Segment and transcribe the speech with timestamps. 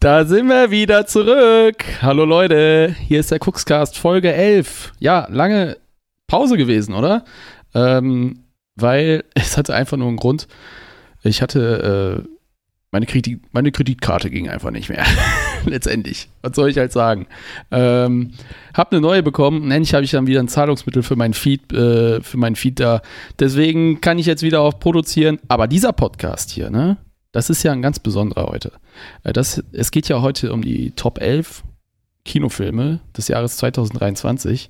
[0.00, 1.84] Da sind wir wieder zurück.
[2.00, 4.94] Hallo Leute, hier ist der Cookscast Folge 11.
[4.98, 5.76] Ja, lange
[6.26, 7.22] Pause gewesen, oder?
[7.74, 8.44] Ähm,
[8.76, 10.48] weil es hatte einfach nur einen Grund.
[11.22, 12.28] Ich hatte äh,
[12.90, 15.04] meine, Kredit meine Kreditkarte ging einfach nicht mehr.
[15.66, 16.30] Letztendlich.
[16.40, 17.26] Was soll ich halt sagen?
[17.70, 18.32] Ähm,
[18.72, 21.74] hab eine neue bekommen und endlich habe ich dann wieder ein Zahlungsmittel für meinen Feed,
[21.74, 23.02] äh, für meinen Feed da.
[23.38, 25.38] Deswegen kann ich jetzt wieder auf produzieren.
[25.48, 26.96] Aber dieser Podcast hier, ne?
[27.32, 28.72] Das ist ja ein ganz besonderer heute.
[29.24, 31.64] Äh, das, es geht ja heute um die Top 11
[32.24, 34.68] Kinofilme des Jahres 2023.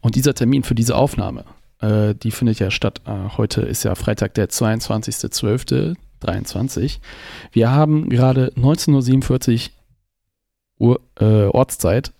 [0.00, 1.44] Und dieser Termin für diese Aufnahme,
[1.80, 3.00] äh, die findet ja statt.
[3.06, 6.98] Äh, heute ist ja Freitag, der 22.12.23.
[7.50, 9.70] Wir haben gerade 19.47
[10.78, 12.12] Uhr äh, Ortszeit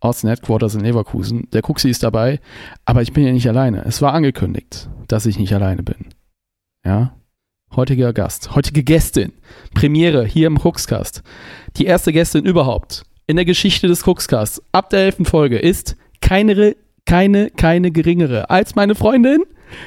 [0.00, 1.48] aus den Headquarters in Leverkusen.
[1.52, 2.40] Der Kuxi ist dabei,
[2.84, 3.84] aber ich bin ja nicht alleine.
[3.84, 6.06] Es war angekündigt, dass ich nicht alleine bin.
[6.84, 7.14] Ja,
[7.74, 9.32] heutiger Gast, heutige Gästin,
[9.74, 11.22] Premiere hier im Cookscast.
[11.76, 16.76] Die erste Gästin überhaupt in der Geschichte des Cookscasts ab der elften Folge ist keine,
[17.06, 19.44] keine, keine geringere als meine Freundin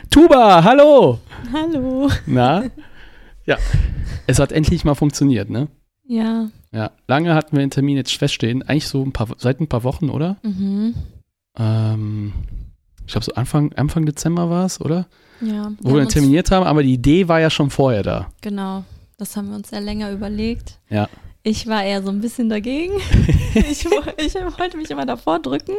[0.09, 0.63] Tuba.
[0.63, 1.19] Hallo.
[1.51, 2.09] Hallo.
[2.25, 2.63] Na?
[3.45, 3.57] Ja.
[4.27, 5.67] Es hat endlich mal funktioniert, ne?
[6.05, 6.49] Ja.
[6.71, 6.91] Ja.
[7.07, 8.63] Lange hatten wir den Termin jetzt feststehen.
[8.63, 10.37] Eigentlich so ein paar, seit ein paar Wochen, oder?
[10.43, 10.95] Mhm.
[11.57, 12.33] Ähm,
[13.05, 15.07] ich glaube, so Anfang, Anfang Dezember war es, oder?
[15.43, 15.71] Ja.
[15.81, 18.27] Wo wir dann terminiert haben, aber die Idee war ja schon vorher da.
[18.41, 18.83] Genau.
[19.17, 20.79] Das haben wir uns ja länger überlegt.
[20.89, 21.07] Ja.
[21.45, 22.93] Ich war eher so ein bisschen dagegen.
[23.53, 25.73] ich, ich wollte mich immer davor drücken.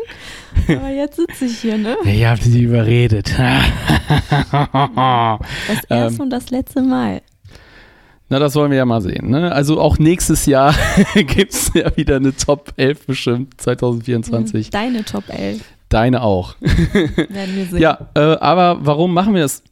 [0.69, 1.97] Aber jetzt sitze ich hier, ne?
[2.05, 3.33] Ich habe sie überredet.
[3.39, 3.39] Das
[5.89, 6.21] erste Ähm.
[6.21, 7.23] und das letzte Mal.
[8.29, 9.31] Na, das wollen wir ja mal sehen.
[9.31, 9.53] Ne?
[9.53, 10.75] Also auch nächstes Jahr
[11.15, 14.71] gibt es ja wieder eine Top 11 bestimmt, 2024.
[14.71, 15.63] Deine Top 11
[15.95, 16.57] Deine auch.
[16.61, 17.79] werden wir sehen.
[17.81, 19.63] Ja, äh, aber warum machen wir das?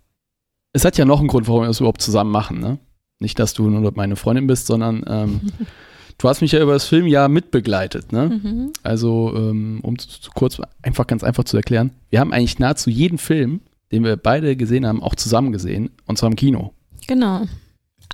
[0.73, 2.61] Es hat ja noch einen Grund, warum wir das überhaupt zusammen machen.
[2.61, 2.79] Ne?
[3.19, 5.41] Nicht, dass du nur meine Freundin bist, sondern ähm,
[6.19, 8.13] du hast mich ja über das Filmjahr mitbegleitet.
[8.13, 8.41] Ne?
[8.41, 8.73] Mhm.
[8.85, 12.89] Also, ähm, um zu, zu kurz, einfach ganz einfach zu erklären, wir haben eigentlich nahezu
[12.89, 13.61] jeden Film,
[13.91, 16.73] den wir beide gesehen haben, auch zusammen gesehen, und zwar im Kino.
[17.09, 17.43] Genau.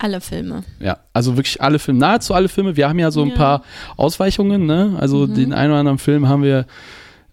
[0.01, 0.63] Alle Filme.
[0.81, 2.77] Ja, also wirklich alle Filme, nahezu alle Filme.
[2.77, 3.35] Wir haben ja so ein Ja.
[3.37, 3.63] paar
[3.97, 4.97] Ausweichungen, ne?
[4.99, 5.35] Also Mhm.
[5.35, 6.67] den einen oder anderen Film haben wir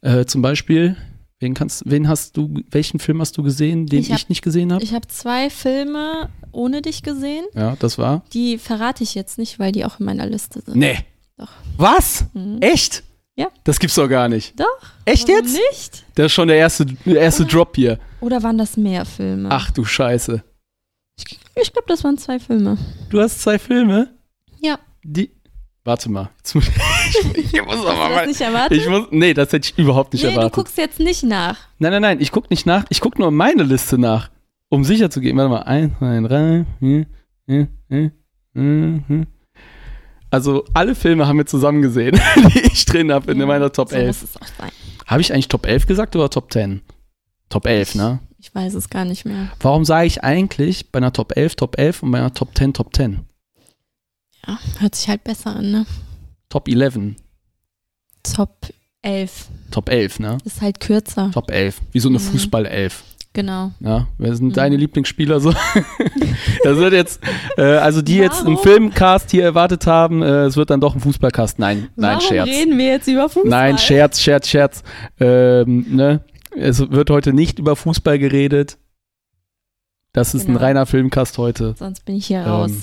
[0.05, 0.95] äh, zum Beispiel,
[1.39, 4.41] wen kannst, wen hast du, welchen Film hast du gesehen, den ich, Ich hab- nicht
[4.41, 4.83] gesehen habe?
[4.83, 7.45] Ich habe zwei Filme ohne dich gesehen.
[7.53, 8.23] Ja, das war.
[8.33, 10.75] Die verrate ich jetzt nicht, weil die auch in meiner Liste sind.
[10.77, 10.97] Nee.
[11.37, 11.51] Doch.
[11.77, 12.25] Was?
[12.33, 12.59] Mhm.
[12.61, 13.03] Echt?
[13.35, 13.49] Ja.
[13.65, 14.57] Das gibt's doch gar nicht.
[14.57, 14.65] Doch.
[15.03, 15.53] Echt jetzt?
[15.71, 16.05] Nicht?
[16.15, 17.99] Das ist schon der erste, der erste Drop hier.
[18.21, 19.49] Oder waren das mehr Filme?
[19.51, 20.41] Ach du Scheiße.
[21.57, 22.77] Ich glaube, das waren zwei Filme.
[23.09, 24.13] Du hast zwei Filme?
[24.61, 24.79] Ja.
[25.03, 25.31] Die.
[25.85, 26.29] Warte mal.
[26.39, 28.25] Jetzt muss, ich, ich muss aber du mal.
[28.27, 28.77] nicht erwartet?
[28.77, 30.53] Ich muss, nee, das hätte ich überhaupt nicht nee, du erwartet.
[30.53, 31.57] guckst jetzt nicht nach.
[31.79, 32.85] Nein, nein, nein, ich gucke nicht nach.
[32.89, 34.29] Ich gucke nur meine Liste nach,
[34.69, 35.37] um sicher zu gehen.
[35.37, 37.05] Warte mal, eins, zwei, drei, vier,
[37.47, 38.11] vier, vier,
[39.07, 39.27] vier.
[40.31, 42.19] Also alle Filme haben wir zusammen gesehen,
[42.53, 44.07] die ich drin habe in Ja, meiner Top so 11.
[44.07, 44.71] muss es auch sein.
[45.05, 46.81] Habe ich eigentlich Top 11 gesagt oder Top 10?
[47.49, 48.19] Top 11, ne?
[48.39, 49.49] Ich weiß es gar nicht mehr.
[49.59, 52.73] Warum sage ich eigentlich bei einer Top 11 Top 11 und bei einer Top 10
[52.73, 53.19] Top 10?
[54.47, 55.85] Ja, hört sich halt besser an, ne?
[56.49, 57.15] Top 11,
[58.23, 58.67] Top
[59.01, 60.37] 11 Top 11, ne?
[60.45, 61.31] ist halt kürzer.
[61.31, 62.23] Top 11, wie so eine Mhm.
[62.23, 62.93] Fußball-11.
[63.33, 63.71] Genau.
[63.81, 64.53] Ja, wer sind Mhm.
[64.53, 65.51] deine Lieblingsspieler so?
[66.63, 67.19] das wird jetzt,
[67.57, 68.63] äh, also die jetzt einen Warum?
[68.63, 71.59] Filmcast hier erwartet haben, äh, es wird dann doch ein Fußballcast.
[71.59, 72.47] Nein, nein, Warum Scherz.
[72.47, 73.49] reden wir jetzt über Fußball?
[73.49, 74.83] Nein, Scherz, Scherz, Scherz.
[75.19, 76.21] Ähm, ne?
[76.55, 78.77] Es wird heute nicht über Fußball geredet.
[80.13, 80.59] Das ist ein Genau.
[80.61, 81.75] reiner Filmcast heute.
[81.77, 82.71] Sonst bin ich hier raus.
[82.71, 82.81] Ähm,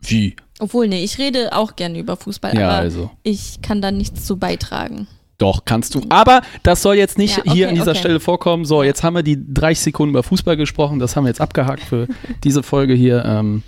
[0.00, 0.36] Wie?
[0.58, 3.10] Obwohl, nee, ich rede auch gerne über Fußball, Ja, aber also.
[3.22, 5.06] ich kann da nichts zu beitragen.
[5.38, 6.00] Doch, kannst du.
[6.08, 8.00] Aber das soll jetzt nicht Ja, okay, hier an dieser okay.
[8.00, 8.64] Stelle vorkommen.
[8.64, 10.98] So, jetzt haben wir die 30 Sekunden über Fußball gesprochen.
[10.98, 12.08] Das haben wir jetzt abgehakt für
[12.44, 13.22] diese Folge hier.
[13.26, 13.62] Ähm,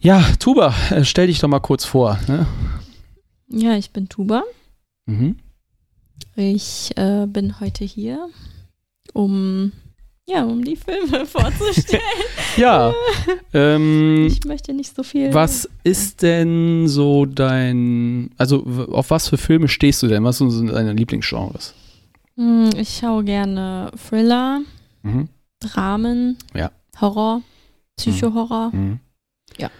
[0.00, 2.18] ja, Tuba, äh, stell dich doch mal kurz vor.
[2.26, 2.46] Ne?
[3.48, 4.44] Ja, ich bin Tuba.
[5.04, 5.36] Mhm.
[6.36, 8.28] Ich äh, bin heute hier,
[9.12, 9.72] um
[10.28, 12.02] ja, um die Filme vorzustellen.
[12.58, 12.92] Ja,
[13.54, 15.32] ähm, ich möchte nicht so viel.
[15.32, 18.58] was ist denn so dein, also
[18.92, 20.22] auf was für Filme stehst du denn?
[20.24, 21.72] Was sind deine Lieblingsgenres?
[22.36, 24.60] Hm, Ich schaue gerne Thriller,
[25.02, 25.28] Mhm.
[25.60, 26.70] Dramen, Ja.
[27.00, 27.40] Horror,
[27.96, 29.00] Psychohorror, Mhm.
[29.58, 29.70] Ja.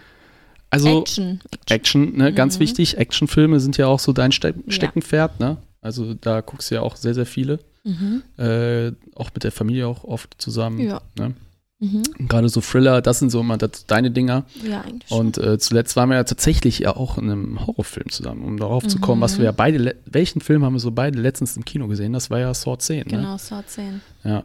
[0.70, 1.40] Also Action.
[1.68, 2.60] Action, ne, ganz Mhm.
[2.60, 2.96] wichtig.
[2.96, 4.72] Actionfilme sind ja auch so dein Ste Ja.
[4.72, 5.58] Steckenpferd, ne?
[5.82, 7.58] Also da guckst du ja auch sehr, sehr viele.
[7.84, 8.23] Mhm.
[8.38, 10.79] Äh, auch mit der Familie auch oft zusammen.
[10.79, 11.00] Ja.
[11.19, 11.34] Ne?
[11.81, 12.02] Mhm.
[12.29, 14.44] Gerade so Thriller, das sind so immer das, deine Dinger.
[14.64, 15.19] Ja, eigentlich schon.
[15.19, 18.87] Und äh, zuletzt waren wir ja tatsächlich ja auch in einem Horrorfilm zusammen, um darauf
[18.87, 19.23] zu kommen, Mhm.
[19.25, 22.12] was wir ja beide, welchen Film haben wir so beide letztens im Kino gesehen?
[22.12, 23.05] Das war ja Sword 10, ne?
[23.05, 24.00] Genau, Sword 10.
[24.23, 24.44] Ja.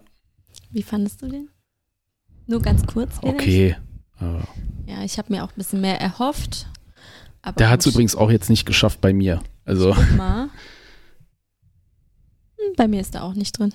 [0.71, 1.49] Wie fandest du den?
[2.47, 3.19] Nur ganz kurz.
[3.19, 3.35] vielleicht?
[3.39, 3.75] Okay.
[4.19, 6.65] Äh, Ja, ich habe mir auch ein bisschen mehr erhofft.
[7.43, 9.41] Aber Der hat es übrigens auch jetzt nicht geschafft bei mir.
[9.63, 10.49] Also, guck mal.
[12.75, 13.73] Bei mir ist er auch nicht drin.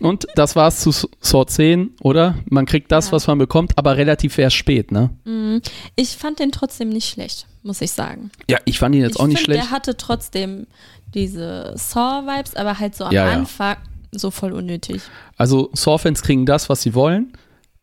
[0.00, 0.90] und das war's zu
[1.22, 2.34] Sword 10, oder?
[2.48, 3.12] Man kriegt das, Ja.
[3.12, 5.10] was man bekommt, aber relativ erst spät, ne?
[5.24, 5.58] Mm,
[5.96, 8.30] Ich fand den trotzdem nicht schlecht, muss ich sagen.
[8.48, 9.62] Ja, ich fand ihn jetzt ich auch nicht find, schlecht.
[9.64, 10.66] Der hatte trotzdem
[11.14, 13.32] diese Saw-Vibes, aber halt so am Ja, ja.
[13.32, 13.76] Anfang
[14.12, 15.02] so voll unnötig.
[15.36, 17.32] Also, Saw-Fans kriegen das, was sie wollen,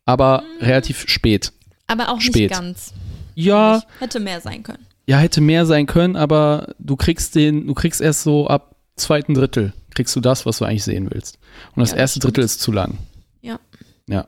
[0.05, 0.65] aber Mhm.
[0.65, 1.53] relativ spät.
[1.87, 2.49] Aber auch Spät.
[2.49, 2.93] nicht ganz.
[3.35, 3.81] Ja.
[3.99, 4.85] Hätte mehr sein können.
[5.05, 9.33] ja, hätte mehr sein können, aber du kriegst den, du kriegst erst so ab zweiten
[9.33, 11.39] Drittel, kriegst du das, was du eigentlich sehen willst.
[11.75, 12.19] Und das Ja, erste.
[12.19, 12.97] Drittel ist zu lang.
[13.41, 13.59] Ja.
[14.07, 14.27] Ja.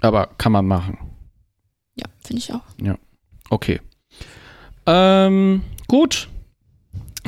[0.00, 0.98] Aber kann man machen.
[1.96, 2.62] Ja, finde ich auch.
[3.50, 3.80] Okay.
[4.86, 6.28] Ähm, gut.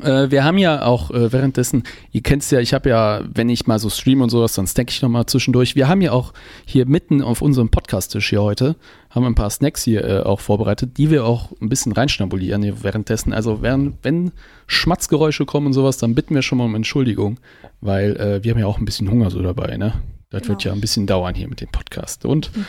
[0.02, 3.48] Äh, wir haben ja auch äh, währenddessen, ihr kennt es ja, ich habe ja, wenn
[3.48, 5.74] ich mal so stream und sowas, dann snack ich nochmal zwischendurch.
[5.76, 6.32] Wir haben ja auch
[6.64, 8.76] hier mitten auf unserem Podcast-Tisch hier heute,
[9.10, 12.62] haben wir ein paar Snacks hier äh, auch vorbereitet, die wir auch ein bisschen reinschnabulieren
[12.62, 13.32] hier währenddessen.
[13.32, 14.32] Also während, wenn
[14.66, 17.38] Schmatzgeräusche kommen und sowas, dann bitten wir schon mal um Entschuldigung,
[17.80, 19.94] weil äh, wir haben ja auch ein bisschen Hunger so dabei, ne?
[20.30, 20.72] Das wird Genau.
[20.72, 22.24] ja ein bisschen dauern hier mit dem Podcast.
[22.26, 22.64] Und Mhm.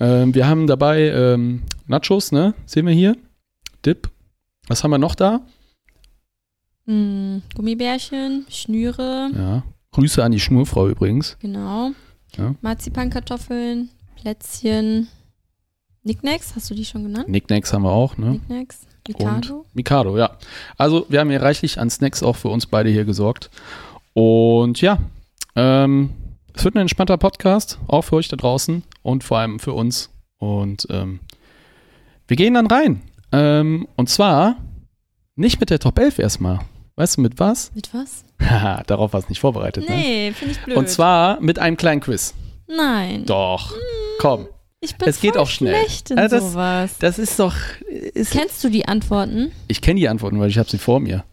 [0.00, 2.54] ähm, wir haben dabei ähm, Nachos, ne?
[2.64, 3.16] Sehen wir hier.
[3.84, 4.08] Dip.
[4.68, 5.40] Was haben wir noch da?
[6.86, 9.62] Mm, Gummibärchen, Schnüre, Ja.
[9.92, 11.36] Grüße an die Schnurfrau übrigens.
[11.40, 11.90] genau.
[12.36, 12.54] Ja.
[12.62, 15.08] Marzipankartoffeln, Plätzchen,
[16.02, 17.26] Nicknacks, hast du die schon genannt?
[17.26, 18.32] Knickknacks haben wir auch, ne?
[18.32, 19.66] Nicknacks, Mikado.
[19.74, 20.38] Mikado, ja.
[20.78, 23.50] Also wir haben hier reichlich an Snacks auch für uns beide hier gesorgt.
[24.14, 24.98] Und ja,
[25.56, 26.10] ähm,
[26.54, 30.10] es wird ein entspannter Podcast, auch für euch da draußen und vor allem für uns.
[30.38, 31.20] Und ähm,
[32.26, 33.02] wir gehen dann rein.
[33.30, 34.56] Ähm, und zwar
[35.36, 36.60] nicht mit der Top 11 erstmal.
[36.96, 37.72] Weißt du mit was?
[37.74, 38.24] Mit was?
[38.40, 39.94] Haha, darauf war es nicht vorbereitet, ne?
[39.96, 40.76] Nee, finde ich blöd.
[40.76, 42.34] Und zwar mit einem kleinen Quiz.
[42.68, 43.24] Nein.
[43.26, 43.74] Doch.
[44.18, 44.46] Komm.
[44.80, 45.74] Ich bin Es geht auch schnell.
[45.76, 46.90] schlecht in Also das- sowas.
[46.98, 47.54] Das ist doch.
[48.14, 49.52] Ist, Kennst du die Antworten?
[49.68, 51.24] ich kenne die Antworten, weil ich habe sie vor mir.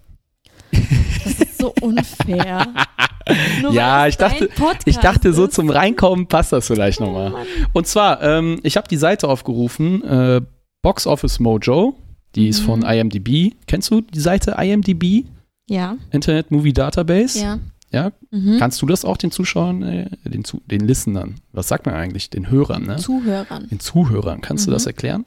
[0.71, 2.67] Das ist so unfair.
[3.61, 4.49] Nur Ja, ich dachte-
[4.85, 5.53] Ich dachte, so ist.
[5.55, 7.27] zum Reinkommen passt das vielleicht nochmal.
[7.31, 7.47] Oh Mann.
[7.73, 10.41] Und zwar, ähm, ich habe die Seite aufgerufen, äh,
[10.81, 11.95] Box Office Mojo.
[12.35, 12.65] Die ist Mhm.
[12.65, 13.53] von IMDb.
[13.67, 15.25] Kennst du die Seite IMDb?
[15.69, 17.39] Ja, Internet Movie Database?
[17.39, 17.59] ja.
[17.91, 18.11] Ja?
[18.29, 18.57] Mhm.
[18.59, 22.29] Kannst du das auch den Zuschauern, äh, den, Zu den Listenern, was sagt man eigentlich?
[22.29, 22.97] Den Hörern, ne?
[22.97, 23.67] Zuhörern.
[23.71, 24.41] Den Zuhörern.
[24.41, 24.73] Kannst du Mhm.
[24.73, 25.25] das erklären?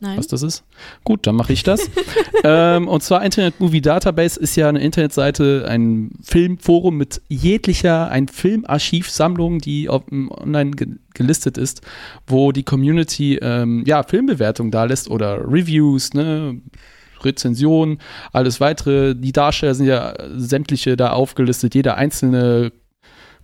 [0.00, 0.16] Nein.
[0.16, 0.62] was das ist?
[1.02, 1.90] Gut, dann mache ich das.
[2.44, 8.28] ähm, und zwar Internet Movie Database ist ja eine Internetseite, ein Filmforum mit jeglicher, ein
[8.28, 11.82] Filmarchivsammlung, die online ge gelistet ist,
[12.28, 16.60] wo die Community ähm, ja Filmbewertungen da lässt oder Reviews, ne,
[17.24, 17.98] Rezensionen,
[18.32, 19.14] alles weitere.
[19.14, 22.72] Die Darsteller sind ja sämtliche da aufgelistet, jeder einzelne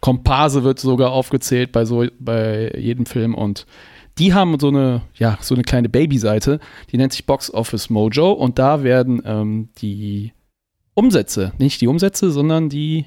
[0.00, 3.66] Komparse wird sogar aufgezählt bei so bei jedem Film und
[4.18, 6.60] die haben so eine, ja, so eine kleine Baby-Seite,
[6.92, 10.32] die nennt sich Box Office Mojo und da werden ähm, die
[10.94, 13.06] Umsätze, nicht die Umsätze, sondern die,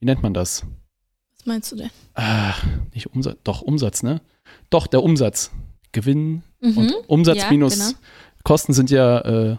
[0.00, 0.64] wie nennt man das?
[1.38, 1.90] Was meinst du denn?
[2.14, 2.54] Ah,
[2.94, 4.22] nicht Umsatz, doch Umsatz, ne?
[4.70, 5.50] Doch, der Umsatz.
[5.92, 6.78] Gewinn Mhm.
[6.78, 7.98] und Umsatz Ja, minus genau.
[8.44, 9.56] Kosten sind ja äh,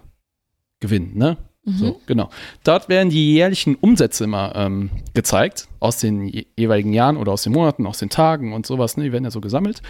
[0.80, 1.38] Gewinn, ne?
[1.66, 1.78] Mhm.
[1.78, 2.30] So, genau.
[2.64, 7.44] Dort werden die jährlichen Umsätze immer ähm, gezeigt, aus den je jeweiligen Jahren oder aus
[7.44, 9.04] den Monaten, aus den Tagen und sowas, ne?
[9.06, 9.82] Die werden ja so gesammelt.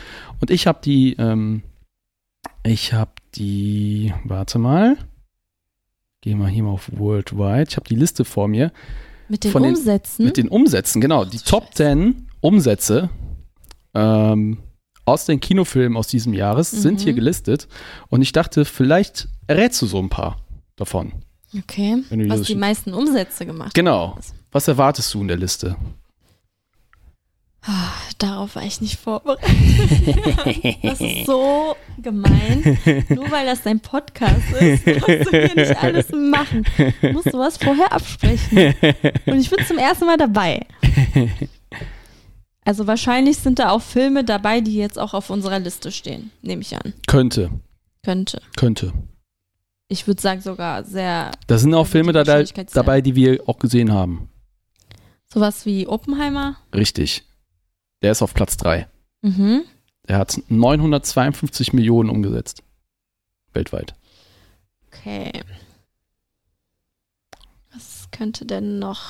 [0.41, 1.61] Und ich habe die, ähm,
[2.63, 4.97] ich habe die, warte mal,
[6.21, 8.71] geh mal hier mal auf Worldwide, ich habe die Liste vor mir
[9.29, 10.25] Mit den den- Umsätzen?
[10.25, 13.09] mit den Umsätzen, genau, die Top 10 Umsätze
[13.93, 14.57] ähm,
[15.05, 17.03] aus den Kinofilmen aus diesem Jahres sind Mhm.
[17.03, 17.67] hier gelistet.
[18.09, 20.37] Und ich dachte, vielleicht errätst du so ein paar
[20.77, 21.11] davon.
[21.57, 22.03] okay.
[22.09, 24.11] Du Was die meisten Umsätze gemacht Genau.
[24.15, 24.21] haben.
[24.51, 25.75] Was erwartest du in der Liste?
[27.63, 30.77] Ah, Darauf war ich nicht vorbereitet.
[30.83, 32.79] Das ist so gemein.
[33.09, 36.65] Nur weil das dein Podcast ist, kannst du hier nicht alles machen.
[37.01, 38.73] Du musst sowas vorher absprechen.
[39.25, 40.65] Und ich bin zum ersten Mal dabei.
[42.63, 46.61] Also wahrscheinlich sind da auch Filme dabei, die jetzt auch auf unserer Liste stehen, nehme
[46.61, 46.93] ich an.
[47.05, 47.49] Könnte,
[48.03, 48.41] Könnte.
[48.55, 48.93] könnte.
[49.89, 53.01] Ich würde sagen sogar sehr Da sind auch Filme die da, da, Wahrscheinlichkeit sehr- dabei,
[53.01, 54.29] die wir auch gesehen haben.
[55.31, 56.57] sowas wie Oppenheimer.
[56.73, 57.23] Richtig.
[58.01, 58.87] Der ist auf Platz 3.
[59.21, 59.63] Mhm.
[60.07, 62.63] Er hat 952 Millionen umgesetzt.
[63.53, 63.93] Weltweit.
[64.87, 65.31] Okay.
[67.73, 69.01] Was könnte denn noch?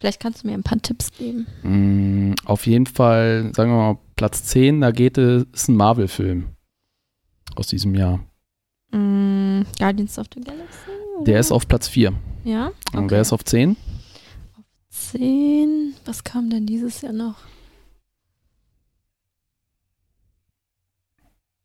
[0.00, 1.46] Vielleicht kannst du mir ein paar Tipps geben.
[1.62, 6.50] Mm, auf jeden Fall, sagen wir mal, Platz 10, da geht es, ist ein Marvel-Film
[7.56, 8.20] aus diesem Jahr.
[8.90, 10.90] Mm, Guardians of the Galaxy?
[11.16, 11.24] Oder?
[11.24, 12.12] Der ist auf Platz 4.
[12.44, 12.68] Ja.
[12.92, 13.10] Und Okay.
[13.10, 13.76] wer ist auf 10?
[14.90, 15.94] 10.
[16.04, 17.36] Was kam denn dieses Jahr noch?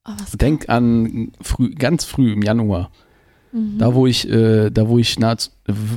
[0.06, 2.92] Oh, Denk an früh, ganz früh im Januar.
[3.54, 3.78] Mhm.
[3.78, 5.52] Da, wo ich, äh, da, wo ich nahezu.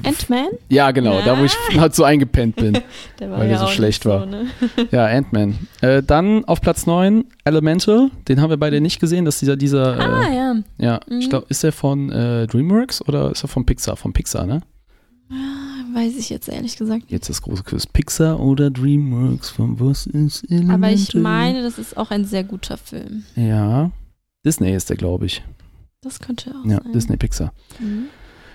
[0.05, 0.49] Ant-Man?
[0.69, 2.75] Ja, genau, da, wo ich nahezu eingepennt bin.
[3.19, 4.21] Der Weil ja der so schlecht nicht war.
[4.21, 4.47] So, ne?
[4.93, 5.59] Ja, Ant-Man.
[5.81, 8.11] Äh, dann auf Platz 9 Elemental.
[8.29, 9.25] Den haben wir beide nicht gesehen.
[9.25, 9.99] Das ist dieser, dieser.
[9.99, 10.55] Ah, Äh, ja.
[10.79, 11.31] ja, ich Mhm.
[11.31, 13.97] glaube, ist der von äh, Dreamworks oder ist er von Pixar?
[13.97, 14.61] Von Pixar, ne?
[15.95, 17.05] Weiß ich jetzt ehrlich gesagt.
[17.09, 17.87] Jetzt das große Quiz.
[17.87, 19.49] Pixar oder Dreamworks?
[19.51, 20.75] Von was ist Elemental?
[20.77, 23.25] Aber ich meine, das ist auch ein sehr guter Film.
[23.35, 23.91] Ja.
[24.45, 25.43] Disney ist der, glaube ich.
[26.07, 26.93] Das könnte auch Ja, sein.
[26.93, 27.53] Disney Pixar.
[27.79, 28.07] Mhm.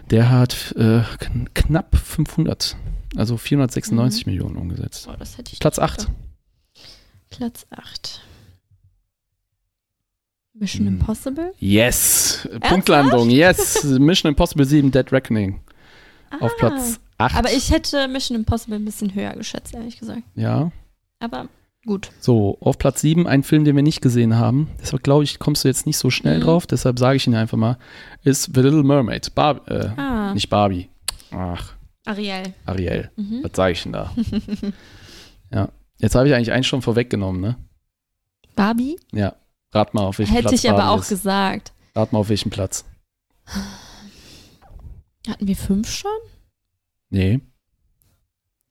[0.10, 2.76] Der hat äh, kn knapp 500,
[3.16, 4.32] also 496 Mhm.
[4.32, 5.06] Millionen umgesetzt.
[5.06, 5.98] Boah, das hätte ich Platz nicht 8.
[6.00, 6.12] gedacht.
[7.30, 8.22] Platz 8.
[10.54, 10.94] Mission Hm.
[11.00, 11.54] Impossible?
[11.60, 12.48] Yes!
[12.62, 13.84] Punktlandung, yes!
[14.00, 15.62] Mission Impossible 7 Dead Reckoning
[16.40, 16.56] auf Ah.
[16.60, 17.36] Platz 8.
[17.38, 20.24] Aber ich hätte Mission Impossible ein bisschen höher geschätzt, ehrlich gesagt.
[20.36, 20.72] Ja.
[21.20, 21.48] Aber
[21.86, 22.12] gut.
[22.20, 24.70] So, auf Platz 7 ein Film, den wir nicht gesehen haben.
[24.80, 26.44] Deshalb glaube ich, kommst du jetzt nicht so schnell Mhm.
[26.44, 26.68] drauf.
[26.68, 27.78] Deshalb sage ich ihn einfach mal.
[28.24, 29.34] Ist The Little Mermaid.
[29.36, 30.90] Bar äh, Ah, Nicht Barbie.
[31.32, 31.74] Ach,
[32.06, 32.54] Ariel.
[32.66, 33.10] Ariel.
[33.16, 33.40] Mhm.
[33.44, 34.12] Was sage ich denn da?
[35.52, 35.70] ja.
[35.98, 37.56] Jetzt habe ich eigentlich einen schon vorweggenommen, ne?
[38.56, 39.00] Barbie?
[39.14, 39.36] Ja.
[39.74, 41.10] Rat mal, auf welchem Hätte Platz ich aber Barbie auch ist.
[41.10, 41.74] gesagt.
[41.96, 42.84] Rat mal, auf welchem Platz.
[45.28, 46.12] Hatten wir fünf schon?
[47.10, 47.40] Nee.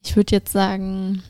[0.04, 1.22] Ich würde jetzt sagen.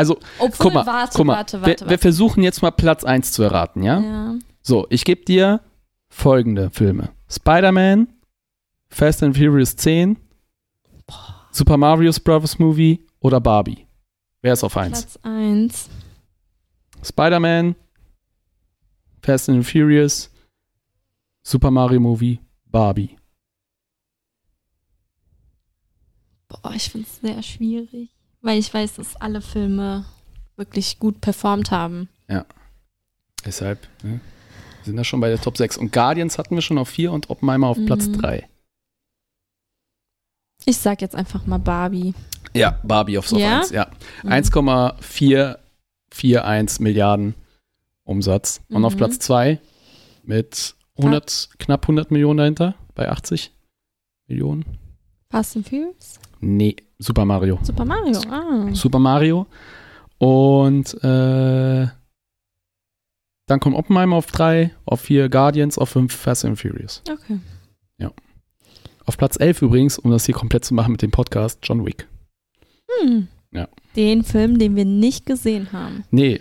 [0.00, 1.34] Also, Obwohl, guck mal, warte, guck mal.
[1.34, 1.98] warte, wir, warte, wir warte.
[1.98, 4.00] versuchen jetzt mal Platz 1 zu erraten, ja?
[4.00, 4.34] Ja.
[4.62, 5.60] So, ich gebe dir
[6.08, 8.08] folgende Filme: Spider-Man,
[8.88, 10.16] Fast and Furious 10,
[11.50, 12.58] Super Mario Bros.
[12.58, 13.86] Movie oder Barbie.
[14.40, 15.02] Wer ist auf 1?
[15.02, 15.90] Platz 1.
[17.02, 17.76] Spider-Man,
[19.22, 20.30] Fast and Furious,
[21.42, 23.18] Super Mario Movie, Barbie.
[26.48, 28.08] Boah, ich finde es sehr schwierig.
[28.42, 30.06] Weil ich weiß, dass alle Filme
[30.56, 32.08] wirklich gut performt haben.
[33.44, 34.20] Deshalb ne,
[34.84, 35.78] sind wir schon bei der Top 6.
[35.78, 38.20] Und Guardians hatten wir schon auf 4 und Oppenheimer auf Platz Mhm.
[38.20, 38.46] 3.
[40.66, 42.12] Ich sag jetzt einfach mal Barbie.
[42.52, 43.60] Ja, Barbie aufs auf Ja?
[43.60, 43.90] 1, ja.
[44.22, 44.32] Mhm.
[44.32, 47.34] 1,441 Milliarden
[48.04, 48.60] Umsatz.
[48.68, 48.98] Und auf Mhm.
[48.98, 49.58] Platz 2
[50.22, 53.52] mit 100, knapp 100 Millionen dahinter, bei 80
[54.26, 54.66] Millionen.
[55.30, 56.18] Fast and Furious?
[56.40, 57.58] Nee, Super Mario.
[57.62, 58.20] Super Mario.
[58.28, 58.68] Ah.
[58.72, 59.46] Super Mario.
[60.18, 61.86] Und äh,
[63.46, 67.02] dann kommt Oppenheimer auf 3, auf 4 Guardians, auf 5 Fast and Furious.
[67.10, 67.38] Okay.
[69.10, 72.06] Auf Platz 11 übrigens, um das hier komplett zu machen mit dem Podcast, John Wick.
[73.00, 73.26] Hm.
[73.50, 73.68] Ja.
[73.96, 76.04] Den Film, den wir nicht gesehen haben.
[76.12, 76.40] Nee, äh,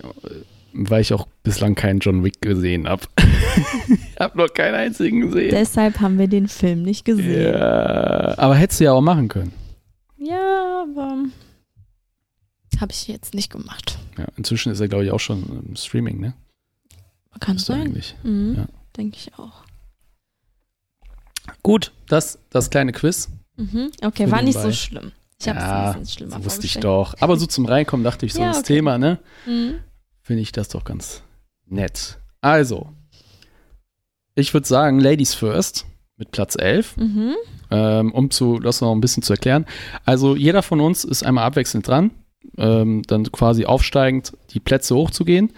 [0.73, 3.03] weil ich auch bislang keinen John Wick gesehen habe.
[3.87, 5.49] ich habe noch keinen einzigen gesehen.
[5.51, 7.53] Deshalb haben wir den Film nicht gesehen.
[7.53, 9.53] Ja, aber hättest du ja auch machen können.
[10.17, 11.23] Ja, aber
[12.79, 13.99] habe ich jetzt nicht gemacht.
[14.17, 16.33] Ja, inzwischen ist er, glaube ich, auch schon im Streaming, ne?
[17.39, 17.81] Kann Müsste sein.
[17.81, 18.15] eigentlich.
[18.23, 18.55] Mhm.
[18.57, 18.65] Ja.
[18.97, 19.63] Denke ich auch.
[21.63, 23.29] Gut, das, das kleine Quiz.
[23.55, 23.91] Mhm.
[24.03, 24.71] Okay, war nicht nebenbei.
[24.71, 25.11] so schlimm.
[25.39, 27.15] Ich habe es Ja, ein bisschen schlimmer Das wusste ich doch.
[27.21, 28.75] Aber so zum Reinkommen dachte ich so, Ja, das okay.
[28.75, 29.19] Thema, ne?
[29.45, 29.75] Mhm.
[30.29, 31.23] Finde ich das doch ganz
[31.65, 32.19] nett.
[32.39, 32.93] Also,
[34.35, 36.97] ich würde sagen, Ladies First mit Platz 11.
[36.97, 37.35] Mhm.
[37.71, 39.65] ähm, um zu, das noch ein bisschen zu erklären.
[40.05, 42.11] Also jeder von uns ist einmal abwechselnd dran,
[42.59, 45.51] ähm, dann quasi aufsteigend die Plätze hochzugehen.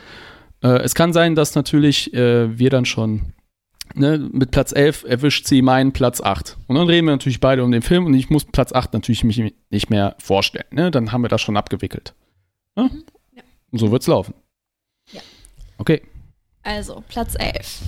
[0.64, 3.34] Äh, es kann sein, dass natürlich äh, wir dann schon
[3.94, 6.56] ne, mit Platz 11 erwischt sie meinen Platz 8.
[6.68, 9.26] Und dann reden wir natürlich beide um den Film und ich muss Platz 8 natürlich
[9.26, 10.68] mich nicht mehr vorstellen.
[10.72, 10.92] Ne?
[10.92, 12.14] Dann haben wir das schon abgewickelt.
[12.78, 12.84] Ne?
[12.84, 13.44] Mhm, ja.
[13.70, 14.34] Und so wird's laufen.
[15.82, 16.02] Okay.
[16.64, 17.82] Also, Platz 11.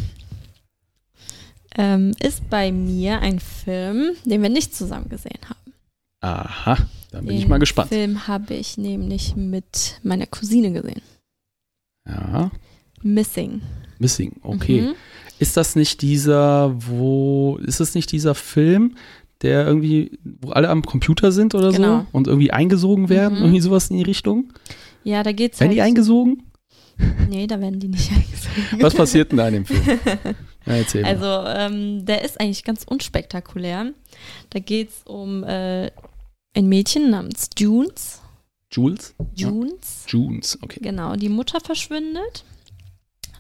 [1.76, 5.74] Ähm, ist bei mir ein Film, den wir nicht zusammen gesehen haben.
[6.22, 6.78] Aha,
[7.12, 7.90] dann bin ich Den mal gespannt.
[7.90, 11.02] Film habe ich nämlich mit meiner Cousine gesehen.
[12.08, 12.52] Ja,
[13.02, 13.62] Missing.
[14.00, 14.82] Missing, okay.
[14.82, 14.96] Mhm.
[15.40, 18.96] Ist das nicht dieser, wo, ist das nicht dieser Film,
[19.42, 22.00] der irgendwie, wo alle am Computer sind oder Genau.
[22.02, 23.38] so und irgendwie eingesogen werden?
[23.40, 23.44] Mhm.
[23.46, 24.54] Irgendwie sowas in die Richtung?
[25.04, 25.78] Ja, da geht's Werden halt.
[25.78, 26.44] die eingesogen?
[27.30, 28.82] Nee, da werden die nicht eingesogen.
[28.82, 30.00] Was passiert denn da in dem Film?
[30.66, 31.04] Ja, erzähl.
[31.04, 33.92] Also, ähm, der ist eigentlich ganz unspektakulär.
[34.50, 35.92] Da geht es um äh,
[36.56, 38.22] ein Mädchen namens Junes.
[38.72, 39.14] Jules?
[39.36, 39.50] Ja.
[39.50, 40.80] Junes, Junes, okay.
[40.82, 41.18] genau.
[41.18, 42.46] Die Mutter verschwindet,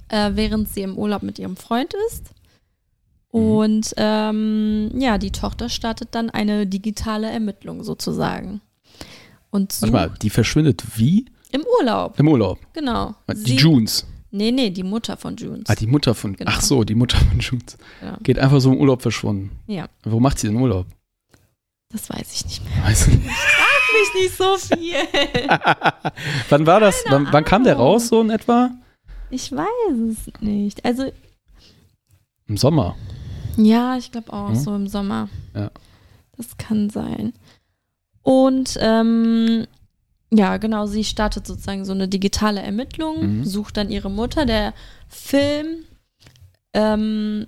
[0.09, 2.25] äh, während sie im Urlaub mit ihrem Freund ist.
[3.31, 3.39] Mhm.
[3.39, 8.61] Und ähm, ja, die Tochter startet dann eine digitale Ermittlung sozusagen.
[9.49, 11.25] Und so Warte mal, die verschwindet wie?
[11.53, 12.59] Im Urlaub, Im Urlaub.
[12.73, 13.15] genau.
[13.31, 14.05] Die Sie- Junes.
[14.31, 15.65] Nee, nee, die Mutter von Junes.
[15.69, 16.49] Ah, die Mutter von, Genau.
[16.51, 17.77] ach so, die Mutter von Junes.
[18.01, 18.17] ja.
[18.23, 19.51] Geht einfach so im Urlaub verschwunden.
[19.67, 20.87] ja, Wo macht sie den Urlaub?
[21.89, 22.83] das weiß ich nicht mehr.
[22.83, 23.21] Weiß nicht.
[23.23, 24.95] Mich nicht so viel.
[26.49, 27.03] wann war das?
[27.09, 28.71] Wann, wann kam der raus so in etwa?
[29.29, 30.83] Ich weiß es nicht.
[30.83, 31.11] Also,
[32.47, 32.95] Im Sommer.
[33.57, 34.55] ja, ich glaube auch Hm?
[34.55, 35.29] so im Sommer.
[35.53, 35.69] Ja.
[36.35, 37.33] Das kann sein.
[38.23, 39.67] Und ähm,
[40.35, 43.45] ja, genau, sie startet sozusagen so eine digitale Ermittlung, Mhm.
[43.45, 44.45] sucht dann ihre Mutter.
[44.45, 44.73] Der
[45.07, 45.67] Film,
[46.73, 47.47] ähm,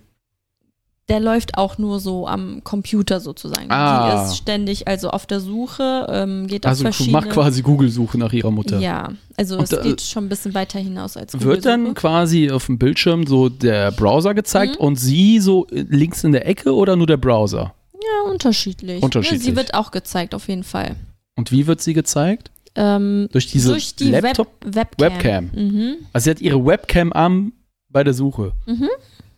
[1.08, 3.70] der läuft auch nur so am Computer sozusagen.
[3.70, 4.24] Ah.
[4.26, 7.12] Die ist ständig also auf der Suche, ähm, geht auf Also verschiedene...
[7.14, 8.80] macht quasi Google-Suche nach ihrer Mutter.
[8.80, 12.50] Ja, also Und es da- geht schon ein bisschen weiter hinaus als Wird dann quasi
[12.50, 14.86] auf dem Bildschirm so der Browser gezeigt Mhm.
[14.86, 17.76] und sie so links in der Ecke oder nur der Browser?
[17.94, 19.04] Ja, unterschiedlich.
[19.04, 19.42] Unterschiedlich.
[19.44, 20.96] Ja, sie wird auch gezeigt, auf jeden Fall.
[21.36, 22.50] Und wie wird sie gezeigt?
[22.76, 24.50] Ähm, Durch diese durch die Laptop?
[24.66, 25.46] Web Webcam.
[25.52, 25.66] Webcam.
[25.68, 25.96] Mhm.
[26.14, 27.54] Also sie hat ihre Webcam an
[27.90, 28.52] bei der Suche.
[28.66, 28.90] Mhm.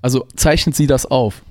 [0.01, 1.43] Also zeichnet sie das auf.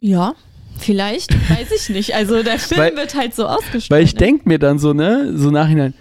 [0.00, 0.34] Ja,
[0.78, 2.14] vielleicht, weiß ich nicht.
[2.14, 3.90] Also der Film Weil- wird halt so ausgestrahlt.
[3.90, 4.18] Weil ich ne?
[4.18, 5.94] denke mir dann so, ne, so nachhinein,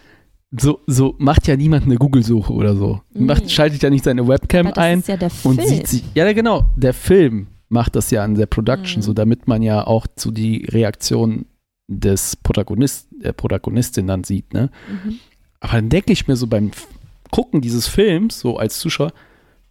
[0.58, 3.02] so, so macht ja niemand eine Google-Suche oder so.
[3.14, 3.50] Macht, Nee.
[3.50, 5.58] Schaltet ja nicht seine Webcam Aber das ein ist ja der Film.
[5.58, 6.04] und sieht sie.
[6.14, 9.04] Ja, genau, der Film macht das ja an der Production, Mhm.
[9.04, 11.46] so damit man ja auch so die Reaktion
[11.88, 14.70] des Protagonist, der Protagonistin dann sieht, ne?
[14.88, 15.20] Mhm.
[15.60, 16.72] Aber dann denke ich mir so beim
[17.32, 19.12] Gucken dieses Films, so als Zuschauer,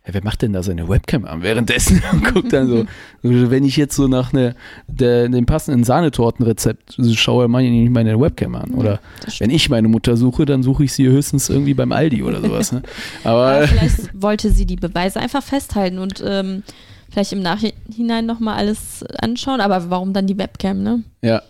[0.06, 2.86] ja, wer macht denn da seine Webcam an währenddessen und guckt dann so,
[3.22, 4.54] wenn ich jetzt so nach ne,
[4.86, 8.72] der, dem passenden Sahnetortenrezept schaue, mache ich nicht meine Webcam an.
[8.72, 9.00] Oder
[9.38, 12.72] wenn ich meine Mutter suche, dann suche ich sie höchstens irgendwie beim Aldi oder sowas.
[12.72, 12.82] Ne?
[13.24, 16.64] Aber Aber vielleicht wollte sie die Beweise einfach festhalten und ähm,
[17.10, 19.60] vielleicht im Nachhinein nochmal alles anschauen.
[19.62, 21.02] Aber warum dann die Webcam, ne?
[21.22, 21.40] ja,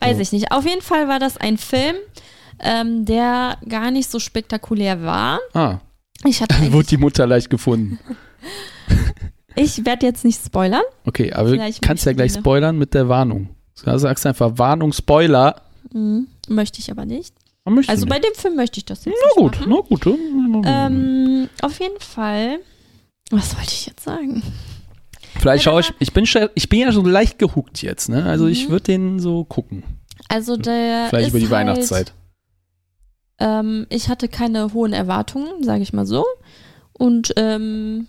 [0.00, 0.22] Weiß So.
[0.22, 0.52] ich nicht.
[0.52, 1.96] Auf jeden Fall war das ein Film,
[2.60, 5.40] ähm, der gar nicht so spektakulär war.
[5.54, 5.78] ah,
[6.24, 7.98] Ich hatte wurde die Mutter leicht gefunden.
[9.56, 10.82] ich werde jetzt nicht spoilern.
[11.06, 13.48] Okay, aber du Vielleicht kannst ja gleich spoilern mit der Warnung.
[13.82, 15.62] Du sagst einfach Warnung, Spoiler.
[15.92, 16.26] Mhm.
[16.48, 17.34] Möchte ich aber nicht.
[17.86, 19.70] Also bei dem Film möchte ich das jetzt na gut, machen.
[19.70, 20.64] na gut.
[20.66, 22.58] Ähm, auf jeden Fall.
[23.30, 24.42] Was wollte ich jetzt sagen?
[25.38, 28.24] Vielleicht Ja, schaue ich, ich bin, ich bin ja so leicht gehuckt jetzt, ne?
[28.24, 28.72] Also ich Mhm.
[28.72, 29.82] würde den so gucken.
[30.28, 32.12] Also der Vielleicht über die halt, Weihnachtszeit.
[33.38, 36.24] Ähm, ich hatte keine hohen Erwartungen, sage ich mal so.
[36.92, 38.06] Und ähm,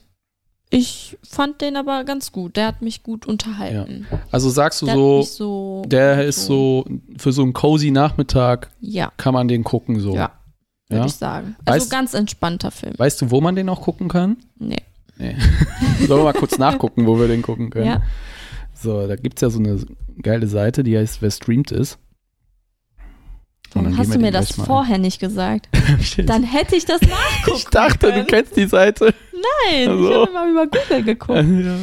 [0.70, 2.58] ich fand den aber ganz gut.
[2.58, 4.08] Der hat mich gut unterhalten.
[4.32, 6.86] Also sagst du Der so, so der ist so,
[7.18, 10.14] für so einen cozy Nachmittag Ja, kann man den gucken so.
[10.16, 10.32] Ja.
[10.90, 11.06] würde Ja?
[11.06, 11.56] ich sagen.
[11.66, 12.94] Also Weißt- ganz entspannter Film.
[12.98, 14.38] Weißt du, wo man den auch gucken kann?
[14.58, 14.82] Nee.
[15.22, 15.36] Nee.
[16.08, 17.86] Sollen wir mal kurz nachgucken, wo wir den gucken können?
[17.86, 18.02] Ja.
[18.74, 19.80] So, da gibt es ja so eine
[20.22, 22.00] geile Seite, die heißt Wer streamt ist.
[23.74, 25.70] Warum hast du mir das vorher nicht gesagt?
[26.26, 28.28] Dann hätte ich das nachgucken ich dachte, du können.
[28.28, 29.14] kennst die Seite.
[29.32, 30.10] Nein, Also.
[30.10, 31.46] ich habe mal über Google geguckt.
[31.64, 31.78] ja.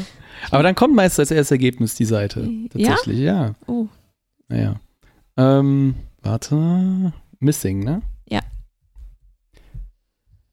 [0.50, 2.48] Aber dann kommt meist als erstes Ergebnis die Seite.
[2.74, 2.90] Ja?
[2.90, 3.54] Tatsächlich, ja.
[3.66, 3.86] Oh,
[4.48, 4.76] Naja.
[5.36, 7.12] Ähm, warte.
[7.40, 8.02] Missing, ne?
[8.28, 8.40] Ja.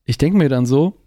[0.05, 0.97] Ich denke mir dann so,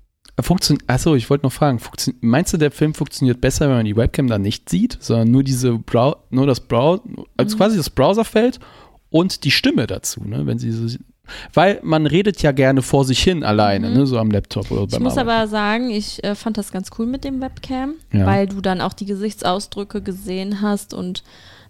[0.43, 3.85] funktioniert, achso, ich wollte noch fragen, funktio- meinst du, der Film funktioniert besser, wenn man
[3.85, 7.01] die Webcam dann nicht sieht, sondern nur diese Brow nur das Brow
[7.37, 7.59] also Mhm.
[7.59, 8.61] quasi das Browserfeld
[9.11, 10.47] und die Stimme dazu, ne?
[10.47, 10.97] Wenn sie so,
[11.55, 13.97] weil man redet ja gerne vor sich hin alleine, Mhm.
[13.97, 14.07] ne?
[14.07, 15.29] So am Laptop oder Ich muss Arbeiten.
[15.39, 18.27] aber sagen, ich äh, fand das ganz cool mit dem Webcam, Ja.
[18.27, 21.23] weil du dann auch die Gesichtsausdrücke gesehen hast und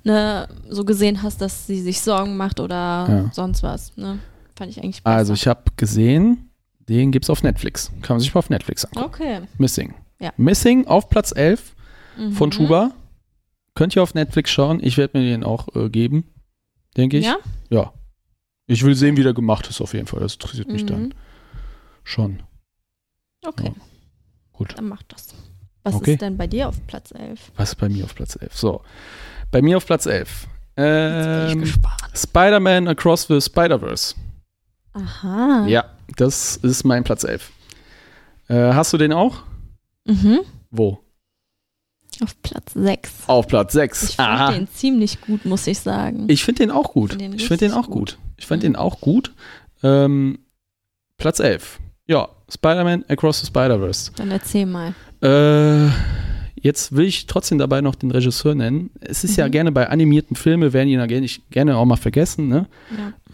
[0.05, 3.31] ne, so gesehen hast, dass sie sich Sorgen macht oder Ja.
[3.33, 3.97] sonst was.
[3.97, 4.19] Ne?
[4.57, 5.17] Fand ich eigentlich besser.
[5.17, 6.48] Also ich habe gesehen,
[6.89, 7.91] den gibt's auf Netflix.
[8.03, 9.07] Kann man sich mal auf Netflix angucken.
[9.07, 9.41] okay.
[9.59, 9.95] Missing.
[10.21, 10.33] Ja.
[10.37, 11.75] Missing auf Platz 11
[12.33, 12.53] von Mhm.
[12.53, 12.91] Schuba.
[13.75, 14.81] Könnt ihr auf Netflix schauen.
[14.83, 16.25] Ich werde mir den auch äh, geben,
[16.97, 17.27] denke ich.
[17.27, 17.37] Ja?
[17.71, 17.93] Ja.
[18.67, 20.21] Ich will sehen, wie der gemacht ist auf jeden Fall.
[20.21, 20.87] Das interessiert mich Mhm.
[20.89, 21.15] dann
[22.03, 22.43] schon.
[23.47, 23.83] Okay, Ja.
[24.53, 24.75] Gut.
[24.77, 25.29] dann mach das.
[25.85, 26.15] Was Okay.
[26.15, 27.53] ist denn bei dir auf Platz 11?
[27.57, 28.57] Was ist bei mir auf Platz 11?
[28.57, 28.83] So.
[29.53, 30.49] Bei mir auf Platz 11.
[30.77, 31.83] Jetzt bin ich Ähm.
[32.15, 34.15] Spider-Man Across the Spider-Verse.
[34.93, 35.65] Aha.
[35.69, 35.85] Ja,
[36.17, 37.51] das ist mein Platz 11.
[38.49, 39.43] Äh, hast du den auch?
[40.07, 40.41] Mhm.
[40.71, 40.99] Wo?
[42.23, 43.13] Auf Platz 6.
[43.29, 44.03] Auf Platz 6.
[44.11, 46.25] Ich fand den ziemlich gut, muss ich sagen.
[46.29, 47.21] Ich finde den auch gut.
[47.21, 48.19] ich finde den auch gut.
[48.37, 48.73] Ich finde Mhm.
[48.73, 49.33] den auch gut.
[49.83, 50.39] Ähm,
[51.17, 51.79] Platz 11.
[52.07, 54.13] Ja, Spider-Man Across the Spider-Verse.
[54.17, 54.95] Dann erzähl mal.
[55.21, 55.91] Äh,
[56.63, 58.91] jetzt will ich trotzdem dabei noch den Regisseur nennen.
[59.01, 59.51] Es ist ja Mhm.
[59.53, 62.49] gerne bei animierten Filmen, werden die ja gerne, gerne auch mal vergessen.
[62.49, 62.67] Ne?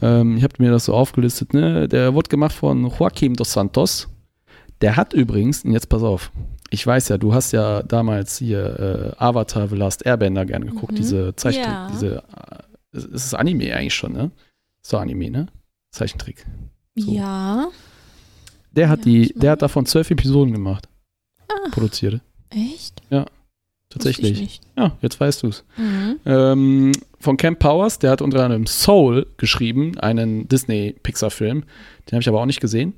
[0.03, 0.21] Ja.
[0.21, 1.53] Ähm, ich habe mir das so aufgelistet.
[1.55, 1.89] Ne?
[1.89, 4.09] Der wurde gemacht von Joaquim dos Santos.
[4.81, 6.31] Der hat übrigens, und jetzt pass auf,
[6.71, 10.93] ich weiß ja, du hast ja damals hier äh, Avatar The Last Airbender gerne geguckt,
[10.93, 10.97] Mhm.
[10.97, 11.89] diese Zeichentrick, Ja.
[11.93, 14.31] diese, äh, es ist Anime eigentlich schon, ne?
[14.91, 15.47] Doch Anime, ne?
[15.93, 16.45] Zeichentrick.
[16.97, 17.13] So.
[17.13, 17.69] Ja.
[18.73, 20.89] Der hat Ja, die, der hat davon zwölf Episoden gemacht,
[21.49, 22.21] Ah, produziert.
[22.55, 23.03] Echt?
[23.95, 24.33] Tatsächlich.
[24.33, 24.63] Wusste ich nicht.
[24.77, 25.65] Ja, jetzt weißt du es.
[25.77, 26.21] Mhm.
[26.27, 31.61] Ähm, von Camp Powers, der hat unter anderem Soul geschrieben, einen Disney-Pixar-Film.
[31.61, 32.95] Den habe ich aber auch nicht gesehen.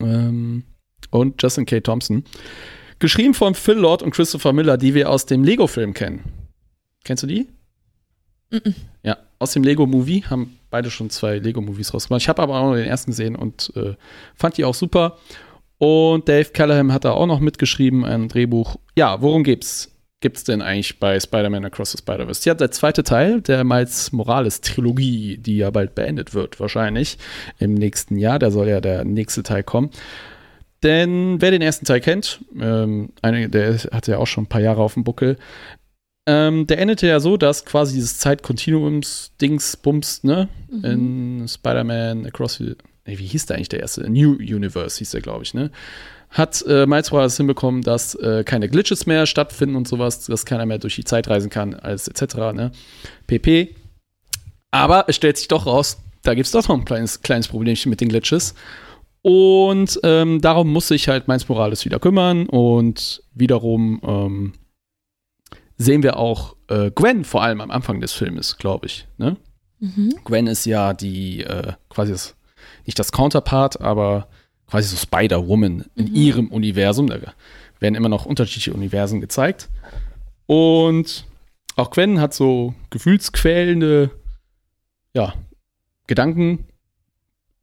[0.00, 0.64] Ähm,
[1.10, 1.80] und Justin K.
[1.80, 2.24] Thompson.
[2.98, 6.24] Geschrieben von Phil Lord und Christopher Miller, die wir aus dem Lego-Film kennen.
[7.04, 7.48] Kennst du die?
[8.50, 8.74] -mm.
[9.02, 12.22] Ja, aus dem Lego-Movie haben beide schon zwei Lego-Movies rausgemacht.
[12.22, 13.94] Ich habe aber auch noch den ersten gesehen und äh,
[14.34, 15.18] fand die auch super.
[15.84, 18.76] Und Dave Callahan hat da auch noch mitgeschrieben, ein Drehbuch.
[18.94, 19.90] Ja, worum geht's?
[20.20, 22.48] Gibt's denn eigentlich bei Spider-Man Across the Spider-Verse?
[22.48, 27.18] Ja, der zweite Teil der Miles Morales-Trilogie, die ja bald beendet wird, wahrscheinlich
[27.58, 28.38] im nächsten Jahr.
[28.38, 29.90] Da soll ja der nächste Teil kommen.
[30.84, 34.60] Denn wer den ersten Teil kennt, ähm, eine, der hat ja auch schon ein paar
[34.60, 35.36] Jahre auf dem Buckel,
[36.28, 40.84] ähm, der endete ja so, dass quasi dieses Zeitkontinuums-Dings, Bums, ne, Mhm.
[40.84, 44.08] in Spider-Man Across the, nee, wie hieß der eigentlich der erste?
[44.08, 45.70] New Universe hieß der, glaube ich, ne?
[46.30, 50.64] Hat äh, Miles Morales hinbekommen, dass äh, keine Glitches mehr stattfinden und sowas, dass keiner
[50.64, 52.72] mehr durch die Zeit reisen kann, als etc., ne?
[53.26, 53.74] PP.
[54.70, 57.90] Aber es stellt sich doch raus, da gibt es doch noch ein kleines, kleines Problemchen
[57.90, 58.54] mit den Glitches.
[59.22, 64.52] Und ähm, darum muss sich halt Miles Morales wieder kümmern und wiederum ähm,
[65.76, 69.06] sehen wir auch äh, Gwen vor allem am Anfang des Filmes, glaube ich.
[69.18, 69.36] Ne?
[69.78, 70.14] Mhm.
[70.24, 72.34] Gwen ist ja die äh, quasi das,
[72.86, 74.28] nicht das Counterpart, aber
[74.68, 76.14] quasi so Spider-Woman in Mhm.
[76.14, 77.06] ihrem Universum.
[77.08, 77.18] Da
[77.80, 79.68] werden immer noch unterschiedliche Universen gezeigt.
[80.46, 81.24] Und
[81.76, 84.10] auch Gwen hat so gefühlsquälende
[85.14, 85.34] ja,
[86.06, 86.66] Gedanken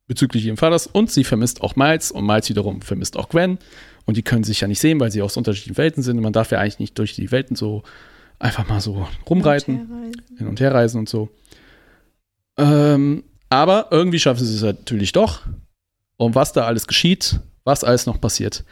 [0.08, 3.60] bezüglich ihrem Vaters und sie vermisst auch Miles und Miles wiederum vermisst auch Gwen
[4.06, 6.34] und die können sich ja nicht sehen, weil sie aus unterschiedlichen Welten sind und man
[6.34, 7.84] darf ja eigentlich nicht durch die Welten so
[8.40, 11.30] einfach mal so rumreiten hin und her reisen und so.
[12.58, 15.42] Ähm, aber irgendwie schaffen sie es natürlich doch.
[16.18, 18.64] Und was da alles geschieht, was alles noch passiert,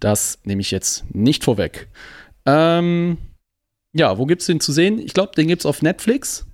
[0.00, 1.88] das nehme ich jetzt nicht vorweg.
[2.44, 3.18] Ähm,
[3.92, 4.98] ja, wo gibt es den zu sehen?
[4.98, 6.46] Ich glaube, den gibt es auf Netflix.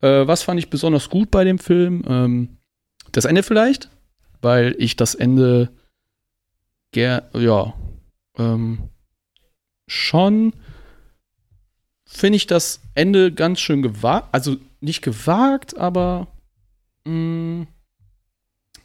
[0.00, 2.02] Äh, was fand ich besonders gut bei dem Film?
[2.06, 2.58] Ähm,
[3.12, 3.90] das Ende vielleicht,
[4.42, 5.70] weil ich das Ende
[6.96, 7.74] ja
[8.38, 8.90] ähm,
[9.88, 10.52] schon
[12.06, 14.28] finde ich das Ende ganz schön gewagt.
[14.32, 16.28] Also nicht gewagt, aber
[17.04, 17.66] mh,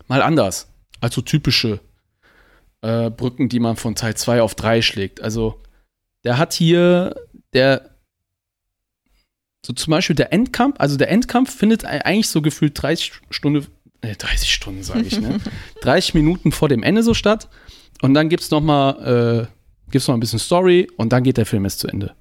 [0.08, 0.68] mal anders.
[1.02, 1.80] Also typische
[2.82, 5.22] äh, Brücken, die man von Teil 2 auf 3 schlägt.
[5.22, 5.62] Also
[6.24, 7.16] der hat hier,
[7.54, 7.90] der
[9.66, 13.68] so zum Beispiel der Endkampf, also der Endkampf findet ei- eigentlich so gefühlt 30 Stunden,
[14.02, 15.40] äh, 30 Stunden sage ich, ne?
[15.82, 17.50] 30 Minuten vor dem Ende so statt.
[18.02, 21.46] Und dann gibt's noch mal, äh, gibt's noch ein bisschen Story und dann geht der
[21.46, 22.16] Film erst zu Ende.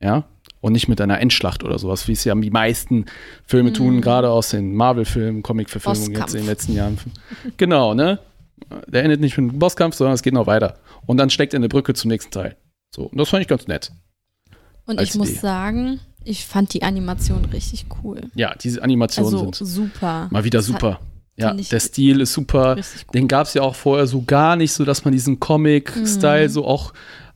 [0.00, 0.24] Ja?
[0.62, 3.04] Und nicht mit einer Endschlacht oder sowas, wie es ja die meisten
[3.44, 3.74] Filme Mhm.
[3.74, 6.98] tun, gerade aus den Marvel-Filmen, Comic-Verfilmungen jetzt in den letzten Jahren.
[7.58, 8.20] genau, ne?
[8.86, 10.78] Der endet nicht mit einem Bosskampf, sondern es geht noch weiter.
[11.04, 12.56] Und dann steckt er eine Brücke zum nächsten Teil.
[12.94, 13.90] So, und das fand ich ganz nett.
[14.86, 15.38] Und ich muss Idee.
[15.40, 18.20] sagen, ich fand die Animation richtig cool.
[18.36, 20.28] Ja, diese Animationen Also sind super.
[20.30, 21.00] mal wieder Das hat- super.
[21.34, 22.76] Ja, der Stil ist super.
[23.14, 26.52] Den gab es ja auch vorher so gar nicht, so dass man diesen Comic-Style Mhm.
[26.52, 26.92] so auch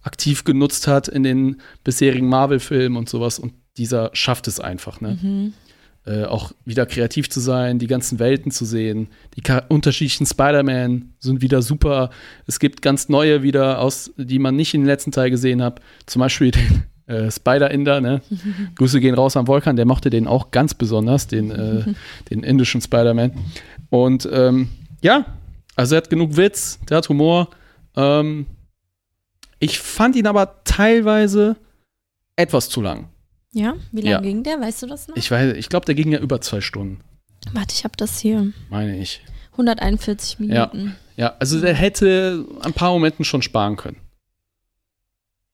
[0.07, 3.39] aktiv genutzt hat in den bisherigen Marvel-Filmen und sowas.
[3.39, 5.19] Und dieser schafft es einfach, ne?
[5.21, 5.53] Mhm.
[6.07, 9.09] Äh, auch wieder kreativ zu sein, die ganzen Welten zu sehen.
[9.37, 12.11] Die unterschiedlichen Spider-Man sind wieder super.
[12.47, 15.81] Es gibt ganz neue wieder, aus, die man nicht in den letzten Teil gesehen hat.
[16.07, 18.23] Zum Beispiel den äh, Spider-Inder, ne?
[18.77, 21.83] Grüße gehen raus am Volkan, der mochte den auch ganz besonders, den, äh,
[22.31, 23.33] den indischen Spider-Man.
[23.91, 24.69] Und ähm,
[25.03, 25.27] ja,
[25.75, 27.51] also er hat genug Witz, der hat Humor.
[27.97, 28.47] Ähm,
[29.59, 31.57] ich fand ihn aber teilweise
[32.37, 33.09] etwas zu lang.
[33.53, 34.21] Ja, wie lange Ja.
[34.21, 34.61] ging der?
[34.61, 35.17] Weißt du das noch?
[35.17, 37.01] Ich weiß, ich glaube, der ging ja über zwei Stunden,
[37.53, 38.53] Warte, ich habe das hier.
[38.71, 39.23] meine ich.
[39.53, 40.97] 141 Minuten.
[41.17, 43.97] Ja, also der hätte ein paar Momenten schon sparen können.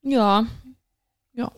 [0.02, 0.46] Ja.
[1.34, 1.52] Ja.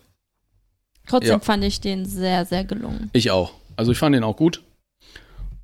[1.06, 1.38] Trotzdem Ja.
[1.38, 3.08] fand ich den sehr, sehr gelungen.
[3.14, 3.52] Ich auch.
[3.76, 4.62] Also ich fand den auch gut.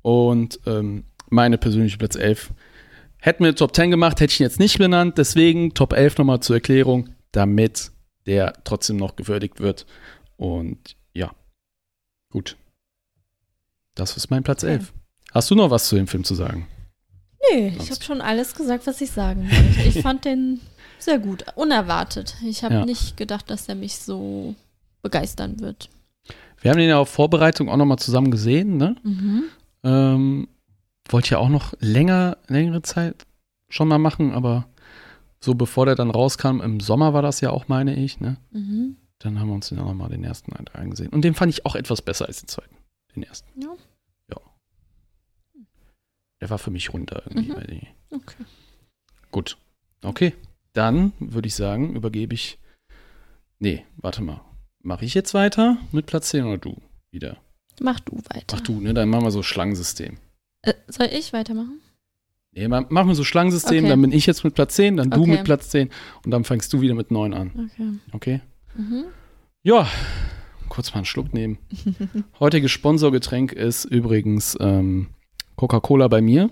[0.01, 2.49] Und ähm, meine persönliche Platz 11.
[3.23, 5.17] Hätten wir Top 10 gemacht, hätte ich ihn jetzt nicht benannt.
[5.17, 7.91] Deswegen Top 11 nochmal zur Erklärung, damit
[8.25, 9.85] der trotzdem noch gewürdigt wird.
[10.37, 11.31] Und ja,
[12.31, 12.57] gut.
[13.95, 14.73] Das ist mein Platz Okay.
[14.73, 14.93] 11.
[15.33, 16.67] Hast du noch was zu dem Film zu sagen?
[17.53, 19.87] Nee, ich Sonst- habe schon alles gesagt, was ich sagen wollte.
[19.87, 20.59] Ich fand den
[20.99, 21.45] sehr gut.
[21.55, 22.35] Unerwartet.
[22.45, 22.85] Ich habe Ja.
[22.85, 24.55] nicht gedacht, dass er mich so
[25.01, 25.89] begeistern wird.
[26.61, 28.95] Wir haben den ja auf Vorbereitung auch nochmal zusammen gesehen, ne?
[29.03, 29.43] Mhm.
[29.83, 30.47] Ähm,
[31.09, 33.25] wollte ja auch noch länger, längere Zeit
[33.69, 34.67] schon mal machen, aber
[35.39, 38.37] so bevor der dann rauskam, im Sommer war das ja auch, meine ich, ne?
[38.51, 38.97] Mhm.
[39.19, 41.09] Dann haben wir uns den auch nochmal den ersten angesehen.
[41.09, 42.75] Und den fand ich auch etwas besser als den zweiten.
[43.15, 43.61] Den ersten.
[43.61, 43.75] Ja.
[44.29, 44.37] Ja.
[46.41, 47.87] Der war für mich runter irgendwie.
[48.11, 48.17] Mhm.
[48.17, 48.45] Okay.
[49.31, 49.57] Gut.
[50.03, 50.33] Okay.
[50.73, 52.57] Dann würde ich sagen, übergebe ich.
[53.59, 54.41] Nee, warte mal.
[54.81, 57.37] Mache ich jetzt weiter mit Platz 10 oder du wieder?
[57.79, 58.57] Mach du weiter.
[58.57, 58.93] Ach du, ne?
[58.93, 60.17] Dann machen wir so Schlangensystem.
[60.63, 61.79] Äh, soll ich weitermachen?
[62.53, 63.89] Nee, ma- machen wir so Schlangensystem, Okay.
[63.89, 65.31] dann bin ich jetzt mit Platz 10, dann du Okay.
[65.31, 65.89] mit Platz 10
[66.25, 67.71] und dann fängst du wieder mit 9 an.
[67.73, 67.91] Okay.
[68.11, 68.41] Okay?
[68.75, 69.05] Mhm.
[69.63, 69.87] Ja,
[70.69, 71.57] kurz mal einen Schluck nehmen.
[72.39, 75.07] Heutiges Sponsorgetränk ist übrigens ähm,
[75.55, 76.49] Coca-Cola bei mir.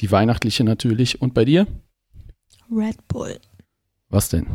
[0.00, 1.20] Die weihnachtliche natürlich.
[1.20, 1.66] Und bei dir?
[2.70, 3.38] Red Bull.
[4.08, 4.46] Was denn?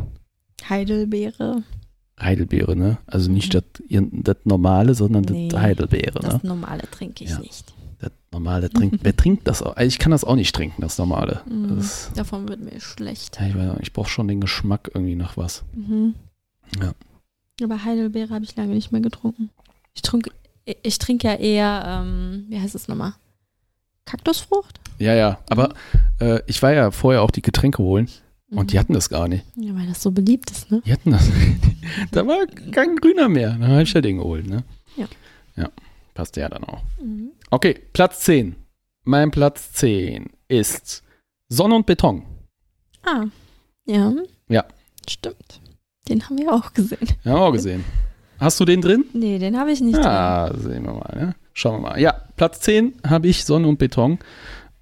[0.68, 1.62] Heidelbeere.
[2.20, 2.98] Heidelbeere, ne?
[3.06, 4.22] Also nicht Mhm.
[4.24, 6.28] das normale, sondern Nee, das Heidelbeere, ne?
[6.30, 7.38] Das normale trinke ich Ja.
[7.40, 7.74] nicht.
[8.08, 8.98] Das normale trinkt.
[9.02, 9.76] Wer trinkt das auch?
[9.76, 11.40] Also ich kann das auch nicht trinken, das normale.
[11.48, 11.76] Mhm.
[11.76, 13.38] Das, Davon wird mir schlecht.
[13.40, 15.64] ja, ich weiß ich brauche schon den Geschmack irgendwie nach was.
[15.74, 16.14] Mhm.
[16.80, 16.92] Ja.
[17.62, 19.50] Aber Heidelbeere habe ich lange nicht mehr getrunken.
[19.94, 20.30] Ich trinke
[20.82, 23.14] ich trinke ja eher, ähm, wie heißt es nochmal?
[24.04, 24.80] Kaktusfrucht?
[24.98, 25.38] Ja, ja.
[25.48, 25.74] Aber
[26.20, 28.08] äh, ich war ja vorher auch die Getränke holen
[28.50, 28.80] und die Mhm.
[28.80, 29.44] hatten das gar nicht.
[29.56, 30.82] Ja, weil das so beliebt ist, ne?
[30.84, 31.28] Die hatten das.
[32.12, 33.50] da war kein Grüner mehr.
[33.50, 34.62] Dann habe ich ja den geholt, ne?
[34.96, 35.06] Ja.
[35.56, 35.70] Ja,
[36.14, 36.82] passt ja dann auch.
[37.02, 37.30] Mhm.
[37.50, 38.56] Okay, Platz 10.
[39.04, 41.04] Mein Platz 10 ist
[41.48, 42.24] Sonne und Beton.
[43.04, 43.24] Ah,
[43.86, 44.12] ja.
[44.48, 44.64] Ja.
[45.08, 45.60] Stimmt.
[46.08, 47.06] Den haben wir auch gesehen.
[47.24, 47.84] Ja, haben wir auch gesehen.
[48.38, 49.04] Hast du den drin?
[49.12, 50.06] Nee, den habe ich nicht drin.
[50.06, 51.12] Ah, sehen wir mal.
[51.14, 51.34] Ne?
[51.52, 52.00] Schauen wir mal.
[52.00, 54.18] Ja, Platz 10 habe ich Sonne und Beton.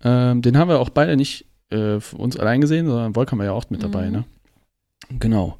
[0.03, 3.47] Ähm, den haben wir auch beide nicht äh, für uns allein gesehen, sondern Volkan war
[3.47, 4.07] ja auch mit dabei.
[4.07, 4.13] Mhm.
[4.13, 4.25] Ne?
[5.21, 5.59] Genau.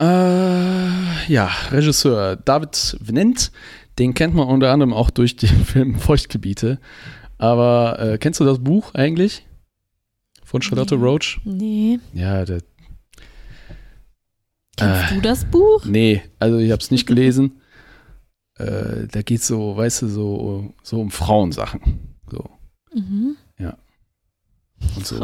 [0.00, 3.50] Äh, ja, Regisseur David Vnent,
[3.98, 6.78] den kennt man unter anderem auch durch den Film Feuchtgebiete.
[7.38, 9.46] Aber äh, kennst du das Buch eigentlich?
[10.44, 11.04] Von Charlotte Nee.
[11.04, 11.40] Roach?
[11.44, 11.98] Nee.
[12.14, 12.60] Ja, der,
[14.76, 15.14] Kennst Äh.
[15.16, 15.84] du das Buch?
[15.86, 17.60] nee, also ich habe es nicht gelesen.
[18.56, 22.16] äh, da geht so, weißt du, so, so um Frauensachen.
[22.30, 22.44] So.
[22.94, 23.36] Mhm.
[24.96, 25.16] Und so.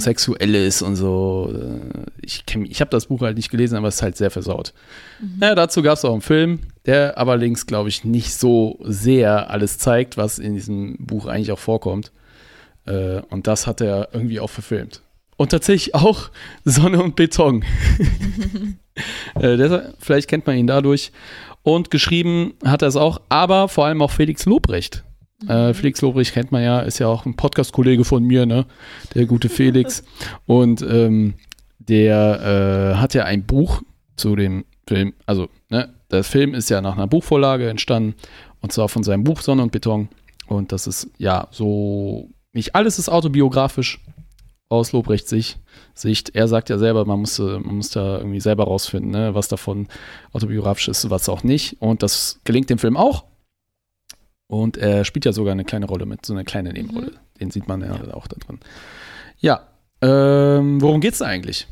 [0.00, 1.52] Sexuelles und so.
[1.54, 4.72] äh, Ich, ich habe das Buch halt nicht gelesen, aber es ist halt sehr versaut.
[5.20, 5.38] Mhm.
[5.42, 9.50] Ja, dazu gab es auch einen Film, der aber links, glaube ich, nicht so sehr
[9.50, 12.10] alles zeigt, was in diesem Buch eigentlich auch vorkommt.
[12.86, 15.02] Äh, Und das hat er irgendwie auch verfilmt.
[15.36, 16.30] Und tatsächlich auch
[16.64, 17.64] Sonne und Beton.
[19.34, 21.12] äh, deshalb, vielleicht kennt man ihn dadurch.
[21.62, 25.04] Und geschrieben hat er es auch, aber vor allem auch Felix Lobrecht.
[25.46, 28.66] Äh, Felix Lobrecht kennt man ja, ist ja auch ein Podcast-Kollege von mir, ne?
[29.14, 30.02] Der gute Felix.
[30.46, 31.34] Und ähm,
[31.78, 33.82] der äh, hat ja ein Buch
[34.16, 38.14] zu dem Film, also, ne, der Film ist ja nach einer Buchvorlage entstanden,
[38.60, 40.08] und zwar von seinem Buch Sonne und Beton.
[40.46, 44.00] Und das ist ja so, nicht alles ist autobiografisch
[44.68, 45.58] aus Lobrechts Sicht.
[45.94, 46.34] Sicht.
[46.34, 49.88] Er sagt ja selber, man muss, man muss da irgendwie selber rausfinden, ne, was davon
[50.32, 51.80] autobiografisch ist, was auch nicht.
[51.80, 53.24] Und das gelingt dem Film auch.
[54.48, 57.12] Und er spielt ja sogar eine kleine Rolle mit, so eine kleine Nebenrolle.
[57.40, 58.60] Den sieht man ja, auch da drin.
[59.38, 59.66] Ja,
[60.00, 61.66] ähm, worum geht's da eigentlich?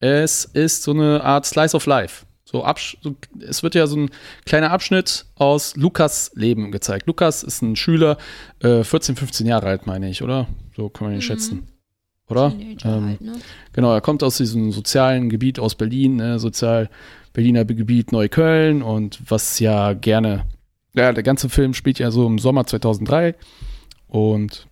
[0.00, 2.24] Es ist so eine Art Slice of Life.
[2.44, 2.66] So,
[3.02, 3.14] so
[3.46, 4.10] es wird ja so ein
[4.44, 7.06] kleiner Abschnitt aus Lukas Leben gezeigt.
[7.06, 8.16] Lukas ist ein Schüler,
[8.60, 10.48] äh, 14, 15 Jahre alt, meine ich, oder?
[10.74, 11.22] So kann man ihn Mhm.
[11.22, 11.68] schätzen.
[12.28, 12.52] Oder?
[12.84, 13.32] Ähm, halt, ne?
[13.72, 16.88] Genau, er kommt aus diesem sozialen Gebiet aus Berlin, ne, sozial
[17.32, 20.44] Berliner Gebiet Neukölln und was ja gerne,
[20.94, 23.34] ja, der ganze Film spielt ja so im Sommer 2003
[24.08, 24.66] und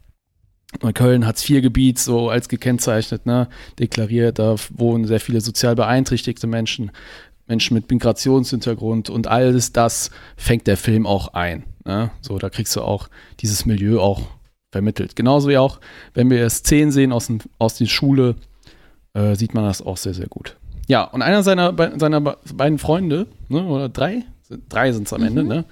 [0.83, 6.90] Neukölln Hartz-IV-Gebiet so als gekennzeichnet, ne, deklariert, da wohnen sehr viele sozial beeinträchtigte Menschen,
[7.46, 11.64] Menschen mit Migrationshintergrund und alles das fängt der Film auch ein.
[11.87, 12.11] Ne?
[12.20, 13.09] So, da kriegst du auch
[13.40, 14.22] dieses Milieu auch
[14.70, 15.16] vermittelt.
[15.16, 15.81] Genauso wie auch,
[16.12, 18.35] wenn wir Szenen sehen aus, dem, aus der Schule,
[19.14, 20.57] äh, sieht man das auch sehr, sehr gut.
[20.88, 24.24] Ja, und einer seiner, seiner be- beiden Freunde, ne, oder drei,
[24.68, 25.48] drei sind es am Ende, Mhm.
[25.48, 25.64] ne?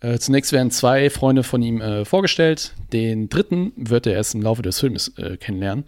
[0.00, 2.74] Äh, zunächst werden zwei Freunde von ihm äh, vorgestellt.
[2.92, 5.84] Den dritten wird er erst im Laufe des Filmes äh, kennenlernen.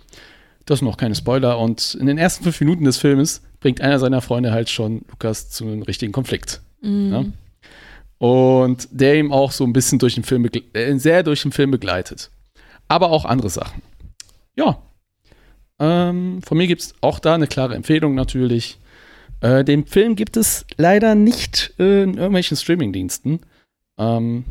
[0.66, 1.58] Das sind noch keine Spoiler.
[1.58, 5.50] Und in den ersten fünf Minuten des Filmes bringt einer seiner Freunde halt schon Lukas
[5.50, 6.60] zu einem richtigen Konflikt.
[6.80, 7.12] Mhm.
[7.12, 7.24] Ja.
[8.18, 11.70] Und der ihm auch so ein bisschen durch den Film, äh, sehr durch den Film
[11.70, 12.30] begleitet.
[12.88, 13.82] Aber auch andere Sachen.
[14.56, 14.82] Ja.
[15.78, 18.78] Ähm, von mir gibt es auch da eine klare Empfehlung natürlich.
[19.40, 23.40] Äh, den Film gibt es leider nicht äh, in irgendwelchen Streamingdiensten.
[24.00, 24.44] Ähm,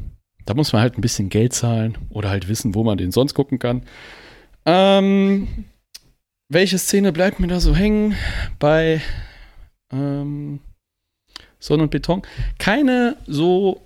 [0.45, 3.33] da muss man halt ein bisschen Geld zahlen oder halt wissen, wo man den sonst
[3.33, 3.83] gucken kann.
[4.65, 5.65] Ähm,
[6.49, 8.15] welche Szene bleibt mir da so hängen?
[8.59, 9.01] Bei
[9.91, 10.59] ähm,
[11.59, 12.21] Sonne und Beton.
[12.57, 13.81] Keine so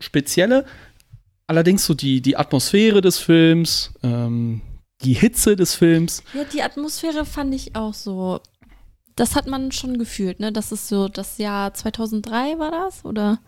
[0.00, 0.64] spezielle,
[1.46, 4.60] allerdings so die, die Atmosphäre des Films, ähm,
[5.02, 6.22] die Hitze des Films.
[6.34, 8.40] Ja, die Atmosphäre fand ich auch so.
[9.16, 10.50] Das hat man schon gefühlt, ne?
[10.50, 13.38] Das ist so das Jahr 2003 war das, oder?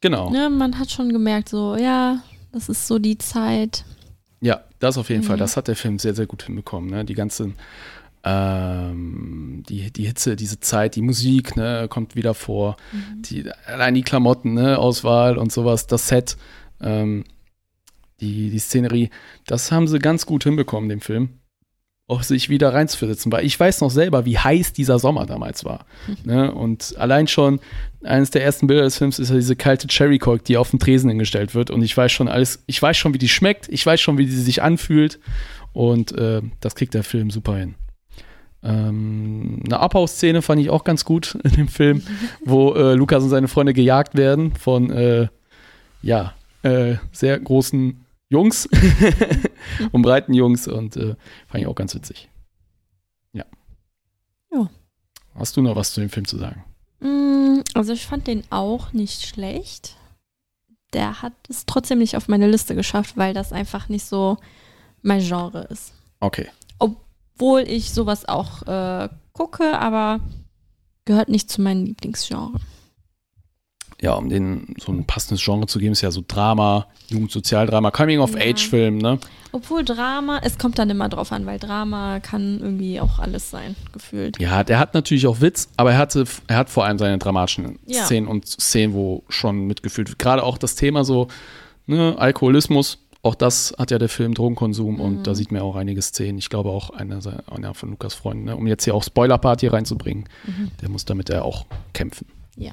[0.00, 0.30] Genau.
[0.30, 3.84] Ne, man hat schon gemerkt, so, ja, das ist so die Zeit.
[4.40, 5.26] Ja, das auf jeden Mhm.
[5.26, 5.36] Fall.
[5.36, 6.88] Das hat der Film sehr, sehr gut hinbekommen.
[6.90, 7.04] Ne?
[7.04, 7.54] Die ganzen,
[8.24, 12.76] ähm, die, die Hitze, diese Zeit, die Musik, ne, kommt wieder vor.
[13.16, 16.36] Die, allein die Klamotten, ne, Auswahl und sowas, das Set,
[16.80, 17.24] ähm,
[18.20, 19.10] die, die Szenerie,
[19.46, 21.39] das haben sie ganz gut hinbekommen, dem Film.
[22.10, 25.86] Auch sich wieder reinzuversetzen, weil ich weiß noch selber, wie heiß dieser Sommer damals war.
[26.24, 26.52] Ne?
[26.52, 27.60] Und allein schon
[28.02, 30.78] eines der ersten Bilder des Films ist ja diese kalte Cherry Coke, die auf den
[30.78, 31.70] Tresen hingestellt wird.
[31.70, 34.26] Und ich weiß schon alles, ich weiß schon, wie die schmeckt, ich weiß schon, wie
[34.26, 35.20] sie sich anfühlt.
[35.72, 37.74] Und äh, das kriegt der Film super hin.
[38.62, 42.02] Ähm, eine Abhausszene fand ich auch ganz gut in dem Film,
[42.44, 45.28] wo äh, Lukas und seine Freunde gejagt werden von äh,
[46.02, 48.68] ja, äh, sehr großen Jungs
[49.92, 51.16] und breiten Jungs und äh,
[51.48, 52.30] fand ich auch ganz witzig.
[53.32, 53.44] Ja.
[54.52, 54.70] Ja.
[55.34, 56.64] Hast du noch was zu dem Film zu sagen?
[57.00, 59.96] Mm, Also ich fand den auch nicht schlecht.
[60.92, 64.36] Der hat es trotzdem nicht auf meine Liste geschafft, weil das einfach nicht so
[65.02, 65.92] mein Genre ist.
[66.20, 66.48] Okay.
[66.78, 70.20] Obwohl ich sowas auch äh, gucke, aber
[71.04, 72.60] gehört nicht zu meinem Lieblingsgenre.
[74.02, 78.96] Ja, um den so ein passendes Genre zu geben, ist ja so Drama, Jugendsozialdrama, Coming-of-Age-Film,
[78.98, 79.18] ne?
[79.52, 83.74] Obwohl Drama, es kommt dann immer drauf an, weil Drama kann irgendwie auch alles sein,
[83.92, 84.40] gefühlt.
[84.40, 87.78] Ja, der hat natürlich auch Witz, aber er hatte, er hat vor allem seine dramatischen
[87.86, 88.04] Ja.
[88.04, 90.18] Szenen und Szenen, wo schon mitgefühlt wird.
[90.18, 91.28] Gerade auch das Thema so,
[91.86, 95.00] ne, Alkoholismus, auch das hat ja der Film Drogenkonsum Mhm.
[95.00, 96.38] und da sieht man ja auch einige Szenen.
[96.38, 97.18] Ich glaube auch einer,
[97.50, 100.70] einer von Lukas Freunden, ne, um jetzt hier auch Spoiler-Party reinzubringen, Mhm.
[100.80, 102.26] der muss damit ja auch kämpfen.
[102.56, 102.68] Ja.
[102.68, 102.72] Ja.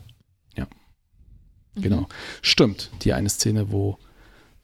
[1.78, 1.82] Mhm.
[1.82, 2.08] Genau.
[2.42, 3.98] Stimmt, die eine Szene, wo,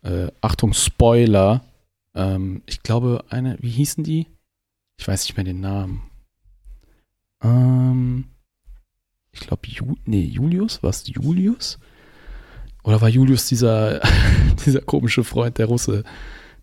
[0.03, 1.61] äh, Achtung, Spoiler,
[2.15, 4.27] ähm, ich glaube, eine, wie hießen die?
[4.97, 6.03] Ich weiß nicht mehr den Namen.
[7.43, 8.25] Ähm,
[9.31, 11.79] ich glaube, Ju nee, Julius, war es Julius?
[12.83, 14.01] Oder war Julius dieser,
[14.65, 16.03] dieser komische Freund, der Russe?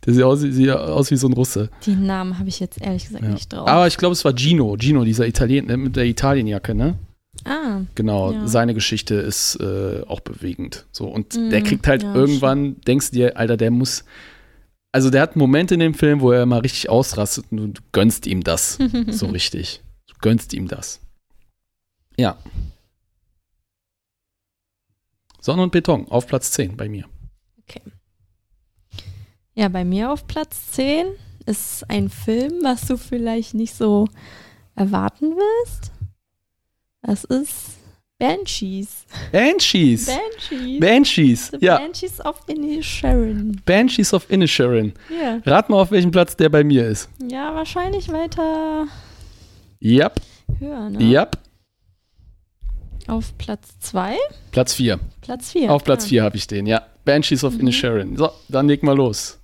[0.07, 1.69] Der sieht aus, sieht aus wie so ein Russe.
[1.85, 3.31] Die Namen habe ich jetzt ehrlich gesagt Ja.
[3.33, 3.69] nicht drauf.
[3.69, 6.99] Aber ich glaube, es war Gino, Gino, dieser Italiener mit der Italienjacke, ne?
[7.45, 8.47] Ah, Genau, Ja.
[8.49, 10.87] seine Geschichte ist äh, auch bewegend.
[10.93, 14.05] So, und Mm, der kriegt halt ja, irgendwann, denkst du dir, Alter, der muss.
[14.93, 18.27] Also der hat Momente in dem Film, wo er mal richtig ausrastet und du, gönnst
[18.27, 18.79] ihm das.
[19.09, 19.83] so richtig.
[20.09, 21.01] Du gönnst ihm das.
[22.17, 22.37] Ja.
[25.41, 27.07] Sonne und Beton auf Platz 10 bei mir.
[29.55, 31.07] Ja, bei mir auf Platz 10
[31.47, 34.07] ist ein Film, was du vielleicht nicht so
[34.75, 35.93] erwarten wirst.
[37.03, 37.79] Das ist
[38.19, 39.07] Banshees.
[39.33, 40.07] Banshees.
[40.07, 40.81] Banshees.
[40.81, 41.49] Banshees.
[41.59, 41.79] The Ja.
[41.79, 43.61] Banshees of Inisherin.
[43.65, 44.93] Banshees of Inisherin.
[45.09, 45.41] Ja.
[45.47, 47.09] Rat mal, auf welchem Platz der bei mir ist.
[47.27, 48.87] ja, wahrscheinlich weiter
[49.83, 50.21] Yep.
[50.59, 50.99] höher, ne?
[51.03, 51.39] Yep.
[53.07, 54.17] Auf Platz 2?
[54.53, 55.01] Platz 4.
[55.23, 55.73] Platz 4.
[55.73, 56.87] Auf Platz 4 habe ich den, ja.
[57.07, 57.61] Banshees of Mhm.
[57.61, 58.17] Inisherin.
[58.19, 59.39] So, dann leg mal los.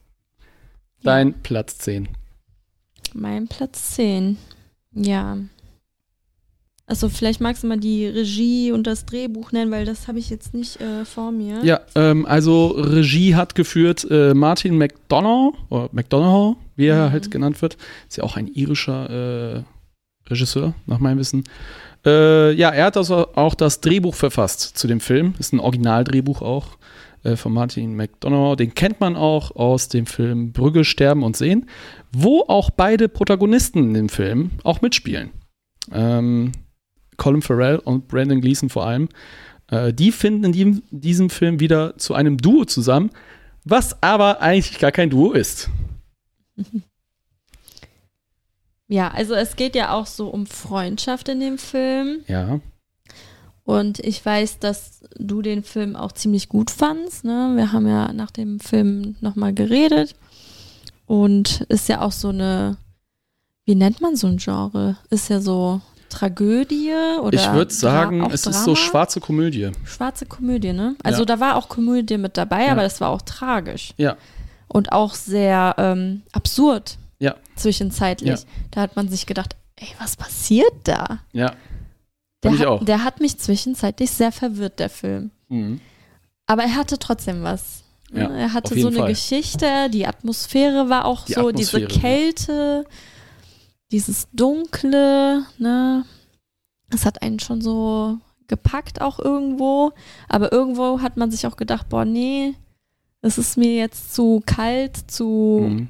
[1.02, 2.08] Dein Platz 10.
[3.14, 4.36] Mein Platz 10.
[4.92, 5.38] Ja.
[6.88, 10.30] Also vielleicht magst du mal die Regie und das Drehbuch nennen, weil das habe ich
[10.30, 11.64] jetzt nicht äh, vor mir.
[11.64, 17.12] Ja, ähm, also Regie hat geführt äh, Martin McDonough, oder McDonough, wie er Mhm.
[17.12, 17.76] halt genannt wird.
[18.08, 19.10] Ist ja auch ein irischer
[19.56, 19.62] äh,
[20.30, 21.42] Regisseur, nach meinem Wissen.
[22.04, 25.34] Äh, ja, er hat also auch das Drehbuch verfasst zu dem Film.
[25.40, 26.78] Ist ein Originaldrehbuch auch
[27.24, 28.54] äh, von Martin McDonough.
[28.56, 31.68] Den kennt man auch aus dem Film Brügge, Sterben und Sehen,
[32.12, 35.30] wo auch beide Protagonisten in dem Film auch mitspielen.
[35.92, 36.52] Ähm,
[37.16, 39.08] Colin Farrell und Brandon Gleason vor allem.
[39.68, 43.10] Äh, die finden in diesem, diesem Film wieder zu einem Duo zusammen,
[43.64, 45.70] was aber eigentlich gar kein Duo ist.
[48.88, 52.20] Ja, also es geht ja auch so um Freundschaft in dem Film.
[52.28, 52.60] Ja.
[53.64, 57.24] Und ich weiß, dass du den Film auch ziemlich gut fandst.
[57.24, 57.52] Ne?
[57.56, 60.14] Wir haben ja nach dem Film nochmal geredet.
[61.04, 62.76] Und ist ja auch so eine,
[63.64, 64.96] wie nennt man so ein Genre?
[65.10, 66.92] Ist ja so Tragödie
[67.22, 68.64] oder ich würde sagen, es ist Drama?
[68.64, 69.70] so schwarze Komödie.
[69.84, 70.96] Schwarze Komödie, ne?
[71.02, 71.24] Also Ja.
[71.26, 72.72] da war auch Komödie mit dabei, Ja.
[72.72, 73.92] aber das war auch tragisch.
[73.96, 74.16] Ja.
[74.68, 76.98] Und auch sehr ähm, absurd.
[77.18, 77.36] Ja.
[77.54, 78.28] Zwischenzeitlich.
[78.40, 78.46] Ja.
[78.72, 81.18] Da hat man sich gedacht, ey, was passiert da?
[81.32, 81.52] Ja.
[82.42, 82.84] Der ich hat, auch.
[82.84, 85.30] der hat mich zwischenzeitlich sehr verwirrt, der Film.
[85.48, 85.80] Mhm.
[86.46, 87.82] Aber er hatte trotzdem was.
[88.12, 89.08] Ja, er hatte so eine Fall.
[89.08, 92.84] Geschichte, die Atmosphäre war auch Die so, diese Atmosphäre, ja.
[93.96, 96.04] Dieses Dunkle, ne?
[96.90, 99.92] Es hat einen schon so gepackt auch irgendwo.
[100.28, 102.52] Aber irgendwo hat man sich auch gedacht, boah, nee,
[103.22, 105.88] es ist mir jetzt zu kalt, zu, Mhm.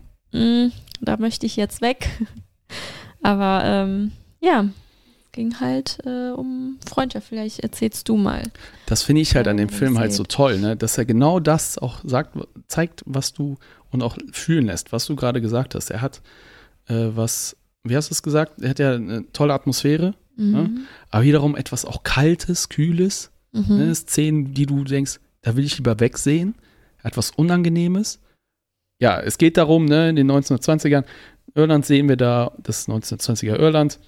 [0.66, 2.09] mm, da möchte ich jetzt weg.
[3.22, 4.66] Aber ähm, ja,
[5.24, 7.26] es ging halt äh, um Freundschaft.
[7.26, 8.44] Vielleicht erzählst du mal.
[8.86, 10.76] Das finde ich halt an dem Film halt so toll, ne?
[10.76, 12.38] dass er genau das auch sagt,
[12.68, 13.57] zeigt, was du
[13.90, 15.90] und auch fühlen lässt, was du gerade gesagt hast.
[15.90, 16.22] Er hat
[16.86, 17.57] äh, was,
[17.89, 18.61] wie hast du es gesagt?
[18.62, 20.87] Er hat ja eine tolle Atmosphäre, Mhm.
[21.11, 23.30] aber wiederum etwas auch Kaltes, Kühles.
[23.53, 23.76] Mhm.
[23.78, 23.95] Ne?
[23.95, 26.55] Szenen, die du denkst, da will ich lieber wegsehen.
[26.99, 28.20] Er hat was Unangenehmes.
[28.99, 31.05] ja, es geht darum, ne, in den 1920ern,
[31.55, 33.99] Irland sehen wir da, das 1920er Irland,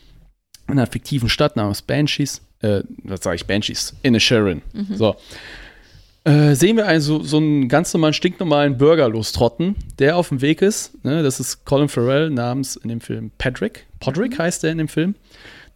[0.67, 4.63] in einer fiktiven Stadt namens Banshees, äh, was sage ich, Banshees, in Sharon.
[4.73, 4.97] Mhm.
[4.97, 5.17] So.
[6.29, 10.61] Äh, sehen wir also so einen ganz normalen, stinknormalen Bürger lostrotten, der auf dem Weg
[10.61, 11.03] ist.
[11.03, 13.87] Ne, das ist Colin Farrell namens in dem Film Patrick.
[13.99, 14.39] Podrick Mhm.
[14.43, 15.15] heißt er in dem Film.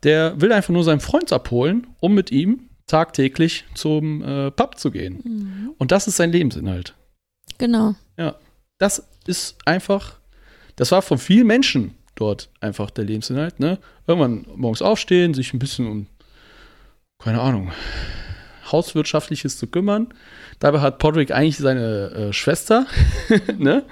[0.02, 4.90] Der will einfach nur seinen Freund abholen, um mit ihm tagtäglich zum äh, Pub zu
[4.90, 5.20] gehen.
[5.24, 5.70] Mhm.
[5.78, 6.94] Und das ist sein Lebensinhalt.
[7.56, 7.94] Genau.
[8.78, 10.18] Das ist einfach,
[10.76, 13.60] das war von vielen Menschen dort einfach der Lebensinhalt.
[13.60, 13.78] Ne?
[14.08, 16.06] Irgendwann morgens aufstehen, sich ein bisschen um,
[17.22, 17.70] keine Ahnung,
[18.72, 20.08] Hauswirtschaftliches zu kümmern.
[20.58, 22.86] Dabei hat Podrick eigentlich seine äh, Schwester,
[23.58, 23.84] ne?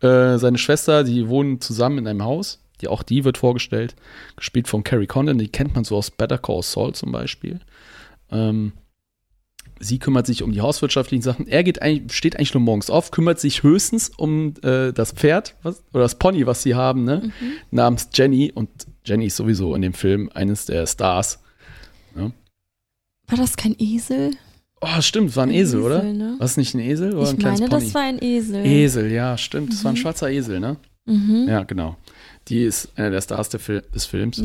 [0.00, 2.60] Äh, seine Schwester, die wohnen zusammen in einem Haus.
[2.80, 3.96] Die, auch die wird vorgestellt,
[4.36, 5.38] gespielt von Carrie Condon.
[5.38, 7.58] Die kennt man so aus Better Call Saul zum Beispiel.
[8.30, 8.72] Ähm,
[9.80, 11.46] sie kümmert sich um die hauswirtschaftlichen Sachen.
[11.46, 15.54] Er geht eigentlich, steht eigentlich nur morgens auf, kümmert sich höchstens um äh, das Pferd
[15.62, 17.32] was, oder das Pony, was sie haben, ne?
[17.40, 17.52] Mhm.
[17.70, 18.52] namens Jenny.
[18.54, 18.70] Und
[19.04, 21.40] Jenny ist sowieso in dem Film eines der Stars.
[23.28, 24.32] War das kein Esel?
[24.80, 26.02] Oh, stimmt, war ein Esel, oder?
[26.02, 26.36] Ne?
[26.38, 27.84] War es nicht ein Esel oder Ich ein kleines meine, Pony?
[27.84, 28.64] das war ein Esel.
[28.66, 29.72] Esel, ja, stimmt.
[29.72, 29.98] Das war ein Mhm.
[29.98, 30.76] schwarzer Esel, ne?
[31.06, 31.44] Mhm.
[31.48, 31.54] Ja.
[31.58, 31.96] Ja, genau.
[32.46, 34.40] Die ist einer der Stars der Fil des Films.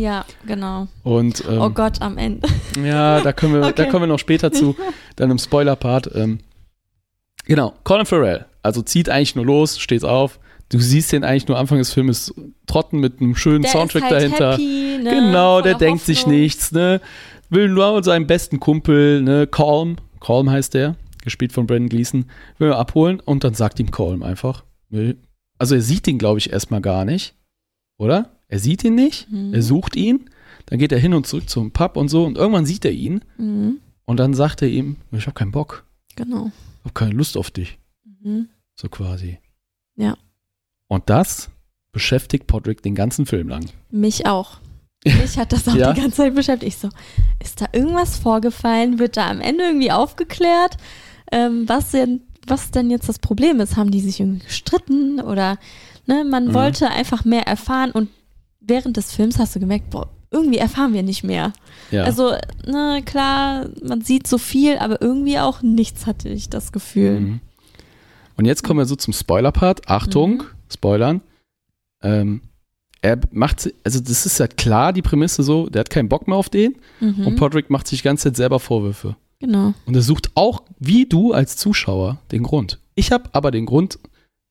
[0.45, 0.87] genau.
[1.03, 2.47] Und ähm, oh Gott, am Ende.
[2.83, 3.87] ja, da kommen wir, da Okay.
[3.89, 4.75] kommen wir noch später zu,
[5.15, 6.09] dann im Spoiler-Part.
[6.15, 6.39] Ähm,
[7.45, 8.45] genau, Colin Farrell.
[8.61, 10.39] Also zieht eigentlich nur los, steht auf.
[10.69, 12.33] Du siehst den eigentlich nur Anfang des Filmes
[12.65, 14.51] trotten mit einem schönen Der Soundtrack ist halt dahinter.
[14.53, 15.09] Happy, ne?
[15.09, 16.39] Genau, der Voller denkt sich Hoffnung.
[16.39, 16.99] nichts, ne?
[17.49, 22.25] Will nur mit seinem besten Kumpel, ne, Calm, Calm heißt der, gespielt von Brandon Gleason,
[22.57, 24.63] will er abholen und dann sagt ihm Calm einfach.
[24.89, 25.15] nee.
[25.59, 27.35] Also er sieht ihn, glaube ich, erstmal gar nicht,
[27.97, 28.31] oder?
[28.49, 29.53] Er sieht ihn nicht, Mhm.
[29.53, 30.29] er sucht ihn,
[30.65, 33.21] dann geht er hin und zurück zum Pub und so und irgendwann sieht er ihn
[33.37, 33.77] Mhm.
[34.05, 35.85] und dann sagt er ihm, ich habe keinen Bock,
[36.15, 36.51] Genau.
[36.79, 37.77] ich habe keine Lust auf dich,
[38.23, 38.49] Mhm.
[38.75, 39.37] so quasi.
[39.95, 40.17] Ja.
[40.87, 41.49] Und das
[41.91, 43.65] beschäftigt Podrick den ganzen Film lang.
[43.91, 44.57] Mich auch.
[45.05, 45.91] Mich hat das auch Ja?
[45.93, 46.73] die ganze Zeit beschäftigt.
[46.73, 46.89] Ich so,
[47.43, 48.99] ist da irgendwas vorgefallen?
[48.99, 50.77] Wird da am Ende irgendwie aufgeklärt,
[51.31, 53.75] ähm, was, denn, was denn jetzt das Problem ist?
[53.75, 55.57] Haben die sich irgendwie gestritten oder
[56.07, 56.53] ne, man Mhm.
[56.53, 58.09] wollte einfach mehr erfahren und
[58.61, 61.53] während des Films hast du gemerkt, boah, irgendwie erfahren wir nicht mehr.
[61.91, 62.03] Ja.
[62.05, 62.31] Also,
[62.65, 67.19] ne, klar, man sieht so viel, aber irgendwie auch nichts hatte ich das Gefühl.
[67.19, 67.39] Mhm.
[68.37, 69.89] Und jetzt kommen wir so zum Spoiler-Part.
[69.89, 70.43] Achtung, Mhm.
[70.71, 71.21] Spoilern.
[72.01, 72.41] Ähm,
[73.03, 76.37] er macht, also das ist ja klar, die Prämisse so, der hat keinen Bock mehr
[76.37, 77.27] auf den Mhm.
[77.27, 79.17] und Podrick macht sich die ganze Zeit selber Vorwürfe.
[79.39, 79.73] Genau.
[79.85, 82.79] Und er sucht auch, wie du als Zuschauer, den Grund.
[82.95, 83.99] Ich habe aber den Grund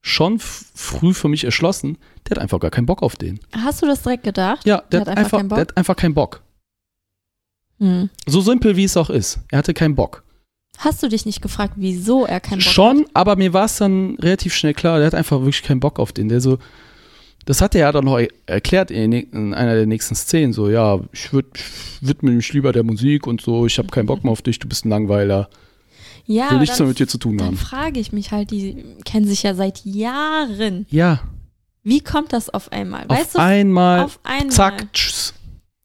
[0.03, 1.97] schon früh für mich erschlossen,
[2.29, 3.41] der hat einfach gar keinen Bock auf den.
[3.53, 4.67] Hast du das direkt gedacht?
[4.67, 5.57] Ja, der, hat hat, einfach keinen Bock?
[5.57, 6.43] der hat einfach keinen Bock.
[7.79, 8.11] Hm.
[8.27, 9.39] So simpel wie es auch ist.
[9.51, 10.25] Er hatte keinen Bock.
[10.79, 12.73] Hast du dich nicht gefragt, wieso er keinen Bock hat?
[12.75, 15.99] Schon, aber mir war es dann relativ schnell klar, der hat einfach wirklich keinen Bock
[15.99, 16.29] auf den.
[16.29, 16.59] Der so,
[17.45, 21.01] das hat er ja dann noch er- erklärt in, einer der nächsten Szenen, so, ja,
[21.13, 21.47] ich würd,
[22.01, 24.69] widme mich lieber der Musik und so, ich habe keinen Bock mehr auf dich, du
[24.69, 25.49] bist ein Langweiler,
[26.27, 27.57] Ja, will nichts mehr dann, mit dir zu tun dann haben.
[27.57, 30.87] frage ich mich halt, die kennen sich ja seit Jahren.
[30.91, 31.21] Ja,
[31.85, 33.09] Wie kommt das auf einmal?
[33.09, 34.51] Weißt auf du, einmal, auf einmal.
[34.51, 35.35] zack, tschüss.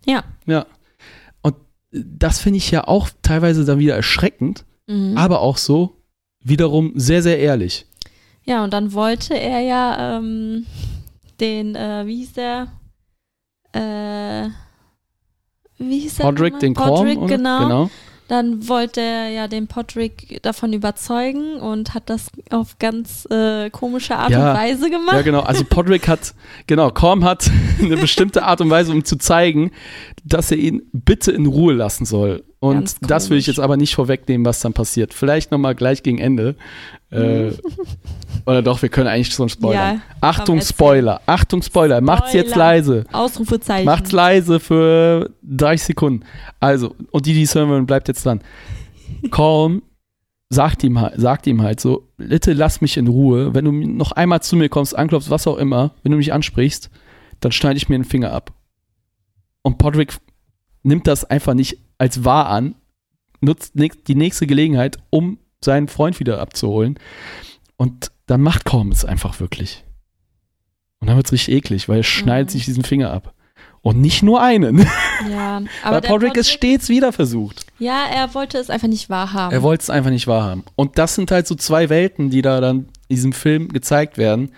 [0.06, 0.24] Ja.
[0.46, 0.68] Ja.
[1.42, 1.56] Und
[1.92, 5.18] das finde ich ja auch teilweise dann wieder erschreckend, Mhm.
[5.18, 5.96] aber auch so
[6.44, 7.86] wiederum sehr, sehr ehrlich.
[8.46, 10.66] Ja, und dann wollte er ja ähm,
[11.40, 12.68] den, äh, wie hieß der?
[13.74, 14.50] Äh,
[15.78, 16.24] wie hieß der?
[16.24, 17.60] Podrick, den Podrick, Korn, genau.
[17.60, 17.90] genau.
[18.28, 24.18] Dann wollte er ja den Podrick davon überzeugen und hat das auf ganz äh, komische
[24.18, 24.52] Art Ja.
[24.52, 25.16] und Weise gemacht.
[25.16, 25.40] Ja, genau.
[25.42, 26.34] Also Podrick hat,
[26.66, 27.50] genau, Korm hat
[27.82, 29.72] eine bestimmte Art und Weise, um zu zeigen,
[30.26, 32.44] dass er ihn bitte in Ruhe lassen soll.
[32.60, 35.14] Und das will ich jetzt aber nicht vorwegnehmen, was dann passiert.
[35.14, 36.56] Vielleicht nochmal gleich gegen Ende.
[37.12, 37.52] Äh,
[38.48, 39.96] oder doch, wir können eigentlich schon spoilern.
[39.98, 40.62] Ja, Achtung.
[40.62, 41.22] Spoiler.
[41.26, 42.00] Achtung, Spoiler.
[42.02, 42.66] Macht's jetzt Spoiler.
[42.66, 43.04] leise.
[43.12, 43.86] Ausrufezeichen.
[43.86, 46.24] Macht's leise für 30 Sekunden.
[46.60, 48.42] Also, und die, die es hören wollen, bleibt jetzt dran.
[49.32, 49.82] Calm
[50.50, 53.54] sagt ihm, halt- sagt ihm halt so, bitte lass mich in Ruhe.
[53.54, 56.90] Wenn du noch einmal zu mir kommst, anklopfst, was auch immer, wenn du mich ansprichst,
[57.42, 58.54] dann schneide ich mir den Finger ab.
[59.62, 60.16] Und Podrick
[60.84, 62.76] nimmt das einfach nicht als wahr an,
[63.42, 66.98] nutzt die nächste Gelegenheit, um seinen Freund wieder abzuholen.
[67.78, 69.84] Und dann macht Calm es einfach wirklich.
[71.00, 72.52] Und dann wird es richtig eklig, weil er schneidet Mhm.
[72.52, 73.34] sich diesen Finger ab.
[73.82, 74.86] Und nicht nur einen.
[75.32, 77.66] Ja, Weil aber der Podrick es stets wieder versucht.
[77.80, 79.52] Ja, er wollte es einfach nicht wahrhaben.
[79.54, 80.64] Er wollte es einfach nicht wahrhaben.
[80.76, 84.52] Und das sind halt so zwei Welten, die da dann in diesem Film gezeigt werden.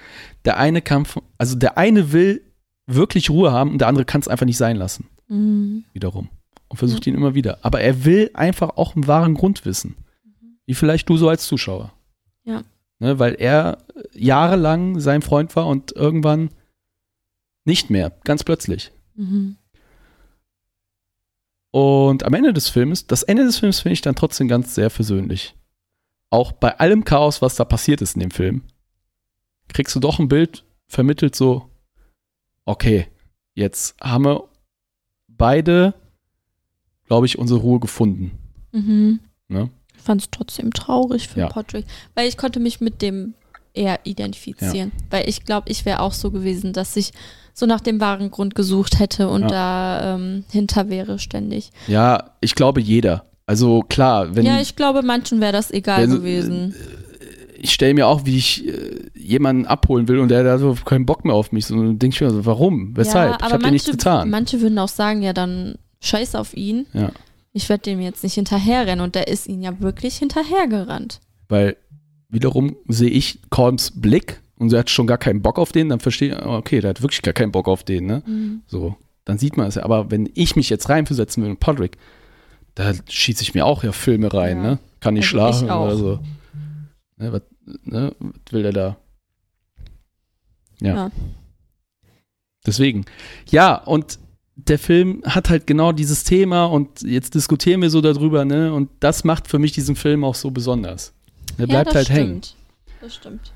[0.46, 2.42] Der eine Kampf, also der eine will
[2.88, 5.08] wirklich Ruhe haben und der andere kann es einfach nicht sein lassen.
[5.30, 5.86] Mhm.
[5.94, 6.28] Wiederum.
[6.68, 7.60] Und versucht ihn immer wieder.
[7.62, 9.96] Aber er will einfach auch einen wahren Grund wissen.
[10.66, 11.92] Wie vielleicht du so als Zuschauer.
[13.00, 13.78] Ne, weil er
[14.14, 16.50] jahrelang sein Freund war und irgendwann
[17.64, 18.92] nicht mehr, ganz plötzlich.
[19.16, 19.58] Mhm.
[21.72, 24.90] Und am Ende des Films, das Ende des Films finde ich dann trotzdem ganz sehr
[24.90, 25.56] versöhnlich.
[26.30, 28.64] Auch bei allem Chaos, was da passiert ist in dem Film,
[29.70, 31.70] kriegst du doch ein Bild vermittelt so,
[32.66, 33.08] okay,
[33.54, 34.50] jetzt haben wir
[35.28, 35.94] beide,
[37.06, 38.38] glaube ich, unsere Ruhe gefunden.
[38.72, 39.20] Mhm.
[39.48, 39.70] Ne?
[40.00, 41.48] Ich fand es trotzdem traurig für Ja.
[41.50, 41.86] Podrick,
[42.16, 43.34] weil ich konnte mich mit dem
[43.74, 44.92] eher identifizieren.
[45.10, 47.12] Weil ich glaube, ich wäre auch so gewesen, dass ich
[47.54, 49.48] so nach dem wahren Grund gesucht hätte und Ja.
[49.48, 51.72] da ähm, hinter wäre ständig.
[51.88, 53.26] Ja, ich glaube jeder.
[53.46, 56.74] Also klar, wenn ja, ich glaube, manchen wäre das egal wenn- gewesen.
[57.58, 61.06] ich stelle mir auch, wie ich äh, jemanden abholen will und der hat so keinen
[61.06, 61.66] Bock mehr auf mich.
[61.66, 62.96] So, dann denke ich mir so, warum?
[62.96, 63.40] Weshalb?
[63.42, 64.30] Ja, ich habe dir nichts getan.
[64.30, 66.86] Manche würden auch sagen, ja, dann scheiß auf ihn.
[66.94, 67.12] Ja.
[67.52, 69.04] Ich werde dem jetzt nicht hinterherrennen.
[69.04, 71.20] Und der ist ihn ja wirklich hinterhergerannt.
[71.48, 71.78] Weil
[72.30, 76.00] wiederum sehe ich Colms Blick und er hat schon gar keinen Bock auf den, dann
[76.00, 78.62] verstehe ich, okay, der hat wirklich gar keinen Bock auf den, ne?
[78.68, 78.96] So,
[79.26, 79.84] dann sieht man es ja.
[79.84, 81.98] Aber wenn ich mich jetzt reinversetzen will in Podrick,
[82.76, 84.64] da schieße ich mir auch ja Filme rein, Ja.
[84.64, 84.80] ne?
[85.00, 85.86] Kann nicht Also ich schlafen auch.
[85.86, 86.20] oder so.
[87.18, 87.42] Ne, was,
[87.84, 88.98] ne, was will der da?
[90.82, 90.96] Ja.
[90.96, 91.12] Ja.
[92.66, 93.06] Deswegen.
[93.50, 94.20] Ja, und
[94.68, 98.74] der Film hat halt genau dieses Thema und jetzt diskutieren wir so darüber, ne?
[98.74, 101.14] Und das macht für mich diesen Film auch so besonders.
[101.58, 102.42] Der bleibt ja, halt hängen.
[102.44, 102.56] stimmt.
[103.02, 103.52] Das stimmt.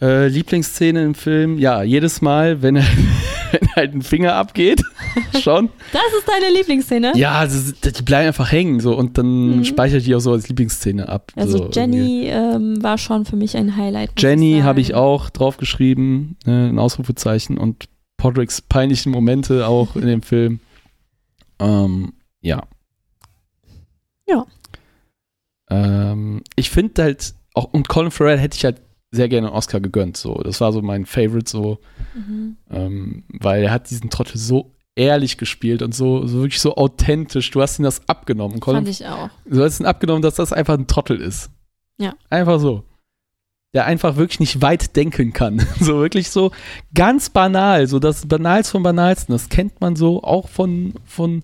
[0.00, 2.84] Äh, Lieblingsszene im Film, ja, jedes Mal, wenn, er,
[3.52, 4.82] wenn halt ein Finger abgeht,
[5.40, 5.68] schon.
[5.92, 7.12] Das ist deine Lieblingsszene?
[7.14, 9.64] Ja, ist- die bleiben einfach hängen so und dann Mhm.
[9.64, 11.30] speichere ich die auch so als Lieblingsszene ab.
[11.36, 11.70] Also so.
[11.72, 14.10] Jenny ähm, war schon für mich ein Highlight.
[14.18, 17.84] Jenny habe ich auch draufgeschrieben, ne, ein Ausrufezeichen und
[18.22, 20.60] Podricks peinlichen Momente auch in dem Film.
[21.58, 22.62] Ähm, ja.
[24.28, 24.46] Ja.
[25.68, 29.80] Ähm, ich finde halt, auch, und Colin Farrell hätte ich halt sehr gerne einen Oscar
[29.80, 30.16] gegönnt.
[30.16, 30.34] So.
[30.36, 31.80] Das war so mein Favorite, so,
[32.14, 32.58] Mhm.
[32.70, 37.50] ähm, weil er hat diesen Trottel so ehrlich gespielt und so, so wirklich so authentisch.
[37.50, 38.60] Du hast ihm das abgenommen.
[38.60, 39.30] Colin Fand ich auch.
[39.46, 41.50] Du hast ihn abgenommen, dass das einfach ein Trottel ist.
[41.98, 42.14] Ja.
[42.30, 42.84] Einfach so.
[43.74, 45.64] Der einfach wirklich nicht weit denken kann.
[45.80, 46.50] So wirklich so
[46.94, 49.32] ganz banal, so das Banalste vom Banalsten.
[49.34, 51.42] Das kennt man so auch von, von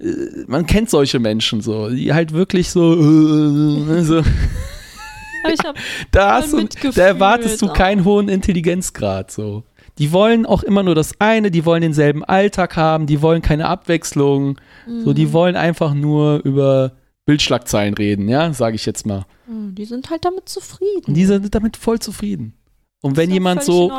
[0.00, 0.04] äh,
[0.46, 4.20] man kennt solche Menschen so, die halt wirklich so, äh, so
[5.52, 5.76] ich hab,
[6.12, 6.64] da, hast du,
[6.94, 9.64] da erwartest du keinen hohen Intelligenzgrad so.
[9.98, 13.66] Die wollen auch immer nur das eine, die wollen denselben Alltag haben, die wollen keine
[13.66, 14.58] Abwechslung.
[15.04, 15.32] So, die Mhm.
[15.32, 16.92] wollen einfach nur über
[17.24, 19.26] Bildschlagzeilen reden, ja, sage ich jetzt mal.
[19.46, 21.14] Mhm, die sind halt damit zufrieden.
[21.14, 22.54] Die sind damit voll zufrieden.
[23.02, 23.92] Und wenn jemand so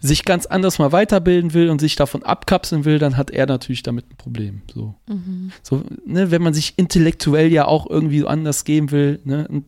[0.00, 3.82] sich ganz anders mal weiterbilden will und sich davon abkapseln will, dann hat er natürlich
[3.82, 4.60] damit ein Problem.
[4.72, 5.50] So, Mhm.
[5.62, 9.20] so ne, wenn man sich intellektuell ja auch irgendwie anders geben will.
[9.24, 9.62] Ne,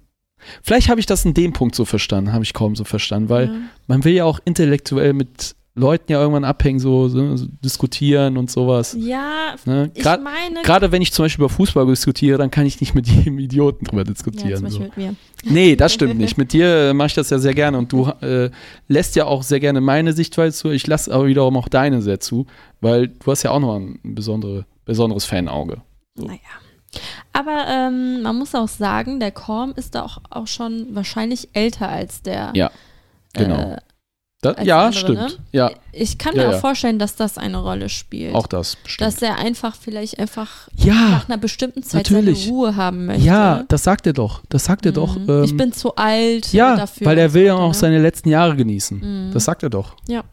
[0.63, 3.47] vielleicht habe ich das in dem Punkt so verstanden, habe ich kaum so verstanden, weil
[3.47, 3.55] ja.
[3.87, 8.51] man will ja auch intellektuell mit Leuten ja irgendwann abhängen, so, so, so diskutieren und
[8.51, 8.95] sowas.
[8.99, 9.91] ja, Ne?
[9.95, 10.63] ich meine.
[10.63, 13.87] Gerade wenn ich zum Beispiel über Fußball diskutiere, dann kann ich nicht mit jedem Idioten
[13.87, 14.63] drüber ja, zum diskutieren.
[14.63, 14.81] Beispiel so.
[14.81, 15.15] mit mir.
[15.45, 16.37] Nee, das stimmt nicht.
[16.37, 18.51] Mit dir äh, mache ich das ja sehr gerne und du äh,
[18.89, 20.71] lässt ja auch sehr gerne meine Sichtweise zu.
[20.71, 22.47] Ich lasse aber wiederum auch deine sehr zu,
[22.83, 25.81] weil du hast ja auch noch ein besondere, besonderes Fanauge.
[26.17, 26.27] So.
[26.27, 26.39] Naja.
[27.33, 31.89] Aber ähm, man muss auch sagen, der Korm ist da auch, auch schon wahrscheinlich älter
[31.89, 32.53] als der.
[32.55, 32.71] Ja,
[33.33, 33.57] genau.
[33.57, 33.77] Äh,
[34.43, 35.19] Da, als ja, andere, stimmt.
[35.19, 35.31] ne?
[35.53, 36.57] Ja, ich kann Ja, mir ja.
[36.57, 38.35] auch vorstellen, dass das eine Rolle spielt.
[38.35, 39.07] auch das bestimmt.
[39.07, 42.41] dass er einfach vielleicht einfach ja, nach einer bestimmten Zeit natürlich.
[42.41, 43.23] seine Ruhe haben möchte.
[43.25, 44.43] ja, das sagt er doch.
[44.49, 45.17] Das sagt er doch.
[45.17, 45.31] Mhm.
[45.31, 47.07] Ähm, ich bin zu alt ja, dafür.
[47.07, 47.75] weil er will ja auch ne?
[47.75, 49.29] seine letzten Jahre genießen.
[49.29, 49.33] Mhm.
[49.33, 49.95] Das sagt er doch.
[50.09, 50.25] Ja.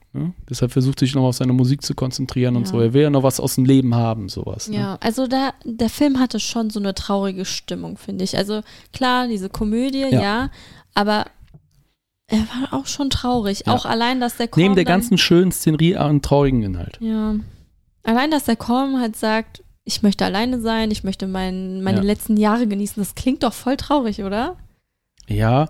[0.49, 2.79] Deshalb versucht er sich noch auf seine Musik zu konzentrieren und so.
[2.79, 4.67] Er will ja noch was aus dem Leben haben, sowas.
[4.67, 4.77] Ne?
[4.77, 8.35] Ja, also da, der Film hatte schon so eine traurige Stimmung, finde ich.
[8.35, 10.49] Also klar, diese Komödie, ja,
[10.95, 11.25] aber
[12.29, 13.63] er war auch schon traurig.
[13.65, 13.73] Ja.
[13.73, 16.97] Auch allein, dass der Korn Neben der ganzen schönen Szenerie einen traurigen Inhalt.
[17.01, 17.35] Ja.
[18.03, 22.03] Allein, dass der Korn halt sagt, ich möchte alleine sein, ich möchte mein, meine Ja.
[22.03, 24.55] letzten Jahre genießen, das klingt doch voll traurig, oder?
[25.27, 25.69] Ja,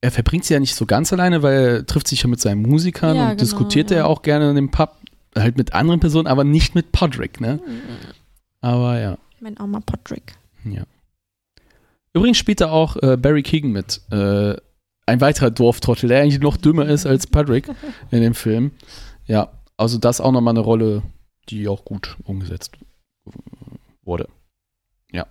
[0.00, 2.62] er verbringt sie ja nicht so ganz alleine, weil er trifft sich ja mit seinen
[2.62, 4.02] Musikern Ja, und genau, diskutiert er ja.
[4.04, 4.96] ja auch gerne in dem Pub,
[5.36, 7.60] halt mit anderen Personen, aber nicht mit Podrick, ne?
[8.60, 10.34] Aber ja, Mein Armer Patrick.
[10.64, 10.82] ja.
[12.14, 14.54] Übrigens spielt da auch äh, Barry Keegan mit, äh,
[15.12, 17.68] ein weiterer Dorftrottel, der eigentlich noch dümmer ist als Podrick
[18.10, 18.72] in dem Film.
[19.26, 21.02] Ja, also das auch nochmal eine Rolle,
[21.50, 22.78] die auch gut umgesetzt
[24.02, 24.28] wurde.
[25.12, 25.26] Ja.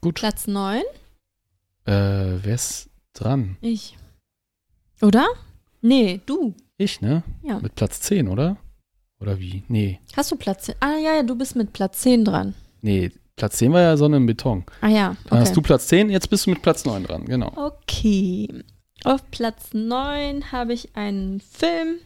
[0.00, 0.16] Gut.
[0.16, 0.82] Platz 9?
[1.84, 1.92] Äh,
[2.42, 3.56] wer ist dran?
[3.60, 3.96] Ich.
[5.00, 5.26] Oder?
[5.80, 6.54] Nee, du.
[6.76, 7.22] Ich, ne?
[7.42, 7.60] Ja.
[7.60, 8.56] Mit Platz 10, oder?
[9.20, 9.62] Oder wie?
[9.68, 10.00] Nee.
[10.16, 10.74] Hast du Platz 10?
[10.80, 12.54] Ah ja, ja, du bist mit Platz 10 dran.
[12.80, 14.64] Nee, Platz 10 war ja Sonne im Beton.
[14.80, 15.16] Ah ja.
[15.28, 15.54] Dann hast Okay.
[15.54, 17.52] du Platz 10, jetzt bist du mit Platz 9 dran, genau.
[17.56, 18.48] okay.
[19.04, 21.96] Auf Platz 9 habe ich einen Film.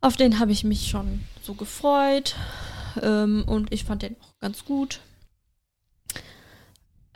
[0.00, 2.34] Auf den habe ich mich schon so gefreut.
[3.00, 5.00] Ähm, und ich fand den auch ganz gut.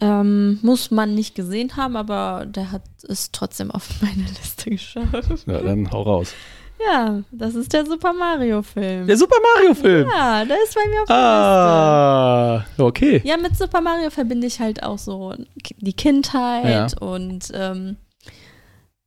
[0.01, 5.47] Ähm, muss man nicht gesehen haben, aber der hat es trotzdem auf meine Liste geschafft.
[5.47, 6.33] Ja, dann hau raus.
[6.79, 9.07] Ja, das ist der Super Mario-Film.
[9.07, 10.09] Der Super Mario-Film.
[10.09, 13.13] Ja, der ist bei mir auf der Ah, okay.
[13.15, 13.29] Liste.
[13.29, 15.35] Ja, mit Super Mario verbinde ich halt auch so
[15.79, 17.97] die Kindheit und ähm,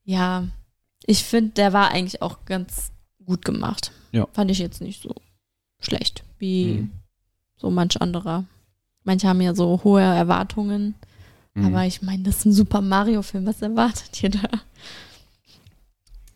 [0.04, 0.46] ja,
[1.06, 2.92] ich finde, der war eigentlich auch ganz
[3.26, 3.92] gut gemacht.
[4.12, 4.28] Ja.
[4.34, 5.14] Fand ich jetzt nicht so
[5.80, 6.92] schlecht wie Mhm.
[7.58, 8.46] so manch anderer.
[9.04, 10.96] Manche haben ja so hohe Erwartungen,
[11.54, 11.66] Mhm.
[11.68, 13.46] aber ich meine, das ist ein Super Mario-Film.
[13.46, 14.50] Was erwartet ihr da?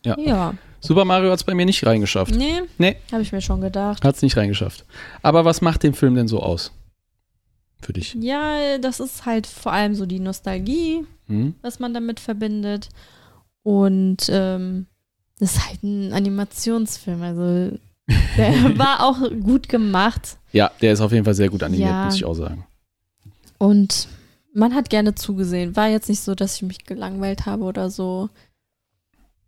[0.05, 0.17] Ja.
[0.19, 0.53] Ja.
[0.86, 2.36] Super Mario hat es bei mir nicht reingeschafft.
[2.36, 2.97] Nee, Nee.
[3.11, 4.03] habe ich mir schon gedacht.
[4.03, 4.86] Hat es nicht reingeschafft.
[5.21, 6.71] Aber was macht den Film denn so aus?
[7.81, 8.15] Für dich?
[8.19, 11.55] Ja, das ist halt vor allem so die Nostalgie, Hm?
[11.61, 12.89] was man damit verbindet.
[13.63, 14.88] Und ähm,
[15.39, 17.21] das ist halt ein Animationsfilm.
[17.21, 17.77] Also
[18.38, 20.38] der war auch gut gemacht.
[20.51, 22.05] Ja, der ist auf jeden Fall sehr gut animiert, Ja.
[22.05, 22.65] muss ich auch sagen.
[23.57, 24.07] Und
[24.53, 25.75] man hat gerne zugesehen.
[25.77, 28.29] War jetzt nicht so, dass ich mich gelangweilt habe oder so.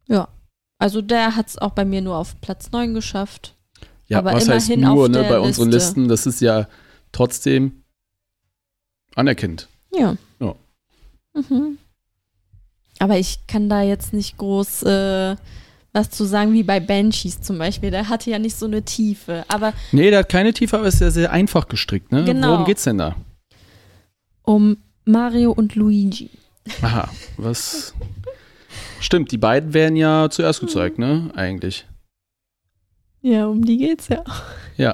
[0.07, 0.29] Ja.
[0.78, 3.55] Also der hat es auch bei mir nur auf Platz 9 geschafft.
[4.07, 5.89] Ja, Aber was heißt nur ne, bei unseren Liste.
[5.89, 6.07] Listen?
[6.07, 6.67] Das ist ja
[7.11, 7.84] trotzdem
[9.15, 9.67] anerkennend.
[9.93, 10.15] Ja.
[10.39, 10.55] Ja.
[11.34, 11.78] Mhm.
[12.99, 15.36] Aber ich kann da jetzt nicht groß äh,
[15.91, 17.89] was zu sagen, wie bei Banshees zum Beispiel.
[17.89, 19.45] Der hatte ja nicht so eine Tiefe.
[19.47, 22.11] Aber Nee, der hat keine Tiefe, aber ist ja sehr einfach gestrickt.
[22.11, 22.26] Ne?
[22.26, 22.51] Genau.
[22.51, 23.15] Worum geht's denn da?
[24.43, 26.30] um Mario und Luigi.
[26.82, 27.93] Aha, was.
[28.99, 31.32] Stimmt, die beiden werden ja zuerst gezeigt, ne?
[31.36, 31.86] Eigentlich.
[33.21, 34.23] Ja, um die geht's ja.
[34.78, 34.93] Ja.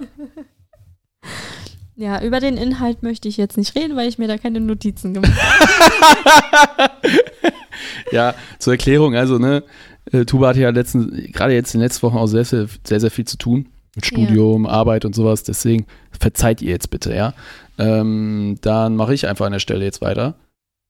[1.96, 5.14] Ja, über den Inhalt möchte ich jetzt nicht reden, weil ich mir da keine Notizen
[5.14, 6.90] gemacht habe.
[8.12, 9.64] ja, zur Erklärung, also, ne,
[10.12, 13.00] äh, Tuba hatte ja letzten, gerade jetzt in den letzten Wochen auch sehr, sehr, sehr,
[13.00, 13.68] sehr viel zu tun.
[13.96, 15.44] Mit Studium, Arbeit und sowas.
[15.44, 15.86] Deswegen
[16.18, 17.34] verzeiht ihr jetzt bitte, ja.
[17.78, 20.36] Ähm, dann mache ich einfach an der Stelle jetzt weiter.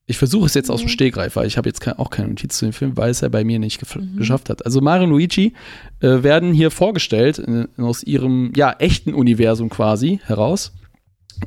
[0.07, 0.89] Ich versuche es jetzt aus dem Mhm.
[0.89, 3.29] Stegreif, weil ich habe jetzt kein, auch keine Notiz zu dem Film, weil es ja
[3.29, 4.17] bei mir nicht Mhm.
[4.17, 4.65] geschafft hat.
[4.65, 5.53] Also Mario und Luigi
[6.01, 10.73] äh, werden hier vorgestellt äh, aus ihrem ja echten Universum quasi heraus.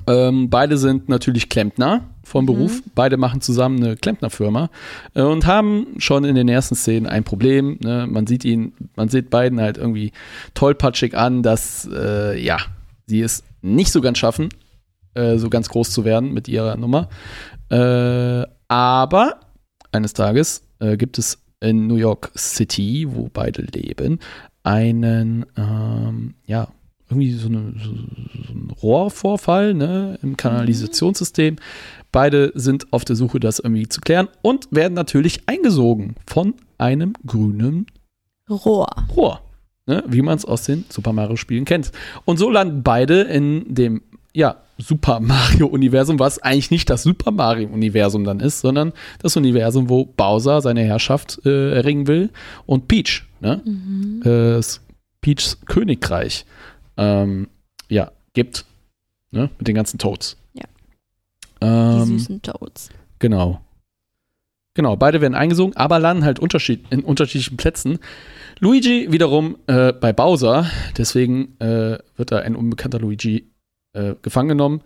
[0.06, 2.46] Ähm, beide sind natürlich Klempner vom Mhm.
[2.46, 2.82] Beruf.
[2.94, 4.70] Beide machen zusammen eine Klempnerfirma
[5.14, 7.78] äh, und haben schon in den ersten Szenen ein Problem.
[7.82, 8.06] Ne?
[8.08, 10.12] Man sieht ihn, man sieht beiden halt irgendwie
[10.54, 12.56] tollpatschig an, dass äh, ja
[13.06, 14.48] sie es nicht so ganz schaffen,
[15.14, 17.08] äh, so ganz groß zu werden mit ihrer Nummer.
[17.70, 19.40] Äh, aber
[19.92, 24.18] eines Tages äh, gibt es in New York City, wo beide leben,
[24.62, 26.68] einen, ähm, ja,
[27.08, 27.90] irgendwie so, eine, so,
[28.46, 31.56] so ein Rohrvorfall ne, im Kanalisationssystem.
[32.12, 37.14] Beide sind auf der Suche, das irgendwie zu klären und werden natürlich eingesogen von einem
[37.26, 37.86] grünen
[38.48, 38.88] Rohr.
[39.14, 39.40] Rohr,
[39.86, 41.92] ne, wie man es aus den Super Mario-Spielen kennt.
[42.24, 44.02] Und so landen beide in dem
[44.34, 50.04] ja, Super Mario-Universum, was eigentlich nicht das Super Mario-Universum dann ist, sondern das Universum, wo
[50.04, 52.30] Bowser seine Herrschaft äh, erringen will
[52.66, 54.22] und Peach, ne, Mhm.
[54.24, 54.60] äh,
[55.20, 56.44] Peachs Königreich,
[56.96, 57.48] ähm,
[57.88, 58.64] ja, gibt,
[59.30, 60.36] ne, mit den ganzen Toads.
[60.54, 60.64] Ja.
[61.60, 62.90] Ähm, Die süßen Toads.
[63.20, 63.60] Genau.
[64.76, 68.00] Genau, beide werden eingesogen, aber landen halt unterschied in unterschiedlichen Plätzen.
[68.58, 70.66] Luigi wiederum äh, bei Bowser,
[70.98, 73.46] deswegen äh, wird da ein unbekannter Luigi
[73.94, 74.82] äh, gefangen genommen.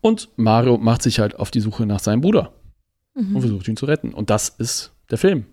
[0.00, 2.52] Und Mario macht sich halt auf die Suche nach seinem Bruder
[3.14, 3.40] und Mhm.
[3.40, 4.12] versucht ihn zu retten.
[4.14, 5.44] Und das ist der Film.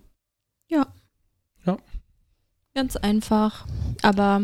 [2.74, 3.66] Ganz einfach.
[4.00, 4.42] Aber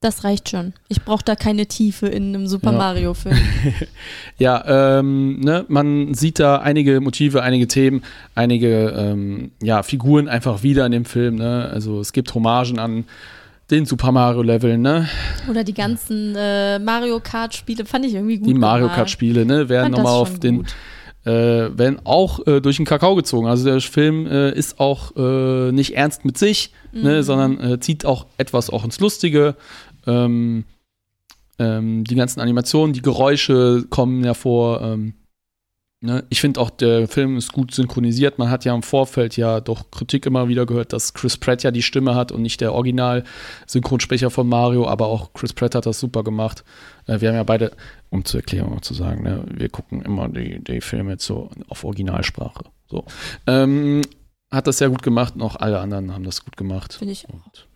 [0.00, 0.74] das reicht schon.
[0.88, 2.78] Ich brauche da keine Tiefe in einem Super Ja.
[2.78, 3.38] Mario-Film.
[4.38, 8.02] Ja, ähm, ne, man sieht da einige Motive, einige Themen,
[8.34, 11.36] einige ähm, ja, Figuren einfach wieder in dem Film.
[11.36, 11.70] Ne?
[11.72, 13.04] Also es gibt Hommagen an
[13.70, 15.08] den Super Mario-Leveln, ne?
[15.48, 18.48] Oder die ganzen äh, Mario Kart-Spiele fand ich irgendwie gut.
[18.48, 18.96] Die Mario gemacht.
[18.96, 20.74] Kart-Spiele, ne, werden nochmal auf den, gut.
[21.24, 23.46] äh, werden auch äh, durch den Kakao gezogen.
[23.46, 27.22] Also der Film äh, ist auch äh, nicht ernst mit sich, ne, Mhm.
[27.22, 29.56] sondern äh, zieht auch etwas auch ins Lustige.
[30.06, 30.64] Ähm,
[31.58, 34.82] ähm, die ganzen Animationen, die Geräusche kommen hervor.
[34.82, 35.14] Ähm,
[36.04, 36.24] ne?
[36.28, 38.38] Ich finde auch, der Film ist gut synchronisiert.
[38.38, 41.70] Man hat ja im Vorfeld ja doch Kritik immer wieder gehört, dass Chris Pratt ja
[41.70, 45.98] die Stimme hat und nicht der Original-Synchronsprecher von Mario, aber auch Chris Pratt hat das
[45.98, 46.64] super gemacht.
[47.06, 47.72] Äh, wir haben ja beide,
[48.10, 51.84] um zur Erklärung zu sagen, ne, wir gucken immer die, die Filme jetzt so auf
[51.84, 52.64] Originalsprache.
[52.86, 53.04] So.
[53.46, 54.02] Ähm,
[54.50, 56.94] hat das sehr gut gemacht und auch alle anderen haben das gut gemacht.
[56.94, 57.32] Finde ich auch.
[57.32, 57.68] Und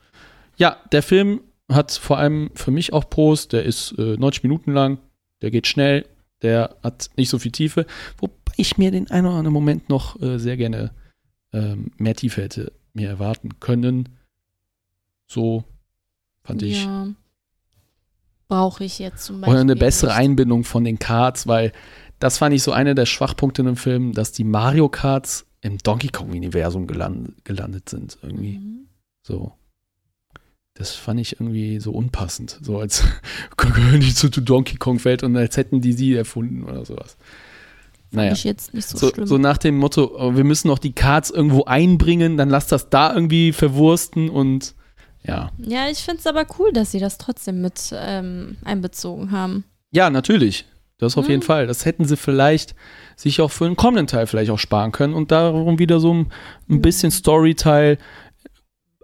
[0.57, 3.49] ja, der Film hat vor allem für mich auch Pros.
[3.49, 4.99] Der ist äh, 90 Minuten lang.
[5.43, 6.05] Der geht schnell,
[6.43, 7.86] der hat nicht so viel Tiefe,
[8.18, 10.93] wobei ich mir den einen oder anderen Moment noch äh, sehr gerne
[11.53, 14.09] ähm, mehr Tiefe hätte mir erwarten können.
[15.26, 15.64] So
[16.43, 16.84] fand ich.
[16.84, 17.09] Ja.
[18.49, 19.61] Brauche ich jetzt zum Oder Beispiel.
[19.61, 20.18] eine bessere nicht.
[20.18, 21.72] Einbindung von den Karts, weil
[22.18, 25.78] das fand ich so einer der Schwachpunkte in dem Film, dass die Mario Karts im
[25.78, 28.18] Donkey Kong-Universum geland, gelandet sind.
[28.22, 28.89] Irgendwie Mhm.
[29.22, 29.53] so.
[30.79, 32.59] Das fand ich irgendwie so unpassend.
[32.62, 33.03] So als
[33.57, 37.16] gehören die zu Donkey Kong-Welt und als hätten die sie erfunden oder sowas.
[38.11, 38.33] Naja.
[38.33, 39.26] Ich jetzt nicht so, So, schlimm.
[39.26, 42.89] so nach dem Motto, oh, wir müssen noch die Cards irgendwo einbringen, dann lass das
[42.91, 44.74] da irgendwie verwursten und
[45.24, 45.51] ja.
[45.59, 49.64] ja, ich finde es aber cool, dass sie das trotzdem mit ähm, einbezogen haben.
[49.91, 50.64] Ja, natürlich.
[50.99, 51.31] Das auf Mhm.
[51.33, 51.66] jeden Fall.
[51.66, 52.74] Das hätten sie vielleicht
[53.14, 56.20] sich auch für einen kommenden Teil vielleicht auch sparen können und darum wieder so ein,
[56.68, 56.83] ein Mhm.
[56.83, 57.99] bisschen Storyteil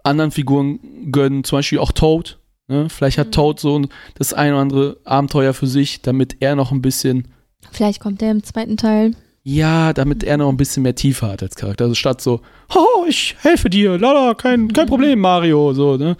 [0.05, 0.79] anderen Figuren
[1.11, 2.37] gönnen, zum Beispiel auch Toad.
[2.67, 2.89] Ne?
[2.89, 3.31] Vielleicht hat Mhm.
[3.31, 3.81] Toad so
[4.15, 7.27] das ein oder andere Abenteuer für sich, damit er noch ein bisschen,
[7.71, 9.11] Vielleicht kommt der im zweiten Teil.
[9.43, 11.83] ja, damit er noch ein bisschen mehr Tiefe hat als Charakter.
[11.85, 12.41] Also statt so,
[12.73, 14.89] oh, ich helfe dir, lala, kein, kein Mhm.
[14.89, 16.15] Problem, Mario, so, ne?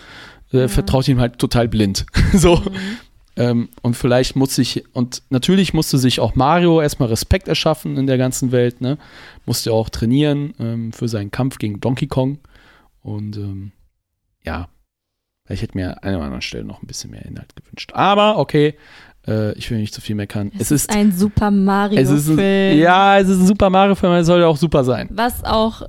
[0.51, 0.67] Er Ja.
[0.67, 2.05] vertraut ihm halt total blind.
[2.33, 2.57] so.
[2.57, 2.71] Mhm.
[3.38, 8.07] Ähm, und vielleicht muss sich, und natürlich musste sich auch Mario erstmal Respekt erschaffen in
[8.07, 8.97] der ganzen Welt, ne?
[9.45, 12.38] Musste auch trainieren ähm, für seinen Kampf gegen Donkey Kong.
[13.06, 13.72] Und ähm,
[14.43, 14.68] ja,
[15.45, 17.91] vielleicht hätte mir an einer oder anderen Stelle noch ein bisschen mehr Inhalt gewünscht.
[17.93, 18.74] Aber okay,
[19.28, 20.51] äh, ich will nicht zu viel meckern.
[20.58, 22.80] Es, ist, ein Super Mario es ist ein, Film.
[22.80, 25.08] ja, es ist ein Super Mario-Film, er soll ja auch super sein.
[25.12, 25.84] Was auch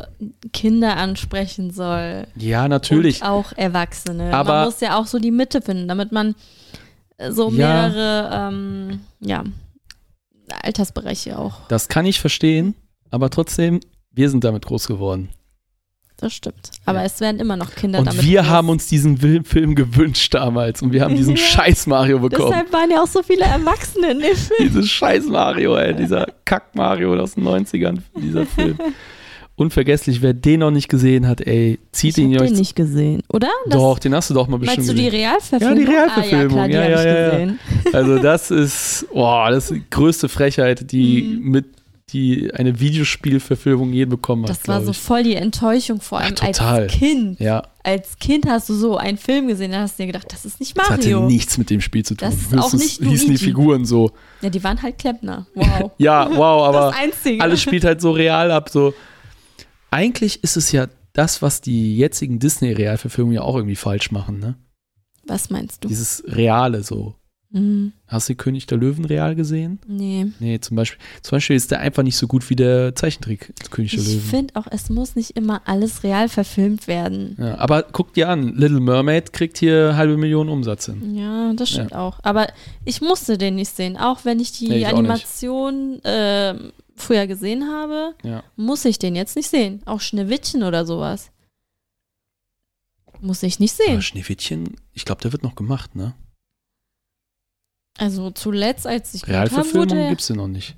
[0.53, 2.27] Kinder ansprechen soll.
[2.37, 3.23] Ja, natürlich.
[3.23, 4.35] Und auch Erwachsene.
[4.35, 6.35] Aber- man muss ja auch so die Mitte finden, damit man
[7.17, 7.89] äh, so Ja.
[7.89, 9.43] mehrere ähm, ja,
[10.63, 11.67] Altersbereiche auch.
[11.69, 12.75] Das kann ich verstehen,
[13.11, 15.31] aber trotzdem, wir sind damit groß geworden.
[16.19, 16.71] Das stimmt.
[16.87, 17.05] Aber Ja.
[17.05, 18.49] es werden immer noch Kinder Und damit wir groß.
[18.49, 22.49] haben uns diesen Film gewünscht damals und wir haben diesen scheiß Mario bekommen.
[22.53, 24.59] Deshalb waren ja auch so viele Erwachsene in dem Film.
[24.69, 28.79] Dieses scheiß Mario, ey, dieser Kack-Mario aus den 90ern, dieser Film.
[29.59, 32.51] Unvergesslich, wer den noch nicht gesehen hat, ey, zieht Ich ihn hab euch.
[32.51, 33.49] den nicht gesehen, oder?
[33.67, 35.21] Das, Doch, den hast du doch mal bestimmt Meinst du die gesehen.
[35.21, 35.79] Realverfilmung?
[35.79, 36.59] Ja, die Realverfilmung.
[36.59, 37.31] Ah, ja, klar, die Ja, ja, ich ja, ja.
[37.31, 37.59] gesehen.
[37.95, 41.51] Also das ist, boah, das ist die größte Frechheit, die Mhm.
[41.51, 41.65] mit
[42.13, 44.51] die eine Videospielverfilmung je bekommen hat.
[44.51, 44.99] Das war so ich.
[44.99, 46.83] voll die Enttäuschung, vor allem total.
[46.85, 47.41] als Kind.
[47.41, 50.45] Ja, Als Kind hast du so einen Film gesehen, da hast du dir gedacht, das
[50.45, 51.27] ist nicht das hatte Mario.
[51.27, 52.29] nichts mit dem Spiel zu tun.
[52.31, 53.45] Das ist auch Höchstens nicht hießen die Luigi.
[53.45, 54.13] Figuren so.
[54.41, 55.47] Ja, die waren halt Klempner.
[55.55, 55.91] Wow.
[55.99, 56.95] Ja, wow, aber
[57.41, 58.69] alles spielt halt so real ab.
[58.69, 58.95] So.
[59.91, 64.55] Eigentlich ist es ja das, was die jetzigen Disney-Realverfilmungen ja auch irgendwie falsch machen, ne?
[65.27, 65.89] Was meinst du?
[65.89, 67.16] Dieses Reale so.
[67.53, 69.79] Hm, Hast du König der Löwen real gesehen?
[69.87, 70.27] nee.
[70.41, 73.93] Nee, zum Beispiel, zum Beispiel ist der einfach nicht so gut wie der Zeichentrick König
[73.93, 74.21] der Ich Löwen.
[74.21, 77.37] finde auch, es muss nicht immer alles real verfilmt werden.
[77.39, 81.15] Ja, aber guck dir an, Little Mermaid kriegt hier halbe Million Umsatz hin.
[81.15, 82.19] Ja, das stimmt auch.
[82.25, 82.49] Aber
[82.85, 83.97] ich musste den nicht sehen.
[83.97, 84.87] Auch wenn ich die Nee, ich.
[84.89, 88.43] Animation ähm, früher gesehen habe, Ja.
[88.57, 89.83] muss ich den jetzt nicht sehen.
[89.87, 91.31] Auch Schneewittchen oder sowas.
[93.21, 93.93] Muss ich nicht sehen.
[93.93, 96.15] Aber Schneewittchen, ich glaube, der wird noch gemacht, ne?
[97.99, 100.77] Also zuletzt, als ich Realverfilmung gibt es den noch nicht.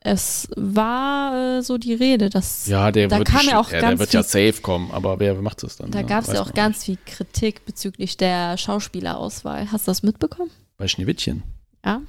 [0.00, 3.80] es war äh, so die Rede, dass Ja, der Da wird, kam ja auch der
[3.80, 5.90] ganz wird ja viel- safe kommen, aber wer macht das dann?
[5.90, 6.06] da ne?
[6.06, 9.72] gab es ja auch ganz viel Kritik bezüglich der Schauspielerauswahl.
[9.72, 10.48] Hast du das mitbekommen?
[10.50, 10.76] nicht.
[10.76, 11.42] Bei Schneewittchen?
[11.84, 12.00] Ja.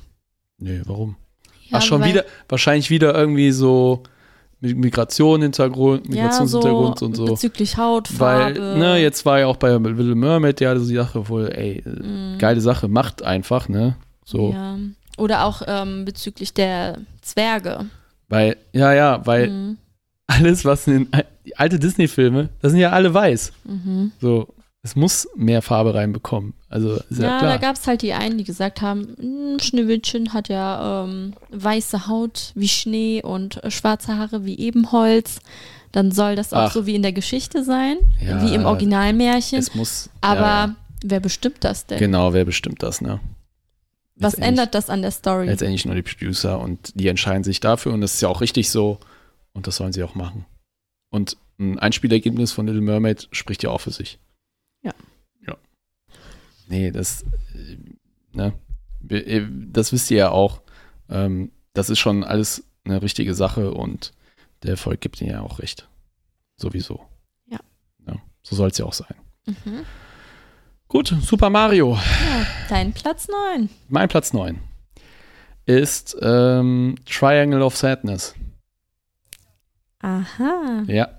[0.58, 1.16] Nö, warum?
[1.70, 4.04] Ja, Ach, schon wieder, wahrscheinlich wieder irgendwie so
[4.62, 7.26] Mi- Migration, Hintergrund, Ja, so Migrationshintergrund und so.
[7.26, 8.60] bezüglich Hautfarbe.
[8.60, 12.38] Weil, ne, jetzt war ja auch bei Little Mermaid ja die Sache wohl, ey, Mhm.
[12.38, 13.96] geile Sache, macht einfach, ne?
[14.26, 14.52] So.
[14.52, 14.78] Ja.
[15.18, 17.86] Oder auch ähm, bezüglich der Zwerge.
[18.28, 19.78] Weil, ja, ja, weil Mhm.
[20.28, 21.22] alles, was in den,
[21.56, 23.54] alte Disney-Filme, das sind ja alle weiß.
[23.64, 24.12] Mhm.
[24.20, 24.48] So,
[24.82, 26.54] es muss mehr Farbe reinbekommen.
[26.70, 27.58] Also, ist ja, Ja, da klar.
[27.60, 32.52] gab es halt die einen, die gesagt haben, "Hm, Schneewittchen hat ja ähm, weiße Haut
[32.56, 35.40] wie Schnee und äh, schwarze Haare wie Ebenholz.
[35.92, 36.72] Dann soll das auch Ach.
[36.74, 39.60] so wie in der Geschichte sein, Ja, wie im Originalmärchen.
[39.60, 40.10] es muss.
[40.20, 40.76] Aber ja.
[41.06, 42.00] wer bestimmt das denn?
[42.00, 43.22] Genau, wer bestimmt das, ne?
[44.16, 45.46] Was ändert das an der Story?
[45.46, 48.70] Letztendlich nur die Producer und die entscheiden sich dafür und das ist ja auch richtig
[48.70, 49.00] so
[49.54, 50.46] und das sollen sie auch machen.
[51.10, 54.20] Und ein Einspielergebnis von Little Mermaid spricht ja auch für sich.
[54.84, 54.94] Ja.
[55.46, 55.58] Ja.
[56.68, 57.78] Nee, das, äh,
[58.34, 58.54] ne,
[59.10, 60.62] äh, das wisst ihr ja auch.
[61.10, 64.14] Ähm, das ist schon alles eine richtige Sache und
[64.64, 65.88] der Erfolg gibt ihnen ja auch recht.
[66.58, 67.06] Sowieso.
[67.48, 67.60] Ja.
[68.08, 69.16] ja so soll es ja auch sein.
[69.46, 69.86] Mhm.
[70.88, 71.96] Gut, Super Mario.
[71.96, 73.70] Ja, dein Platz 9.
[73.90, 74.60] Mein Platz 9
[75.66, 78.36] ist ähm, Triangle of Sadness.
[80.00, 80.84] Aha.
[80.86, 81.10] Ja.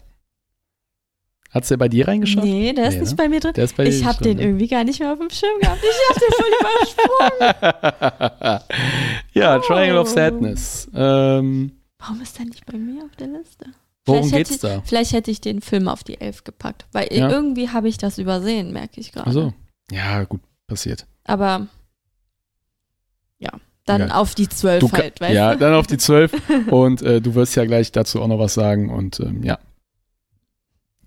[1.51, 2.45] Hat's der bei dir reingeschaut?
[2.45, 3.17] Nee, der ist Nee, nicht ne?
[3.17, 3.55] bei mir drin.
[3.55, 5.59] Der ist bei dir Ich habe drin, den irgendwie gar nicht mehr auf dem Schirm
[5.61, 5.81] gehabt.
[5.83, 8.31] Ich habe den voll übersprungen.
[8.41, 8.63] ne?
[9.33, 10.15] Ja, Triangle of Oh.
[10.15, 10.89] Sadness.
[10.95, 13.67] Ähm, Warum ist der nicht bei mir auf der Liste?
[14.07, 14.83] Worum Vielleicht geht's hätte, da?
[14.85, 17.29] Vielleicht hätte ich den Film auf die Elf gepackt, weil Ja.
[17.31, 19.27] irgendwie habe ich das übersehen, merke ich gerade.
[19.27, 19.53] Also,
[19.91, 21.07] ja, gut, passiert.
[21.25, 21.67] Aber
[23.39, 23.51] ja,
[23.85, 24.15] dann Ja.
[24.17, 26.33] auf die Zwölf Du halt, weißt ja, dann auf die 12
[26.71, 29.59] und äh, du wirst ja gleich dazu auch noch was sagen und ähm, ja.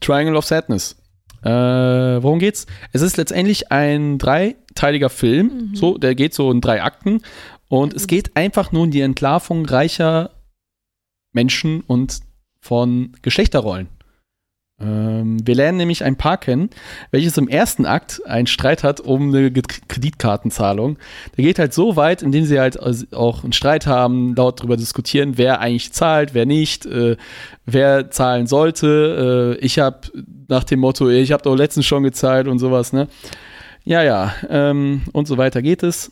[0.02, 0.96] Triangle of Sadness.
[1.42, 2.68] Äh, worum geht's?
[2.92, 5.76] Es ist letztendlich ein dreiteiliger Film, Mhm.
[5.76, 7.22] so, der geht so in drei Akten
[7.70, 8.08] und es Mhm.
[8.08, 10.32] geht einfach nur um die Entlarvung reicher
[11.32, 12.20] Menschen und
[12.62, 13.90] von Geschlechterrollen.
[14.82, 16.70] Ähm, wir lernen nämlich ein Paar kennen,
[17.12, 20.98] welches im ersten Akt einen Streit hat um eine Kreditkartenzahlung.
[21.36, 22.80] Der geht halt so weit, indem sie halt
[23.14, 27.18] auch einen Streit haben, laut darüber diskutieren, wer eigentlich zahlt, wer nicht, äh,
[27.66, 29.58] wer zahlen sollte.
[29.60, 30.00] Äh, ich habe
[30.48, 33.08] nach dem Motto, ich habe doch letztens schon gezahlt und sowas, ne?
[33.84, 36.12] Ja, ja, ähm, und so weiter geht es.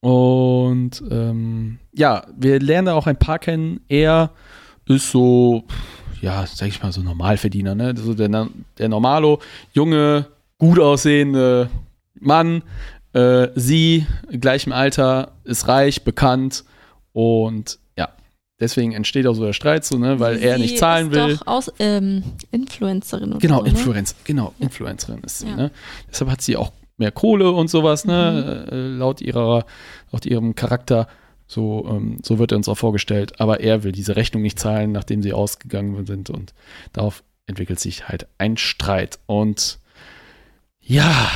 [0.00, 3.80] Und ähm, ja, wir lernen da auch ein Paar kennen.
[3.88, 4.30] Er
[4.88, 5.64] ist so,
[6.20, 7.94] ja, sag ich mal, so Normalverdiener, ne?
[7.96, 9.40] So der, der Normalo,
[9.72, 10.26] junge,
[10.58, 11.70] gut aussehende
[12.20, 12.62] Mann.
[13.12, 16.64] Äh, sie, gleichem Alter, ist reich, bekannt
[17.12, 18.08] und ja,
[18.60, 20.20] deswegen entsteht auch so der Streit, so, ne?
[20.20, 21.36] Weil er Sie nicht zahlen ist will.
[21.36, 23.68] Doch aus, ähm, Influencerin oder Genau, so, ne?
[23.70, 25.56] Influencer, genau, Influencerin ist sie, Ja.
[25.56, 25.70] ne?
[26.10, 28.10] Deshalb hat sie auch mehr Kohle und sowas, Mhm.
[28.12, 28.66] ne?
[28.70, 29.64] Äh, laut ihrer,
[30.12, 31.08] laut ihrem Charakter.
[31.48, 33.40] So, ähm, so wird er uns auch vorgestellt.
[33.40, 36.30] Aber er will diese Rechnung nicht zahlen, nachdem sie ausgegangen sind.
[36.30, 36.54] Und
[36.92, 39.18] darauf entwickelt sich halt ein Streit.
[39.26, 39.80] Und
[40.80, 41.30] ja,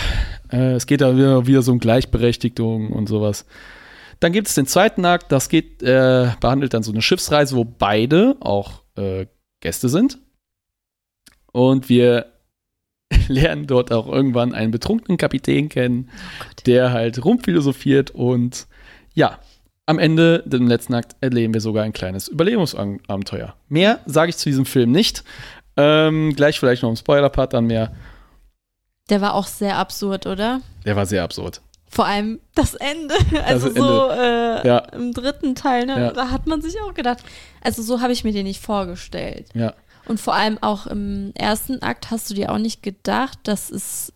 [0.52, 3.46] äh, es geht da wieder, wieder so um Gleichberechtigung und sowas.
[4.20, 7.64] Dann gibt es den zweiten Akt, das geht, äh, behandelt dann so eine Schiffsreise, wo
[7.64, 9.26] beide auch äh,
[9.60, 10.18] Gäste sind.
[11.50, 12.26] Und wir
[13.28, 16.10] lernen dort auch irgendwann einen betrunkenen Kapitän kennen,
[16.40, 18.68] Oh der halt rumphilosophiert und
[19.14, 19.38] ja,
[19.86, 23.54] am Ende, dem letzten Akt, erleben wir sogar ein kleines Überlebensabenteuer.
[23.68, 25.24] Mehr sage ich zu diesem Film nicht.
[25.76, 27.92] Ähm, gleich vielleicht noch im Spoiler-Part dann mehr.
[29.10, 30.60] Der war auch sehr absurd, oder?
[30.84, 31.60] Der war sehr absurd.
[31.88, 33.14] Vor allem das Ende.
[33.44, 33.80] Also Ende.
[33.80, 34.78] so äh, Ja.
[34.92, 35.98] im dritten Teil, ne?
[36.00, 36.12] Ja.
[36.12, 37.18] Da hat man sich auch gedacht.
[37.62, 39.48] Also so habe ich mir den nicht vorgestellt.
[39.54, 39.74] Ja.
[40.06, 44.12] Und vor allem auch im ersten Akt hast du dir auch nicht gedacht, dass es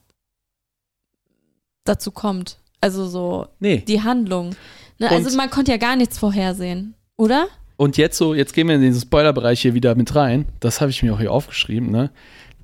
[1.85, 2.59] dazu kommt.
[2.81, 3.79] Also so Nee.
[3.79, 4.55] die Handlung.
[4.99, 5.11] Ne?
[5.11, 7.47] Also man konnte ja gar nichts vorhersehen, oder?
[7.77, 10.47] Und jetzt so, jetzt gehen wir in diesen Spoilerbereich hier wieder mit rein.
[10.61, 12.11] Das habe ich mir auch hier aufgeschrieben, ne?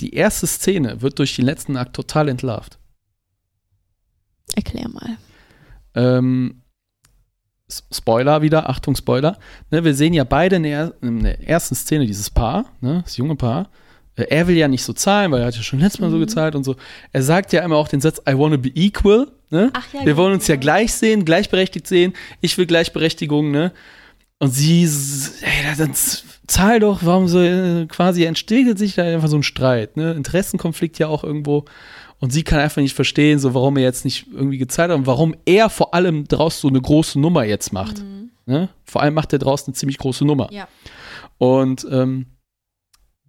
[0.01, 2.79] Die erste Szene wird durch den letzten Akt total entlarvt.
[4.55, 5.17] Erklär mal.
[5.95, 6.63] Ähm,
[7.93, 9.39] Spoiler wieder, Achtung, Spoiler.
[9.71, 13.17] Ne, wir sehen ja beide in der, in der ersten Szene dieses Paar, ne, das
[13.17, 13.71] junge Paar.
[14.17, 16.17] Äh, Er will ja nicht so zahlen, weil er hat ja schon letztes Mal so
[16.17, 16.21] Mhm.
[16.21, 16.77] gezahlt und so.
[17.13, 19.29] Er sagt ja immer auch den Satz, I wanna be equal.
[19.53, 19.71] Ne?
[19.75, 22.15] Ach ja, wir wollen uns ja gleich sehen, gleichberechtigt sehen.
[22.41, 23.73] Ich will Gleichberechtigung, ne?
[24.39, 24.85] Und sie,
[25.43, 25.93] ey, dann
[26.47, 30.13] zahl doch, warum so äh, quasi entsteht sich da einfach so ein Streit, ne?
[30.13, 31.67] Interessenkonflikt ja auch irgendwo.
[32.19, 35.07] Und sie kann einfach nicht verstehen, so warum er jetzt nicht irgendwie gezahlt hat und
[35.07, 37.99] warum er vor allem draus so eine große Nummer jetzt macht.
[37.99, 38.31] Mhm.
[38.47, 38.71] Ne?
[38.85, 40.51] Vor allem macht er draus eine ziemlich große Nummer.
[40.51, 40.67] Ja.
[41.37, 42.25] Und ähm,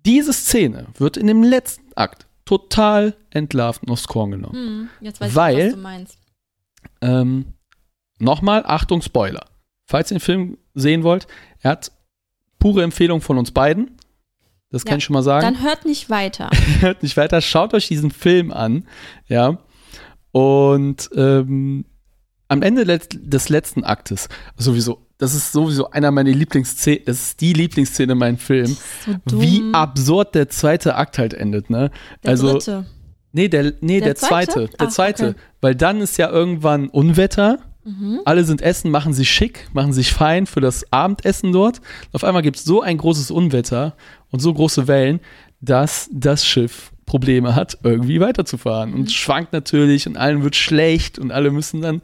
[0.06, 4.54] diese Szene wird in dem letzten Akt total entlarvt und aufs Korn genommen.
[4.56, 6.18] Hm, jetzt weiß Weil- ich, was du meinst.
[7.02, 7.46] Ähm,
[8.20, 9.46] Nochmal, Achtung, Spoiler.
[9.90, 11.28] Falls ihr den Film sehen wollt,
[11.60, 11.92] er hat
[12.60, 13.98] pure Empfehlung von uns beiden.
[14.70, 15.46] Das kann Ja, ich schon mal sagen.
[15.46, 16.50] Dann hört nicht weiter.
[16.80, 18.88] Hört nicht weiter, schaut euch diesen Film an.
[19.28, 19.60] Ja.
[20.32, 21.86] Und ähm,
[22.48, 27.54] am Ende des letzten Aktes, sowieso, das ist sowieso einer meiner Lieblingsszenen, das ist die
[27.54, 28.76] Lieblingsszene in meinem Film,
[29.26, 31.92] So wie absurd der zweite Akt halt endet, ne?
[32.24, 32.86] Der also, dritte.
[33.32, 34.78] nee, der, nee, der, Der zweite, zweite?
[34.78, 35.40] der Ach, zweite, okay.
[35.62, 38.22] weil dann ist ja irgendwann Unwetter, Mhm.
[38.24, 41.82] alle sind essen, machen sich schick, machen sich fein für das Abendessen dort.
[42.14, 43.96] Auf einmal gibt es so ein großes Unwetter
[44.32, 45.20] und so große Wellen,
[45.60, 48.92] dass das Schiff Probleme hat, irgendwie weiterzufahren.
[48.92, 48.96] Mhm.
[49.02, 52.02] Und schwankt natürlich und allen wird schlecht und alle müssen dann,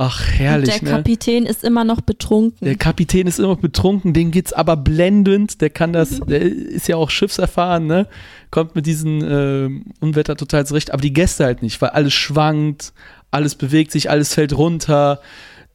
[0.00, 0.96] ach herrlich, Und der ne?
[0.98, 2.64] Kapitän ist immer noch betrunken.
[2.64, 5.94] Der Kapitän ist immer betrunken, dem geht's aber blendend, der kann Mhm.
[5.94, 8.06] das, der ist ja auch schiffserfahren, ne?
[8.50, 12.92] Kommt mit diesem ähm, Unwetter total zurecht, aber die Gäste halt nicht, weil alles schwankt,
[13.30, 15.20] alles bewegt sich, alles fällt runter.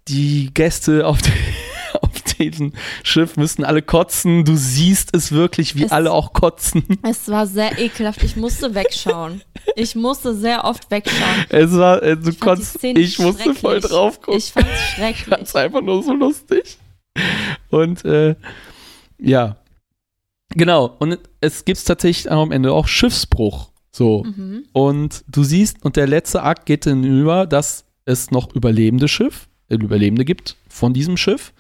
[0.07, 1.31] Die Gäste auf, de
[3.03, 4.45] Schiff müssen alle kotzen.
[4.45, 6.83] Du siehst es wirklich, wie Es- alle auch kotzen.
[7.03, 8.23] es war sehr ekelhaft.
[8.23, 9.41] Ich musste wegschauen.
[9.75, 11.45] Ich musste sehr oft wegschauen.
[11.49, 14.37] Es war, äh, du fand die konntest, ich musste voll drauf gucken.
[14.39, 15.25] Ich fand's Ich schrecklich.
[15.27, 16.77] fand's einfach nur so lustig.
[17.69, 18.35] Und äh,
[19.19, 19.57] ja.
[20.55, 20.95] Genau.
[20.99, 23.71] Und es gibt tatsächlich am Ende auch Schiffsbruch.
[23.91, 24.23] So.
[24.23, 24.65] Mhm.
[24.73, 29.47] Und du siehst, und der letzte Akt geht dann über, dass es noch überlebende Schiff,
[29.81, 31.53] Überlebende gibt von diesem Schiff.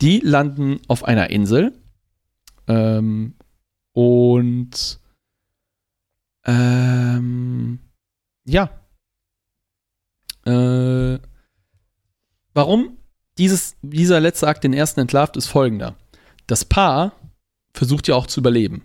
[0.00, 1.72] Die landen auf einer Insel.
[2.68, 3.34] Ähm,
[3.92, 5.00] und
[6.44, 7.78] ähm,
[8.46, 8.70] ja.
[10.44, 11.18] Äh,
[12.54, 12.96] warum
[13.38, 15.96] dieses, dieser letzte Akt den ersten entlarvt, ist folgender.
[16.46, 17.12] Das Paar
[17.72, 18.82] versucht ja auch zu überleben.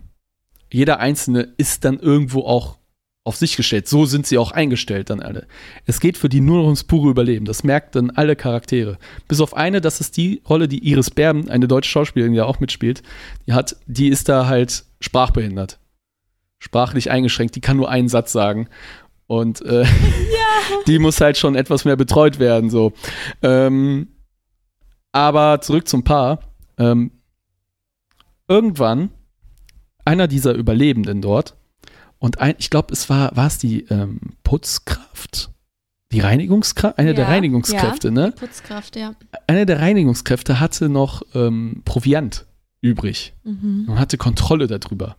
[0.72, 2.78] Jeder Einzelne ist dann irgendwo auch
[3.26, 3.88] auf sich gestellt.
[3.88, 5.48] So sind sie auch eingestellt dann alle.
[5.84, 7.44] Es geht für die nur noch ums pure Überleben.
[7.44, 8.98] Das merkt dann alle Charaktere.
[9.26, 12.44] Bis auf eine, das ist die Rolle, die Iris Berben, eine deutsche Schauspielerin, die da
[12.44, 13.02] auch mitspielt,
[13.46, 15.80] die hat, die ist da halt sprachbehindert.
[16.60, 18.68] Sprachlich eingeschränkt, die kann nur einen Satz sagen.
[19.26, 19.88] Und äh, ja.
[20.86, 22.70] die muss halt schon etwas mehr betreut werden.
[22.70, 22.92] So.
[23.42, 24.06] Ähm,
[25.10, 26.38] aber zurück zum Paar.
[26.78, 27.10] Ähm,
[28.46, 29.10] irgendwann,
[30.04, 31.56] einer dieser Überlebenden dort,
[32.18, 35.50] und ein, ich glaube, es war, war es die ähm, Putzkraft?
[36.12, 36.98] Die Reinigungskraft?
[36.98, 38.32] Eine ja, der Reinigungskräfte, ja, ne?
[38.32, 39.14] Die Putzkraft, ja.
[39.46, 42.46] Eine der Reinigungskräfte hatte noch ähm, Proviant
[42.80, 43.86] übrig mhm.
[43.88, 45.16] und hatte Kontrolle darüber.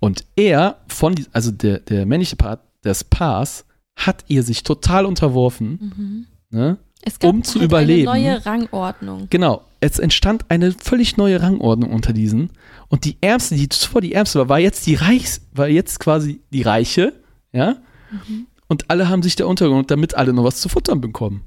[0.00, 3.64] Und er, von, also der, der männliche Part des Paars,
[3.96, 6.58] hat ihr sich total unterworfen, mhm.
[6.58, 6.78] ne?
[7.22, 8.08] um zu halt überleben.
[8.08, 9.26] Eine neue Rangordnung.
[9.30, 9.62] Genau.
[9.84, 12.50] Es entstand eine völlig neue Rangordnung unter diesen.
[12.88, 16.40] Und die Ärmste, die zuvor die Ärmste war, war jetzt die Reichs, war jetzt quasi
[16.54, 17.12] die Reiche,
[17.52, 17.76] ja.
[18.10, 18.46] Mhm.
[18.66, 21.42] Und alle haben sich da untergeordnet, damit alle noch was zu futtern bekommen.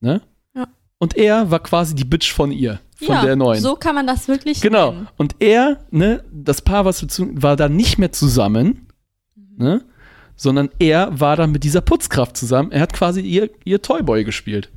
[0.00, 0.20] Ne?
[0.54, 0.68] Ja.
[0.98, 3.62] Und er war quasi die Bitch von ihr, von ja, der neuen.
[3.62, 4.92] So kann man das wirklich Genau.
[4.92, 5.08] Nennen.
[5.16, 8.88] Und er, ne, das Paar, was war dann nicht mehr zusammen,
[9.34, 9.56] mhm.
[9.56, 9.84] ne?
[10.36, 12.72] Sondern er war dann mit dieser Putzkraft zusammen.
[12.72, 14.70] Er hat quasi ihr, ihr Toyboy gespielt.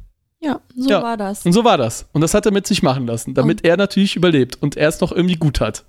[0.44, 1.02] Ja, so ja.
[1.02, 1.46] war das.
[1.46, 2.06] Und so war das.
[2.12, 4.90] Und das hat er mit sich machen lassen, damit und er natürlich überlebt und er
[4.90, 5.86] es noch irgendwie gut hat.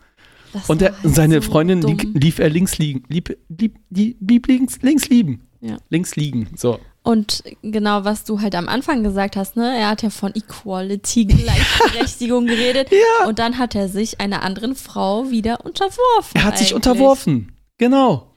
[0.53, 1.99] Das und der, seine so Freundin dumm.
[2.15, 3.03] lief er links liegen.
[3.09, 5.43] Lieb, lieb, lieb, lieb links, links liegen.
[5.61, 5.79] Ja.
[5.89, 6.51] Links liegen.
[6.57, 6.79] So.
[7.03, 9.77] Und genau, was du halt am Anfang gesagt hast, ne?
[9.77, 12.91] Er hat ja von Equality, Gleichberechtigung geredet.
[12.93, 13.27] Ja.
[13.27, 16.35] Und dann hat er sich einer anderen Frau wieder unterworfen.
[16.35, 16.69] Er hat eigentlich.
[16.69, 17.53] sich unterworfen.
[17.79, 18.35] Genau.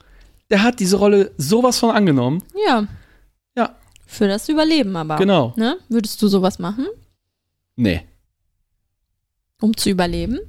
[0.50, 2.42] Der hat diese Rolle sowas von angenommen.
[2.68, 2.88] Ja.
[4.08, 5.18] Für das Überleben aber.
[5.18, 5.54] Genau.
[5.58, 5.78] Ne?
[5.90, 6.88] Würdest du sowas machen?
[7.76, 8.02] Nee.
[9.62, 10.40] Um zu überleben?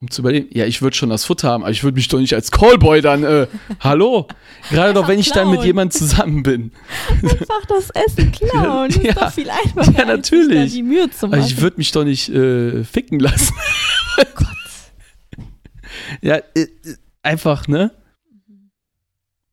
[0.00, 0.48] Um zu überleben?
[0.52, 3.00] Ja, ich würde schon das Futter haben, aber ich würde mich doch nicht als Callboy
[3.02, 3.48] dann, äh,
[3.80, 4.28] hallo?
[4.70, 5.48] Gerade doch, wenn ich klauen.
[5.48, 6.70] dann mit jemandem zusammen bin.
[7.22, 8.90] Einfach das Essen klauen.
[9.02, 9.10] Ja.
[9.10, 9.92] ist doch viel einfacher.
[9.92, 10.58] Ja, natürlich.
[10.60, 11.40] Als die Mühe zu machen.
[11.40, 13.54] Also ich würde mich doch nicht äh, ficken lassen.
[14.18, 15.44] Oh Gott.
[16.22, 16.66] ja, äh,
[17.22, 17.90] einfach, ne?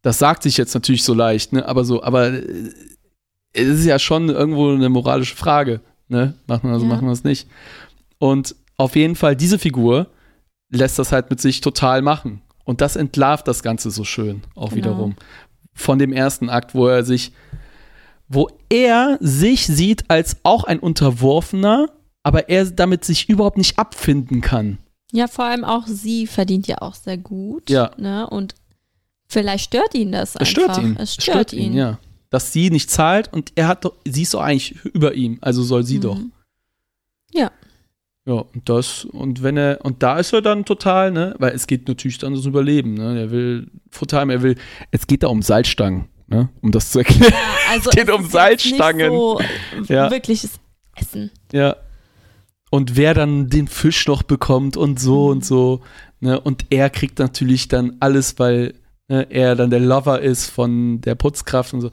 [0.03, 1.65] Das sagt sich jetzt natürlich so leicht, ne?
[1.65, 2.69] Aber so, aber äh,
[3.53, 5.81] es ist ja schon irgendwo eine moralische Frage.
[6.07, 6.33] Ne?
[6.47, 6.87] Machen wir das, ja.
[6.87, 7.47] machen wir das nicht.
[8.17, 10.07] Und auf jeden Fall, diese Figur
[10.69, 12.41] lässt das halt mit sich total machen.
[12.65, 14.75] Und das entlarvt das Ganze so schön, auch genau.
[14.75, 15.15] wiederum.
[15.73, 17.33] Von dem ersten Akt, wo er sich,
[18.27, 21.87] wo er sich sieht als auch ein Unterworfener,
[22.23, 24.77] aber er damit sich überhaupt nicht abfinden kann.
[25.11, 27.69] Ja, vor allem auch sie verdient ja auch sehr gut.
[27.69, 27.91] Ja.
[27.97, 28.27] Ne?
[28.27, 28.55] Und
[29.27, 30.41] vielleicht stört ihn das einfach.
[30.41, 30.97] Es stört ihn.
[30.97, 31.73] Es stört, stört ihn.
[31.73, 31.77] ihn.
[31.77, 31.99] Ja
[32.33, 35.61] dass sie nicht zahlt und er hat doch, sie ist doch eigentlich über ihm, also
[35.61, 36.01] soll sie mhm.
[36.01, 36.19] doch.
[37.31, 37.51] Ja.
[38.25, 41.67] Ja, und das, und wenn er, und da ist er dann total, ne, weil es
[41.67, 43.69] geht natürlich dann ums Überleben, ne, er will
[44.13, 44.55] haben, er will,
[44.89, 47.33] es geht da um Salzstangen, ne, um das zu erklären.
[47.33, 49.11] Ja, also es geht um Salzstangen.
[49.11, 49.39] So
[49.87, 50.09] ja.
[50.09, 50.59] wirkliches
[50.95, 51.29] Essen.
[51.51, 51.75] Ja.
[52.71, 55.31] Und wer dann den Fisch noch bekommt und so mhm.
[55.33, 55.81] und so,
[56.19, 58.73] ne, und er kriegt natürlich dann alles, weil
[59.07, 61.91] ne, er dann der Lover ist von der Putzkraft und so.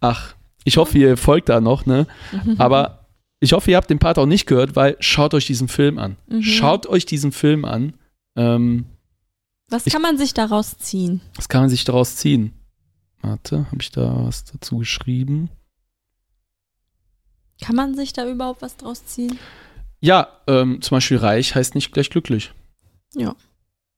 [0.00, 0.34] Ach,
[0.64, 2.06] ich hoffe, ihr folgt da noch, ne?
[2.32, 2.56] Mhm.
[2.58, 3.08] Aber
[3.40, 6.16] ich hoffe, ihr habt den Part auch nicht gehört, weil schaut euch diesen Film an.
[6.28, 6.42] Mhm.
[6.42, 7.94] Schaut euch diesen Film an.
[8.36, 8.86] Ähm,
[9.68, 11.20] was kann ich, man sich daraus ziehen?
[11.36, 12.52] Was kann man sich daraus ziehen?
[13.22, 15.50] Warte, habe ich da was dazu geschrieben?
[17.60, 19.38] Kann man sich da überhaupt was draus ziehen?
[20.00, 22.52] Ja, ähm, zum Beispiel reich heißt nicht gleich glücklich.
[23.14, 23.36] Ja.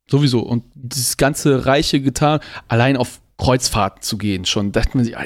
[0.08, 0.40] Sowieso.
[0.40, 5.16] Und dieses ganze reiche getan, allein auf Kreuzfahrten zu gehen, schon dachte man sich,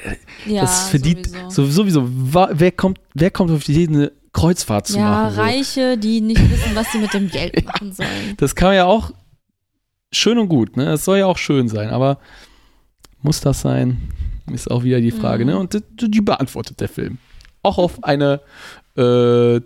[0.47, 1.83] ja, das verdient sowieso.
[1.83, 2.09] sowieso.
[2.09, 5.37] Wer kommt, wer kommt auf die Idee, eine Kreuzfahrt zu ja, machen?
[5.37, 8.35] Ja, Reiche, die nicht wissen, was sie mit dem Geld machen sollen.
[8.39, 9.11] Das kann ja auch
[10.11, 10.87] schön und gut, ne?
[10.87, 12.19] Das soll ja auch schön sein, aber
[13.21, 14.09] muss das sein?
[14.51, 15.53] Ist auch wieder die Frage, ne?
[15.53, 15.59] mhm.
[15.59, 15.61] ne?
[15.61, 17.19] Und die, die, beantwortet der Film.
[17.63, 18.41] Auch auf eine
[18.97, 19.61] äh,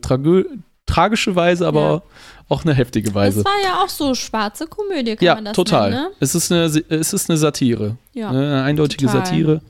[0.90, 2.02] tragische Weise, aber ja
[2.50, 3.44] auch eine heftige Weise.
[3.44, 5.90] Das war ja auch so schwarze Komödie, kann ja, man das total.
[5.90, 6.10] nennen, ne?
[6.18, 7.96] Es ist eine, es ist eine Satire.
[8.12, 8.38] Ja, ne?
[8.40, 9.24] Eine eindeutige total.
[9.24, 9.62] Satire.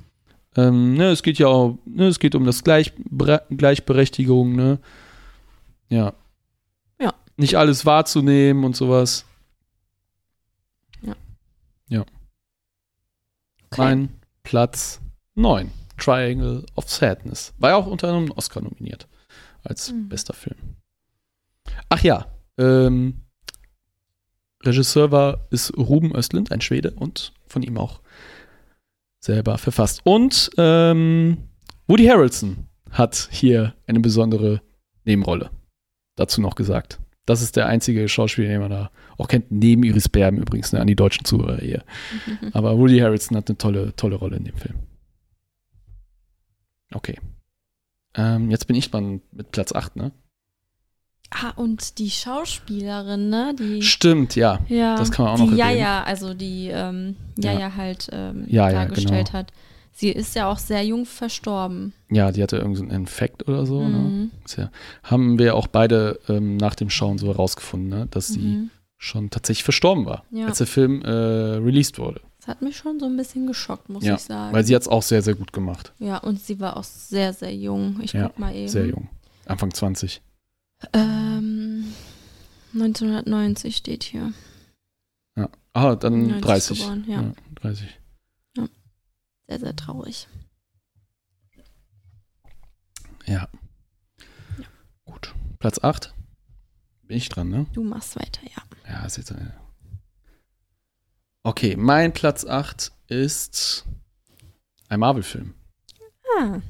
[0.56, 2.92] Ähm, ne, es geht ja auch, ne, es geht um das Gleich,
[3.50, 4.78] Gleichberechtigung, ne?
[5.90, 6.14] Ja.
[7.00, 7.14] Ja.
[7.36, 9.26] Nicht alles wahrzunehmen und sowas.
[11.02, 11.14] Ja.
[11.88, 12.00] Ja.
[13.66, 13.76] Okay.
[13.82, 14.08] Mein
[14.42, 15.00] Platz
[15.34, 15.70] 9.
[15.98, 17.52] Triangle of Sadness.
[17.58, 19.06] War ja auch unter anderem Oscar nominiert.
[19.62, 20.08] als Mhm.
[20.08, 20.56] bester Film.
[21.88, 22.26] Ach ja,
[22.58, 23.22] ähm,
[24.62, 28.00] Regisseur war, ist Ruben Östlund, ein Schwede und von ihm auch
[29.20, 30.00] selber verfasst.
[30.04, 31.38] Und ähm,
[31.86, 34.62] Woody Harrelson hat hier eine besondere
[35.04, 35.50] Nebenrolle.
[36.16, 37.00] Dazu noch gesagt.
[37.26, 40.80] Das ist der einzige Schauspieler, den man da auch kennt, neben Iris Berben übrigens, ne,
[40.80, 41.84] an die deutschen Zuhörer hier.
[42.52, 44.74] Aber Woody Harrelson hat eine tolle, tolle Rolle in dem Film.
[46.92, 47.18] Okay.
[48.14, 50.12] Ähm, jetzt bin ich dran mit Platz 8, ne?
[51.30, 53.54] Ah, und die Schauspielerin, ne?
[53.58, 54.58] Die, Stimmt, ja.
[54.68, 55.78] ja, das kann man auch die noch erwähnen.
[55.78, 57.52] Jaja, also die ähm, Ja.
[57.52, 59.38] Jaja halt ähm, Jaja, dargestellt genau.
[59.38, 59.52] hat.
[59.92, 61.92] Sie ist ja auch sehr jung verstorben.
[62.10, 63.98] Ja, die hatte irgendeinen Infekt oder so, ne?
[63.98, 64.30] Mhm.
[64.44, 64.70] Ist ja,
[65.04, 68.06] haben wir auch beide ähm, nach dem Schauen so herausgefunden, ne?
[68.10, 68.70] dass sie Mhm.
[68.96, 70.46] schon tatsächlich verstorben war, Ja.
[70.46, 72.20] als der Film äh, released wurde.
[72.38, 74.52] Das hat mich schon so ein bisschen geschockt, muss Ja, ich sagen.
[74.54, 75.92] Weil sie hat es auch sehr, sehr gut gemacht.
[75.98, 78.00] ja, und sie war auch sehr, sehr jung.
[78.02, 78.68] Ich Ja, guck mal eben.
[78.68, 79.08] Sehr jung.
[79.46, 80.22] Anfang 20.
[80.92, 81.92] Ähm,
[82.72, 84.32] 1990 steht hier.
[85.72, 86.78] Ah, dann 90 30.
[86.78, 87.32] geboren, ja.
[87.56, 88.00] 30.
[89.46, 90.28] Sehr, sehr traurig.
[93.26, 93.48] Ja.
[95.04, 95.34] Gut.
[95.58, 96.14] Platz 8.
[97.02, 97.66] Bin ich dran, ne?
[97.72, 98.62] Du machst weiter, ja.
[98.88, 99.30] Ja, ist jetzt.
[99.30, 99.50] Äh
[101.42, 103.86] okay, mein Platz 8 ist
[104.88, 105.54] ein Marvel-Film.
[106.38, 106.60] Ah.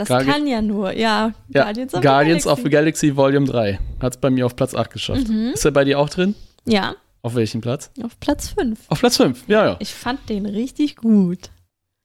[0.00, 1.32] Das Guardi- kann ja nur, ja.
[1.48, 3.78] Ja, Guardians of Guardians the of the Galaxy Volume 3.
[4.00, 5.28] Hat es bei mir auf Platz 8 geschafft.
[5.28, 5.50] Mhm.
[5.54, 6.34] Ist er bei dir auch drin?
[6.64, 7.90] Ja, Auf welchem Platz?
[8.02, 8.78] auf Platz 5.
[8.88, 9.76] Auf Platz 5, ja, ja.
[9.80, 11.50] Ich fand den richtig gut.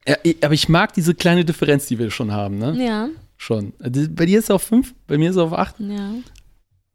[0.06, 0.16] ja.
[0.42, 2.74] Aber ich mag diese kleine Differenz, die wir schon haben, ne?
[2.84, 3.74] Ja, Schon.
[3.78, 5.76] Bei dir ist er auf 5, bei mir ist er auf 8.
[5.80, 6.10] ja.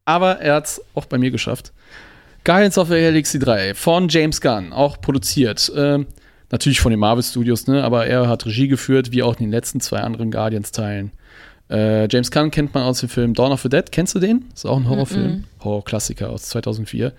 [0.06, 1.72] aber er hat es auch bei mir geschafft.
[2.44, 5.72] Guardians of the Galaxy 3 von James Gunn, auch produziert.
[5.76, 6.08] Ähm,
[6.52, 7.84] natürlich von den Marvel Studios, ne?
[7.84, 11.12] aber er hat Regie geführt, wie auch in den letzten zwei anderen Guardians-Teilen.
[11.70, 13.92] Äh, James Gunn kennt man aus dem Film Dawn of the Dead.
[13.92, 14.46] Kennst du den?
[14.54, 15.32] Ist auch ein Horrorfilm.
[15.32, 15.44] Mhm.
[15.64, 17.14] Horrorklassiker aus 2004.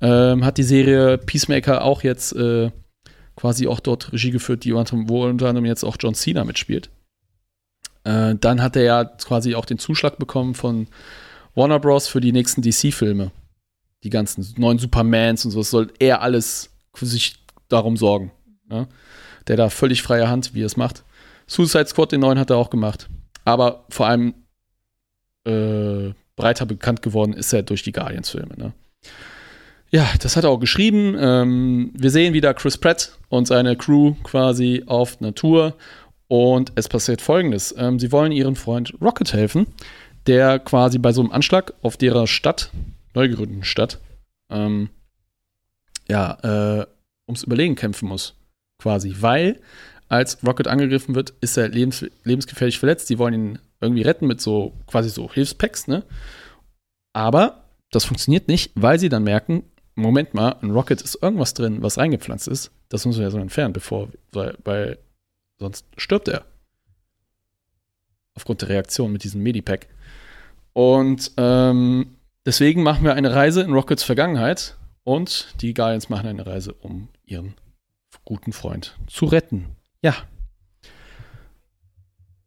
[0.00, 2.70] Ähm, hat die Serie Peacemaker auch jetzt äh,
[3.34, 6.90] quasi auch dort Regie geführt, die unter, wo unter anderem jetzt auch John Cena mitspielt.
[8.04, 10.86] Äh, dann hat er ja quasi auch den Zuschlag bekommen von
[11.56, 12.06] Warner Bros.
[12.06, 13.32] für die nächsten DC-Filme.
[14.04, 15.60] Die ganzen neuen Supermans und so.
[15.60, 18.30] Es soll er alles für sich darum sorgen.
[18.68, 18.88] Ne?
[19.46, 21.04] Der da völlig freie Hand, wie er es macht.
[21.46, 23.08] Suicide Squad, den neuen hat er auch gemacht.
[23.44, 24.34] Aber vor allem
[25.44, 28.54] äh, breiter bekannt geworden ist er durch die Guardians-Filme.
[28.56, 28.72] Ne?
[29.90, 31.16] Ja, das hat er auch geschrieben.
[31.18, 35.74] Ähm, wir sehen wieder Chris Pratt und seine Crew quasi auf Tour.
[36.28, 39.66] Und es passiert folgendes: ähm, Sie wollen ihren Freund Rocket helfen,
[40.26, 42.70] der quasi bei so einem Anschlag auf derer Stadt,
[43.14, 43.98] neu gegründeten Stadt,
[44.50, 44.90] ähm,
[46.06, 46.86] ja, äh,
[47.26, 48.34] ums Überlegen kämpfen muss.
[48.78, 49.16] Quasi.
[49.20, 49.60] Weil,
[50.08, 53.10] als Rocket angegriffen wird, ist er lebens lebensgefährlich verletzt.
[53.10, 56.04] Die wollen ihn irgendwie retten mit so quasi so Hilfspacks, ne?
[57.12, 59.64] Aber das funktioniert nicht, weil sie dann merken,
[59.94, 62.70] Moment mal, ein Rocket ist irgendwas drin, was reingepflanzt ist.
[62.88, 64.98] Das müssen wir ja so entfernen, bevor, weil, weil
[65.58, 66.44] sonst stirbt er.
[68.34, 69.88] Aufgrund der Reaktion mit diesem Medipack.
[70.72, 72.14] Und ähm,
[72.46, 77.08] deswegen machen wir eine Reise in Rockets Vergangenheit und die Guardians machen eine Reise, um
[77.26, 77.54] ihren
[78.28, 79.74] guten Freund zu retten.
[80.02, 80.14] Ja.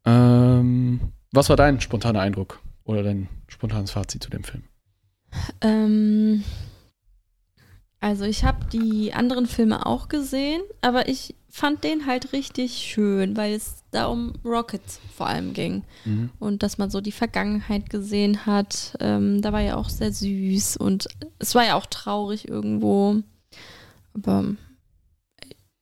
[0.05, 0.99] Ähm,
[1.31, 4.63] was war dein spontaner Eindruck oder dein spontanes Fazit zu dem Film?
[5.61, 6.43] Ähm,
[7.99, 13.35] also ich habe die anderen Filme auch gesehen, aber ich fand den halt richtig schön,
[13.35, 15.83] weil es da um Rockets vor allem ging.
[16.05, 16.29] Mhm.
[16.37, 18.95] Und dass man so die Vergangenheit gesehen hat.
[18.99, 21.07] Ähm, da war ja auch sehr süß und
[21.39, 23.23] es war ja auch traurig irgendwo.
[24.13, 24.45] Aber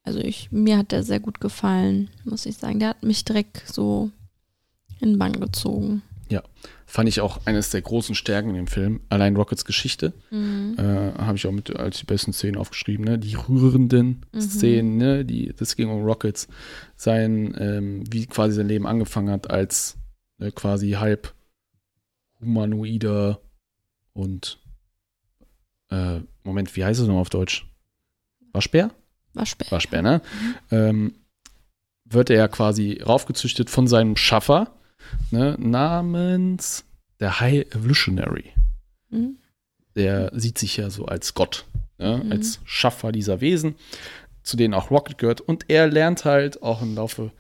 [0.04, 2.80] also ich, mir hat der sehr gut gefallen, muss ich sagen.
[2.80, 4.12] Der hat mich direkt so
[5.00, 6.02] in den Bann gezogen.
[6.86, 9.02] Fand ich auch eines der großen Stärken in dem Film.
[9.10, 10.12] Allein Rockets Geschichte.
[10.32, 10.74] Mhm.
[10.80, 13.20] Äh, Habe ich auch mit als die besten Szenen aufgeschrieben, ne?
[13.20, 14.42] Die rührenden Mhm.
[14.42, 15.24] Szenen, ne?
[15.24, 16.48] Die, das ging um Rockets.
[16.96, 19.98] Sein, ähm, wie quasi sein Leben angefangen hat als
[20.40, 21.36] ne, quasi halb
[22.42, 23.40] humanoider
[24.14, 24.60] und
[25.92, 27.68] äh, Moment, wie heißt es nochmal auf Deutsch?
[28.52, 28.90] Waschbär?
[29.46, 29.72] Spät.
[29.72, 30.22] Waschbär, ne?
[30.72, 31.14] Ähm,
[32.06, 34.72] wird er ja quasi raufgezüchtet von seinem Schaffer,
[35.32, 36.86] ne, namens
[37.20, 38.52] der High Evolutionary.
[39.10, 39.38] Mhm.
[39.96, 41.66] Der sieht sich ja so als Gott,
[41.98, 42.32] ne, Mhm.
[42.32, 43.76] als Schaffer dieser Wesen,
[44.44, 45.42] zu denen auch Rocket gehört.
[45.42, 47.32] Und er lernt halt auch im Laufe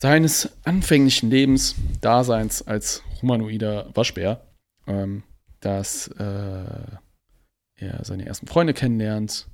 [0.00, 4.40] seines anfänglichen Lebens, Daseins als humanoider Waschbär,
[4.86, 5.22] ähm,
[5.60, 6.64] dass äh,
[7.76, 9.46] er seine ersten Freunde kennenlernt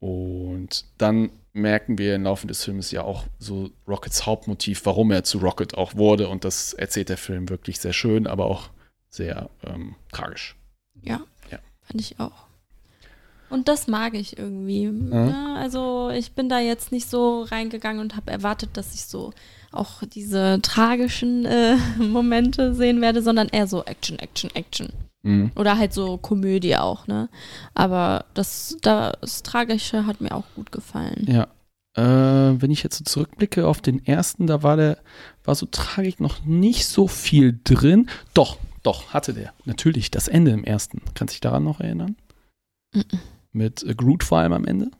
[0.00, 5.24] und dann merken wir im Laufe des Films ja auch so Rockets Hauptmotiv, warum er
[5.24, 6.28] zu Rocket auch wurde.
[6.28, 8.70] Und das erzählt der Film wirklich sehr schön, aber auch
[9.10, 10.56] sehr ähm, tragisch.
[11.02, 11.20] Ja,
[11.50, 11.58] Ja.
[11.82, 12.46] fand ich auch.
[13.50, 14.84] Und das mag ich irgendwie.
[15.10, 19.32] Ja, also ich bin da jetzt nicht so reingegangen und habe erwartet, dass ich so
[19.72, 24.92] auch diese tragischen äh, Momente sehen werde, sondern eher so Action, Action, Action.
[25.22, 25.50] Mhm.
[25.56, 27.28] Oder halt so Komödie auch, ne?
[27.74, 31.26] Aber das, das Tragische hat mir auch gut gefallen.
[31.28, 31.48] Ja.
[31.96, 34.98] Äh, wenn ich jetzt so zurückblicke auf den ersten, da war der,
[35.44, 38.08] war so Tragik noch nicht so viel drin.
[38.34, 39.52] Doch, doch, hatte der.
[39.64, 41.02] Natürlich, das Ende im ersten.
[41.14, 42.14] Kannst du dich daran noch erinnern?
[42.94, 43.02] Mhm.
[43.52, 44.90] Mit äh, Groot vor allem am Ende?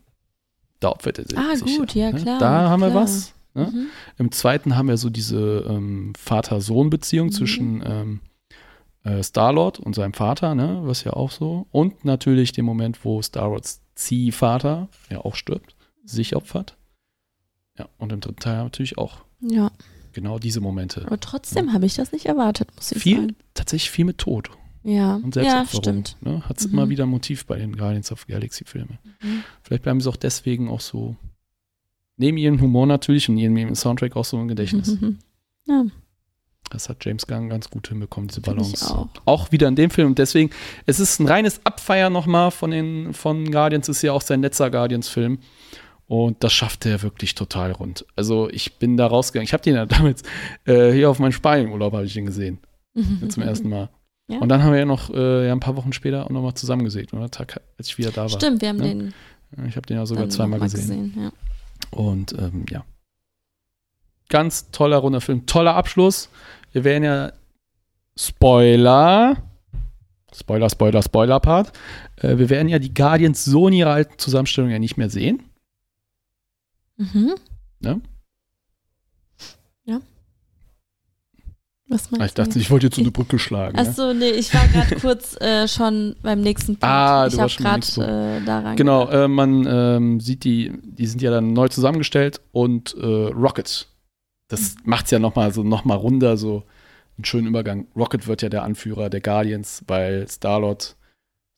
[0.81, 1.39] Da opfert er sich.
[1.39, 2.20] Ah, sich gut, ja, ne?
[2.20, 3.03] klar, Da haben wir klar.
[3.05, 3.35] was.
[3.55, 3.70] Ne?
[3.73, 3.86] Mhm.
[4.19, 7.32] Im zweiten haben wir so diese ähm, Vater-Sohn-Beziehung Mhm.
[7.32, 8.20] zwischen ähm,
[9.04, 10.80] äh, Star-Lord und seinem Vater, ne?
[10.82, 11.66] was ja auch so.
[11.70, 16.76] Und natürlich den Moment, wo Star-Lords Ziehvater ja auch stirbt, sich opfert.
[17.78, 19.70] Ja, und im dritten Teil natürlich auch Ja,
[20.12, 21.04] genau diese Momente.
[21.06, 23.36] aber trotzdem habe ich das nicht erwartet, muss ich Viel, sagen.
[23.54, 24.50] tatsächlich viel mit Tod
[24.82, 26.16] Ja, und ja stimmt.
[26.20, 26.42] Ne?
[26.48, 26.72] Hat es Mhm.
[26.72, 28.98] immer wieder ein Motiv bei den Guardians of the Galaxy-Filmen.
[29.22, 29.44] Mhm.
[29.62, 31.14] Vielleicht bleiben sie auch deswegen auch so,
[32.16, 34.96] neben ihrem Humor natürlich und neben ihrem Soundtrack auch so im Gedächtnis.
[35.66, 35.84] Ja,
[36.70, 39.09] Das hat James Gunn ganz gut hinbekommen, diese Balance.
[39.24, 39.53] auch.
[39.53, 40.09] wieder in dem Film.
[40.09, 40.51] Und deswegen,
[40.86, 44.70] es ist ein reines Abfeiern nochmal von den von Guardians, ist ja auch sein letzter
[44.70, 45.39] Guardians-Film.
[46.07, 48.07] Und das schafft er wirklich total rund.
[48.16, 49.45] Also ich bin da rausgegangen.
[49.45, 50.23] Ich habe den ja damals
[50.65, 52.59] äh, hier auf meinem Spanienurlaub habe ich den gesehen.
[53.28, 53.90] Zum ersten Mal.
[54.28, 54.39] Ja.
[54.39, 57.15] Und dann haben wir ja noch äh, ja, ein paar Wochen später auch nochmal zusammengesägt,
[57.15, 57.31] oder?
[57.31, 58.28] Tag, als ich wieder da war.
[58.28, 58.89] Stimmt, wir haben ne?
[58.89, 59.15] den
[59.66, 61.15] Ich habe den ja sogar zweimal gesehen.
[61.16, 61.32] ja.
[61.90, 62.85] Und ähm, ja.
[64.28, 65.47] Ganz toller, runder Film.
[65.47, 66.28] Toller Abschluss.
[66.73, 67.32] Wir werden ja
[68.16, 69.36] Spoiler.
[70.35, 71.73] Spoiler, Spoiler, Spoiler-Part.
[72.16, 75.43] Äh, wir werden ja die Guardians so in ihrer alten Zusammenstellung ja nicht mehr sehen.
[76.97, 77.35] Mhm.
[77.81, 78.01] Ne?
[79.85, 80.01] Ja.
[81.89, 83.77] Was Ah, meinst ich dachte, ich wollte jetzt so eine Brücke schlagen.
[83.77, 83.82] ne?
[83.89, 86.85] Achso, nee, ich war gerade kurz äh, schon beim nächsten Punkt.
[86.85, 91.07] Ah, du ich warst schon nächsten äh, daran Genau, äh, man ähm, sieht die, die
[91.07, 93.86] sind ja dann neu zusammengestellt und äh, Rocket.
[94.48, 94.80] Das Mhm.
[94.84, 96.64] macht's ja nochmal so noch mal runder, so
[97.16, 97.86] einen schönen Übergang.
[97.96, 100.96] Rocket wird ja der Anführer der Guardians, weil Star-Lord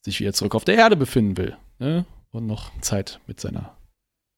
[0.04, 2.04] sich wieder zurück auf der Erde befinden will ne?
[2.30, 3.76] und noch Zeit mit seiner,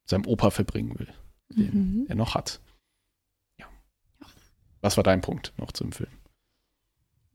[0.06, 1.08] seinem Opa verbringen will,
[1.50, 1.70] den
[2.00, 2.06] Mhm.
[2.08, 2.60] er noch hat.
[3.58, 3.66] Ja.
[4.80, 6.10] Was war dein Punkt noch zum Film?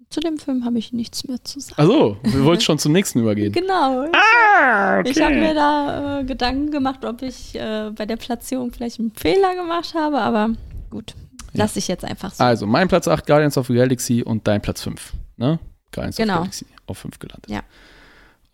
[0.10, 1.76] Zu dem Film habe ich nichts mehr zu sagen.
[1.82, 3.52] Also, wir wollten schon zum nächsten übergehen.
[3.52, 4.06] Genau.
[4.14, 9.00] Ah, Ich habe mir da äh, Gedanken gemacht, ob ich äh, bei der Platzierung vielleicht
[9.00, 10.52] einen Fehler gemacht habe, aber
[10.90, 11.16] gut,
[11.54, 11.64] Ja.
[11.64, 12.44] lasse ich jetzt einfach so.
[12.44, 15.14] Also, mein Platz 8, Guardians of the Galaxy und dein Platz 5.
[15.38, 15.60] Ne?
[15.92, 16.34] Guardians of Genau.
[16.36, 17.50] the Galaxy auf 5 gelandet.
[17.50, 17.62] Ja.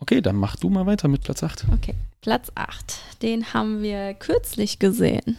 [0.00, 1.64] Okay, dann mach du mal weiter mit Platz 8.
[1.72, 2.98] Okay, Platz 8.
[3.22, 5.36] Den haben wir kürzlich gesehen.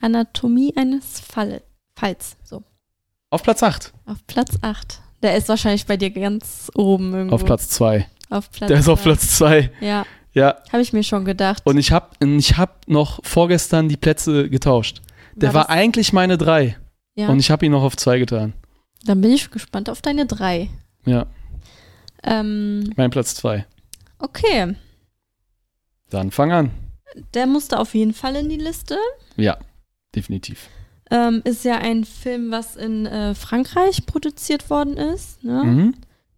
[0.00, 1.62] Anatomie eines Fall
[1.96, 2.36] Falls.
[2.44, 2.62] So,
[3.30, 3.92] Auf Platz 8.
[4.06, 5.00] auf Platz 8.
[5.22, 7.34] Der ist wahrscheinlich bei dir ganz oben irgendwo.
[7.34, 8.06] Auf Platz 2.
[8.30, 9.02] Auf Platz Der ist auf.
[9.02, 9.70] Platz 2.
[9.80, 10.56] Ja, Ja.
[10.72, 11.62] habe ich mir schon gedacht.
[11.64, 15.00] Und ich habe ich hab noch vorgestern die Plätze getauscht.
[15.40, 16.76] Der war, das- eigentlich meine 3.
[17.14, 18.52] ja, Und ich habe ihn noch auf 2 getan.
[19.04, 20.68] Dann bin ich gespannt auf deine 3.
[21.06, 21.26] Ja,
[22.22, 23.64] Ähm, mein Platz 2.
[24.18, 24.74] okay,
[26.10, 26.70] Dann fang an.
[27.34, 28.96] der musste auf jeden Fall in die Liste.
[29.36, 29.56] Ja,
[30.14, 30.68] definitiv.
[31.10, 35.42] Ähm, ist ja ein Film, was in äh, Frankreich produziert worden ist.
[35.42, 35.64] Ne?
[35.64, 35.94] Mhm.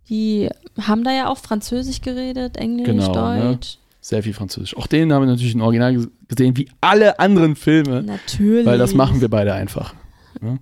[0.09, 0.48] Die
[0.81, 3.43] haben da ja auch Französisch geredet, Englisch, Genau, ne?
[3.55, 3.78] Deutsch.
[4.01, 4.77] Sehr viel Französisch.
[4.77, 8.02] Auch den haben wir natürlich im Original ges- gesehen, wie alle anderen Filme.
[8.02, 8.64] Natürlich.
[8.66, 9.94] Weil das machen wir beide einfach.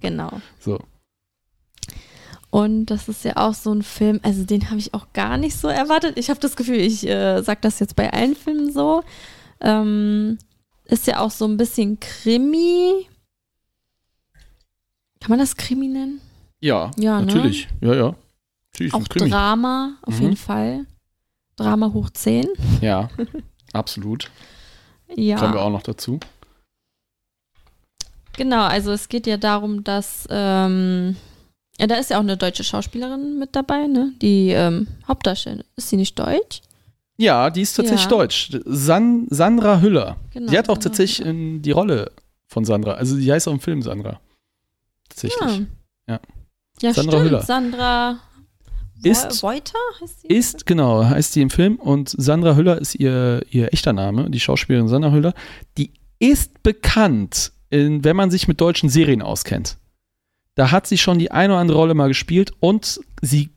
[0.01, 0.41] Genau.
[0.59, 0.81] So.
[2.51, 5.57] Und das ist ja auch so ein Film, also den habe ich auch gar nicht
[5.57, 6.19] so erwartet.
[6.19, 9.03] Ich habe das Gefühl, ich äh, sage das jetzt bei allen Filmen so.
[9.61, 10.39] Ähm,
[10.87, 13.07] ist ja auch so ein bisschen Krimi.
[15.21, 16.21] Kann man das Krimi nennen?
[16.61, 17.27] Ja, Ja, ne?
[17.27, 17.69] natürlich.
[17.81, 18.15] Ja, ja.
[18.73, 19.05] Natürlich, Auch.
[19.09, 20.23] Drama, auf Mhm.
[20.23, 20.87] jeden Fall.
[21.59, 22.47] Drama hoch 10.
[22.81, 23.09] Ja,
[23.73, 24.31] absolut.
[25.15, 25.37] Ja.
[25.39, 26.19] Kommen wir auch noch dazu.
[28.37, 31.17] Genau, also es geht ja darum, dass ähm,
[31.81, 34.13] ja, da ist ja auch eine deutsche Schauspielerin mit dabei, ne?
[34.23, 35.65] Die ähm, Hauptdarstellerin.
[35.77, 36.61] Ist sie nicht deutsch?
[37.17, 38.09] Ja, die ist tatsächlich Ja.
[38.11, 38.57] deutsch.
[38.65, 40.17] San Sandra Hüller.
[40.33, 40.51] Genau.
[40.51, 41.31] Die hat auch Sandra tatsächlich Hüller.
[41.31, 42.13] in die Rolle
[42.47, 42.93] von Sandra.
[42.93, 44.21] Also die heißt auch im Film Sandra.
[45.09, 45.41] Tatsächlich.
[46.07, 46.15] Ja.
[46.15, 46.21] Ja.
[46.81, 47.25] Ja, Sandra stimmt.
[47.29, 47.43] Hüller.
[47.43, 48.19] Sandra
[49.03, 50.27] Ist- Reuter heißt sie?
[50.29, 54.41] Ist, genau, heißt die im Film und Sandra Hüller ist ihr, ihr echter Name, die
[54.41, 55.35] Schauspielerin Sandra Hüller.
[55.77, 59.77] Die ist bekannt, in, wenn man sich mit deutschen Serien auskennt.
[60.55, 63.51] Da hat sie schon die eine oder andere Rolle mal gespielt und sie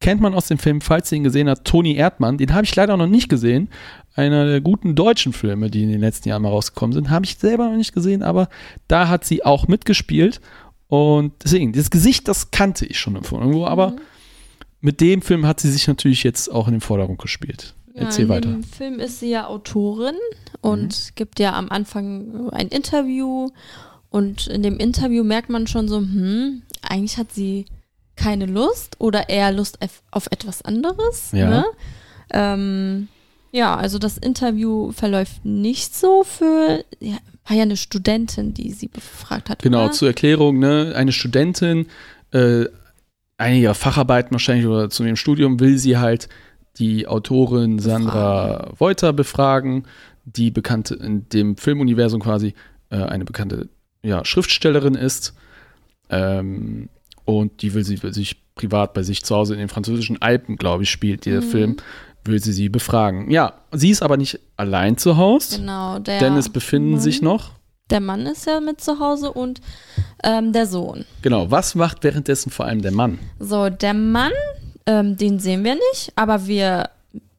[0.00, 2.36] kennt man aus dem Film, falls ihr ihn gesehen habt, Toni Erdmann.
[2.36, 3.68] Den habe ich leider noch nicht gesehen.
[4.14, 7.36] Einer der guten deutschen Filme, die in den letzten Jahren mal rausgekommen sind, habe ich
[7.36, 8.48] selber noch nicht gesehen, aber
[8.88, 10.40] da hat sie auch mitgespielt.
[10.88, 14.00] Und deswegen, das Gesicht, das kannte ich schon irgendwo, aber Mhm.
[14.84, 17.72] Mit dem Film hat sie sich natürlich jetzt auch in den Vordergrund gespielt.
[17.94, 18.50] Erzähl ja, weiter.
[18.50, 20.16] Im Film ist sie ja Autorin
[20.60, 23.48] und gibt ja am Anfang ein Interview.
[24.10, 27.64] Und in dem Interview merkt man schon so, hm, eigentlich hat sie
[28.14, 31.32] keine Lust oder eher Lust auf, auf etwas anderes.
[31.32, 31.48] Ja.
[31.48, 31.64] Ne?
[32.30, 33.08] Ähm,
[33.52, 37.16] ja, also das Interview verläuft nicht so für, ja,
[37.46, 39.62] war ja eine Studentin, die sie befragt hat.
[39.62, 39.92] Genau, oder?
[39.92, 41.86] zur Erklärung, ne, eine Studentin,
[42.32, 42.66] äh,
[43.38, 46.28] einige Facharbeiten wahrscheinlich oder zu ihrem Studium will sie halt
[46.78, 49.84] die Autorin Sandra Wolter befragen,
[50.24, 52.54] die bekannte in dem Filmuniversum quasi
[52.90, 53.68] äh, eine bekannte
[54.02, 55.34] ja, Schriftstellerin ist.
[56.10, 56.88] Ähm,
[57.24, 60.56] und die will sie will sich privat bei sich zu Hause in den französischen Alpen,
[60.56, 61.44] glaube ich, spielt der Mhm.
[61.46, 61.76] Film,
[62.24, 63.30] will sie sie befragen.
[63.30, 67.52] Ja, sie ist aber nicht allein zu Hause, Genau, denn es befinden Mann, sich noch
[67.90, 69.60] Der Mann ist ja mit zu Hause und
[70.22, 71.04] ähm, der Sohn.
[71.22, 73.18] Genau, was macht währenddessen vor allem der Mann?
[73.38, 74.32] So, der Mann,
[74.86, 76.88] ähm, den sehen wir nicht, aber wir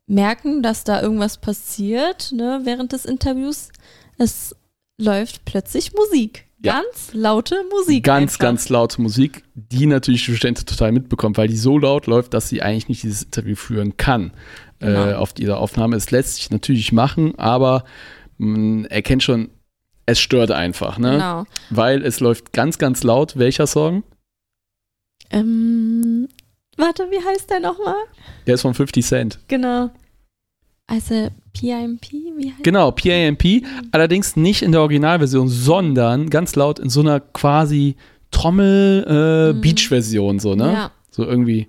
[0.07, 3.69] merken, dass da irgendwas passiert ne, während des Interviews.
[4.17, 4.55] Es
[4.99, 6.45] läuft plötzlich Musik.
[6.63, 6.81] Ja.
[6.81, 8.03] Ganz laute Musik.
[8.03, 8.39] Ganz, einfach.
[8.39, 12.49] ganz laute Musik, die natürlich die Studentin total mitbekommt, weil die so laut läuft, dass
[12.49, 14.31] sie eigentlich nicht dieses Interview führen kann.
[14.79, 15.09] Genau.
[15.09, 15.95] Äh, auf dieser Aufnahme.
[15.95, 17.83] Es lässt sich natürlich machen, aber
[18.37, 19.49] man erkennt schon,
[20.05, 21.11] es stört einfach, ne?
[21.11, 21.45] Genau.
[21.69, 23.37] Weil es läuft ganz, ganz laut.
[23.37, 24.03] Welcher Song?
[25.31, 26.27] Ähm,
[26.77, 27.95] warte, wie heißt der nochmal?
[28.45, 29.39] Der ist von 50 Cent.
[29.47, 29.89] Genau.
[30.87, 33.63] Also PIMP, wie heißt Genau, PAMP.
[33.91, 38.31] Allerdings nicht in der Originalversion, sondern ganz laut in so einer quasi Mhm.
[38.31, 40.73] Trommel-Beach-Version, so, ne?
[40.73, 40.91] Ja.
[41.09, 41.67] So irgendwie.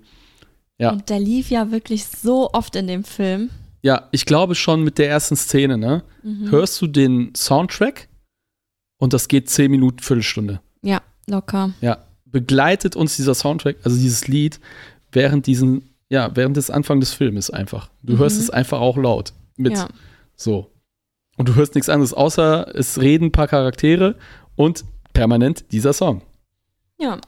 [0.77, 0.91] Ja.
[0.91, 3.49] Und der lief ja wirklich so oft in dem Film.
[3.81, 6.03] Ja, ich glaube schon mit der ersten Szene, ne?
[6.23, 6.51] Mhm.
[6.51, 8.09] Hörst du den Soundtrack
[8.97, 10.61] und das geht 10 Minuten, Viertelstunde.
[10.81, 11.73] Ja, locker.
[11.81, 14.59] Ja, begleitet uns dieser Soundtrack, also dieses Lied,
[15.11, 17.89] während diesen, ja, während des Anfang des Filmes einfach.
[18.03, 18.19] Du Mhm.
[18.19, 19.73] hörst es einfach auch laut mit.
[19.73, 19.87] Ja.
[20.35, 20.71] So.
[21.37, 24.15] Und du hörst nichts anderes, außer es reden ein paar Charaktere
[24.55, 24.83] und
[25.13, 26.21] permanent dieser Song.
[26.99, 27.19] Ja.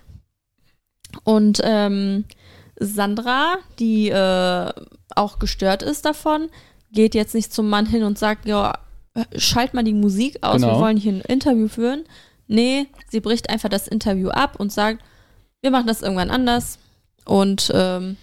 [1.23, 2.25] Und ähm,
[2.79, 4.71] Sandra, die äh,
[5.15, 6.49] auch gestört ist davon,
[6.91, 8.77] geht jetzt nicht zum Mann hin und sagt, ja,
[9.37, 10.75] schalt mal die Musik aus, Genau.
[10.75, 12.03] wir wollen hier ein Interview führen.
[12.47, 15.01] Nee, sie bricht einfach das Interview ab und sagt,
[15.61, 16.79] wir machen das irgendwann anders
[17.25, 18.17] und ähm,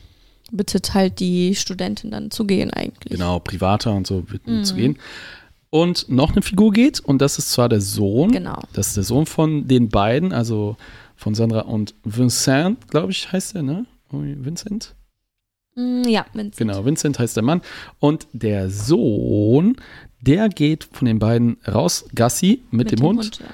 [0.51, 3.13] bittet halt die Studentin dann zu gehen eigentlich.
[3.13, 4.65] Genau, privater und so wird Mhm.
[4.65, 4.99] zu gehen.
[5.71, 8.31] Und noch eine Figur geht, und das ist zwar der Sohn.
[8.33, 8.61] Genau.
[8.73, 10.77] Das ist der Sohn von den beiden, also
[11.17, 13.87] von Sandra und Vincent, glaube ich, heißt er, ne?
[14.11, 14.95] Vincent?
[15.75, 16.57] Mm, ja, Vincent.
[16.57, 17.61] Genau, Vincent heißt der Mann.
[17.99, 19.77] Und der Sohn,
[20.21, 23.39] der geht von den beiden raus, Gassi, mit, dem, Hund.
[23.39, 23.47] ja.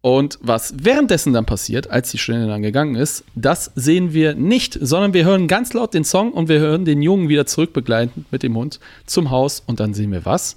[0.00, 4.78] Und was währenddessen dann passiert, als die Studentin dann gegangen ist, das sehen wir nicht,
[4.80, 8.42] sondern wir hören ganz laut den Song und wir hören den Jungen wieder zurückbegleitend mit
[8.42, 9.62] dem Hund zum Haus.
[9.66, 10.56] Und dann sehen wir was?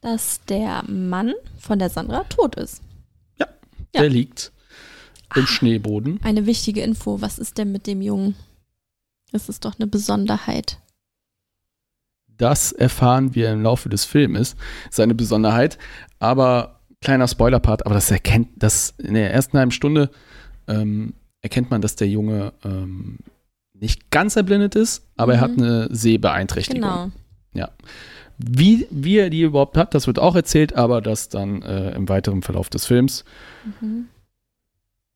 [0.00, 2.82] Dass der Mann von der Sandra tot ist.
[3.38, 3.46] Ja.
[3.94, 4.52] Der liegt
[5.34, 6.20] im Schneeboden.
[6.22, 8.36] Eine wichtige Info, was ist denn mit dem Jungen?
[9.32, 10.78] Das ist doch eine Besonderheit.
[12.38, 14.56] Das erfahren wir im Laufe des Filmes,
[14.90, 15.78] seine Besonderheit.
[16.18, 20.10] Aber kleiner Spoiler-Part, aber das erkennt, das in der ersten halben Stunde
[20.68, 23.18] ähm, erkennt man, dass der Junge ähm,
[23.72, 25.42] nicht ganz erblindet ist, aber er Mhm.
[25.42, 26.80] hat eine Sehbeeinträchtigung.
[26.82, 27.68] Genau.
[28.38, 32.06] Wie, wie er die überhaupt hat, das wird auch erzählt, aber das dann äh, im
[32.08, 33.24] weiteren Verlauf des Films.
[33.80, 34.08] Mhm.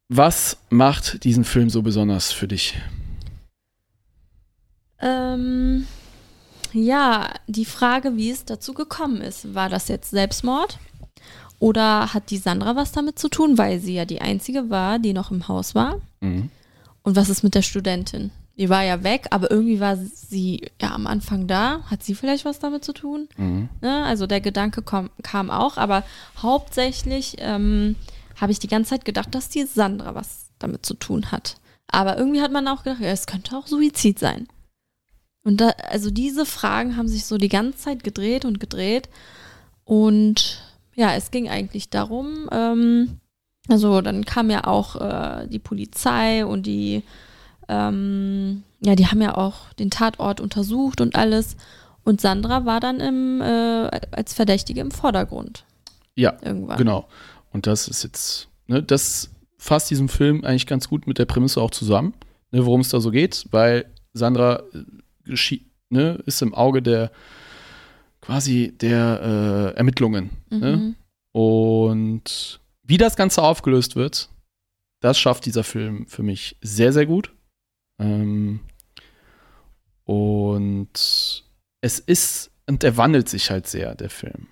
[0.09, 2.79] Was macht diesen Film so besonders für dich?
[5.01, 5.87] Ähm,
[6.73, 9.55] ja, die Frage, wie es dazu gekommen ist.
[9.55, 10.79] War das jetzt Selbstmord?
[11.59, 15.13] Oder hat die Sandra was damit zu tun, weil sie ja die einzige war, die
[15.13, 16.01] noch im Haus war?
[16.21, 16.51] Mhm.
[17.03, 18.31] Und was ist mit der Studentin?
[18.57, 21.81] Die war ja weg, aber irgendwie war sie ja am Anfang da.
[21.91, 23.29] Hat sie vielleicht was damit zu tun?
[23.37, 23.69] Mhm.
[23.81, 24.05] Ne?
[24.05, 26.03] Also der Gedanke kom- kam auch, aber
[26.43, 27.97] hauptsächlich ähm,
[28.41, 31.57] habe ich die ganze Zeit gedacht, dass die Sandra was damit zu tun hat.
[31.89, 34.47] Aber irgendwie hat man auch gedacht, ja, es könnte auch Suizid sein.
[35.43, 39.09] Und da, also diese Fragen haben sich so die ganze Zeit gedreht und gedreht.
[39.85, 40.63] Und
[40.95, 43.21] ja, es ging eigentlich darum, ähm,
[43.69, 47.03] also dann kam ja auch äh, die Polizei und die,
[47.69, 51.57] ähm, ja, die haben ja auch den Tatort untersucht und alles.
[52.05, 55.65] Und Sandra war dann im, äh, als Verdächtige im Vordergrund.
[56.17, 56.79] Ja, Irgendwann.
[56.79, 57.09] Genau.
[57.53, 61.61] Und das ist jetzt, ne, das fasst diesen Film eigentlich ganz gut mit der Prämisse
[61.61, 62.15] auch zusammen,
[62.51, 64.85] ne, worum es da so geht, weil Sandra äh,
[65.91, 67.11] ne, ist im Auge der
[68.21, 70.31] quasi der äh, Ermittlungen.
[70.51, 70.77] Ne?
[70.77, 70.97] Mhm.
[71.33, 74.29] Und wie das Ganze aufgelöst wird,
[75.01, 77.33] das schafft dieser Film für mich sehr, sehr gut.
[77.99, 78.61] Ähm,
[80.05, 81.45] und
[81.81, 84.49] es ist, und er wandelt sich halt sehr, der Film,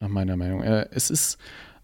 [0.00, 0.62] nach meiner Meinung.
[0.62, 1.38] Er, es ist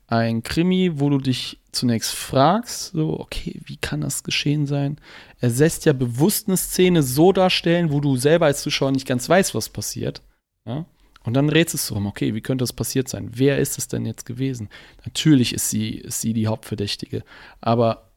[0.07, 4.99] ein Krimi, wo du dich zunächst fragst, so, okay, wie kann das geschehen sein?
[5.41, 9.29] Er lässt ja bewusst eine Szene so darstellen, wo du selber als Zuschauer nicht ganz
[9.29, 10.23] weißt, was passiert.
[10.67, 10.85] Ja?
[11.25, 13.31] Und dann rätselst du rum, okay, wie könnte das passiert sein?
[13.33, 14.69] Wer ist es denn jetzt gewesen?
[15.07, 17.25] Natürlich ist sie, ist sie die Hauptverdächtige.
[17.63, 18.11] Aber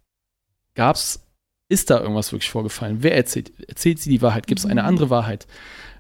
[0.76, 1.24] gab's,
[1.70, 2.98] ist da irgendwas wirklich vorgefallen?
[3.02, 3.52] Wer erzählt?
[3.68, 4.46] Erzählt sie die Wahrheit?
[4.48, 4.88] Gibt es eine Mhm.
[4.88, 5.48] andere Wahrheit?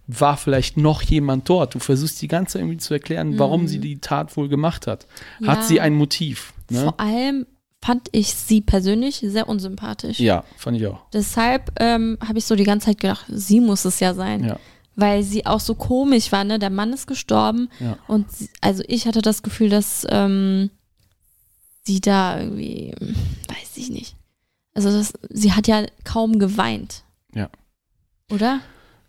[0.08, 1.76] War vielleicht noch jemand dort?
[1.76, 3.68] Du versuchst die ganze Zeit irgendwie zu erklären, warum Mhm.
[3.68, 5.06] sie die Tat wohl gemacht hat.
[5.40, 6.54] Ja, Hat sie ein Motiv?
[6.70, 6.82] Ne?
[6.84, 7.46] Vor allem
[7.84, 10.20] fand ich sie persönlich sehr unsympathisch.
[10.20, 11.10] Ja, fand ich auch.
[11.12, 14.44] Deshalb ähm, habe ich so die ganze Zeit gedacht, sie muss es ja sein.
[14.46, 14.60] Ja.
[14.96, 16.58] Weil sie auch so komisch war, ne?
[16.58, 17.98] Der Mann ist gestorben Ja.
[18.08, 20.72] und sie, also ich hatte das Gefühl, dass ähm,
[21.84, 22.94] sie da irgendwie,
[23.48, 24.16] weiß ich nicht.
[24.74, 27.04] Also das, sie hat ja kaum geweint.
[27.34, 27.50] Ja.
[28.32, 28.60] Oder?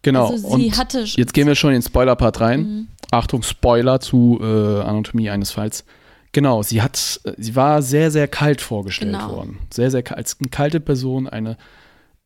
[0.02, 0.28] Genau.
[0.30, 1.00] Also sie Und hatte.
[1.04, 2.60] jetzt gehen wir schon in den Spoiler-Part rein.
[2.60, 2.88] Mhm.
[3.10, 5.84] Achtung, Spoiler zu äh, Anatomie eines Falls.
[6.32, 9.30] Genau, sie hat, äh, sie war sehr, sehr kalt vorgestellt Genau.
[9.36, 9.58] worden.
[9.72, 10.18] Sehr, sehr kalt.
[10.18, 11.56] Als eine kalte Person, eine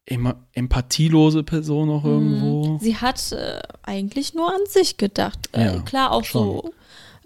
[0.04, 2.66] em empathielose Person irgendwo.
[2.72, 2.78] Mhm.
[2.80, 5.38] Sie hat äh, eigentlich nur an sich gedacht.
[5.52, 6.42] Äh, Ja, klar, auch schon.
[6.42, 6.74] so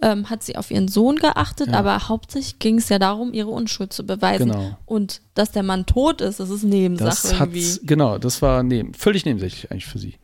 [0.02, 1.78] ähm, hat sie auf ihren Sohn geachtet, Ja.
[1.78, 4.51] aber hauptsächlich ging es ja darum, ihre Unschuld zu beweisen.
[4.52, 4.77] Genau.
[4.85, 7.78] Und dass der Mann tot ist, das ist Nebensache Das irgendwie.
[7.86, 10.16] genau, das war neben, völlig nebensächlich eigentlich für sie.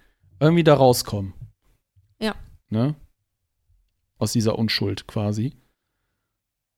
[0.42, 1.34] Irgendwie da rauskommen.
[2.20, 2.34] Ja.
[2.68, 2.94] Ne?
[4.18, 5.52] Aus dieser Unschuld quasi.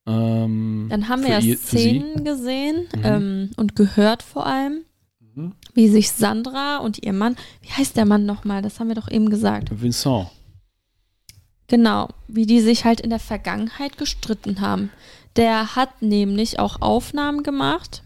[0.06, 1.56] Ähm, Dann haben wir ja ihr-.
[1.56, 3.02] Szenen gesehen Mhm.
[3.04, 4.84] ähm, und gehört vor allem,
[5.34, 5.54] Mhm.
[5.72, 8.60] wie sich Sandra und ihr Mann, wie heißt der Mann nochmal?
[8.60, 9.68] Das haben wir doch eben gesagt.
[9.80, 10.28] Vincent.
[11.66, 14.90] Genau, wie die sich halt in der Vergangenheit gestritten haben.
[15.36, 18.02] Der hat nämlich auch Aufnahmen gemacht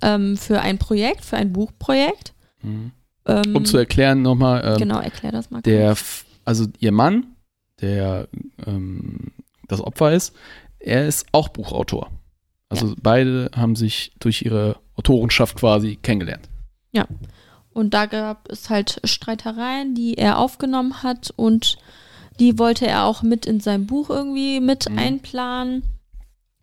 [0.00, 2.32] ähm, für ein Projekt, für ein Buchprojekt.
[2.62, 2.92] Mhm.
[3.26, 5.62] Ähm, Um zu erklären nochmal, ähm, genau, erklär das mal.
[5.62, 6.24] der, kurz.
[6.44, 7.26] Also ihr Mann,
[7.80, 8.28] der
[8.66, 9.32] ähm,
[9.68, 10.34] das Opfer ist,
[10.78, 12.10] er ist auch Buchautor.
[12.68, 16.48] Also beide haben sich durch ihre Autorenschaft quasi kennengelernt.
[17.72, 21.76] Und da gab es halt Streitereien, die er aufgenommen hat und
[22.40, 24.98] die wollte er auch mit in sein Buch irgendwie mit Mhm.
[24.98, 25.82] einplanen.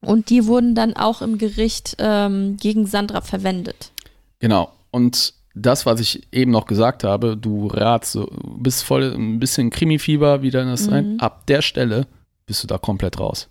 [0.02, 3.92] Und die wurden dann auch im Gericht ähm, gegen Sandra verwendet.
[4.40, 4.72] Genau.
[4.90, 8.28] Und das, was ich eben noch gesagt habe, du ratst, so,
[8.58, 10.90] bist voll ein bisschen Krimi-Fieber, wie dann das Mhm.
[10.90, 11.20] sein.
[11.20, 12.08] Ab der Stelle
[12.46, 13.50] bist du da komplett raus.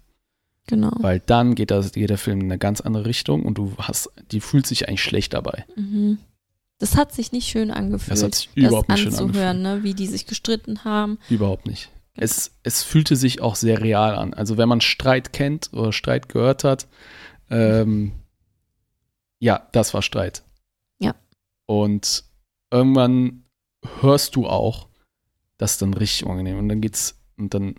[0.66, 0.90] Genau.
[1.00, 4.10] Weil dann geht, das, geht der Film in eine ganz andere Richtung und du hast,
[4.30, 5.64] die fühlt sich eigentlich schlecht dabei.
[5.76, 6.18] Mhm.
[6.78, 8.10] Das hat sich nicht schön angefühlt.
[8.12, 9.80] Das hat sich überhaupt nicht schön anzuhören, ne?
[9.84, 11.18] wie die sich gestritten haben.
[11.30, 11.90] Überhaupt nicht.
[12.14, 14.34] Es, es fühlte sich auch sehr real an.
[14.34, 16.88] Also wenn man Streit kennt oder Streit gehört hat,
[17.50, 18.12] ähm,
[19.38, 20.42] ja, das war Streit.
[21.72, 22.24] Und
[22.70, 23.44] irgendwann
[24.02, 24.90] hörst du auch,
[25.56, 26.58] das ist dann richtig unangenehm.
[26.58, 27.76] Und dann geht's, und dann,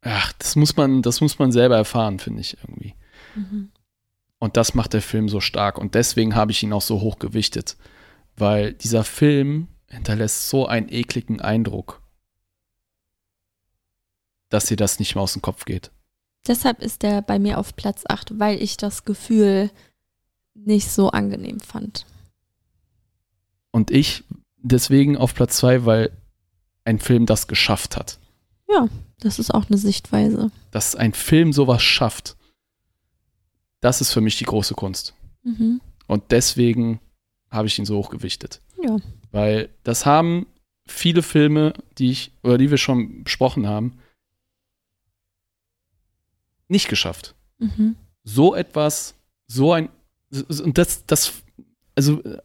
[0.00, 2.96] ach, das muss man, das muss man selber erfahren, finde ich irgendwie.
[3.36, 3.70] Mhm.
[4.40, 5.78] Und das macht der Film so stark.
[5.78, 7.76] Und deswegen habe ich ihn auch so hoch gewichtet.
[8.34, 12.02] Weil dieser Film hinterlässt so einen ekligen Eindruck,
[14.48, 15.92] dass dir das nicht mehr aus dem Kopf geht.
[16.48, 19.70] Deshalb ist der bei mir auf Platz 8, weil ich das Gefühl
[20.54, 22.06] nicht so angenehm fand.
[23.70, 24.24] Und ich
[24.56, 26.10] deswegen auf Platz zwei, weil
[26.84, 28.18] ein Film das geschafft hat.
[29.20, 30.50] Das ist auch eine Sichtweise.
[30.70, 32.36] Dass ein Film sowas schafft,
[33.80, 35.14] das ist für mich die große Kunst.
[35.42, 35.80] Mhm.
[36.06, 37.00] Und deswegen
[37.50, 38.60] habe ich ihn so hochgewichtet.
[38.82, 38.96] Ja.
[39.30, 40.46] Weil das haben
[40.86, 43.98] viele Filme, die ich, oder die wir schon besprochen haben,
[46.68, 47.34] nicht geschafft.
[47.58, 47.96] Mhm.
[48.24, 49.14] So etwas,
[49.46, 49.88] so ein,
[50.42, 51.42] und das, das,
[51.94, 52.38] also äh,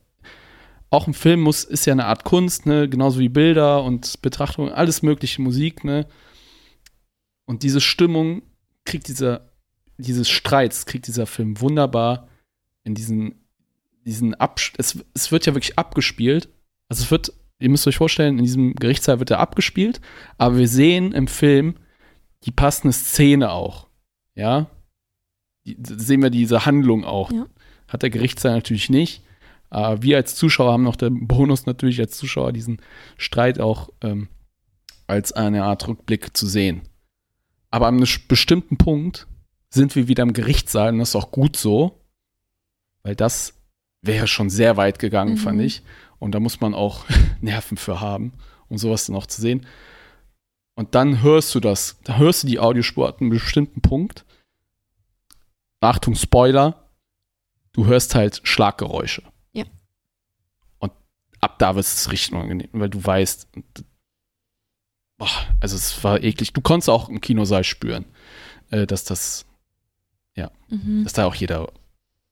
[0.90, 4.70] auch ein Film muss, ist ja eine Art Kunst, ne, genauso wie Bilder und Betrachtung,
[4.70, 6.07] alles mögliche Musik, ne.
[7.45, 8.44] Und diese Stimmung
[8.86, 9.49] kriegt dieser,
[9.98, 12.28] dieses Streits kriegt dieser Film wunderbar
[12.84, 13.36] in diesen,
[14.06, 16.49] diesen Absch es, es wird ja wirklich abgespielt.
[16.88, 19.99] Also es wird, ihr müsst euch vorstellen, in diesem Gerichtssaal wird er abgespielt,
[20.38, 21.76] aber wir sehen im Film
[22.45, 23.88] die passende Szene auch.
[24.36, 24.70] Ja.
[25.66, 27.32] Die, sehen wir diese Handlung auch.
[27.32, 27.48] Ja.
[27.90, 29.22] Hat der Gerichtssaal natürlich nicht.
[29.70, 32.82] Aber wir als Zuschauer haben noch den Bonus natürlich als Zuschauer diesen
[33.18, 34.28] Streit auch ähm,
[35.06, 36.82] als eine Art Rückblick zu sehen.
[37.72, 39.28] Aber an einem bestimmten Punkt
[39.70, 42.02] sind wir wieder im Gerichtssaal und das ist auch gut so,
[43.03, 43.53] weil das
[44.02, 45.38] wäre schon sehr weit gegangen, Mhm.
[45.38, 45.84] fand ich.
[46.18, 47.06] Und da muss man auch
[47.41, 48.34] Nerven für haben,
[48.70, 49.66] um sowas dann auch zu sehen.
[50.76, 54.26] Und dann hörst du das, da hörst du die Audiospur an einem bestimmten Punkt.
[55.82, 56.89] Achtung, Spoiler,
[57.80, 59.23] du hörst halt Schlaggeräusche.
[59.53, 59.64] Ja.
[60.80, 60.91] Und
[61.39, 63.47] ab da wird es richtig unangenehm, weil du weißt,
[65.18, 65.30] boah,
[65.61, 66.51] also es war eklig.
[66.53, 68.06] Du konntest auch im Kinosaal spüren,
[68.72, 69.45] äh, dass das,
[70.72, 71.03] Mhm.
[71.03, 71.68] dass da auch jeder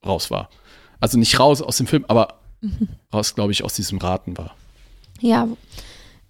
[0.05, 0.49] raus war.
[0.99, 2.87] Also nicht raus aus dem Film, aber Mhm.
[3.11, 4.55] raus, glaube ich, aus diesem Raten war.
[5.21, 5.47] Ja,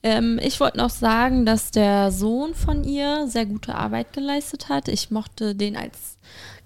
[0.07, 4.87] ähm, ich wollte noch sagen, dass der Sohn von ihr sehr gute Arbeit geleistet hat.
[4.87, 6.17] Ich mochte den als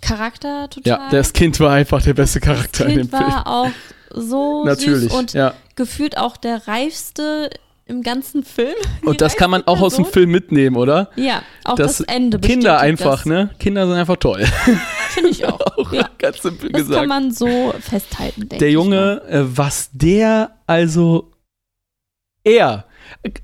[0.01, 0.91] Charakter total.
[1.05, 3.31] Ja, das Kind war einfach der beste Charakter das in Kind dem Film.
[3.31, 3.69] war auch
[4.13, 5.03] so Natürlich.
[5.11, 5.53] süß und ja.
[5.75, 7.49] gefühlt auch der reifste
[7.85, 8.75] im ganzen Film.
[9.05, 10.13] Und das kann man auch aus dem Person.
[10.13, 11.09] Film mitnehmen, oder?
[11.17, 12.39] Ja, auch Das das, Ende.
[12.39, 13.25] Kinder einfach, das.
[13.25, 13.49] ne?
[13.59, 14.45] Kinder sind einfach toll.
[15.09, 15.59] Finde ich auch.
[15.77, 16.09] auch Ja.
[16.17, 17.07] ganz simpel Das kann gesagt.
[17.09, 21.31] man so festhalten, denke Der ich Junge, äh, was der, also
[22.45, 22.85] er,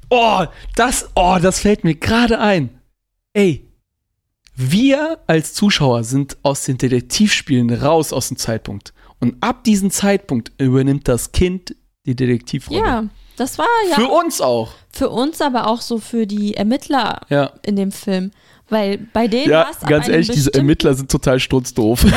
[0.09, 0.45] oh,
[0.75, 2.69] das, oh, das fällt mir gerade ein.
[3.33, 3.67] Ey,
[4.55, 8.93] wir als Zuschauer sind aus den Detektivspielen raus aus dem Zeitpunkt.
[9.19, 11.75] Und ab diesem Zeitpunkt übernimmt das Kind
[12.05, 12.15] die.
[12.15, 12.79] Detektivrolle.
[12.79, 13.03] Ja,
[13.35, 14.71] das war ja Für uns auch.
[14.91, 17.51] für uns, aber auch so für die Ermittler Ja.
[17.63, 18.31] in dem Film.
[18.69, 22.03] Weil bei denen Ja, war es ab ganz ehrlich, diese Ermittler sind total sturzdoof.
[22.03, 22.11] Ja,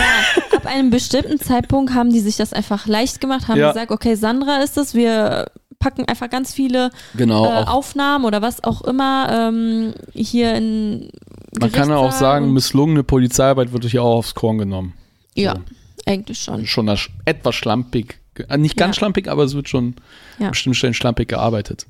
[0.57, 3.69] ab einem bestimmten Zeitpunkt haben die sich das einfach leicht gemacht, haben Ja.
[3.73, 5.47] gesagt, okay, Sandra ist es, wir
[5.81, 7.45] packen einfach ganz viele Genau.
[7.45, 7.67] äh, auch.
[7.69, 11.11] Aufnahmen oder was auch immer ähm, hier in
[11.59, 14.93] Man kann ja auch sagen, misslungene Polizeiarbeit wird hier auch aufs Korn genommen.
[15.35, 15.63] Ja, so.
[16.07, 16.67] eigentlich schon.
[16.67, 18.21] Schon sch- etwas schlampig.
[18.49, 19.01] äh, Nicht ganz Ja.
[19.01, 19.97] schlampig, aber es wird schon
[20.39, 20.47] Ja.
[20.47, 21.87] an bestimmten Stellen schlampig gearbeitet.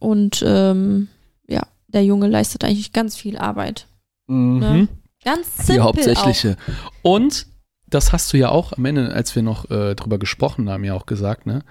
[0.00, 1.08] Und ähm,
[1.48, 3.86] ja, der Junge leistet eigentlich ganz viel Arbeit.
[4.26, 4.86] Ne?
[5.24, 6.56] Ganz simpel Die hauptsächliche.
[7.00, 7.46] Und
[7.88, 10.92] das hast du ja auch am Ende, als wir noch äh, drüber gesprochen haben, ja
[10.92, 11.62] auch gesagt, ne?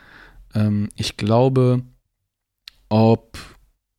[0.56, 1.82] Ähm, ich glaube,
[2.90, 3.38] ob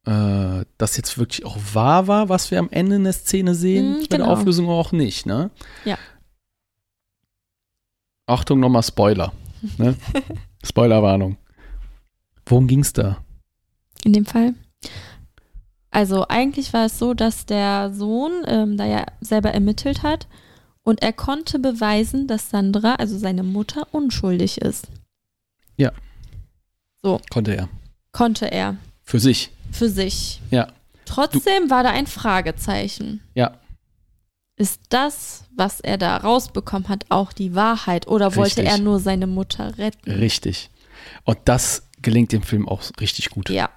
[0.06, 3.92] äh, das jetzt wirklich auch wahr war, was wir am Ende in der Szene sehen,
[3.94, 4.32] Mhm, bei der genau.
[4.32, 5.50] Auflösung auch nicht, ne?
[5.84, 5.98] Ja.
[8.26, 9.32] Achtung, nochmal Spoiler.
[9.78, 9.96] Ne?
[10.64, 11.36] Spoilerwarnung.
[12.46, 13.18] Worum ging's da?
[14.04, 14.54] In dem Fall.
[15.90, 20.26] Also eigentlich war es so, dass der Sohn ähm, da ja selber ermittelt hat
[20.82, 24.88] und er konnte beweisen, dass Sandra, also seine Mutter, unschuldig ist.
[27.30, 27.68] Konnte er.
[28.12, 29.50] Konnte er Für sich.
[29.72, 30.40] für sich.
[30.50, 30.68] Ja.
[31.04, 33.20] Trotzdem war da ein Fragezeichen.
[33.34, 33.52] Ja.
[34.56, 38.68] Ist das, was er da rausbekommen hat, auch die Wahrheit oder wollte Richtig.
[38.68, 40.10] er nur seine Mutter retten?
[40.10, 40.70] Richtig.
[41.24, 43.50] Und das gelingt dem Film auch richtig gut.
[43.50, 43.68] Ja.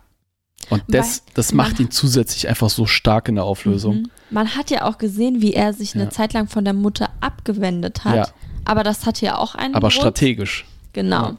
[0.69, 3.95] Und das, das macht ihn zusätzlich einfach so stark in der Auflösung.
[4.01, 4.11] Mhm.
[4.29, 6.09] Man hat ja auch gesehen, wie er sich eine Ja.
[6.09, 8.15] Zeit lang von der Mutter abgewendet hat.
[8.15, 8.27] Ja.
[8.65, 9.93] Aber das hat ja auch einen Aber Grund.
[9.93, 10.65] strategisch.
[10.93, 11.23] Genau.
[11.29, 11.37] Ja.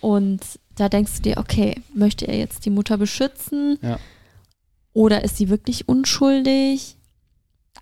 [0.00, 0.40] Und
[0.76, 3.78] da denkst du dir, okay, möchte er jetzt die Mutter beschützen?
[3.82, 3.98] Ja.
[4.92, 6.96] Oder ist sie wirklich unschuldig?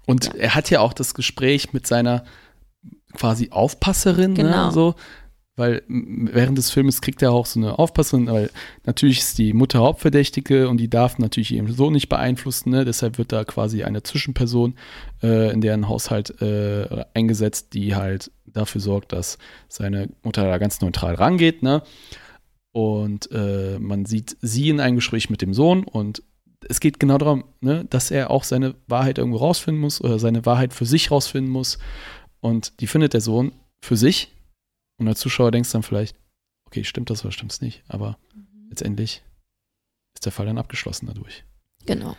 [0.07, 0.33] Und Ja.
[0.35, 2.25] er hat ja auch das Gespräch mit seiner
[3.15, 4.67] quasi Aufpasserin, Genau.
[4.67, 4.95] ne, so.
[5.57, 8.51] Weil während des Filmes kriegt er auch so eine Aufpasserin, weil
[8.87, 12.85] natürlich ist die Mutter Hauptverdächtige und die darf natürlich ihren Sohn nicht beeinflussen, ne?
[12.87, 14.75] deshalb wird da quasi eine Zwischenperson
[15.23, 19.37] äh, in deren Haushalt äh, eingesetzt, die halt dafür sorgt, dass
[19.69, 21.83] seine Mutter da ganz neutral rangeht, ne?
[22.73, 26.23] Und äh, man sieht sie in einem Gespräch mit dem Sohn und
[26.69, 30.45] es geht genau darum, ne, dass er auch seine Wahrheit irgendwo rausfinden muss oder seine
[30.47, 31.79] Wahrheit für sich rausfinden muss.
[32.41, 33.53] Und die findet der Sohn
[33.83, 34.35] für sich.
[34.99, 36.17] Und als Zuschauer denkst du dann vielleicht,
[36.67, 37.83] okay, stimmt das oder stimmt es nicht?
[37.89, 38.19] Aber
[38.69, 39.23] letztendlich
[40.15, 41.45] ist der Fall dann abgeschlossen dadurch.
[41.87, 42.17] Genau.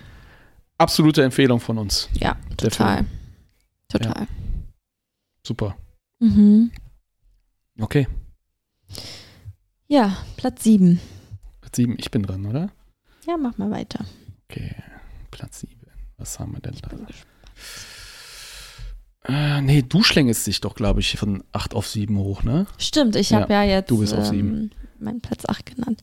[0.78, 2.10] Absolute Empfehlung von uns.
[2.14, 3.06] Ja, total.
[3.88, 4.28] Total.
[5.44, 5.78] Super.
[6.20, 6.72] Mhm.
[7.80, 8.08] Okay,
[9.92, 11.02] Ja, Platz 7.
[11.60, 12.70] Platz 7, ich bin dran, oder?
[13.28, 14.06] Ja, mach mal weiter.
[14.50, 14.74] Okay,
[15.32, 15.74] Platz 7.
[16.18, 16.90] Was haben wir denn da?
[19.58, 22.68] Äh, nee, du schlängelst dich doch, glaube ich, von 8 auf 7 hoch, ne?
[22.78, 26.00] Stimmt, ich habe ja, jetzt du bist auf ähm, meinen Platz 8 genannt.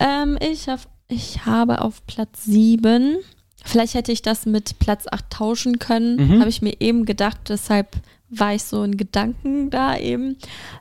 [0.00, 3.18] Ähm, ich, hab, ich habe auf Platz 7,
[3.64, 6.40] vielleicht hätte ich das mit Platz 8 tauschen können, Mhm.
[6.40, 7.96] habe ich mir eben gedacht, deshalb
[8.30, 10.38] war ich so in Gedanken da eben.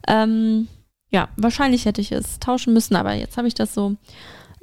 [0.07, 0.67] Ähm,
[1.11, 3.95] ja, wahrscheinlich hätte ich es tauschen müssen, aber jetzt habe ich das so.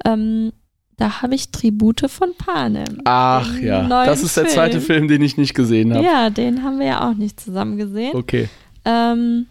[0.05, 0.51] Ähm,
[0.97, 3.01] da habe ich Tribute von Panem.
[3.05, 4.83] Ach ja, das ist der zweite Film.
[4.83, 6.05] Film, den ich nicht gesehen habe.
[6.05, 8.15] Ja, den haben wir ja auch nicht zusammen gesehen.
[8.15, 8.47] Okay.
[8.85, 9.47] Ähm,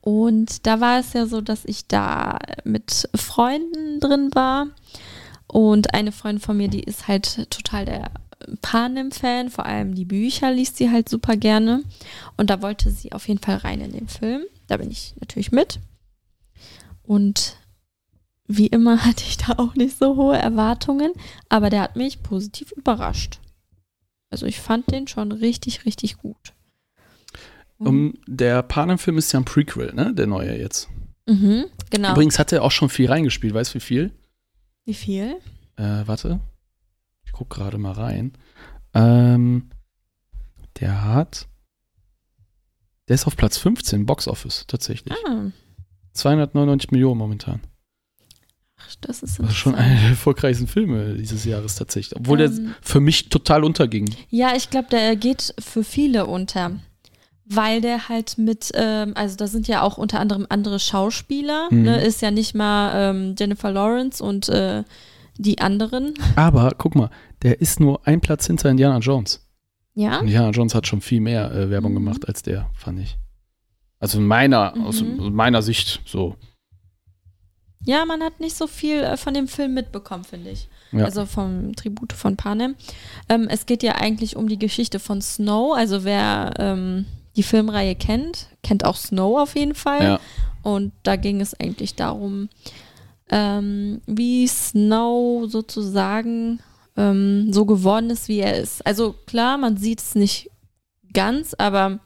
[0.00, 4.66] und da war es ja so, dass ich da mit Freunden drin war.
[5.46, 8.10] Und eine Freundin von mir, die ist halt total der
[8.60, 11.82] Panem-Fan, vor allem die Bücher liest sie halt super gerne.
[12.36, 14.42] Und da wollte sie auf jeden Fall rein in den Film.
[14.66, 15.80] Da bin ich natürlich mit.
[17.02, 17.56] Und
[18.46, 21.12] wie immer hatte ich da auch nicht so hohe Erwartungen,
[21.48, 23.40] aber der hat mich positiv überrascht.
[24.30, 26.54] Also ich fand den schon richtig, richtig gut.
[27.78, 30.14] Um, der Panem-Film ist ja ein Prequel, ne?
[30.14, 30.88] Der neue jetzt.
[31.26, 32.12] Mhm, genau.
[32.12, 33.54] Übrigens hat er auch schon viel reingespielt.
[33.54, 34.12] Weißt du, wie viel?
[34.84, 35.36] Wie viel?
[35.76, 36.40] Äh, warte.
[37.24, 38.32] Ich guck gerade mal rein.
[38.92, 39.70] Ähm,
[40.80, 41.48] der hat.
[43.08, 45.14] Der ist auf Platz 15, Box Office, tatsächlich.
[45.26, 45.50] Ah,
[46.14, 47.60] 299 Millionen momentan.
[48.78, 52.18] ach, das ist Das ist schon einer der erfolgreichsten Filme dieses Jahres tatsächlich.
[52.18, 54.14] Obwohl der Ähm, für mich total unterging.
[54.30, 56.72] Ja, ich glaube, der geht für viele unter.
[57.46, 61.82] Weil der halt mit, ähm, also da sind ja auch unter anderem andere Schauspieler, Mhm.
[61.82, 64.82] ne, ist ja nicht mal ähm, Jennifer Lawrence und äh,
[65.36, 66.14] die anderen.
[66.36, 67.10] Aber guck mal,
[67.42, 69.43] der ist nur ein Platz hinter Indiana Jones.
[69.94, 71.96] Ja, Indiana Jones hat schon viel mehr äh, Werbung Mhm.
[71.96, 73.16] gemacht als der, fand ich.
[74.00, 75.32] Also in meiner, aus Mhm.
[75.34, 76.36] meiner Sicht so.
[77.86, 80.68] ja, man hat nicht so viel äh, von dem Film mitbekommen, finde ich.
[80.92, 81.04] Ja.
[81.04, 82.76] Also vom Tribute von Panem.
[83.28, 85.74] Ähm, es geht ja eigentlich um die Geschichte von Snow.
[85.76, 87.04] Also wer ähm,
[87.36, 90.02] die Filmreihe kennt, kennt auch Snow auf jeden Fall.
[90.02, 90.20] ja.
[90.62, 92.48] Und da ging es eigentlich darum,
[93.30, 96.60] ähm, wie Snow sozusagen
[96.96, 98.84] ähm, so geworden ist, wie er ist.
[98.86, 100.50] Also klar, man sieht es nicht
[101.12, 101.98] ganz, aber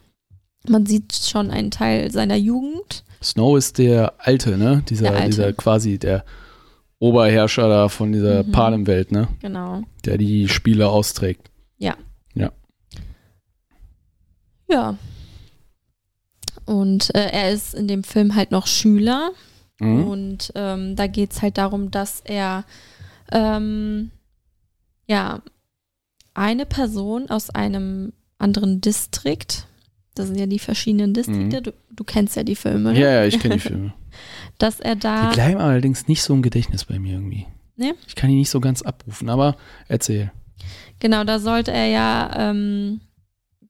[0.67, 3.03] man sieht schon einen Teil seiner Jugend.
[3.21, 4.83] Snow ist der Alte, ne?
[4.89, 5.25] Dieser, Alte.
[5.27, 6.23] dieser quasi der
[6.99, 8.51] Oberherrscher da von dieser Mhm.
[8.51, 9.27] Panem-Welt, ne?
[9.41, 9.81] Genau.
[10.05, 11.49] Der die Spiele austrägt.
[14.71, 14.95] Ja.
[16.65, 19.31] Und äh, er ist in dem Film halt noch Schüler.
[19.79, 20.03] Mhm.
[20.03, 22.65] Und ähm, da geht es halt darum, dass er
[23.31, 24.11] ähm,
[25.09, 25.41] ja
[26.33, 29.67] eine Person aus einem anderen Distrikt,
[30.15, 32.93] das sind ja die verschiedenen Distrikte, du, du kennst ja die Filme?
[32.93, 33.93] Ja, ja, ich kenne die Filme.
[34.57, 37.47] dass er Die da bleiben allerdings nicht so im Gedächtnis bei mir irgendwie.
[37.75, 37.93] Nee?
[38.07, 39.55] Ich kann die nicht so ganz abrufen, aber
[39.87, 40.31] erzähl.
[40.99, 42.99] Genau, da sollte er ja, ähm,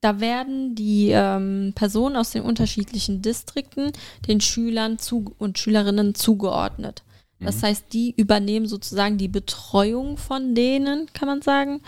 [0.00, 3.92] da werden die ähm, Personen aus den unterschiedlichen Distrikten
[4.26, 7.04] den Schülern zu und Schülerinnen zugeordnet.
[7.40, 7.62] Das Mhm.
[7.66, 11.82] heißt, die übernehmen sozusagen die Betreuung von denen, kann man sagen.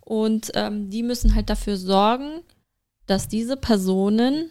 [0.00, 2.40] Und ähm, die müssen halt dafür sorgen,
[3.06, 4.50] dass diese Personen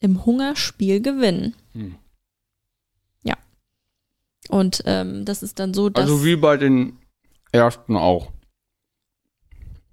[0.00, 1.54] im Hungerspiel gewinnen.
[1.72, 1.96] Hm.
[4.48, 6.04] Und ähm, das ist dann so, dass.
[6.04, 6.96] Also wie bei den
[7.50, 8.30] ersten auch.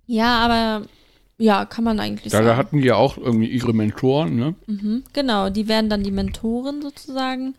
[0.05, 0.85] ja, aber
[1.39, 2.45] ja, kann man eigentlich Da, sagen.
[2.45, 4.53] da hatten die ja auch irgendwie ihre Mentoren, ne?
[4.67, 7.55] Mhm, genau, die werden dann die Mentoren sozusagen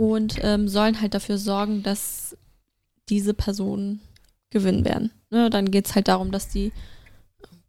[0.00, 2.34] und ähm, sollen halt dafür sorgen, dass
[3.10, 4.00] diese Personen
[4.48, 5.10] gewinnen werden.
[5.28, 6.72] Ne, dann geht es halt darum, dass die,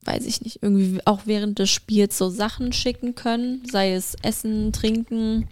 [0.06, 4.72] weiß ich nicht, irgendwie auch während des Spiels so Sachen schicken können, sei es Essen,
[4.72, 5.50] Trinken.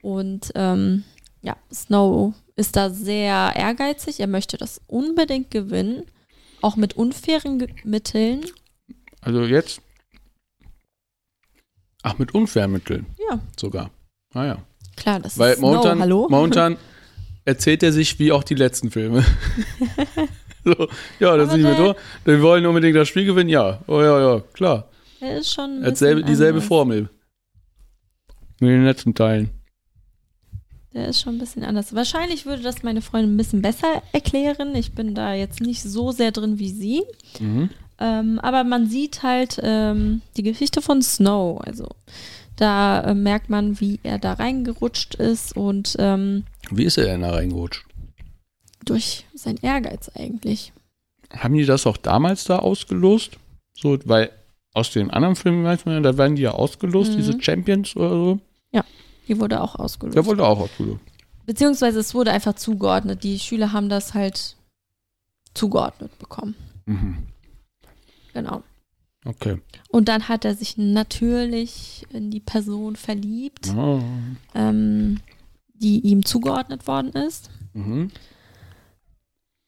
[0.00, 1.04] Und ähm,
[1.42, 4.20] ja, Snow ist da sehr ehrgeizig.
[4.20, 6.04] Er möchte das unbedingt gewinnen,
[6.62, 8.46] auch mit unfairen Ge Mitteln.
[9.20, 9.82] Also jetzt.
[12.02, 13.90] Ach, mit Unfairmitteln Ja, sogar.
[14.32, 14.66] Ah ja.
[15.00, 16.28] Klar, das Weil ist momentan, hallo?
[16.30, 16.76] momentan
[17.44, 19.24] erzählt er sich wie auch die letzten Filme.
[20.64, 21.94] so, ja, das ist nicht mehr so.
[22.24, 23.50] Wir wollen unbedingt das Spiel gewinnen.
[23.50, 24.88] Ja, oh ja, ja, klar.
[25.20, 26.68] Er ist schon ein Er hat selbe, bisschen dieselbe anders.
[26.68, 27.10] Formel.
[28.60, 29.50] Mit den letzten Teilen.
[30.92, 31.94] Der ist schon ein bisschen anders.
[31.94, 34.74] Wahrscheinlich würde das meine Freundin ein bisschen besser erklären.
[34.74, 37.02] Ich bin da jetzt nicht so sehr drin wie sie.
[37.38, 37.70] Mhm.
[38.00, 41.60] Ähm, aber man sieht halt ähm, die Geschichte von Snow.
[41.60, 41.86] Also
[42.60, 47.22] da äh, merkt man, wie er da reingerutscht ist und ähm, Wie ist er denn
[47.22, 47.86] da reingerutscht?
[48.84, 50.72] durch sein Ehrgeiz eigentlich.
[51.30, 53.36] Haben die das auch damals da ausgelost?
[53.74, 54.30] So, weil
[54.72, 57.16] aus den anderen Filmen weiß man ja, da werden die ja ausgelost, Mhm.
[57.16, 58.40] diese Champions oder so.
[59.28, 60.16] Die wurde auch ausgelöst.
[60.16, 61.00] Der wurde auch ausgelost.
[61.46, 63.22] Beziehungsweise es wurde einfach zugeordnet.
[63.22, 64.56] Die Schüler haben das halt
[65.54, 66.56] zugeordnet bekommen.
[66.86, 67.18] Mhm.
[68.32, 68.64] Genau.
[69.24, 69.58] Okay.
[69.88, 73.68] Und dann hat er sich natürlich in die Person verliebt.
[73.76, 74.00] Oh.
[74.54, 75.20] ähm,
[75.80, 77.50] die ihm zugeordnet worden ist.
[77.72, 78.10] Mhm.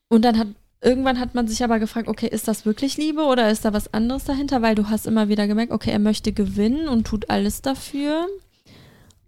[0.08, 0.48] Und dann hat
[0.82, 3.94] irgendwann hat man sich aber gefragt, okay, ist das wirklich Liebe oder ist da was
[3.94, 4.62] anderes dahinter?
[4.62, 8.26] Weil du hast immer wieder gemerkt, okay, er möchte gewinnen und tut alles dafür.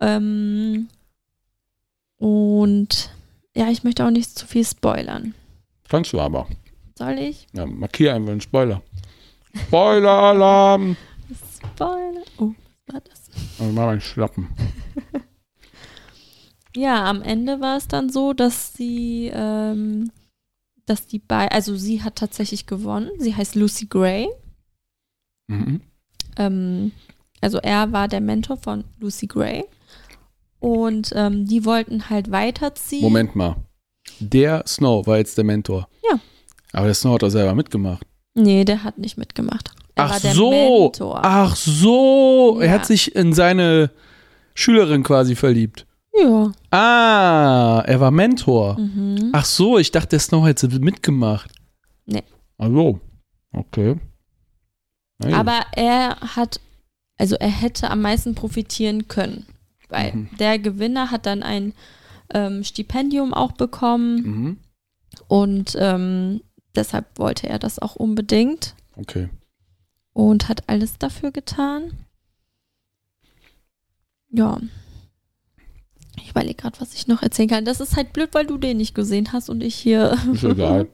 [0.01, 0.89] Ähm,
[2.19, 3.11] und
[3.55, 5.35] ja, ich möchte auch nicht zu viel spoilern.
[5.89, 6.49] Kannst du aber.
[6.97, 7.47] Soll ich?
[7.53, 8.83] Ja, markier einfach einen Spoiler.
[9.55, 10.97] Spoiler-Alarm!
[11.75, 12.23] Spoiler.
[12.39, 12.53] Oh,
[12.87, 13.31] was war das?
[13.59, 14.49] Also mal meinen Schlappen.
[16.77, 20.11] Ja, am Ende war es dann so, dass sie ähm,
[20.87, 23.11] dass die bei, also sie hat tatsächlich gewonnen.
[23.19, 24.29] Sie heißt Lucy Gray.
[25.47, 25.81] Mhm.
[26.37, 26.93] Ähm,
[27.41, 29.65] also er war der Mentor von Lucy Gray.
[30.61, 33.03] Und ähm, die wollten halt weiterziehen.
[33.03, 33.57] Moment mal.
[34.19, 35.89] Der Snow war jetzt der Mentor.
[36.11, 36.19] Ja.
[36.73, 38.07] Aber der Snow hat doch selber mitgemacht.
[38.35, 39.71] Nee, der hat nicht mitgemacht.
[39.95, 40.51] Er Ach so.
[40.51, 41.21] Mentor.
[41.23, 42.59] Ach so.
[42.61, 42.73] Er Ja.
[42.73, 43.91] hat sich in seine
[44.55, 45.87] Schülerin quasi verliebt.
[46.17, 46.53] Ja.
[46.71, 48.79] Ah, er war Mentor.
[48.79, 49.31] Mhm.
[49.33, 51.51] Ach so, ich dachte, der Snow hätte mitgemacht.
[52.07, 52.23] Nee.
[52.59, 53.01] Ach so.
[53.53, 53.97] Okay.
[55.23, 55.33] Gut.
[55.33, 56.61] Aber er hat,
[57.19, 59.47] also er hätte am meisten profitieren können.
[59.89, 60.29] Weil Mhm.
[60.39, 61.73] der Gewinner hat dann ein
[62.33, 64.57] ähm, Stipendium auch bekommen Mhm.
[65.29, 66.41] und ähm,
[66.75, 69.29] deshalb wollte er das auch unbedingt Okay.
[70.13, 71.93] und hat alles dafür getan.
[74.31, 74.61] Ja.
[76.17, 77.65] Ich überlege gerade, was ich noch erzählen kann.
[77.65, 80.17] Das ist halt blöd, weil du den nicht gesehen hast und ich hier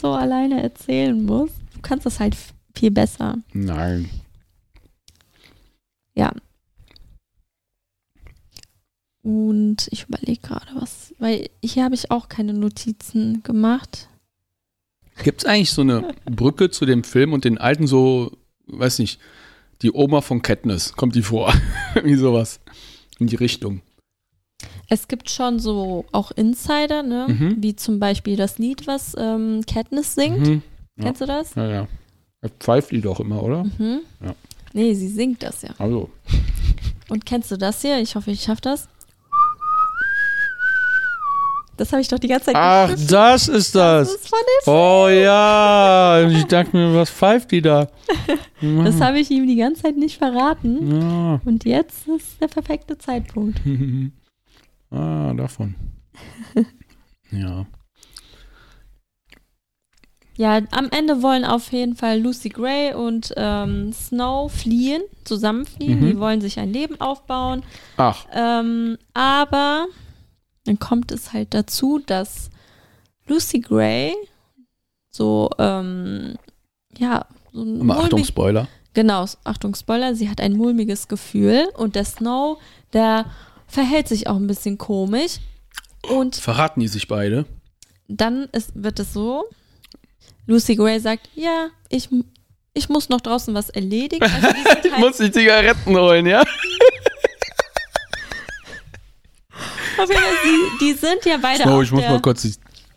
[0.00, 1.50] so alleine erzählen muss.
[1.74, 2.36] Du kannst das halt
[2.74, 3.38] viel besser.
[3.52, 4.08] Nein.
[6.14, 6.32] Ja.
[9.22, 14.08] Und ich überlege gerade, was, weil hier habe ich auch keine Notizen gemacht.
[15.22, 18.32] Gibt es eigentlich so eine Brücke zu dem Film und den alten so,
[18.66, 19.20] weiß nicht,
[19.82, 21.52] die Oma von Katniss, kommt die vor?
[22.02, 22.60] Wie sowas.
[23.18, 23.80] In die Richtung.
[24.88, 27.26] Es gibt schon so auch Insider, ne?
[27.28, 27.56] Mhm.
[27.60, 30.46] Wie zum Beispiel das Lied, was ähm, Katniss singt.
[30.46, 30.62] Mhm.
[30.96, 31.04] Ja.
[31.04, 31.54] Kennst du das?
[31.54, 31.88] Ja, ja.
[32.40, 33.64] Er pfeift die doch immer, oder?
[33.64, 34.00] Mhm.
[34.22, 34.34] Ja.
[34.72, 35.70] Nee, sie singt das ja.
[35.78, 36.10] Also.
[37.08, 38.00] Und kennst du das hier?
[38.00, 38.88] Ich hoffe, ich schaffe das.
[41.76, 43.12] Das habe ich doch die ganze Zeit Ach, gestimmt.
[43.12, 44.14] das ist Das das.
[44.60, 46.26] ist Oh ja.
[46.28, 47.88] Ich dachte mir, was pfeift die da?
[48.60, 51.00] Das habe ich ihm die ganze Zeit nicht verraten.
[51.00, 51.40] Ja.
[51.44, 53.60] Und jetzt ist der perfekte Zeitpunkt.
[54.90, 55.74] ah, davon.
[57.30, 57.66] Ja.
[60.36, 66.00] Ja, am Ende wollen auf jeden Fall Lucy Gray und ähm, Snow fliehen, zusammen fliehen.
[66.00, 66.06] Mhm.
[66.06, 67.62] Die wollen sich ein Leben aufbauen.
[67.96, 69.86] Ach, Ähm, aber
[70.64, 72.50] dann kommt es halt dazu, dass
[73.26, 74.14] Lucy Gray
[75.10, 76.36] so, ähm,
[76.98, 78.68] ja, so ein immer Achtung, Spoiler.
[78.94, 82.58] Genau, Achtung, Spoiler, sie hat ein mulmiges Gefühl und der Snow,
[82.92, 83.26] der
[83.66, 85.38] verhält sich auch ein bisschen komisch.
[86.08, 87.46] Und Verraten die sich beide?
[88.08, 89.44] dann ist, wird es so,
[90.46, 92.08] Lucy Gray sagt, ja, ich,
[92.74, 94.22] ich muss noch draußen was erledigen.
[94.24, 94.48] Also
[94.84, 96.42] Ich halt, muss die Zigaretten holen, ja?
[99.98, 102.44] Auf jeden Fall, die, die sind ja beide auf ich muss der, mal kurz,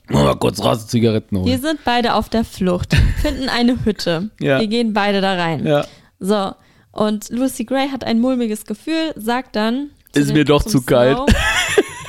[0.09, 1.61] muss mal kurz raus die Zigaretten die holen.
[1.61, 4.29] sind beide auf der Flucht, finden eine Hütte.
[4.39, 4.59] Ja.
[4.59, 5.65] Wir gehen beide da rein.
[5.65, 5.85] Ja.
[6.19, 6.53] So,
[6.91, 11.17] und Lucy Gray hat ein mulmiges Gefühl, sagt dann Ist mir doch zu kalt.
[11.17, 11.27] Snow,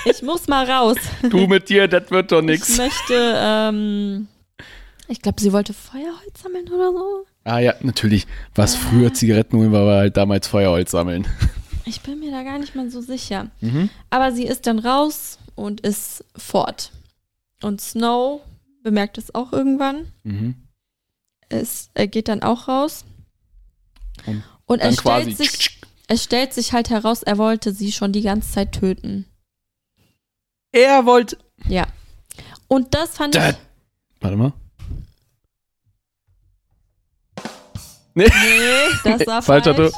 [0.05, 0.97] Ich muss mal raus.
[1.28, 2.77] Du mit dir, das wird doch Ich nix.
[2.78, 4.28] möchte, ähm,
[5.09, 7.27] ich glaube, sie wollte Feuerholz sammeln oder so.
[7.44, 8.27] Ah ja, natürlich.
[8.55, 11.27] Was früher Zigaretten holen war, war halt damals Feuerholz sammeln.
[11.89, 13.51] Ich bin mir da gar nicht mal so sicher.
[13.60, 13.89] Mhm.
[14.10, 16.93] Aber sie ist dann raus und ist fort.
[17.62, 18.43] Und Snow
[18.82, 20.12] bemerkt es auch irgendwann.
[20.23, 20.55] Mhm.
[21.48, 23.05] Es, er geht dann auch raus.
[24.27, 25.32] Und Und quasi.
[25.32, 29.24] stellt, sich, es stellt sich halt heraus, er wollte sie schon die ganze Zeit töten.
[30.73, 31.39] Er wollte.
[31.66, 31.86] Ja.
[32.69, 33.56] Und das fand Da- ich.
[34.20, 34.52] Warte mal.
[38.15, 38.27] Nee,
[39.05, 39.93] das war Falscher falsch.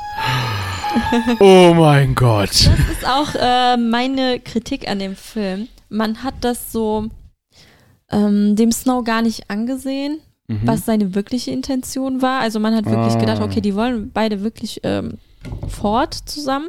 [1.41, 2.51] Oh mein Gott.
[2.51, 5.69] Das ist auch äh, meine Kritik an dem Film.
[5.89, 7.09] Man hat das so
[8.11, 10.19] ähm, dem Snow gar nicht angesehen,
[10.49, 10.61] Mhm.
[10.65, 12.41] was seine wirkliche Intention war.
[12.41, 13.21] Also man hat wirklich Ah.
[13.21, 15.19] gedacht, okay, die wollen beide wirklich ähm,
[15.69, 16.67] fort zusammen.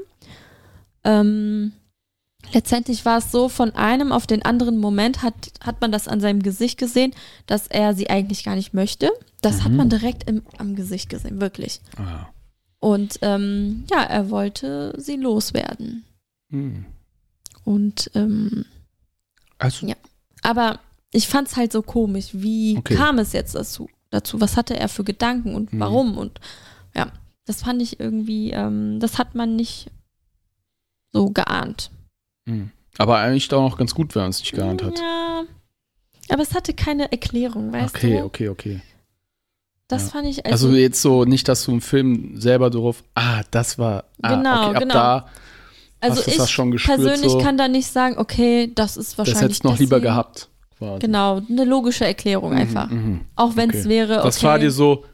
[1.03, 1.71] Ähm,
[2.53, 5.33] letztendlich war es so, von einem auf den anderen Moment hat,
[5.65, 7.11] hat man das an seinem Gesicht gesehen,
[7.47, 9.09] dass er sie eigentlich gar nicht möchte.
[9.41, 9.77] Das hat Mhm.
[9.77, 11.81] man direkt im, am Gesicht gesehen, wirklich.
[11.97, 12.27] Ah.
[12.81, 16.03] Und ähm, ja, er wollte sie loswerden.
[16.49, 16.85] Hm.
[17.63, 18.65] Und ähm,
[19.59, 19.95] Also, Ja.
[20.41, 20.79] aber
[21.13, 22.29] ich fand es halt so komisch.
[22.33, 22.95] Wie Okay.
[22.95, 23.87] kam es jetzt dazu?
[24.09, 24.41] dazu?
[24.41, 25.79] Was hatte er für Gedanken und Mhm.
[25.79, 26.17] warum?
[26.17, 26.41] Und
[26.95, 27.11] ja,
[27.45, 29.89] das fand ich irgendwie, ähm, das hat man nicht
[31.13, 31.91] so geahnt.
[32.47, 32.71] hm.
[32.97, 34.99] aber eigentlich doch noch ganz gut, wenn man es nicht geahnt hat.
[34.99, 35.43] Ja.
[36.29, 38.25] Aber es hatte keine Erklärung, weißt Okay, du?
[38.25, 38.81] okay, okay.
[39.91, 40.09] Das Ja.
[40.09, 43.77] fand ich Also, also, jetzt so nicht, dass du im Film selber drauf, ah, das
[43.77, 44.93] war, ah, Genau, okay, ab genau.
[44.93, 45.25] da
[45.99, 49.17] also ich das schon gespürt, persönlich so, kann da nicht sagen, okay, das ist das
[49.19, 50.47] wahrscheinlich hättest du noch lieber gehabt.
[50.79, 50.99] quasi.
[50.99, 52.89] Genau, eine logische Erklärung einfach.
[52.89, 53.21] Mhm, mhm.
[53.35, 53.89] Auch wenn es Okay.
[53.89, 54.23] wäre, okay.
[54.25, 55.05] Das war dir so,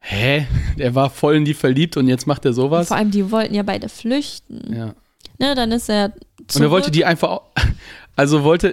[0.00, 0.46] hä?
[0.78, 2.88] Der war voll in die verliebt und jetzt macht er sowas?
[2.88, 4.74] Vor allem, die wollten ja beide flüchten.
[4.74, 4.94] Ja.
[5.38, 6.12] Ne, dann ist er
[6.54, 7.42] Und er wollte die einfach, au-
[8.16, 8.72] also wollte,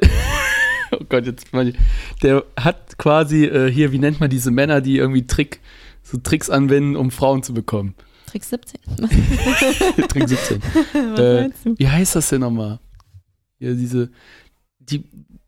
[1.02, 1.74] oh Gott, jetzt mal,
[2.24, 5.60] der hat quasi äh, hier, wie nennt man diese Männer, die irgendwie Trick,
[6.04, 7.96] so Tricks anwenden, um Frauen zu bekommen?
[8.28, 8.80] Trick 17.
[10.08, 10.62] Trick 17.
[10.62, 11.50] Was Äh?
[11.78, 12.80] Wie heißt das denn nochmal?
[13.60, 14.10] Ja, diese,
[14.80, 15.04] die,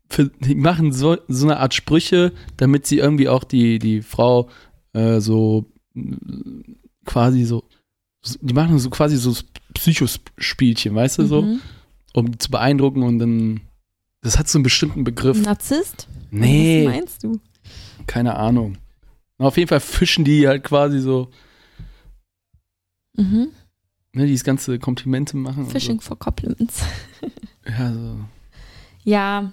[0.08, 4.48] für, die machen so, so eine Art Sprüche, damit sie irgendwie auch die, die Frau
[4.92, 6.60] äh, so mm,
[7.04, 7.64] quasi so,
[8.22, 9.34] so- die machen so quasi so
[9.74, 11.60] Psychospielchen, weißt du, so, Mhm.
[12.14, 13.60] um die zu beeindrucken und dann,
[14.24, 15.40] das hat so einen bestimmten Begriff.
[15.40, 16.08] Narzisst?
[16.30, 17.40] Nee, Was meinst du?
[18.08, 18.78] keine Ahnung.
[19.38, 21.30] Auf jeden Fall fischen die halt quasi so,
[23.16, 23.48] Mhm.
[24.12, 25.66] ne, dieses ganze Komplimente machen.
[25.68, 26.80] Fishing for Compliments.
[27.20, 27.28] So.
[27.66, 28.18] Ja, so.
[29.04, 29.52] Ja,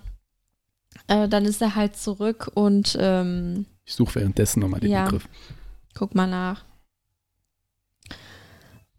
[1.08, 5.06] äh, dann ist er halt zurück und ähm, Ich suche währenddessen nochmal den Ja.
[5.06, 5.30] Begriff.
[5.94, 6.66] guck mal nach.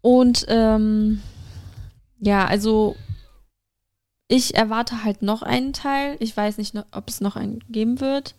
[0.01, 1.21] Und ähm,
[2.19, 2.95] ja, also
[4.35, 6.15] ich erwarte halt noch einen Teil.
[6.19, 8.33] Ich weiß nicht, ob es noch einen geben wird.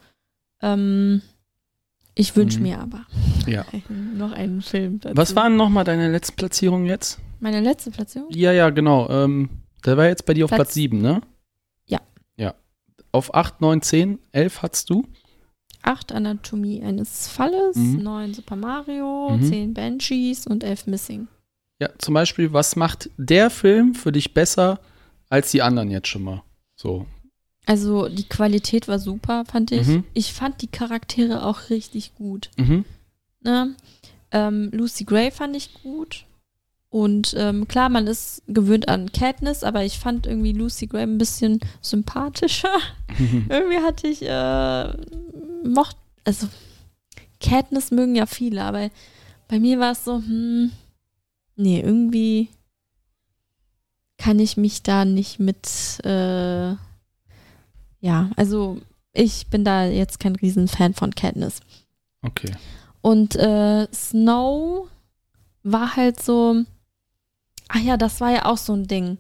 [0.61, 1.23] Ähm,
[2.15, 2.63] ich wünsche Mhm.
[2.65, 3.07] mir aber
[3.47, 3.65] Ja.
[3.89, 5.01] noch einen Film.
[5.01, 5.17] Dazu.
[5.17, 7.21] Was waren nochmal deine letzten Platzierungen jetzt?
[7.41, 8.29] meine letzte Platzierung?
[8.31, 9.09] Ja, ja, genau.
[9.11, 9.51] Ähm,
[9.85, 11.21] der war jetzt bei dir auf Platz- Platz 7, ne?
[11.87, 12.01] Ja.
[12.37, 12.55] Ja.
[13.13, 15.05] Auf 8, 9, 10, 11 hattest du?
[15.83, 18.03] 8 Anatomie eines Falles, Mhm.
[18.03, 19.43] 9 Super Mario, Mhm.
[19.45, 21.29] 10 Banshees und 11 Missing.
[21.81, 24.81] Ja, zum Beispiel, was macht der Film für dich besser
[25.35, 26.45] als die anderen jetzt schon mal?
[26.77, 27.07] So.
[27.67, 29.87] Also die Qualität war super, fand ich.
[29.87, 30.05] Mhm.
[30.15, 32.51] Ich fand die Charaktere auch richtig gut.
[32.57, 32.85] Mhm.
[33.41, 33.75] Ne?
[34.31, 36.25] Ähm, Lucy Gray fand ich gut.
[36.89, 41.19] Und ähm, klar, man ist gewöhnt an Katniss, aber ich fand irgendwie Lucy Gray ein
[41.19, 42.79] bisschen sympathischer.
[43.19, 46.47] irgendwie hatte ich, äh, mocht, also
[47.41, 48.91] Katniss mögen ja viele, aber
[49.49, 50.71] bei mir war es so, hm,
[51.57, 52.51] nee, irgendwie
[54.19, 55.69] kann ich mich da nicht mit,
[56.05, 56.75] äh,
[58.01, 58.79] ja, also
[59.13, 61.61] ich bin da jetzt kein Riesenfan von Katniss.
[62.23, 62.53] Okay.
[63.01, 64.89] Und äh, Snow
[65.63, 66.65] war halt so,
[67.69, 69.19] ach ja, das war ja auch so ein Ding.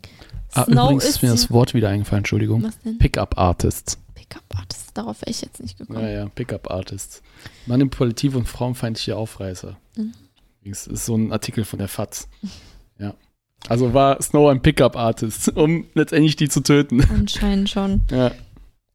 [0.53, 2.62] Ah, Snow übrigens ist mir das Wort wieder eingefallen, Entschuldigung.
[2.62, 2.99] was denn?
[2.99, 3.99] Pickup Artists.
[4.15, 6.01] Pickup Artist, darauf wäre ich jetzt nicht gekommen.
[6.01, 7.23] Ja, ja, Pickup Artists.
[7.66, 9.77] Manipulativ und frauenfeindliche Aufreißer.
[9.97, 10.12] Mhm.
[10.65, 12.29] Das ist so ein Artikel von der FAZ.
[12.97, 13.12] Ja.
[13.69, 17.03] Also war Snow ein Pickup Artist, um letztendlich die zu töten.
[17.11, 18.03] Anscheinend schon.
[18.11, 18.32] Ja.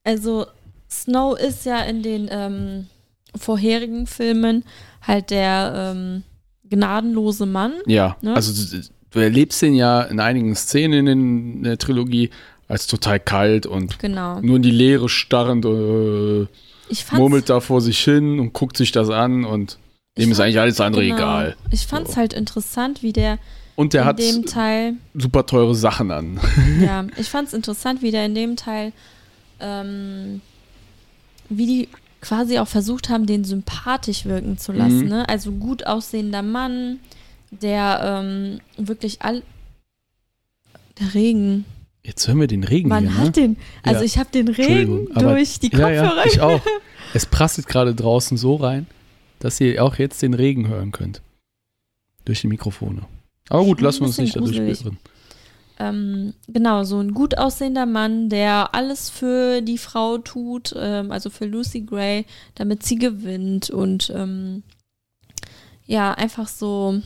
[0.03, 0.45] Also
[0.89, 2.87] Snow ist ja in den ähm,
[3.35, 4.63] vorherigen Filmen
[5.01, 6.23] halt der ähm,
[6.69, 7.73] gnadenlose Mann.
[7.85, 8.35] Ja, Ne?
[8.35, 8.81] also du,
[9.11, 12.29] du erlebst den ja in einigen Szenen in der Trilogie
[12.67, 14.39] als total kalt und Genau.
[14.41, 16.47] nur in die Leere starrend, äh,
[17.15, 19.77] murmelt da vor sich hin und guckt sich das an und
[20.17, 21.15] dem ist eigentlich alles andere genau.
[21.17, 21.55] egal.
[21.71, 22.19] Ich fand es So.
[22.19, 23.37] halt interessant, wie der
[23.79, 26.37] Und der in hat dem Teil super teure Sachen an.
[26.81, 28.91] Ja, ich fand es interessant, wie der in dem Teil,
[29.61, 30.41] ähm,
[31.47, 31.89] wie die
[32.19, 35.03] quasi auch versucht haben, den sympathisch wirken zu lassen.
[35.03, 35.07] Mhm.
[35.07, 35.29] Ne?
[35.29, 36.99] Also gut aussehender Mann,
[37.51, 39.43] der ähm, wirklich all.
[40.99, 41.63] Der Regen.
[42.03, 43.31] Jetzt hören wir den Regen Man hier, hat ne?
[43.31, 43.57] den.
[43.83, 44.05] Also Ja.
[44.05, 46.17] ich habe den Regen durch die Ja, Kopfhörer.
[46.17, 46.61] ja, ich auch.
[47.13, 48.87] Es prasselt gerade draußen so rein,
[49.39, 51.21] dass ihr auch jetzt den Regen hören könnt.
[52.25, 53.03] Durch die Mikrofone.
[53.49, 54.97] Aber gut, lassen wir uns nicht dadurch beirren.
[55.79, 61.29] ähm, genau, so ein gut aussehender Mann, der alles für die Frau tut, ähm, also
[61.29, 64.63] für Lucy Gray, damit sie gewinnt und ähm,
[65.85, 67.01] ja, einfach so.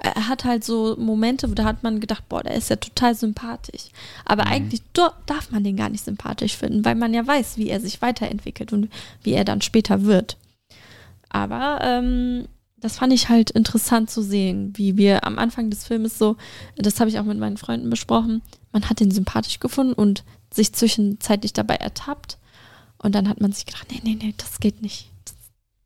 [0.00, 3.16] Er hat halt so Momente, wo da hat man gedacht, boah, der ist ja total
[3.16, 3.86] sympathisch.
[4.24, 4.52] Aber Mhm.
[4.52, 4.82] eigentlich
[5.26, 8.72] darf man den gar nicht sympathisch finden, weil man ja weiß, wie er sich weiterentwickelt
[8.72, 8.90] und
[9.24, 10.36] wie er dann später wird.
[11.30, 12.46] Aber ähm,
[12.80, 16.36] das fand ich halt interessant zu sehen, wie wir am Anfang des Filmes so,
[16.76, 18.42] das habe ich auch mit meinen Freunden besprochen,
[18.72, 22.38] man hat den sympathisch gefunden und sich zwischenzeitlich dabei ertappt.
[23.00, 25.10] Und dann hat man sich gedacht, nee, nee, nee, das geht nicht.
[25.24, 25.34] Das,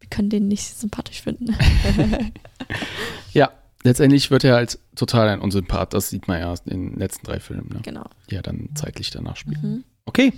[0.00, 1.54] wir können den nicht sympathisch finden.
[3.32, 3.50] Ja,
[3.82, 5.94] letztendlich wird er halt total ein Unsympath.
[5.94, 7.80] Das sieht man ja in den letzten drei Filmen, ne?
[7.82, 8.04] genau.
[8.30, 9.62] die er dann zeitlich danach spielt.
[9.62, 9.84] Mhm.
[10.04, 10.32] Okay,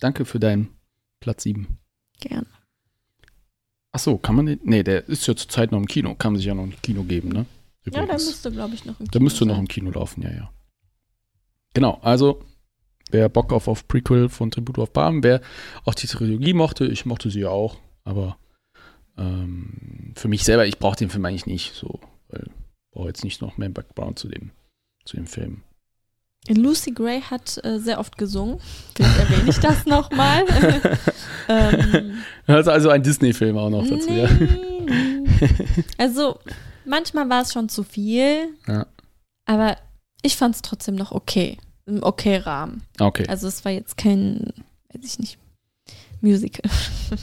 [0.00, 0.68] danke für deinen
[1.20, 1.78] Platz 7.
[2.20, 2.46] Gern.
[3.96, 4.58] Ach so, kann man den?
[4.64, 6.16] Nee, der ist ja zurzeit noch im Kino.
[6.16, 7.46] Kann man sich ja noch im Kino geben, ne?
[7.84, 8.26] Ja, der Übrigens.
[8.26, 9.62] müsste, glaube ich, noch im Der müsste noch sein.
[9.62, 10.50] im Kino laufen, ja, ja.
[11.74, 12.42] Genau, also
[13.12, 15.40] wer Bock auf, auf Prequel von Tribute of Panem, wer
[15.84, 18.36] auch die Trilogie mochte, ich mochte sie ja auch, aber
[19.16, 23.22] ähm, für mich selber, ich brauche den Film eigentlich nicht, so, weil ich brauche jetzt
[23.22, 24.50] nicht noch mehr Background zu dem,
[25.04, 25.62] zu dem Film.
[26.48, 28.60] Lucy Gray hat äh, sehr oft gesungen.
[28.94, 30.44] Vielleicht erwähne ich das nochmal.
[31.48, 34.28] ähm, Also, also ein Disney-Film auch noch dazu, ja.
[34.30, 34.48] nee,
[34.84, 35.48] nee.
[35.98, 36.38] Also,
[36.84, 38.86] manchmal war es schon zu viel, Ja.
[39.46, 39.78] aber
[40.22, 41.58] ich fand es trotzdem noch okay.
[41.86, 42.82] Im okay Rahmen.
[42.98, 43.26] Okay.
[43.28, 44.52] Also, es war jetzt kein,
[44.92, 45.38] weiß ich nicht,
[46.20, 46.70] Musical.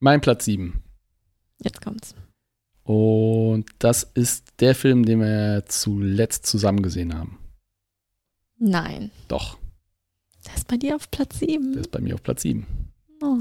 [0.00, 0.82] Mein Platz 7.
[1.62, 2.14] Jetzt kommt's.
[2.88, 7.38] Und das ist der Film, den wir zuletzt zusammen gesehen haben.
[8.58, 9.10] Nein.
[9.28, 9.58] Doch,
[10.46, 11.74] Der ist bei dir auf Platz der 7.
[11.74, 12.66] ist bei mir auf Platz 7.
[13.22, 13.36] Oh,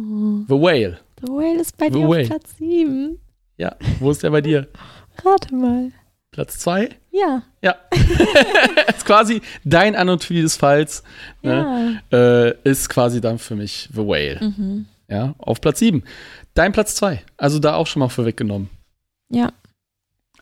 [0.49, 0.99] The Whale.
[1.21, 2.21] The Whale ist bei The dir Whale.
[2.23, 3.19] auf Platz 7.
[3.55, 4.67] Ja, wo ist der bei dir?
[5.23, 5.91] Rate mal.
[6.31, 6.89] Platz 2?
[7.11, 7.41] Ja,
[8.89, 11.03] ist quasi dein An und für des Falls.
[11.41, 12.01] Ne?
[12.11, 12.17] ja.
[12.17, 14.39] Äh, ist quasi dann für mich The Whale.
[14.41, 14.87] Mhm.
[15.07, 16.03] Ja, auf Platz 7.
[16.53, 17.23] Dein Platz 2.
[17.37, 18.69] Also da auch schon mal vorweggenommen.
[19.29, 19.53] Ja.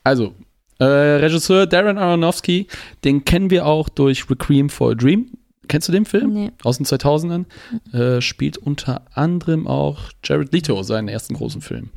[0.04, 0.34] Also,
[0.78, 2.66] äh, Regisseur Darren Aronofsky,
[3.04, 5.32] den kennen wir auch durch Requiem for a Dream.
[5.68, 6.32] Kennst du den Film?
[6.32, 6.52] Nee.
[6.62, 7.46] Aus den 2000ern.
[7.92, 11.90] Äh, spielt unter anderem auch Jared Leto seinen ersten großen Film.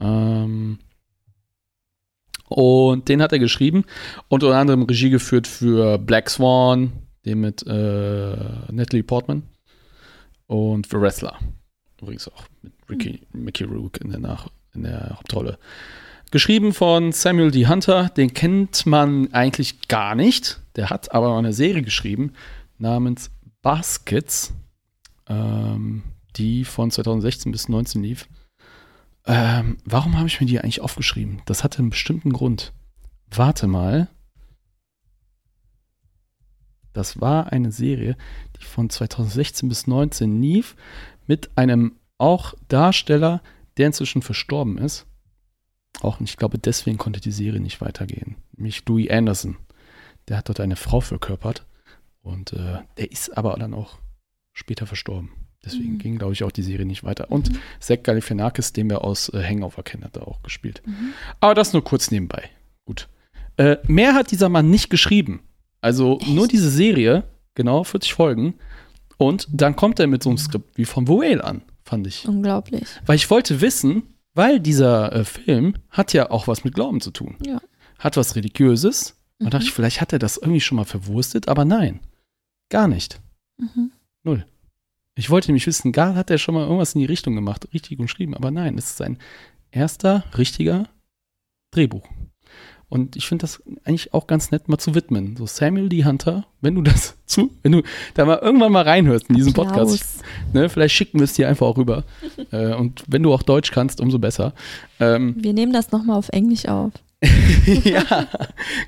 [0.00, 0.78] Ähm,
[2.48, 3.84] und den hat er geschrieben
[4.28, 6.92] und unter anderem Regie geführt für Black Swan,
[7.24, 8.36] den mit äh,
[8.70, 9.42] Natalie Portman
[10.46, 11.38] und The Wrestler.
[12.00, 15.58] Übrigens auch mit Ricky, Mickey Rourke in der, Nach in der Hauptrolle.
[16.30, 17.66] Geschrieben von Samuel D.
[17.66, 20.60] Hunter, den kennt man eigentlich gar nicht.
[20.76, 22.32] Der hat aber eine Serie geschrieben
[22.78, 23.30] namens
[23.60, 24.54] Baskets,
[25.28, 26.02] ähm,
[26.36, 28.28] die von 2016 bis 2019 lief.
[29.26, 31.42] Ähm, warum habe ich mir die eigentlich aufgeschrieben?
[31.44, 32.72] Das hatte einen bestimmten Grund.
[33.30, 34.08] Warte mal.
[36.92, 38.16] Das war eine Serie,
[38.58, 40.76] die von 2016 bis 2019 lief,
[41.26, 43.42] mit einem auch Darsteller,
[43.76, 45.06] der inzwischen verstorben ist.
[46.00, 48.36] Auch, ich glaube, deswegen konnte die Serie nicht weitergehen.
[48.56, 49.56] Nämlich Louis Anderson.
[50.28, 51.66] Der hat dort eine Frau verkörpert.
[52.22, 53.98] Und äh, der ist aber dann auch
[54.52, 55.30] später verstorben.
[55.64, 55.98] Deswegen Mhm.
[55.98, 57.30] ging, glaube ich, auch die Serie nicht weiter.
[57.30, 57.58] Und Mhm.
[57.80, 60.82] Zach Galifianakis, den wir aus äh, Hangover kennen, hat er auch gespielt.
[60.86, 61.12] Mhm.
[61.40, 62.48] Aber das nur kurz nebenbei.
[62.84, 63.08] Gut.
[63.56, 65.40] Äh, mehr hat dieser Mann nicht geschrieben.
[65.80, 67.24] Also nur diese Serie,
[67.54, 68.54] genau, 40 Folgen.
[69.18, 71.62] Und dann kommt er mit so einem Skript wie von Whale an,
[71.92, 72.26] fand ich.
[72.26, 72.84] Unglaublich.
[73.06, 74.02] Weil ich wollte wissen,
[74.34, 77.36] weil dieser äh, Film hat ja auch was mit Glauben zu tun.
[77.46, 77.60] Ja.
[77.98, 79.16] Hat was Religiöses.
[79.38, 79.50] Und Mhm.
[79.50, 82.00] dachte ich, vielleicht hat er das irgendwie schon mal verwurstet, aber nein.
[82.70, 83.20] Gar nicht.
[83.58, 83.92] Mhm.
[84.24, 84.46] Null.
[85.14, 87.98] Ich wollte nämlich wissen, gar hat er schon mal irgendwas in die Richtung gemacht, richtig
[87.98, 89.18] geschrieben, aber nein, es ist sein
[89.70, 90.88] erster richtiger
[91.72, 92.08] Drehbuch.
[92.92, 95.34] Und ich finde das eigentlich auch ganz nett mal zu widmen.
[95.38, 96.04] So Samuel D.
[96.04, 97.82] Hunter, wenn du das zu, wenn du
[98.12, 101.66] da mal irgendwann mal reinhörst in diesen Podcast, ne, vielleicht schicken wir es dir einfach
[101.66, 102.04] auch rüber.
[102.52, 104.52] äh, und wenn du auch Deutsch kannst, umso besser.
[105.00, 106.92] Ähm, Wir nehmen das nochmal auf Englisch auf.
[107.84, 108.28] ja,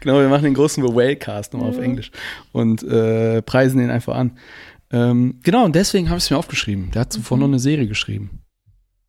[0.00, 1.82] genau, wir machen den großen Whale-Cast nochmal auf Ja.
[1.84, 2.10] Englisch
[2.52, 4.32] und äh, preisen den einfach an.
[4.90, 6.90] Ähm, genau, und deswegen habe ich es mir aufgeschrieben.
[6.90, 7.40] Der hat zuvor Mhm.
[7.42, 8.42] noch eine Serie geschrieben,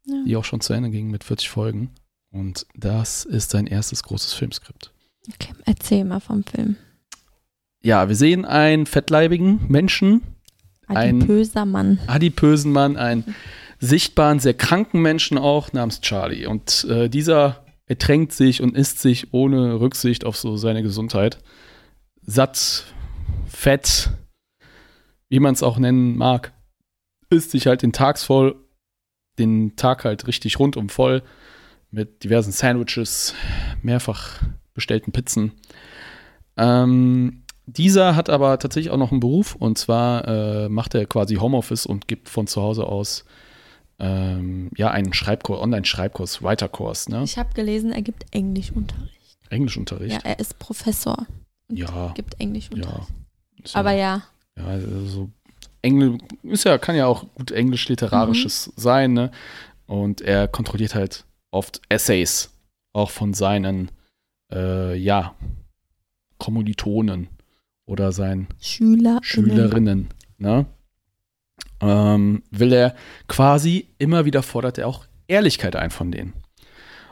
[0.05, 0.23] Ja.
[0.25, 1.89] die auch schon zu Ende ging mit 40 Folgen.
[2.35, 4.91] Und das ist sein erstes großes Filmskript.
[5.33, 6.75] Okay, erzähl mal vom Film.
[7.81, 10.21] Ja, wir sehen einen fettleibigen Menschen,
[10.87, 11.99] Ein- Adipöser Mann.
[12.07, 13.35] adipösen Mann, einen
[13.79, 16.45] sichtbaren, sehr kranken Menschen auch namens Charlie.
[16.45, 21.37] Und äh, dieser ertränkt sich und isst sich ohne Rücksicht auf so seine Gesundheit.
[22.21, 22.83] Satt,
[23.47, 24.09] fett,
[25.29, 26.51] wie man es auch nennen mag,
[27.29, 28.55] isst sich halt den Tags voll,
[29.39, 31.23] den Tag halt richtig rundum voll
[31.91, 33.33] mit diversen Sandwiches,
[33.81, 34.41] mehrfach
[34.73, 35.53] bestellten Pizzen.
[36.57, 41.35] Ähm, dieser hat aber tatsächlich auch noch einen Beruf und zwar äh, macht er quasi
[41.35, 43.25] Homeoffice und gibt von zu Hause aus
[43.97, 47.23] ähm, ja einen Schreibkurs, Online-Schreibkurs, Writer-Kurs, ne?
[47.23, 49.37] Ich habe gelesen, er gibt Englischunterricht.
[49.49, 50.13] Englischunterricht.
[50.13, 51.25] Ja, er ist Professor.
[51.69, 53.09] und Ja, Gibt Englischunterricht.
[53.73, 54.23] Ja, Aber ja,
[54.57, 55.29] ja, also so
[55.81, 59.31] Englisch ist ja, kann ja auch gut Englisch-Literarisches sein, ne?
[59.87, 61.24] Und er kontrolliert halt
[61.55, 62.51] oft Essays,
[62.93, 63.89] auch von seinen,
[64.51, 65.35] äh, ja,
[66.37, 67.29] Kommilitonen
[67.85, 69.19] oder seinen Schüler.
[69.21, 70.65] Schülerinnen, ne?
[71.79, 72.95] Ähm, will er
[73.27, 76.33] quasi immer wieder fordert er auch Ehrlichkeit ein von denen.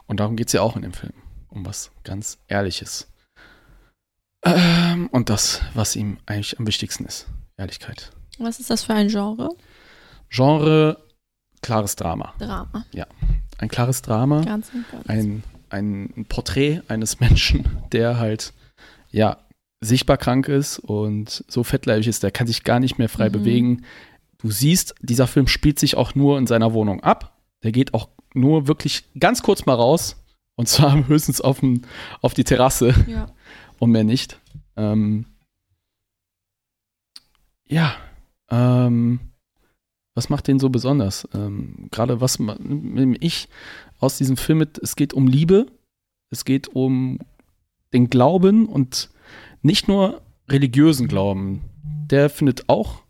[0.07, 1.13] Und darum geht es ja auch in dem Film.
[1.49, 3.11] Um was ganz Ehrliches.
[4.43, 7.27] Ähm, und das, was ihm eigentlich am wichtigsten ist.
[7.57, 8.11] Ehrlichkeit.
[8.39, 9.49] Was ist das für ein Genre?
[10.29, 10.97] Genre,
[11.61, 12.33] klares Drama.
[12.39, 12.85] Drama.
[13.64, 14.41] Ein klares Drama.
[14.44, 15.07] Ganz ganz.
[15.07, 18.53] ein, ein Porträt eines Menschen, der halt,
[19.11, 19.38] ja,
[19.81, 23.34] sichtbar krank ist und so fettleibig ist, der kann sich gar nicht mehr frei Mhm.
[23.34, 23.85] bewegen.
[24.38, 27.38] Du siehst, dieser Film spielt sich auch nur in seiner Wohnung ab.
[27.64, 30.18] Der geht auch nur wirklich ganz kurz mal raus.
[30.56, 31.85] Und zwar höchstens auf, den,
[32.22, 33.27] auf die Terrasse Ja.
[33.80, 34.40] und mehr nicht.
[34.77, 35.26] Ähm,
[37.68, 37.95] ja,
[38.49, 39.19] ähm,
[40.15, 41.27] was macht den so besonders?
[41.34, 43.49] Ähm, Gerade was nehme ich
[43.99, 44.77] aus diesem Film mit?
[44.77, 45.65] Es geht um Liebe,
[46.30, 47.19] es geht um
[47.94, 49.10] den Glauben und
[49.61, 51.61] nicht nur religiösen Glauben.
[52.10, 53.02] Der findet auch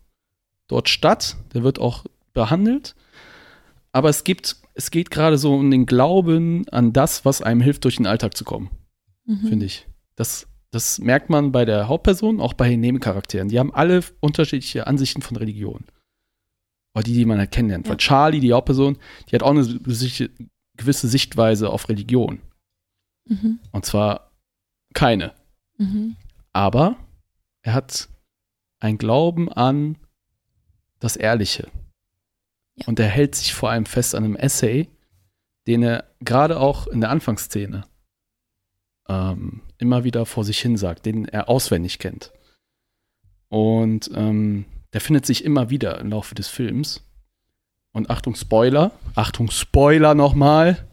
[0.68, 2.94] dort statt, der wird auch behandelt.
[3.92, 7.84] Aber es gibt, es geht gerade so um den Glauben an das, was einem hilft,
[7.84, 8.70] durch den Alltag zu kommen,
[9.26, 9.48] Mhm.
[9.48, 9.86] finde ich.
[10.16, 13.48] Das, das merkt man bei der Hauptperson, auch bei den Nebencharakteren.
[13.48, 15.84] Die haben alle unterschiedliche Ansichten von Religion.
[16.94, 17.86] Oder die, die man halt kennenlernt.
[17.86, 17.90] Ja.
[17.90, 18.96] Weil Charlie, die Hauptperson,
[19.28, 22.40] die hat auch eine gewisse Sichtweise auf Religion.
[23.26, 23.58] Mhm.
[23.72, 24.30] Und zwar
[24.94, 25.34] keine.
[25.78, 26.16] Mhm.
[26.52, 26.96] Aber
[27.62, 28.08] er hat
[28.80, 29.98] ein Glauben an
[31.00, 31.68] das Ehrliche.
[32.76, 32.86] Ja.
[32.86, 34.88] Und er hält sich vor allem fest an einem Essay,
[35.66, 37.84] den er gerade auch in der Anfangsszene
[39.08, 42.32] ähm, immer wieder vor sich hin sagt, den er auswendig kennt.
[43.48, 47.02] Und ähm, der findet sich immer wieder im Laufe des Films.
[47.92, 48.92] Und Achtung, Spoiler.
[49.14, 50.86] Achtung, Spoiler nochmal.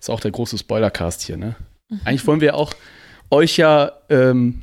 [0.00, 1.56] Ist auch der große Spoilercast hier, ne?
[1.88, 2.00] Mhm.
[2.04, 2.72] Eigentlich wollen wir auch
[3.30, 4.60] euch ja, ähm,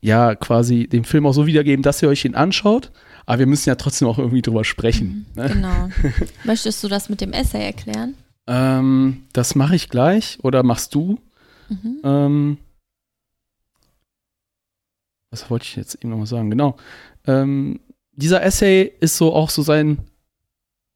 [0.00, 2.92] ja quasi den Film auch so wiedergeben, dass ihr euch ihn anschaut.
[3.26, 5.26] Aber wir müssen ja trotzdem auch irgendwie drüber sprechen.
[5.34, 5.42] Mhm.
[5.42, 5.48] Ne?
[5.48, 5.88] Genau.
[6.44, 8.14] Möchtest du das mit dem Essay erklären?
[8.46, 11.18] Ähm, das mache ich gleich oder machst du?
[11.68, 12.00] Mhm.
[12.04, 12.58] Ähm,
[15.30, 16.48] was wollte ich jetzt eben nochmal sagen?
[16.48, 16.76] Genau.
[17.26, 17.80] Ähm,
[18.18, 19.98] dieser Essay ist so auch so sein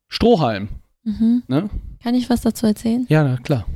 [0.09, 0.69] Strohhalm.
[1.05, 1.43] Mhm.
[1.47, 1.71] Ne?
[2.03, 3.07] Kann ich was dazu erzählen?
[3.09, 3.67] Ja, na, klar.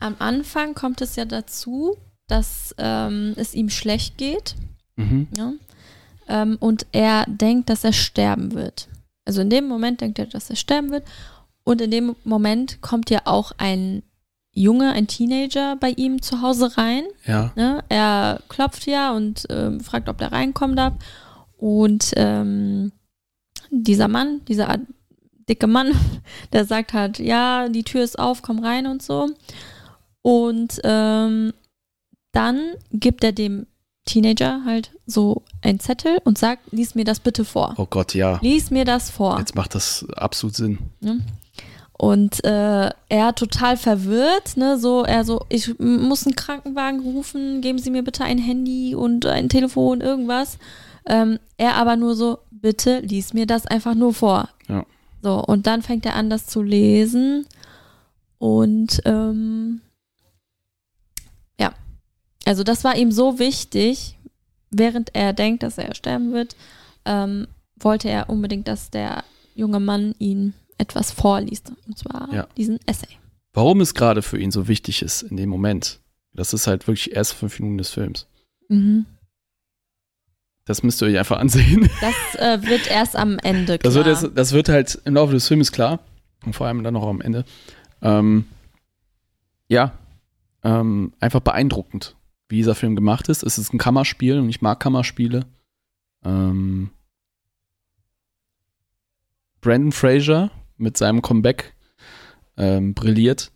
[0.00, 1.96] Am Anfang kommt es ja dazu,
[2.28, 4.54] dass ähm, es ihm schlecht geht
[4.96, 5.26] Mhm.
[5.36, 5.52] ja?
[6.28, 8.88] ähm, und er denkt, dass er sterben wird.
[9.24, 11.04] Also in dem Moment denkt er, dass er sterben wird
[11.64, 14.02] und in dem Moment kommt ja auch ein
[14.52, 17.04] Junge, ein Teenager bei ihm zu Hause rein.
[17.26, 17.52] Ja.
[17.56, 17.82] Ne?
[17.88, 20.92] Er klopft ja und ähm, fragt, ob der reinkommen darf.
[21.62, 22.90] Und ähm,
[23.70, 24.78] dieser Mann, dieser
[25.48, 25.92] dicke Mann,
[26.52, 29.30] der sagt halt, ja, die Tür ist auf, komm rein und so.
[30.22, 31.52] Und ähm,
[32.32, 33.68] dann gibt er dem
[34.06, 37.74] Teenager halt so einen Zettel und sagt, lies mir das bitte vor.
[37.76, 38.40] Oh Gott, ja.
[38.42, 39.38] Lies mir das vor.
[39.38, 40.78] Jetzt macht das absolut Sinn.
[40.98, 41.20] Ne?
[41.92, 47.78] Und äh, er total verwirrt, ne, so, er so, ich muss einen Krankenwagen rufen, geben
[47.78, 50.58] Sie mir bitte ein Handy und ein Telefon, irgendwas.
[51.06, 54.48] Ähm, er aber nur so, bitte lies mir das einfach nur vor.
[54.68, 54.84] Ja.
[55.22, 57.46] So, und dann fängt er an, das zu lesen.
[58.38, 59.80] Und ähm,
[61.60, 61.72] ja,
[62.44, 64.16] also das war ihm so wichtig,
[64.70, 66.56] während er denkt, dass er sterben wird,
[67.04, 67.46] ähm,
[67.78, 69.24] wollte er unbedingt, dass der
[69.54, 71.72] junge Mann ihn etwas vorliest.
[71.86, 72.46] Und zwar Ja.
[72.56, 73.08] diesen Essay.
[73.52, 76.00] Warum es gerade für ihn so wichtig ist in dem Moment,
[76.32, 78.26] das ist halt wirklich erst fünf Minuten des Films.
[78.68, 79.04] Mhm.
[80.64, 81.88] Das müsst ihr euch einfach ansehen.
[82.00, 83.92] Das äh, wird erst am Ende klar.
[83.92, 86.00] Das wird, jetzt, das wird halt im Laufe des Films klar.
[86.44, 87.44] Und vor allem dann auch am Ende.
[88.00, 88.46] Ähm,
[89.68, 89.92] ja,
[90.64, 92.16] ähm, einfach beeindruckend,
[92.48, 93.42] wie dieser Film gemacht ist.
[93.42, 95.46] Es ist ein Kammerspiel und ich mag Kammerspiele.
[96.24, 96.90] Ähm,
[99.60, 101.74] Brandon Fraser mit seinem Comeback
[102.56, 103.51] ähm, brilliert.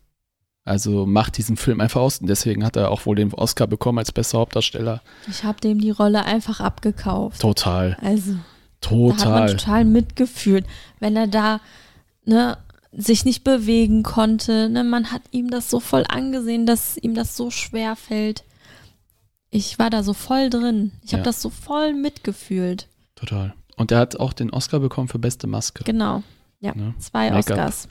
[0.67, 3.99] Also macht diesen Film einfach aus und deswegen hat er auch wohl den Oscar bekommen
[3.99, 5.01] als bester Hauptdarsteller.
[5.31, 7.41] ich habe dem die Rolle einfach abgekauft.
[7.41, 8.33] Total, Also,
[8.81, 9.57] da hat man total.
[9.57, 10.67] total mitgefühlt,
[11.01, 11.61] wenn er da
[12.25, 12.59] ne,
[12.93, 14.69] sich nicht bewegen konnte.
[14.69, 18.43] Ne, man hat ihm das so voll angesehen, dass ihm das so schwer fällt.
[19.51, 20.91] Ich war da so voll drin.
[21.05, 21.25] Ich habe Ja.
[21.25, 22.89] das so voll mitgefühlt.
[23.15, 23.55] Total.
[23.77, 25.85] Und er hat auch den Oscar bekommen für beste Maske.
[25.85, 26.25] Genau.
[26.61, 26.95] Ja, Ne?
[26.99, 27.33] zwei.
[27.33, 27.87] Oscars.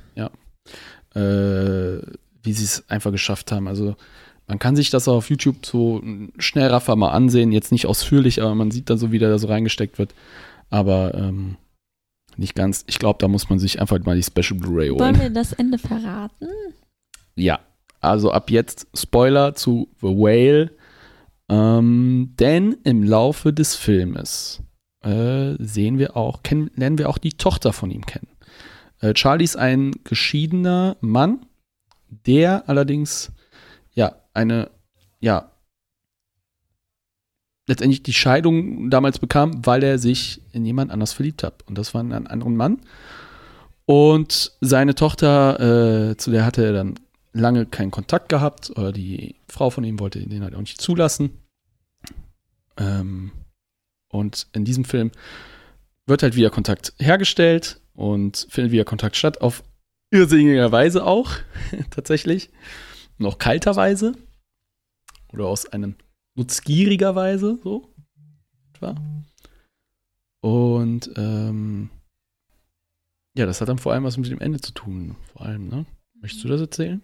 [1.15, 1.99] äh,
[2.45, 3.67] wie sie es einfach geschafft haben.
[3.67, 3.95] Also
[4.47, 8.41] man kann sich das auch auf YouTube so ein Schnellraffer mal ansehen, jetzt nicht ausführlich,
[8.41, 10.13] aber man sieht dann so, wie der da so reingesteckt wird.
[10.69, 11.57] Aber ähm,
[12.37, 12.83] nicht ganz.
[12.87, 15.19] Ich glaube, da muss man sich einfach mal die Special Blu-ray Wollen holen.
[15.19, 16.47] wir das Ende verraten?
[17.35, 17.59] Ja,
[18.01, 20.71] also ab jetzt Spoiler zu The Whale.
[21.47, 24.61] Ähm, denn im Laufe des Filmes
[25.03, 28.27] äh, sehen wir auch, kennen, lernen wir auch die Tochter von ihm kennen.
[28.99, 31.45] Äh, Charlie ist ein geschiedener Mann,
[32.09, 33.31] der allerdings
[33.93, 34.69] ja eine,
[35.19, 35.51] ja,
[37.67, 41.63] letztendlich die Scheidung damals bekam, weil er sich in jemand anders verliebt hat.
[41.67, 42.81] Und das war in einen anderen Mann.
[43.85, 46.95] Und seine Tochter, äh, zu der hatte er dann
[47.33, 51.41] lange keinen Kontakt gehabt, oder die Frau von ihm wollte den halt auch nicht zulassen.
[52.77, 53.31] Ähm,
[54.09, 55.11] und in diesem Film
[56.05, 59.63] wird halt wieder Kontakt hergestellt und findet wieder Kontakt statt, auf
[60.11, 61.31] irrsinniger Weise auch,
[61.89, 62.49] tatsächlich.
[63.17, 64.13] Noch kalter Weise.
[65.31, 65.95] Oder aus einem
[66.35, 67.93] nutzgieriger Weise, so.
[68.73, 68.95] Etwa.
[70.41, 71.89] Und ähm,
[73.35, 75.15] ja, das hat dann vor allem was mit dem Ende zu tun.
[75.33, 75.85] Vor allem, ne?
[76.21, 77.01] Möchtest du das erzählen?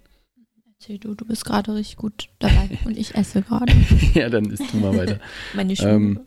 [0.80, 3.74] Erzähl du, du bist gerade richtig gut dabei und ich esse gerade
[4.14, 5.20] ja, dann ist du mal weiter.
[5.54, 5.90] meine Schuhe.
[5.90, 6.22] Ähm,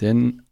[0.00, 0.42] Denn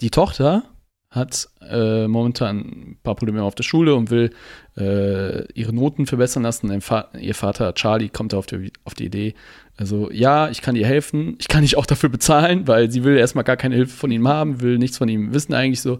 [0.00, 0.64] die Tochter
[1.12, 4.30] hat äh, momentan ein paar Probleme auf der Schule und will
[4.78, 6.80] äh, ihre Noten verbessern lassen.
[6.80, 9.34] Fa ihr Vater Charlie kommt auf die, auf die Idee,
[9.76, 13.16] also ja, ich kann ihr helfen, ich kann dich auch dafür bezahlen, weil sie will
[13.16, 15.98] erstmal gar keine Hilfe von ihm haben, will nichts von ihm wissen eigentlich so,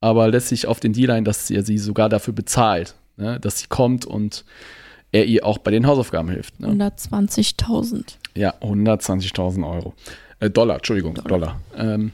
[0.00, 3.38] aber lässt sich auf den Deal ein, dass er sie sogar dafür bezahlt, ne?
[3.40, 4.46] dass sie kommt und
[5.12, 6.60] er ihr auch bei den Hausaufgaben hilft.
[6.60, 6.68] Ne?
[6.68, 8.14] 120.000.
[8.34, 9.94] Ja, 120.000 Euro.
[10.38, 11.28] Äh, Dollar, Entschuldigung, Dollar.
[11.28, 11.94] Dollar.
[11.94, 12.12] Ähm,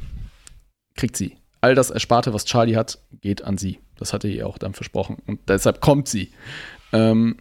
[0.96, 1.36] kriegt sie.
[1.66, 3.80] All das Ersparte, was Charlie hat, geht an sie.
[3.96, 5.16] Das hatte er ihr auch dann versprochen.
[5.26, 6.30] Und deshalb kommt sie.
[6.92, 7.38] Ähm,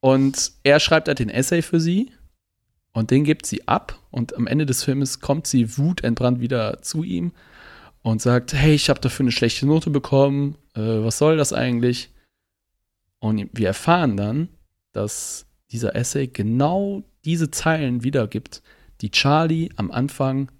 [0.00, 2.10] und er schreibt halt den Essay für sie
[2.92, 3.96] und den gibt sie ab.
[4.10, 7.30] Und am Ende des Filmes kommt sie wutentbrannt wieder zu ihm
[8.02, 10.56] und sagt: Hey, ich habe dafür eine schlechte Note bekommen.
[10.74, 12.10] Äh, was soll das eigentlich?
[13.20, 14.48] Und wir erfahren dann,
[14.90, 18.64] dass dieser Essay genau diese Zeilen wiedergibt,
[19.00, 20.50] die Charlie am Anfang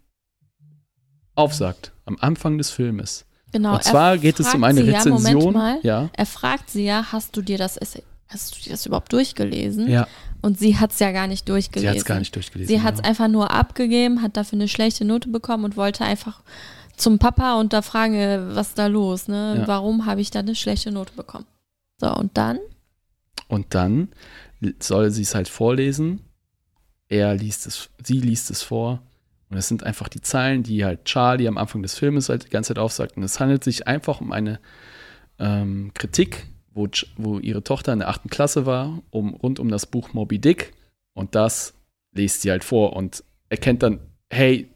[1.39, 3.25] aufsagt, am Anfang des Filmes.
[3.53, 3.75] Genau.
[3.75, 5.55] Und zwar geht es um eine Rezension.
[5.55, 6.11] Ja, mal, ja.
[6.13, 9.89] Er fragt sie ja, hast du dir das Essay, hast du dir das überhaupt durchgelesen?
[9.89, 10.07] Ja.
[10.43, 11.89] Und sie hat es ja gar nicht durchgelesen.
[11.89, 12.69] Sie hat es gar nicht durchgelesen.
[12.69, 13.07] Sie hat es ja.
[13.07, 16.43] einfach nur abgegeben, hat dafür eine schlechte Note bekommen und wollte einfach
[16.97, 19.59] zum Papa und da fragen, äh, was ist da los, ne?
[19.61, 19.69] Ja.
[19.69, 21.47] Warum habe ich da eine schlechte Note bekommen?
[22.01, 22.59] So, und dann?
[23.49, 24.09] Und dann
[24.81, 26.21] soll sie es halt vorlesen.
[27.09, 29.01] Er liest es, sie liest es vor.
[29.51, 32.51] Und es sind einfach die Zeilen, die halt Charlie am Anfang des Filmes halt die
[32.51, 33.17] ganze Zeit aufsagt.
[33.17, 34.61] Und es handelt sich einfach um eine
[35.39, 39.87] ähm, Kritik, wo, wo ihre Tochter in der achten Klasse war, um, rund um das
[39.87, 40.73] Buch Moby Dick.
[41.15, 41.75] Und das
[42.13, 44.01] liest sie halt vor und erkennt dann,
[44.31, 44.69] hey,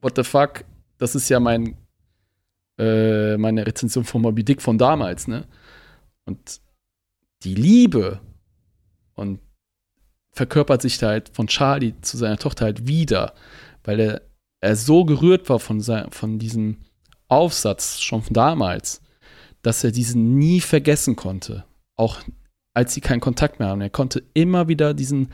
[0.00, 0.64] what the fuck,
[0.96, 1.76] das ist ja mein,
[2.78, 5.46] äh, meine Rezension von Moby Dick von damals, ne?
[6.24, 6.60] Und
[7.42, 8.20] die Liebe
[9.14, 9.40] und
[10.32, 13.34] verkörpert sich da halt von Charlie zu seiner Tochter halt wieder,
[13.88, 14.22] weil er,
[14.60, 16.76] er so gerührt war von, sein, von diesem
[17.26, 19.00] Aufsatz schon von damals,
[19.62, 21.64] dass er diesen nie vergessen konnte.
[21.96, 22.20] Auch
[22.74, 23.80] als sie keinen Kontakt mehr haben.
[23.80, 25.30] Er konnte immer wieder diesen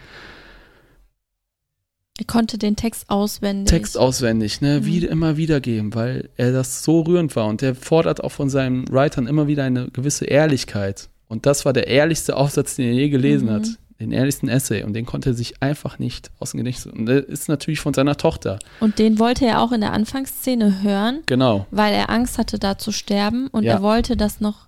[2.17, 3.69] er konnte den Text auswendig.
[3.69, 4.87] Text auswendig, ne, mhm.
[4.87, 7.49] wie immer wiedergeben, weil er das so rührend war.
[7.49, 11.09] Und er fordert auch von seinen Writern immer wieder eine gewisse Ehrlichkeit.
[11.27, 13.53] Und das war der ehrlichste Aufsatz, den er je gelesen mhm.
[13.53, 13.67] hat.
[14.01, 14.83] Den ehrlichsten Essay.
[14.83, 16.93] Und den konnte er sich einfach nicht aus dem Gedächtnis.
[16.93, 18.59] Und der ist natürlich von seiner Tochter.
[18.81, 21.23] Und den wollte er auch in der Anfangsszene hören.
[21.27, 21.67] Genau.
[21.71, 23.47] Weil er Angst hatte, da zu sterben.
[23.49, 23.75] Und ja.
[23.75, 24.67] er wollte das noch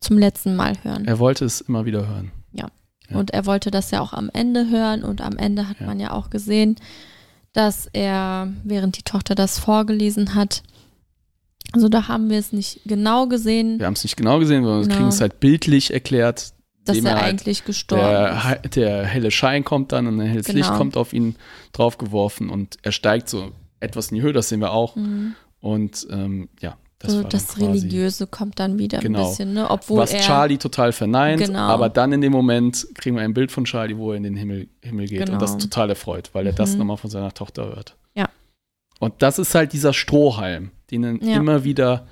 [0.00, 1.06] zum letzten Mal hören.
[1.06, 2.30] Er wollte es immer wieder hören.
[2.52, 2.68] Ja.
[3.08, 3.16] ja.
[3.16, 5.02] Und er wollte das ja auch am Ende hören.
[5.02, 5.86] Und am Ende hat ja.
[5.86, 6.76] man ja auch gesehen,
[7.54, 10.62] dass er, während die Tochter das vorgelesen hat,
[11.72, 13.78] also da haben wir es nicht genau gesehen.
[13.78, 14.96] Wir haben es nicht genau gesehen, sondern wir genau.
[14.96, 16.52] kriegen es halt bildlich erklärt.
[16.88, 18.76] Dass er halt eigentlich gestorben der, ist.
[18.76, 20.58] Der helle Schein kommt dann und ein helles genau.
[20.58, 21.36] Licht kommt auf ihn
[21.72, 24.96] draufgeworfen und er steigt so etwas in die Höhe, das sehen wir auch.
[24.96, 25.34] Mhm.
[25.60, 29.20] Und ähm, ja, das, so, das Religiöse kommt dann wieder genau.
[29.20, 29.70] ein bisschen, ne?
[29.70, 31.60] Obwohl Was er, Charlie total verneint, genau.
[31.60, 34.36] aber dann in dem Moment kriegen wir ein Bild von Charlie, wo er in den
[34.36, 35.34] Himmel, Himmel geht genau.
[35.34, 36.56] und das total erfreut, weil er mhm.
[36.56, 37.96] das nochmal von seiner Tochter hört.
[38.14, 38.28] Ja.
[38.98, 41.36] Und das ist halt dieser Strohhalm, den er ja.
[41.36, 42.06] immer wieder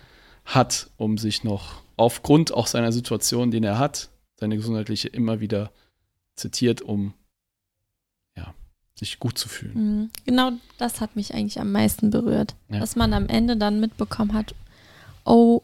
[0.45, 5.71] hat, um sich noch aufgrund auch seiner Situation, den er hat, seine gesundheitliche, immer wieder
[6.35, 7.15] zitiert, um
[8.37, 8.55] ja,
[8.95, 9.75] sich gut zu fühlen.
[9.75, 10.11] Mhm.
[10.25, 12.55] Genau das hat mich eigentlich am meisten berührt.
[12.69, 12.81] Ja.
[12.81, 14.55] Dass man am Ende dann mitbekommen hat,
[15.25, 15.63] oh,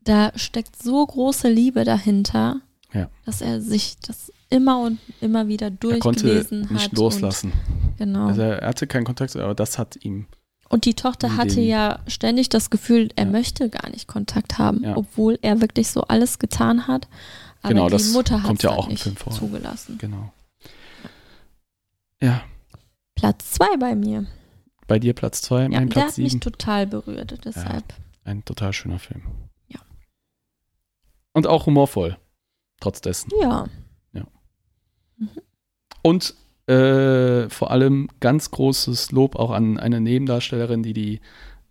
[0.00, 2.60] da steckt so große Liebe dahinter,
[2.92, 3.10] ja.
[3.24, 7.52] dass er sich das immer und immer wieder durchgelesen er konnte nicht hat loslassen.
[7.98, 8.28] genau.
[8.28, 10.26] Also er hatte keinen Kontakt, aber das hat ihm
[10.68, 13.30] und die Tochter hatte ja ständig das Gefühl, er ja.
[13.30, 17.08] möchte gar nicht Kontakt haben, obwohl er wirklich so alles getan hat.
[17.66, 19.32] Aber genau, die Mutter kommt ja auch nicht Film vor.
[19.32, 19.98] zugelassen.
[19.98, 20.32] Genau.
[22.20, 22.42] Ja.
[23.14, 24.26] Platz zwei bei mir.
[24.86, 26.28] Bei dir Platz zwei, ja, mein Platz sieben.
[26.28, 27.84] Der hat mich total berührt, deshalb.
[28.24, 29.22] ein total schöner Film.
[29.68, 29.80] Ja.
[31.32, 32.16] Und auch humorvoll,
[32.80, 33.30] trotz dessen.
[33.40, 33.66] Ja.
[34.12, 34.26] Ja.
[35.16, 35.30] Mhm.
[36.02, 36.34] Und
[36.68, 41.20] äh, vor allem ganz großes Lob auch an eine Nebendarstellerin, die die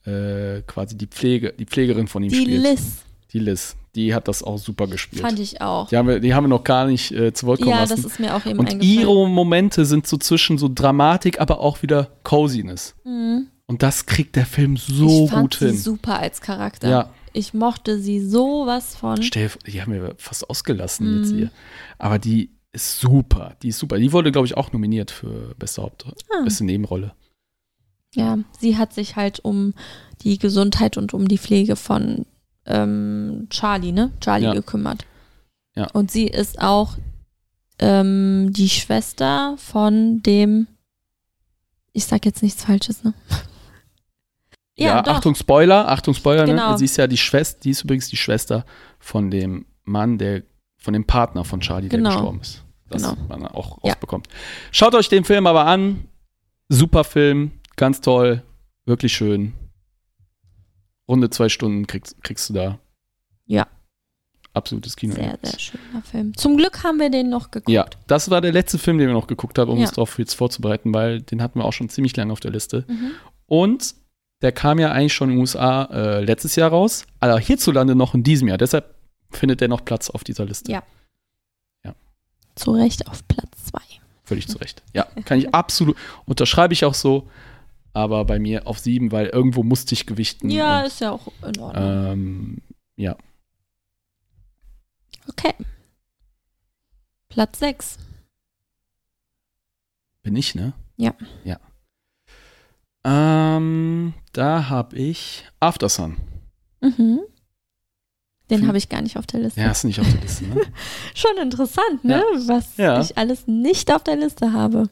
[0.09, 2.65] äh, quasi die Pflege, die Pflegerin von ihm die spielt.
[2.65, 3.03] Die Liz.
[3.31, 3.75] Die Liz.
[3.95, 5.21] Die hat das auch super gespielt.
[5.21, 5.87] Fand ich auch.
[5.87, 7.91] Die haben wir, die haben wir noch gar nicht äh, zu Wort kommen ja, lassen.
[7.91, 11.61] Ja, das ist mir auch eben Und ihre Momente sind so zwischen so Dramatik, aber
[11.61, 12.95] auch wieder Coziness.
[13.05, 13.47] Mhm.
[13.67, 15.77] Und das kriegt der Film so ich fand gut sie hin.
[15.77, 16.89] super als Charakter.
[16.89, 17.09] Ja.
[17.33, 19.23] Ich mochte sie sowas von.
[19.23, 21.17] Stell, die haben wir fast ausgelassen mhm.
[21.23, 21.51] jetzt hier.
[21.97, 23.55] Aber die ist super.
[23.63, 23.97] Die ist super.
[23.97, 26.43] Die wurde, glaube ich, auch nominiert für beste Haupt ah.
[26.43, 27.13] beste Nebenrolle.
[28.13, 29.73] Ja, sie hat sich halt um
[30.21, 32.25] die Gesundheit und um die Pflege von
[32.65, 34.11] ähm, Charlie, ne?
[34.19, 34.53] Charlie ja.
[34.53, 35.05] gekümmert.
[35.75, 35.87] Ja.
[35.93, 36.97] Und sie ist auch
[37.79, 40.67] ähm, die Schwester von dem,
[41.93, 43.13] ich sag jetzt nichts Falsches, ne?
[44.77, 45.13] Ja, Ja, doch.
[45.15, 46.71] Achtung Spoiler, Achtung Spoiler, Genau.
[46.71, 46.77] ne?
[46.77, 48.65] Sie ist ja die Schwester, die ist übrigens die Schwester
[48.99, 50.43] von dem Mann, der,
[50.77, 52.09] von dem Partner von Charlie, Genau.
[52.09, 52.63] der gestorben ist.
[52.89, 53.15] Das Genau.
[53.29, 53.93] man auch Ja.
[53.93, 54.27] rausbekommt.
[54.71, 56.09] Schaut euch den Film aber an.
[56.67, 58.43] Super Film, ganz toll,
[58.85, 59.53] wirklich schön.
[61.07, 62.79] Runde zwei Stunden kriegst, kriegst du da.
[63.45, 63.67] Ja.
[64.53, 65.13] Absolutes Kino.
[65.15, 66.35] Sehr, sehr schöner Film.
[66.37, 67.69] Zum Glück haben wir den noch geguckt.
[67.69, 69.83] Ja, das war der letzte Film, den wir noch geguckt haben, um Ja.
[69.83, 72.85] uns darauf jetzt vorzubereiten, weil den hatten wir auch schon ziemlich lange auf der Liste.
[72.87, 73.11] Mhm.
[73.47, 73.95] Und
[74.41, 78.13] der kam ja eigentlich schon in den USA äh, letztes Jahr raus, aber hierzulande noch
[78.15, 78.57] in diesem Jahr.
[78.57, 78.95] Deshalb
[79.31, 80.71] findet der noch Platz auf dieser Liste.
[80.71, 80.83] Ja.
[82.55, 83.81] Zu Recht auf Platz zwei.
[84.23, 84.81] Völlig zu Recht.
[84.93, 87.27] Ja, kann ich absolut, unterschreibe ich auch so,
[87.95, 90.49] aber bei mir auf sieben, weil irgendwo musste ich gewichten.
[90.49, 91.71] Ja, und, ist ja auch in Ordnung.
[91.75, 92.57] ähm,
[92.97, 93.15] ja.
[95.27, 95.53] Okay.
[97.29, 97.97] Platz sechs.
[100.23, 100.73] Bin ich, ne?
[100.97, 101.13] Ja.
[101.43, 101.59] Ja.
[103.03, 106.17] Ähm, da habe ich Aftersun.
[106.81, 107.21] Mhm.
[108.49, 109.59] Den habe ich gar nicht auf der Liste.
[109.59, 110.61] Ja, ist nicht auf der Liste, ne?
[111.15, 112.23] Schon interessant, ne?
[112.47, 113.01] Was Ja.
[113.01, 114.89] ich alles nicht auf der Liste habe.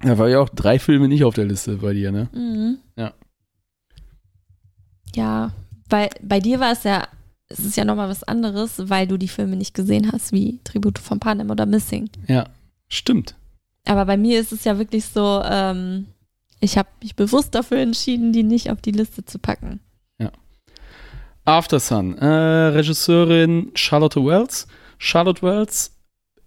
[0.00, 2.28] Da war ja auch drei Filme nicht auf der Liste bei dir, ne?
[2.32, 2.78] Mhm.
[2.96, 3.12] Ja.
[5.14, 5.52] Ja,
[5.88, 7.06] weil bei dir war es ja,
[7.48, 10.98] es ist ja nochmal was anderes, weil du die Filme nicht gesehen hast, wie Tribute
[10.98, 12.08] von Panem oder Missing.
[12.28, 12.46] Ja,
[12.88, 13.34] stimmt.
[13.84, 16.06] Aber bei mir ist es ja wirklich so, ähm,
[16.60, 19.80] ich habe mich bewusst dafür entschieden, die nicht auf die Liste zu packen.
[21.44, 24.66] After Sun, äh, Regisseurin Charlotte Wells.
[24.98, 25.96] Charlotte Wells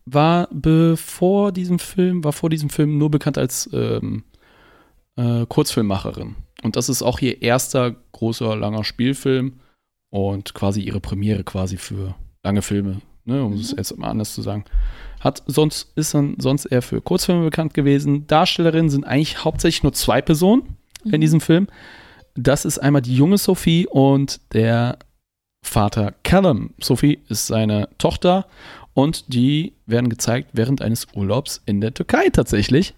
[0.05, 4.23] war bevor diesem Film, war vor diesem Film nur bekannt als ähm,
[5.15, 6.35] äh, Kurzfilmmacherin.
[6.63, 9.59] Und das ist auch ihr erster großer, langer Spielfilm
[10.09, 13.77] und quasi ihre Premiere quasi für lange Filme, ne, um es Mhm.
[13.77, 14.65] jetzt mal anders zu sagen.
[15.19, 18.27] Hat sonst, ist dann sonst eher für Kurzfilme bekannt gewesen.
[18.27, 21.21] Darstellerinnen sind eigentlich hauptsächlich nur zwei Personen in Mhm.
[21.21, 21.67] diesem Film.
[22.35, 24.97] Das ist einmal die junge Sophie und der
[25.65, 26.71] Vater Callum.
[26.81, 28.47] Sophie ist seine Tochter
[28.93, 32.93] und die werden gezeigt während eines Urlaubs in der Türkei tatsächlich.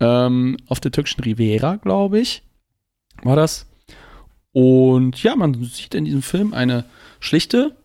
[0.00, 2.42] Ähm, auf der türkischen Riviera, glaube ich,
[3.22, 3.66] war das.
[4.52, 6.84] Und ja, man sieht in diesem Film eine
[7.20, 7.76] schlichte,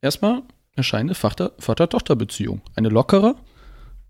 [0.00, 0.42] erstmal
[0.74, 2.62] erscheinende Vater- Vater-Tochter-Beziehung.
[2.74, 3.36] Eine lockere,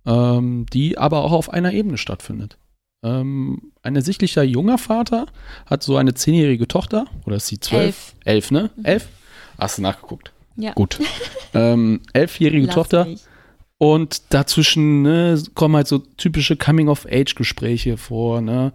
[0.06, 2.56] ähm, die aber auch auf einer Ebene stattfindet.
[3.02, 5.26] Ähm, ein ersichtlicher junger Vater
[5.66, 7.84] hat so eine zehnjährige Tochter, oder ist sie zwölf?
[7.84, 8.14] Elf.
[8.24, 8.70] Elf, ne?
[8.76, 8.84] Mhm.
[8.84, 9.08] Elf?
[9.58, 10.32] Hast du nachgeguckt?
[10.58, 10.72] Ja.
[10.72, 10.98] Gut.
[11.54, 13.04] ähm, elfjährige Lass Tochter.
[13.06, 13.22] mich.
[13.78, 18.72] Und dazwischen ne, kommen halt so typische Coming-of-Age-Gespräche vor, ne?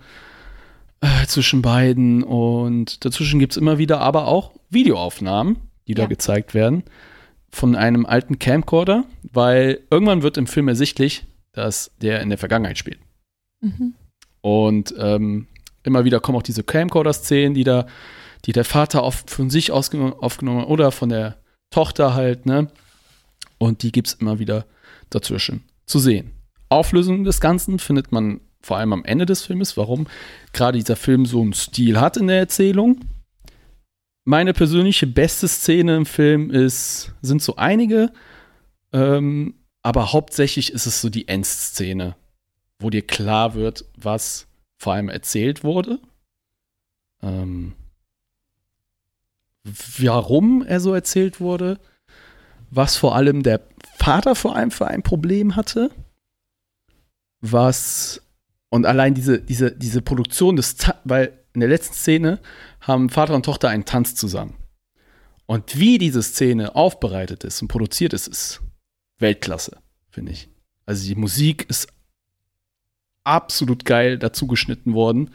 [1.02, 2.24] Äh, zwischen beiden.
[2.24, 5.58] Und dazwischen gibt es immer wieder aber auch Videoaufnahmen,
[5.88, 6.08] die da Ja.
[6.08, 6.84] gezeigt werden.
[7.52, 9.04] Von einem alten Camcorder,
[9.34, 13.00] weil irgendwann wird im Film ersichtlich, dass der in der Vergangenheit spielt.
[13.62, 13.94] Mhm.
[14.42, 15.48] Und ähm,
[15.84, 17.86] immer wieder kommen auch diese Camcorder-Szenen, die da,
[18.46, 21.38] die der Vater oft von sich ausgenommen, aufgenommen hat oder von der
[21.74, 22.68] Tochter halt, ne?
[23.58, 24.66] Und die gibt es immer wieder
[25.10, 26.32] dazwischen zu sehen.
[26.70, 30.08] Auflösung des Ganzen findet man vor allem am Ende des Filmes, warum
[30.54, 33.02] gerade dieser Film so einen Stil hat in der Erzählung.
[34.24, 38.12] Meine persönliche beste Szene im Film ist, sind so einige,
[38.94, 42.16] ähm, aber hauptsächlich ist es so die Endszene,
[42.80, 44.48] wo dir klar wird, was
[44.78, 46.00] vor allem erzählt wurde.
[47.22, 47.74] Ähm,
[49.64, 51.80] warum er so erzählt wurde,
[52.70, 53.62] was vor allem der
[53.98, 55.90] Vater vor allem für ein Problem hatte,
[57.42, 58.22] was
[58.70, 62.40] und allein diese, diese, diese Produktion des, Ta weil in der letzten Szene
[62.82, 64.56] haben Vater und Tochter einen Tanz zusammen.
[65.46, 68.62] Und wie diese Szene aufbereitet ist und produziert ist, ist
[69.20, 69.78] Weltklasse,
[70.10, 70.50] finde ich.
[70.88, 71.88] Also die Musik ist
[73.24, 75.30] absolut geil dazu geschnitten worden.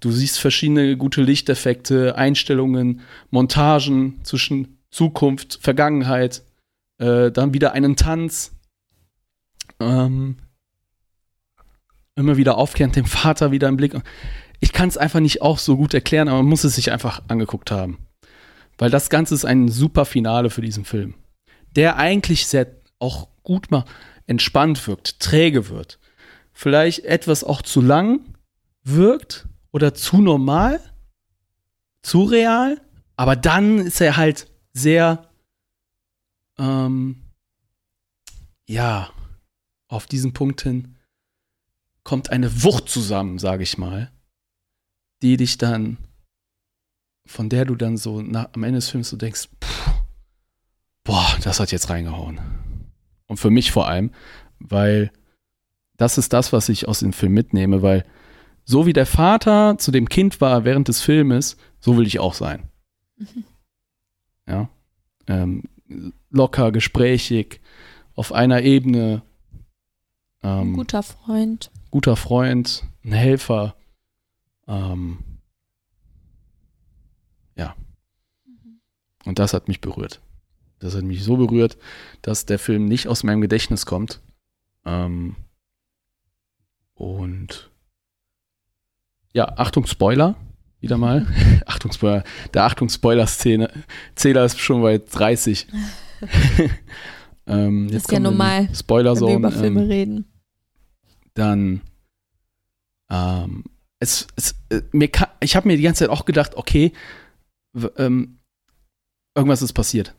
[0.00, 6.42] Du siehst verschiedene gute Lichteffekte, Einstellungen, Montagen zwischen Zukunft, Vergangenheit,
[6.98, 8.52] äh, dann wieder einen Tanz.
[9.78, 10.36] Ähm,
[12.16, 13.94] immer wieder aufkehrend dem Vater wieder im Blick.
[14.58, 17.22] Ich kann es einfach nicht auch so gut erklären, aber man muss es sich einfach
[17.28, 17.98] angeguckt haben.
[18.78, 21.14] Weil das Ganze ist ein super Finale für diesen Film.
[21.76, 22.66] Der eigentlich sehr
[22.98, 23.84] auch gut mal
[24.26, 25.98] entspannt wirkt, träge wird.
[26.52, 28.20] Vielleicht etwas auch zu lang
[28.82, 30.80] wirkt oder zu normal,
[32.02, 32.80] zu real,
[33.16, 35.30] aber dann ist er halt sehr,
[36.58, 37.22] ähm,
[38.66, 39.10] ja,
[39.88, 40.96] auf diesen Punkt hin
[42.04, 44.10] kommt eine Wucht zusammen, sage ich mal,
[45.22, 45.98] die dich dann,
[47.26, 49.90] von der du dann so nach, am Ende des Films so denkst, pff,
[51.04, 52.40] boah, das hat jetzt reingehauen.
[53.26, 54.12] Und für mich vor allem,
[54.58, 55.12] weil
[55.96, 58.06] das ist das, was ich aus dem Film mitnehme, weil
[58.64, 62.34] so wie der Vater zu dem Kind war während des Filmes, so will ich auch
[62.34, 62.68] sein.
[64.46, 64.68] Ja.
[65.26, 65.64] Ähm,
[66.30, 67.60] locker, gesprächig,
[68.14, 69.22] auf einer Ebene.
[70.42, 71.70] Ähm, guter Freund.
[71.90, 73.76] guter Freund, ein Helfer.
[74.66, 75.18] Ähm,
[77.56, 77.76] ja.
[79.24, 80.20] Und das hat mich berührt.
[80.78, 81.76] Das hat mich so berührt,
[82.22, 84.20] dass der Film nicht aus meinem Gedächtnis kommt.
[84.84, 85.36] Ähm,
[86.94, 87.69] und
[89.32, 90.36] ja, Achtung, Spoiler.
[90.80, 91.26] Wieder mal.
[91.66, 92.24] Achtung, Spoiler.
[92.54, 93.70] Der Achtung, Spoiler-Szene.
[94.14, 95.66] Zähler ist schon bei 30.
[97.46, 99.34] ähm, jetzt ist ja normal, die Spoiler-Zone.
[99.34, 100.24] Wenn wir über Filme ähm, reden.
[101.34, 101.82] dann
[103.10, 103.64] ähm,
[103.98, 106.92] es, es äh, mir kann, ich habe mir die ganze Zeit auch gedacht, okay,
[107.96, 108.40] ähm,
[109.34, 110.14] irgendwas ist passiert.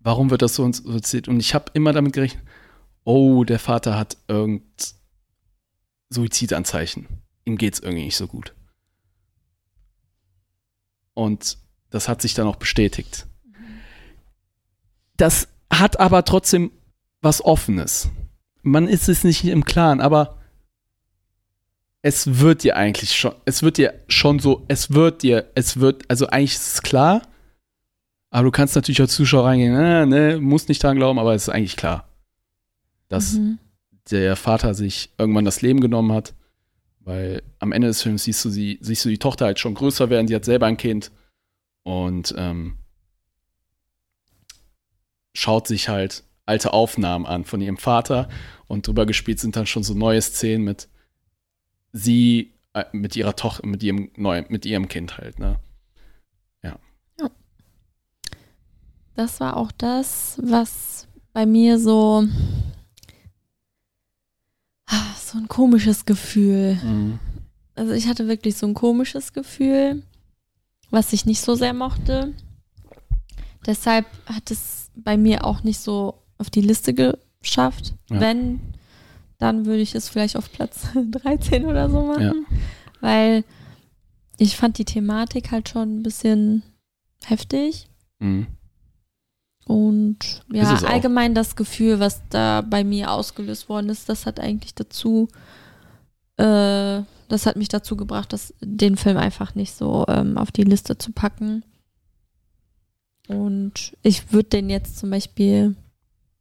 [0.00, 1.28] Warum wird das so uns so erzählt?
[1.28, 2.42] Und ich habe immer damit gerechnet,
[3.04, 4.94] oh, der Vater hat irgend
[6.10, 7.06] Suizidanzeichen.
[7.48, 8.54] Ihm geht's irgendwie nicht so gut.
[11.14, 11.56] Und
[11.88, 13.26] das hat sich dann auch bestätigt.
[15.16, 16.70] Das hat aber trotzdem
[17.22, 18.10] was Offenes.
[18.62, 20.36] Man ist es nicht im Klaren, aber
[22.02, 26.04] es wird dir eigentlich schon, es wird dir schon so, es wird dir, es wird,
[26.10, 27.22] also eigentlich ist es klar,
[28.30, 31.44] aber du kannst natürlich als Zuschauer reingehen, äh, ne, musst nicht dran glauben, aber es
[31.44, 32.06] ist eigentlich klar,
[33.08, 33.58] dass Mhm.
[34.10, 36.34] der Vater sich irgendwann das Leben genommen hat,
[37.08, 40.10] weil am Ende des Films siehst du sie, siehst du die Tochter halt schon größer
[40.10, 41.10] werden, die hat selber ein Kind.
[41.82, 42.76] Und ähm,
[45.32, 48.28] schaut sich halt alte Aufnahmen an von ihrem Vater.
[48.66, 50.88] Und drüber gespielt sind dann schon so neue Szenen mit
[51.92, 55.58] sie äh, mit ihrer Tochter, mit ihrem neuen, mit ihrem Kind halt, ne?
[59.18, 62.22] Das war auch das, was bei mir so
[65.16, 66.78] so ein komisches Gefühl.
[67.74, 70.02] Also ich hatte wirklich so ein komisches Gefühl,
[70.90, 72.34] was ich nicht so sehr mochte.
[73.66, 77.94] Deshalb hat es bei mir auch nicht so auf die Liste geschafft.
[78.10, 78.20] Ja.
[78.20, 78.60] Wenn,
[79.38, 82.22] dann würde ich es vielleicht auf Platz 13 oder so machen.
[82.22, 82.32] Ja.
[83.00, 83.44] Weil
[84.38, 86.62] ich fand die Thematik halt schon ein bisschen
[87.24, 87.88] heftig.
[88.18, 88.46] Mhm.
[89.68, 94.74] Und ja, allgemein das Gefühl, was da bei mir ausgelöst worden ist, das hat eigentlich
[94.74, 95.28] dazu,
[96.38, 100.62] äh, das hat mich dazu gebracht, das, den Film einfach nicht so ähm, auf die
[100.62, 101.64] Liste zu packen.
[103.26, 105.76] Und ich würde den jetzt zum Beispiel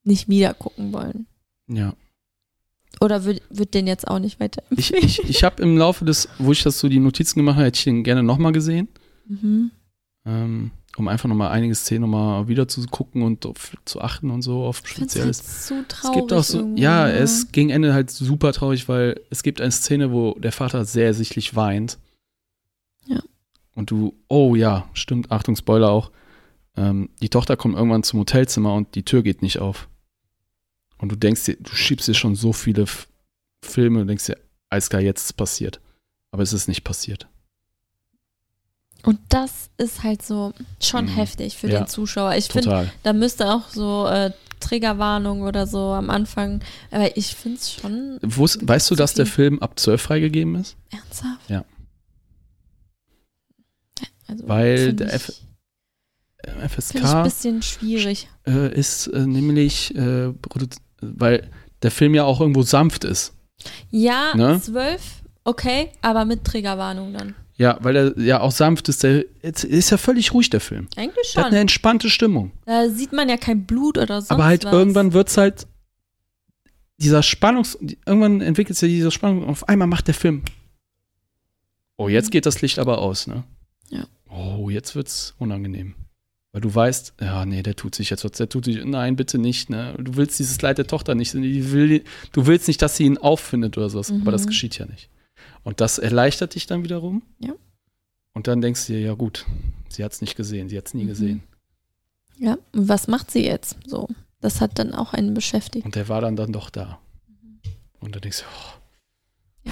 [0.06, 1.28] nicht wieder gucken wollen.
[1.68, 1.96] Ja.
[3.02, 6.30] Oder würde würd den jetzt auch nicht weiter Ich, ich, ich habe im Laufe des,
[6.40, 8.88] wo ich das so die Notizen gemacht habe, hätte ich den gerne nochmal gesehen.
[9.28, 9.72] mhm.
[10.26, 14.42] ähm, um einfach nochmal einige Szenen nochmal wieder zu gucken und auf, zu achten und
[14.42, 15.70] so auf es Spezielles.
[15.70, 16.18] halt es traurig.
[16.18, 17.14] gibt auch so, ja, ne?
[17.14, 21.14] es gegen Ende halt super traurig, weil es gibt eine Szene, wo der Vater sehr
[21.14, 22.00] sichtlich weint.
[23.06, 23.22] Ja.
[23.76, 26.12] Und du, oh ja, stimmt, Achtung, Spoiler auch.
[26.76, 29.88] Ähm, die Tochter kommt irgendwann zum Hotelzimmer und die Tür geht nicht auf.
[30.98, 33.08] Und du denkst dir, du schiebst dir schon so viele F
[33.64, 34.38] Filme und denkst dir,
[34.70, 35.80] alles klar, jetzt ist es passiert.
[36.32, 37.28] Aber es ist nicht passiert.
[39.04, 41.10] Und das ist halt so schon Mhm.
[41.16, 42.36] heftig für Ja, den Zuschauer.
[42.36, 42.92] Ich finde.
[43.04, 46.62] Da müsste auch so äh, Triggerwarnung oder so am Anfang.
[46.92, 49.26] Aber ich finde es schon Wus- weißt du, dass der.
[49.28, 50.76] Film ab 12 freigegeben ist?
[50.92, 51.50] ernsthaft.
[51.50, 51.64] Ja.
[54.28, 55.30] Also, Weil der F-
[56.44, 58.28] Äh, Finde ich ein FSK bisschen schwierig.
[58.46, 60.34] äh, ist äh, nämlich, äh,
[61.02, 61.50] weil
[61.82, 63.34] der Film ja auch irgendwo sanft ist.
[63.90, 64.62] Ja, Ne?
[64.62, 65.02] zwölf,
[65.44, 67.36] okay, aber mit Triggerwarnung dann.
[67.60, 69.02] Ja, weil er ja auch sanft ist.
[69.04, 70.88] Der ist ja völlig ruhig, der Film.
[70.96, 71.62] Eigentlich Der hat eine schon.
[71.62, 72.52] entspannte Stimmung.
[72.66, 74.74] Da sieht man ja kein Blut oder sonst Aber halt was.
[74.74, 75.66] irgendwann wird es halt
[76.98, 77.78] dieser Spannungs...
[78.06, 80.44] Irgendwann entwickelt sich diese Spannung und auf einmal macht der Film.
[81.98, 82.32] Oh, jetzt Mhm.
[82.32, 83.44] geht das Licht aber aus, ne?
[83.90, 84.06] Ja.
[84.30, 85.96] Oh, jetzt wird's unangenehm.
[86.52, 89.38] Weil du weißt, ja, nee, der tut sich jetzt was, der tut sich, nein, bitte
[89.40, 89.96] nicht, ne?
[90.00, 92.04] Du willst dieses Leid der Tochter nicht, will,
[92.34, 94.48] du willst nicht, dass sie ihn auffindet oder sowas, aber das Mhm.
[94.50, 95.10] geschieht ja nicht.
[95.64, 97.24] Und das erleichtert dich dann wiederum.
[97.40, 97.54] Ja.
[98.34, 99.46] Und dann denkst du dir, ja gut,
[99.90, 101.08] sie hat's nicht gesehen, sie hat's nie Mhm.
[101.08, 101.44] gesehen.
[102.38, 103.78] Ja, und was macht sie jetzt?
[103.86, 104.08] So,
[104.42, 105.86] das hat dann auch einen beschäftigt.
[105.86, 107.00] Und der war dann dann doch da.
[107.28, 107.60] Mhm.
[108.00, 109.72] Und da denkst du,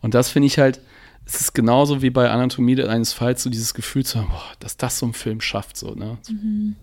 [0.00, 0.80] Und das finde ich halt,
[1.24, 4.76] es ist genauso wie bei Anatomie eines Falls, so dieses Gefühl zu haben, boah, dass
[4.76, 6.18] das so ein Film schafft, so, ne?
[6.28, 6.76] Mhm.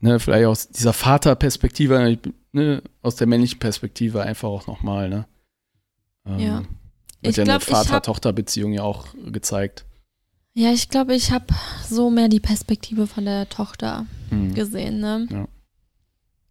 [0.00, 2.18] Ne vielleicht aus dieser Vaterperspektive,
[2.52, 5.26] ne, aus der männlichen Perspektive einfach auch nochmal, ne?
[6.26, 6.56] Ähm, Ja.
[7.20, 9.84] Wird Ich ja glaub, eine Vater-Tochter-Beziehung ja auch gezeigt.
[10.54, 11.46] Ja, ich glaube, ich habe
[11.88, 14.54] so mehr die Perspektive von der Tochter Hm.
[14.54, 15.26] gesehen, ne?
[15.30, 15.48] Ja.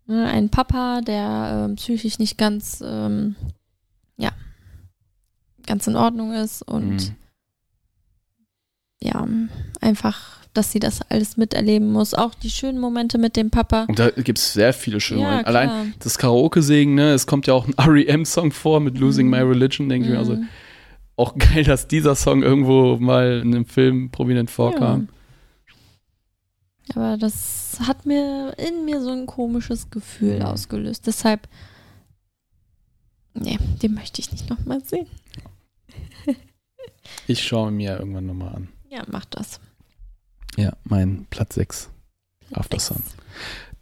[0.09, 3.35] Ne, ein Papa, der ähm, psychisch nicht ganz, ähm,
[4.17, 4.31] ja,
[5.65, 7.15] ganz in Ordnung ist und Mhm.
[9.01, 9.27] Ja,
[9.81, 12.13] einfach, dass sie das alles miterleben muss.
[12.13, 13.85] Auch die schönen Momente mit dem Papa.
[13.87, 15.47] Und da gibt es sehr viele schöne Ja, Momente.
[15.47, 15.85] Allein klar.
[15.99, 17.13] das Karaoke-Singen, ne?
[17.13, 19.31] Es kommt ja auch ein R.E.M.-Song vor mit Losing Mhm.
[19.31, 20.19] My Religion, denke ich mir.
[20.19, 20.47] Also Mhm.
[21.15, 25.09] auch geil, dass dieser Song irgendwo mal in einem Film prominent vorkam.
[26.95, 30.45] Aber das hat mir in mir so ein komisches Gefühl Mhm.
[30.45, 31.05] ausgelöst.
[31.05, 31.47] Deshalb,
[33.35, 35.05] nee, den möchte ich nicht nochmal sehen.
[37.27, 38.69] Ich schaue mir irgendwann nochmal an.
[38.97, 39.59] Ja, mach das.
[40.57, 41.89] Ja, mein Platz 6.
[42.53, 43.03] After Sun.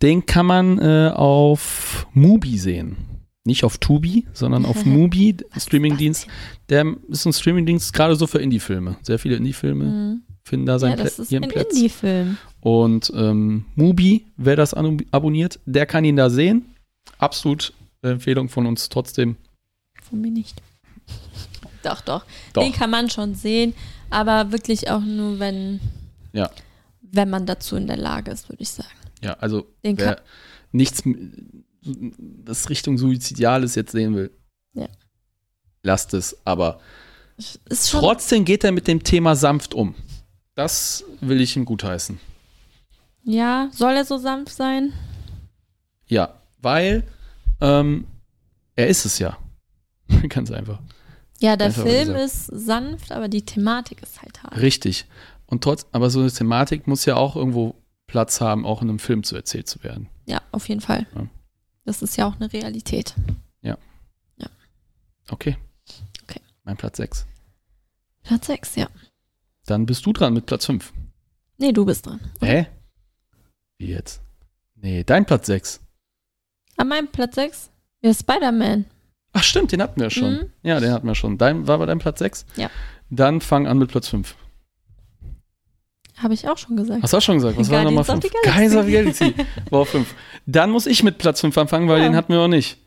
[0.02, 2.98] Den kann man äh, auf Mubi sehen.
[3.46, 6.28] Nicht auf Tubi, sondern auf Mubi, Streamingdienst.
[6.68, 8.98] Der ist ein Streamingdienst gerade so für Indie-Filme.
[9.04, 10.22] Sehr viele Indie-Filme Mhm.
[10.44, 11.74] finden da Ja, seinen das Plä ist ihren ein Platz.
[11.74, 12.38] Indie-Film.
[12.60, 16.66] Und ähm, Mubi, wer das abonniert, der kann ihn da sehen.
[17.20, 17.72] Absolut
[18.02, 19.38] Empfehlung von uns trotzdem.
[20.04, 20.62] Von mir nicht.
[21.84, 22.64] Doch, doch, Doch.
[22.64, 23.74] Den kann man schon sehen,
[24.10, 25.80] aber wirklich auch nur, wenn,
[26.34, 26.50] Ja.
[27.02, 28.90] wenn man dazu in der Lage ist, würde ich sagen.
[29.22, 30.22] Ja, also wer
[30.72, 31.04] nichts,
[31.82, 34.32] das Richtung Suizidiales jetzt sehen will,
[34.74, 34.88] Ja.
[35.84, 36.38] lasst es.
[36.46, 36.80] Aber
[37.92, 39.96] trotzdem geht er mit dem Thema sanft um.
[40.56, 42.20] Das will ich ihm gutheißen.
[43.24, 44.94] ja, soll er so sanft sein?
[46.08, 47.04] Ja, weil
[47.62, 48.06] ähm,
[48.76, 49.38] er ist es ja.
[50.30, 50.80] Ganz einfach.
[51.42, 54.58] Ja, der Film ist sanft, aber die Thematik ist halt hart.
[54.58, 55.06] Richtig.
[55.48, 57.76] Und trotz, aber so eine Thematik muss ja auch irgendwo
[58.08, 60.10] Platz haben, auch in einem Film zu erzählt zu werden.
[60.26, 61.06] Ja, auf jeden Fall.
[61.14, 61.28] Ja.
[61.84, 63.14] Das ist ja auch eine Realität.
[65.32, 65.58] Okay.
[66.22, 66.40] Okay.
[66.64, 67.26] Mein Platz 6.
[68.22, 68.88] Platz 6, ja.
[69.66, 70.94] Dann bist du dran mit Platz 5.
[71.58, 72.20] Nee, du bist dran.
[72.42, 72.68] Hä?
[73.80, 74.22] Wie jetzt?
[74.76, 75.80] Nee, dein Platz 6.
[76.78, 77.72] An meinem Platz 6?
[78.02, 78.86] Ja, Spider-Man.
[79.38, 80.32] Ach stimmt, den hatten wir schon.
[80.34, 80.50] Mhm.
[80.64, 81.38] Ja, den hatten wir schon.
[81.38, 82.46] Dein, war bei deinem Platz 6?
[82.56, 82.70] Ja.
[83.10, 84.34] Dann fang an mit Platz 5.
[86.18, 87.04] Habe ich auch schon gesagt.
[87.04, 87.58] Hast du auch schon gesagt?
[87.58, 88.86] Was war Guardians Nummer of 5?
[88.86, 89.36] the Galaxy.
[89.70, 90.16] War auf 5.
[90.46, 92.06] Dann muss ich mit Platz 5 anfangen, weil Ja.
[92.08, 92.78] den hatten wir noch nicht.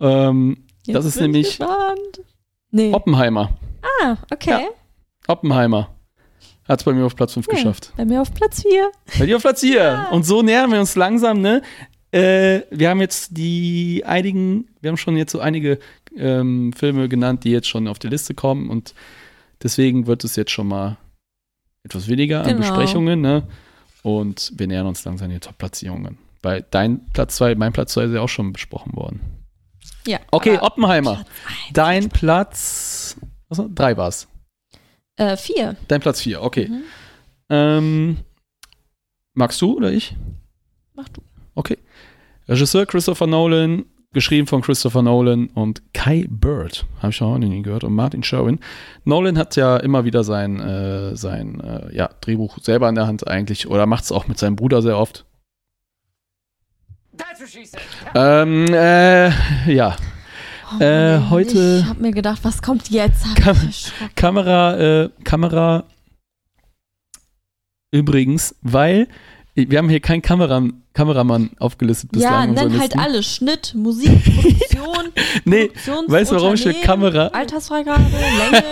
[0.00, 1.58] Ähm, das ist nämlich.
[2.72, 2.92] Nee.
[2.92, 3.50] Oppenheimer.
[4.02, 4.66] ah, okay.
[5.28, 5.90] Oppenheimer.
[6.68, 7.54] Hat es bei mir auf Platz 5 Ja.
[7.54, 7.92] geschafft.
[7.96, 8.90] Bei mir auf Platz 4.
[9.20, 9.74] Bei dir auf Platz 4.
[9.82, 10.08] Ja.
[10.10, 11.62] Und so nähern wir uns langsam, ne?
[12.16, 15.78] Äh, wir haben jetzt die einigen, wir haben schon jetzt so einige
[16.16, 18.94] ähm, Filme genannt, die jetzt schon auf die Liste kommen und
[19.62, 20.96] deswegen wird es jetzt schon mal
[21.82, 22.60] etwas weniger an Genau.
[22.60, 23.46] Besprechungen, ne?
[24.02, 26.18] Und wir nähern uns langsam den Top-Platzierungen.
[26.42, 29.20] Weil dein Platz 2, mein Platz 2 ist ja auch schon besprochen worden.
[30.06, 30.20] Ja.
[30.30, 31.16] Okay, Oppenheimer.
[31.16, 31.28] Platz.
[31.72, 33.16] Dein Platz,
[33.48, 34.28] was war, drei war's.
[35.16, 35.76] Äh, 4.
[35.88, 36.68] Dein Platz 4, okay.
[36.68, 36.82] Mhm.
[37.50, 38.16] Ähm,
[39.34, 40.14] magst du oder ich?
[40.94, 41.20] Mach du.
[41.54, 41.78] Okay.
[42.48, 47.62] Regisseur Christopher Nolan, geschrieben von Christopher Nolan und Kai Bird, habe ich auch noch nie
[47.62, 48.60] gehört, und Martin Sherwin.
[49.04, 53.26] Nolan hat ja immer wieder sein, äh, sein äh, ja, Drehbuch selber in der Hand
[53.26, 55.24] eigentlich, oder macht es auch mit seinem Bruder sehr oft.
[58.14, 59.96] Ähm, äh, ja,
[60.72, 63.24] Oh, Äh, Mann, heute- Ich habe mir gedacht, was kommt jetzt?
[63.36, 63.70] Kam-.
[64.16, 65.84] Kamera, äh, Kamera,
[67.92, 69.06] übrigens, weil
[69.56, 72.32] wir haben hier keinen Kameramann, Kameramann aufgelistet bislang.
[72.32, 72.98] Ja, nenn halt Listen.
[72.98, 73.26] alles.
[73.26, 75.12] Schnitt, Musik, Produktion,
[75.44, 75.70] Nee,
[76.06, 77.26] weißt du, warum steht Unternehmen, Kamera?
[77.28, 78.64] Altersfreigabe, Länge,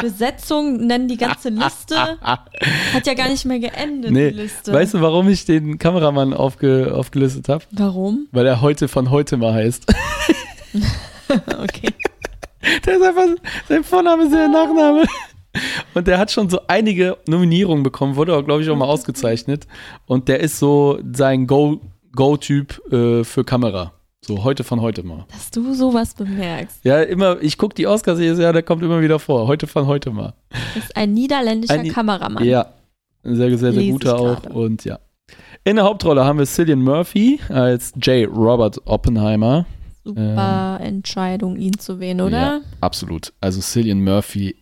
[0.02, 2.18] Besetzung, nennen die ganze Liste.
[2.20, 4.72] Hat ja gar nicht mehr geendet, Nee, die Liste.
[4.72, 7.64] Weißt du, warum ich den Kameramann aufge, aufgelistet habe?
[7.70, 8.26] Warum?
[8.32, 9.86] Weil er heute von heute mal heißt.
[11.58, 11.92] Okay.
[12.86, 13.26] Der ist einfach,
[13.68, 15.04] sein Vorname ist der Nachname.
[15.94, 19.66] Und der hat schon so einige Nominierungen bekommen, wurde auch, glaube ich, auch mal ausgezeichnet.
[20.06, 21.80] Und der ist so sein Go-
[22.14, 23.92] Go-Typ äh, für Kamera.
[24.20, 25.24] So heute von heute mal.
[25.30, 26.84] Dass du sowas bemerkst.
[26.84, 29.46] Ja, immer, ich gucke die Oscars jedes Jahr, der kommt immer wieder vor.
[29.46, 30.34] Heute von heute mal.
[30.74, 32.44] Das ist ein niederländischer Ein- Kameramann.
[32.44, 32.66] Ja,
[33.24, 34.42] ein sehr, sehr, sehr guter auch.
[34.44, 34.98] Und ja.
[35.64, 38.28] In der Hauptrolle haben wir Cillian Murphy als J.
[38.28, 39.66] Robert Oppenheimer.
[40.04, 42.38] Super Entscheidung, ihn zu wählen, oder?
[42.40, 43.32] Ja, absolut.
[43.40, 44.56] Also Cillian Murphy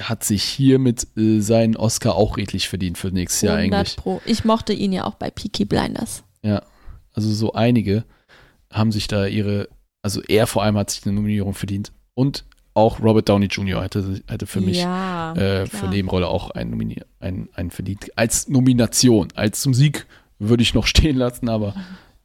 [0.00, 3.96] hat sich hiermit äh, seinen Oscar auch redlich verdient für nächstes Jahr 100 eigentlich.
[3.96, 4.20] Pro.
[4.24, 6.22] Ich mochte ihn ja auch bei Peaky Blinders.
[6.42, 6.62] Ja,
[7.12, 8.04] also so einige
[8.72, 9.68] haben sich da ihre,
[10.02, 12.44] also er vor allem hat sich eine Nominierung verdient und
[12.74, 13.82] auch Robert Downey Jr.
[13.82, 15.88] hätte, hätte für mich ja, äh, für.
[15.88, 18.16] Nebenrolle auch einen, nominier einen, einen verdient.
[18.16, 20.06] Als Nomination, als zum Sieg
[20.38, 21.74] würde ich noch stehen lassen, aber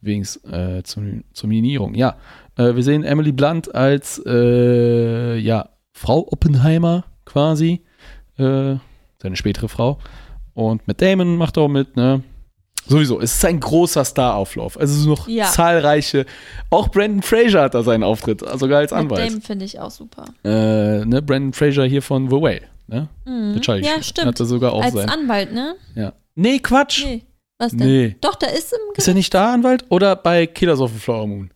[0.00, 1.94] wenigstens äh, zum, zur Nominierung.
[1.94, 2.16] Ja,
[2.56, 7.82] äh, wir sehen Emily Blunt als äh, ja, Frau Oppenheimer quasi,
[8.38, 8.76] äh,
[9.20, 9.98] seine spätere Frau.
[10.54, 12.22] Und Matt Damon macht auch mit, ne?
[12.88, 14.78] Sowieso, es ist ein großer Starauflauf.
[14.78, 15.46] Also es sind noch Ja.
[15.46, 16.24] zahlreiche.
[16.70, 19.28] Auch Brandon Fraser hat da seinen Auftritt, sogar als Matt Anwalt.
[19.28, 20.24] Damon finde ich auch super.
[20.44, 22.62] Äh, ne, Brandon Fraser hier von The Whale.
[22.86, 23.08] Ne?
[23.24, 23.60] Mhm.
[23.82, 24.28] Ja, stimmt.
[24.28, 25.08] Hat er sogar auch Als sein.
[25.10, 25.74] Anwalt, ne?
[25.96, 26.12] Ja.
[26.36, 27.04] Nee, Quatsch.
[27.04, 27.22] Nee.
[27.58, 27.80] Was denn?
[27.86, 28.16] Nee.
[28.20, 29.84] Doch, der ist im Ist er nicht da Anwalt?
[29.88, 31.50] Oder bei Killers of the Flower Moon?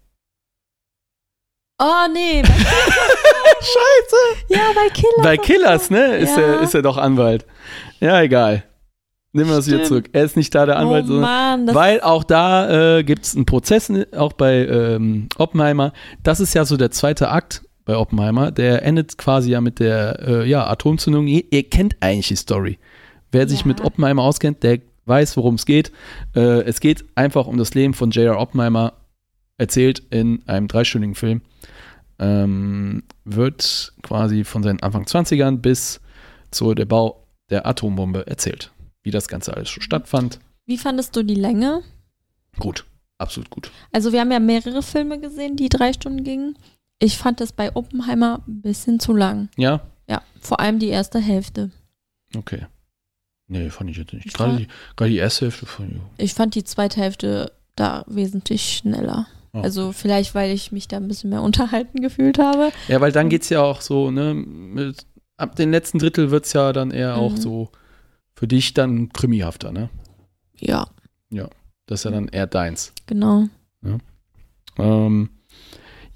[1.79, 2.43] Oh, nee.
[3.59, 4.17] Scheiße.
[4.49, 5.23] ja, bei Killers.
[5.23, 6.17] Bei Killers, ne?
[6.19, 6.43] Ist, Ja.
[6.43, 7.47] er, ist er doch Anwalt.
[8.01, 8.65] Ja, egal.
[9.33, 10.09] Nehmen wir es wieder zurück.
[10.13, 13.25] Er ist nicht da der Anwalt, oh sondern Mann, das Weil auch da äh, gibt
[13.27, 15.93] es einen Prozess, ne, auch bei ähm, Oppenheimer.
[16.25, 18.51] Das ist ja so der zweite Akt bei Oppenheimer.
[18.51, 21.29] Der endet quasi ja mit der äh, ja, Atomzündung.
[21.29, 22.79] Ihr, ihr kennt eigentlich die Story.
[23.31, 23.67] Wer sich Ja.
[23.69, 25.93] mit Oppenheimer auskennt, der weiß, worum es geht.
[26.35, 28.39] Äh, es geht einfach um das Leben von J.R.
[28.41, 28.95] Oppenheimer,
[29.59, 31.43] erzählt in einem dreistündigen Film.
[32.21, 36.01] Ähm, wird quasi von seinen Anfang 20ern bis
[36.51, 38.71] zu der Bau der Atombombe erzählt.
[39.03, 40.39] Wie das Ganze alles schon stattfand.
[40.67, 41.83] Wie fandest du die Länge?
[42.59, 42.85] Gut,
[43.19, 43.71] absolut gut.
[43.93, 46.59] Also wir haben ja mehrere Filme gesehen, die drei Stunden gingen.
[46.99, 49.49] Ich fand das bei Oppenheimer ein bisschen zu lang.
[49.57, 51.71] Ja, Ja, vor allem die erste Hälfte.
[52.37, 52.67] okay.
[53.53, 54.27] Nee, fand ich jetzt nicht.
[54.27, 56.01] Ich Gerade die, gerade die erste Hälfte ich.
[56.25, 59.27] Ich fand die zweite Hälfte da wesentlich schneller.
[59.53, 59.61] Oh.
[59.61, 62.71] Also vielleicht, weil ich mich da ein bisschen mehr unterhalten gefühlt habe.
[62.89, 65.07] Ja, weil dann geht es ja auch so, ne, mit,
[65.37, 67.37] ab dem letzten Drittel wird es ja dann eher auch Mhm.
[67.39, 67.69] so
[68.35, 69.91] für dich dann krimihafter, ne?
[70.59, 70.87] Ja,
[71.87, 72.93] Das ist ja dann eher deins.
[73.07, 73.49] genau.
[74.79, 75.31] Ähm,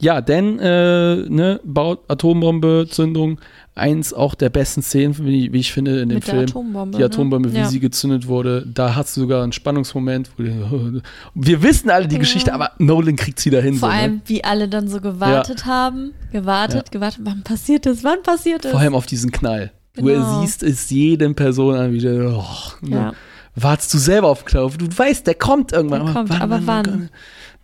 [0.01, 3.41] ja, denn, äh, ne, Baut Atombombe, Zündung,
[3.75, 6.49] eins auch der besten Szenen, wie, wie ich finde, in dem Mit der Film.
[6.49, 6.99] Atombombe.
[6.99, 7.55] die Atombombe, ne?
[7.55, 7.65] wie ja.
[7.66, 8.66] sie gezündet wurde.
[8.66, 10.31] Da hast du sogar einen Spannungsmoment.
[10.37, 10.53] Wo die,
[11.35, 12.21] wir wissen alle die Ja.
[12.21, 13.75] Geschichte, aber Nolan kriegt sie dahin.
[13.75, 14.01] Vor so, ne?
[14.01, 16.12] allem, wie alle dann so gewartet haben.
[16.33, 17.21] Gewartet, gewartet.
[17.25, 18.05] Wann passiert das?
[18.05, 18.73] Wann passiert das?
[18.73, 19.73] Vor allem auf diesen Knall.
[19.97, 20.41] Du Genau.
[20.41, 22.45] siehst es jedem Person an, wie der, oh,
[22.81, 22.97] ne?
[22.97, 23.12] ja.
[23.55, 24.77] wartest du selber auf Knopf.
[24.77, 26.05] Du weißt, der kommt irgendwann.
[26.07, 27.11] Der kommt, aber wann?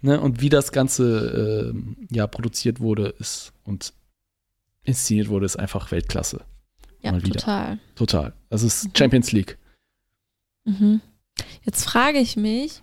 [0.03, 0.21] Ne?
[0.21, 3.93] Und wie das Ganze ähm, ja, produziert wurde ist und
[4.85, 6.41] inszeniert wurde, ist einfach Weltklasse.
[7.03, 7.79] ja, total.
[7.95, 8.33] Total.
[8.49, 8.91] Das ist Mhm.
[8.97, 9.59] Champions League.
[10.65, 11.01] Mhm.
[11.65, 12.83] Jetzt frage ich mich,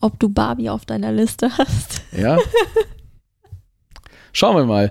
[0.00, 2.02] ob du Barbie auf deiner Liste hast.
[2.12, 2.38] Ja.
[4.32, 4.90] Schauen wir mal.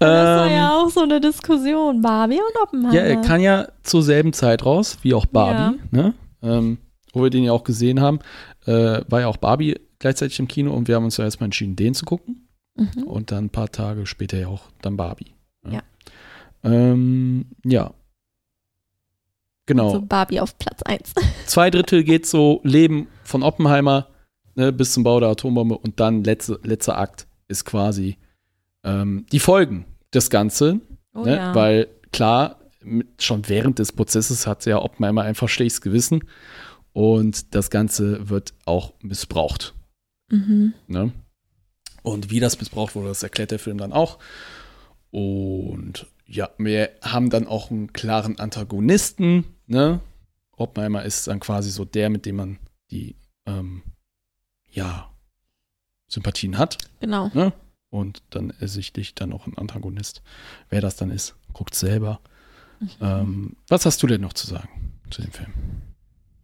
[0.00, 2.02] Das war Ähm, ja auch so eine Diskussion.
[2.02, 2.92] Barbie und Oppenheimer.
[2.94, 6.14] Ja, er kam ja zur selben Zeit raus, wie auch Barbie, ne?
[6.42, 6.78] Ähm,
[7.12, 8.18] wo wir den ja auch gesehen haben,
[8.66, 11.76] äh, war ja auch Barbie gleichzeitig im Kino und wir haben uns ja erstmal entschieden,
[11.76, 13.02] den zu gucken Mhm.
[13.04, 15.34] und dann ein paar Tage später ja auch dann Barbie.
[15.68, 15.82] Ja.
[16.62, 17.92] Ähm, ja.
[19.66, 19.92] Genau.
[19.92, 21.14] So Barbie auf Platz 1.
[21.46, 24.08] Zwei Drittel geht so Leben von Oppenheimer
[24.54, 28.16] ne, bis zum Bau der Atombombe und dann letzte, letzter Akt ist quasi
[28.82, 30.80] ähm, die Folgen des Ganzen.
[31.14, 31.36] Oh ne?
[31.36, 31.54] ja.
[31.54, 36.24] Weil klar, mit, schon während des Prozesses hat ja Oppenheimer einfach schlechtes Gewissen
[36.92, 39.74] und das Ganze wird auch missbraucht.
[40.30, 40.74] Mhm.
[40.86, 41.12] Ne?
[42.02, 44.18] Und wie das missbraucht wurde, das erklärt der Film dann auch.
[45.10, 49.44] Und ja, wir haben dann auch einen klaren Antagonisten.
[49.66, 50.00] Ne?
[50.56, 52.58] Oppenheimer ist dann quasi so der, mit dem man
[52.90, 53.82] die ähm,
[54.70, 55.10] ja,
[56.08, 56.78] Sympathien hat.
[57.00, 57.30] Genau.
[57.34, 57.52] Ne?
[57.90, 60.22] Und dann ersichtlich dann auch ein Antagonist.
[60.68, 62.20] Wer das dann ist, guckt selber.
[62.78, 62.88] Mhm.
[63.00, 64.68] Ähm, was hast du denn noch zu sagen
[65.10, 65.52] zu dem Film?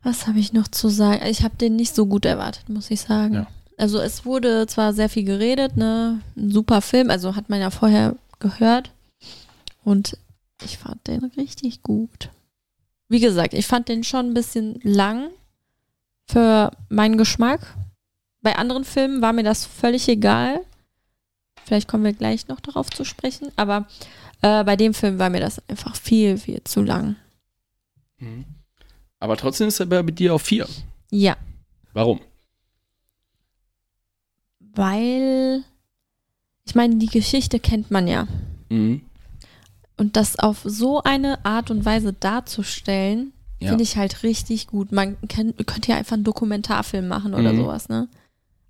[0.03, 1.25] Was habe ich noch zu sagen?
[1.27, 3.35] Ich habe den nicht so gut erwartet, muss ich sagen.
[3.35, 3.47] Ja.
[3.77, 7.71] Also es wurde zwar sehr viel geredet, ne, ein super Film, also hat man ja
[7.71, 8.91] vorher gehört.
[9.85, 10.19] Und
[10.65, 12.31] ich fand den richtig gut.
[13.09, 15.31] Wie gesagt, ich fand den schon ein bisschen lang
[16.27, 17.77] für meinen Geschmack.
[18.41, 20.61] Bei anderen Filmen war mir das völlig egal.
[21.65, 23.87] Vielleicht kommen wir gleich noch darauf zu sprechen, aber
[24.41, 27.17] äh, bei dem Film war mir das einfach viel, viel zu lang.
[29.21, 30.67] Aber trotzdem ist er bei dir auf vier.
[31.11, 31.37] Ja,
[31.93, 32.21] Warum?
[34.77, 35.63] Weil
[36.65, 38.27] ich meine, die Geschichte kennt man ja.
[38.69, 39.03] Mhm.
[39.97, 43.69] Und das auf so eine Art und Weise darzustellen, Ja.
[43.69, 44.93] finde ich halt richtig gut.
[44.93, 47.57] Man kann, könnte ja einfach einen Dokumentarfilm machen oder Mhm.
[47.59, 48.09] sowas, ne?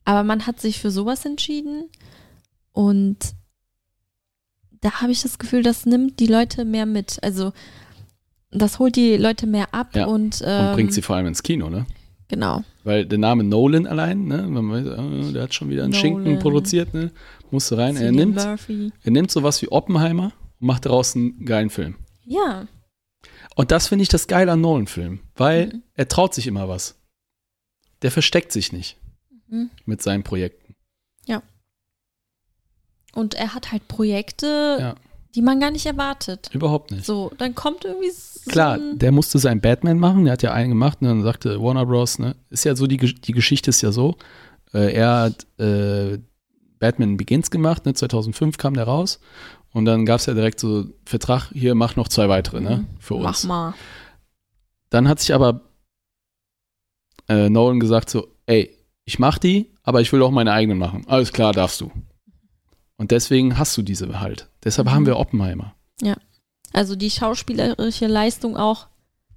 [0.05, 1.85] Aber man hat sich für sowas entschieden
[2.73, 3.17] und
[4.81, 7.19] da habe ich das Gefühl, das nimmt die Leute mehr mit.
[7.25, 7.53] Also
[8.53, 10.07] das holt die Leute mehr ab Ja.
[10.07, 11.87] und, ähm, Und bringt sie vor allem ins Kino, ne?
[12.29, 12.65] Genau.
[12.83, 16.01] Weil der Name Nolan allein, ne, man weiß, äh, der hat schon wieder einen Nolan.
[16.03, 17.13] Schinken produziert, ne?
[17.51, 17.97] Musste rein.
[17.97, 18.93] Er nimmt, Murphy.
[19.05, 21.95] er nimmt sowas wie Oppenheimer und macht daraus einen geilen Film.
[22.25, 22.67] Ja.
[23.55, 25.83] Und das finde ich das Geile an Nolan-Filmen, weil Mhm.
[25.95, 27.01] er traut sich immer was.
[28.03, 28.97] Der versteckt sich nicht
[29.49, 29.71] Mhm.
[29.85, 30.75] mit seinen Projekten.
[33.15, 34.95] Und er hat halt Projekte, Ja.
[35.37, 36.51] Die man gar nicht erwartet.
[36.53, 37.05] Überhaupt nicht.
[37.05, 40.71] So, dann kommt irgendwie so Klar, der musste seinen Batman machen, der hat ja einen
[40.71, 43.93] gemacht und dann sagte Warner Bros., ne, ist ja so, die, die Geschichte ist ja
[43.93, 44.17] so,
[44.73, 46.19] äh, er hat äh,
[46.79, 49.21] Batman Begins gemacht, ne, 2005 kam der raus
[49.73, 53.15] und dann gab es ja direkt so Vertrag, hier mach noch zwei weitere, ne, für
[53.17, 53.23] Mhm.
[53.23, 53.45] mach uns.
[53.45, 53.75] mal.
[54.91, 55.61] Dann hat sich aber
[57.29, 58.75] äh, Nolan gesagt so, ey,
[59.05, 61.05] ich mach die, aber ich will auch meine eigenen machen.
[61.09, 61.91] Alles klar, darfst du.
[62.99, 64.49] Und deswegen hast du diese halt.
[64.65, 64.93] Deshalb Mhm.
[64.93, 65.75] haben wir Oppenheimer.
[66.73, 68.87] Also die schauspielerische Leistung auch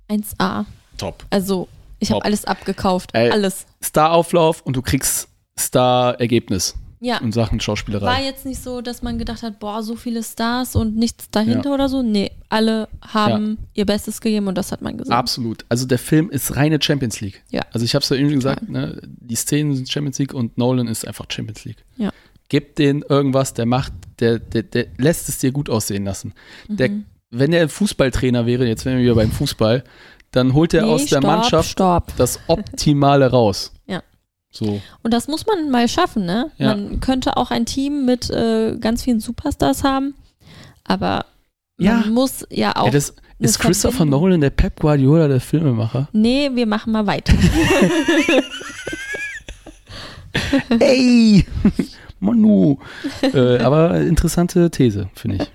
[0.09, 0.65] 1A.
[0.97, 1.23] Top.
[1.29, 3.11] Also ich habe alles abgekauft.
[3.13, 3.29] Ey.
[3.31, 3.65] Alles.
[3.81, 7.17] Star-Auflauf und du kriegst Star-Ergebnis Ja.
[7.19, 8.05] in Sachen Schauspielerei.
[8.05, 11.73] War jetzt nicht so, dass man gedacht hat, boah, so viele Stars und nichts dahinter
[11.73, 12.01] oder so.
[12.01, 15.13] Nee, alle haben ihr Bestes gegeben und das hat man gesehen.
[15.13, 15.63] Absolut.
[15.69, 17.41] Also der Film ist reine Champions League.
[17.51, 17.61] Ja.
[17.71, 20.87] Also ich habe es ja irgendwie gesagt, ne, die Szenen sind Champions League und Nolan
[20.87, 21.85] ist einfach Champions League.
[21.95, 22.11] Ja.
[22.49, 26.33] Gib den irgendwas, der macht, der, der, der lässt es dir gut aussehen lassen.
[26.67, 27.05] Der, Mhm.
[27.29, 29.83] wenn der Fußballtrainer wäre, jetzt wären wir wieder beim Fußball,
[30.31, 32.11] dann holt er Nee, aus der stopp, Mannschaft Stopp.
[32.17, 33.71] das Optimale raus.
[33.87, 34.01] Ja.
[34.51, 34.81] So.
[35.03, 36.51] Und das muss man mal schaffen, ne?
[36.57, 36.75] Ja.
[36.75, 40.15] Man könnte auch ein Team mit äh, ganz vielen Superstars haben,
[40.83, 41.25] aber
[41.77, 41.99] Ja.
[41.99, 42.85] man muss ja auch.
[42.87, 44.21] Ey, das ist Christopher Verbindung.
[44.21, 46.09] Nolan der Pep Guardiola der Filmemacher.
[46.13, 47.33] nee, wir machen mal weiter.
[50.79, 51.45] Ey!
[52.19, 52.77] Manu!
[53.21, 55.51] äh, aber interessante These, finde ich.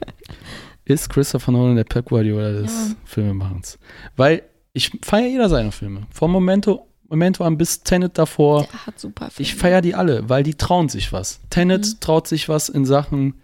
[0.86, 2.97] Ist Christopher Nolan der Pep Guardiola des Ja.
[3.05, 3.78] Filmemachens?
[4.17, 6.02] Weil ich feiere jeder seiner Filme.
[6.10, 8.67] Vom Momento, Momento an bis Tenet davor.
[8.70, 9.60] Der hat super Ich Filme.
[9.60, 11.41] feiere die alle, weil die trauen sich was.
[11.51, 12.01] Tenet Mhm.
[12.01, 13.34] traut sich was in Sachen,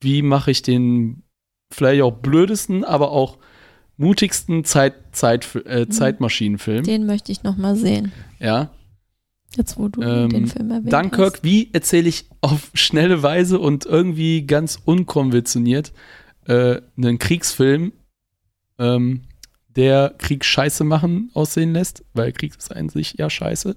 [0.00, 1.22] wie mache ich den
[1.72, 3.38] vielleicht auch blödesten, aber auch
[3.96, 6.84] mutigsten Zeit, Zeit, äh, Zeitmaschinenfilm.
[6.84, 8.12] Den möchte ich noch mal sehen.
[8.38, 8.70] Ja.
[9.56, 13.86] Jetzt, wo du Ähm, den Film erwähnt Dunkirk, wie erzähle ich auf schnelle Weise und
[13.86, 15.92] irgendwie ganz unkonventioniert
[16.46, 17.92] äh, einen Kriegsfilm,
[18.78, 19.22] ähm,
[19.68, 23.76] der Krieg scheiße machen aussehen lässt, weil Krieg ist an sich ja scheiße.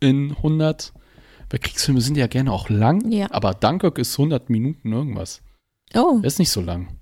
[0.00, 0.92] In 100,
[1.50, 3.28] weil Kriegsfilme sind ja gerne auch lang, Ja.
[3.30, 5.42] aber Dunkirk ist 100 Minuten irgendwas.
[5.94, 6.02] hast.
[6.02, 6.98] Oh, Der ist nicht so lang.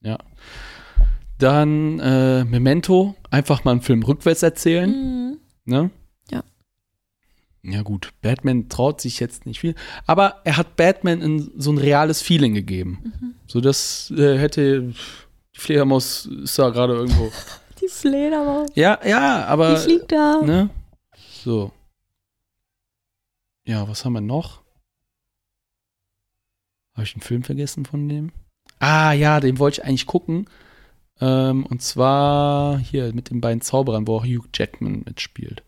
[0.00, 0.18] Ja.
[1.38, 4.90] Dann äh, Memento, einfach mal einen Film rückwärts erzählen.
[4.90, 5.38] mhm.
[5.64, 5.90] Ne?
[7.62, 7.82] Ja.
[7.82, 8.10] Gut.
[8.22, 9.74] Batman traut sich jetzt nicht viel.
[10.06, 13.12] Aber er hat Batman in so ein reales Feeling gegeben.
[13.20, 13.34] Mhm.
[13.46, 14.92] So, das äh, hätte.
[15.54, 17.32] Die Fledermaus ist da gerade irgendwo.
[17.80, 18.70] die Fledermaus.
[18.74, 19.74] ja, ja, aber.
[19.74, 20.40] Die fliegt da.
[20.42, 20.70] Ne?
[21.42, 21.72] So.
[23.64, 24.62] Ja, was haben wir noch?
[26.94, 28.32] Habe ich einen Film vergessen von dem?
[28.78, 30.48] Ah, ja, den wollte ich eigentlich gucken.
[31.20, 35.62] Ähm, und zwar hier mit den beiden Zauberern, wo auch Hugh Jackman mitspielt.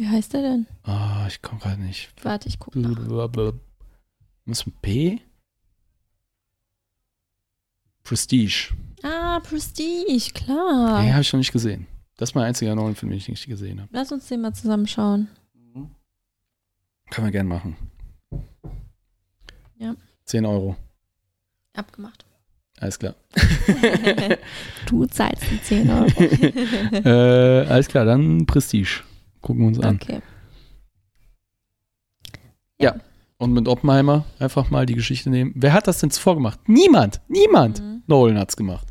[0.00, 0.66] Wie heißt der denn?
[0.84, 2.10] Ah, ich komme gerade nicht.
[2.22, 2.96] Warte, ich gucke nach.
[4.46, 5.20] Was mit P?
[8.02, 8.72] Prestige.
[9.02, 11.02] Ah, Prestige, klar.
[11.02, 11.86] Den habe ich noch nicht gesehen.
[12.16, 13.90] Das ist mein einziger neuen Film, den ich nicht gesehen habe.
[13.92, 15.28] Lass uns den mal zusammenschauen.
[17.10, 17.76] Kann man gern machen.
[19.76, 19.94] Ja.
[20.24, 20.76] 10 Euro.
[21.74, 22.24] Abgemacht.
[22.78, 23.16] Alles klar.
[24.86, 26.06] du zahlst die 10 Euro.
[27.04, 29.02] äh, alles klar, dann Prestige.
[29.40, 29.96] Gucken wir uns an.
[29.96, 30.20] okay.
[33.38, 35.52] Und mit Oppenheimer einfach mal die Geschichte nehmen.
[35.54, 36.60] Wer hat das denn zuvor gemacht?
[36.66, 37.22] Niemand.
[37.26, 37.80] Niemand.
[37.80, 38.02] Mhm.
[38.06, 38.86] Nolan hat's gemacht.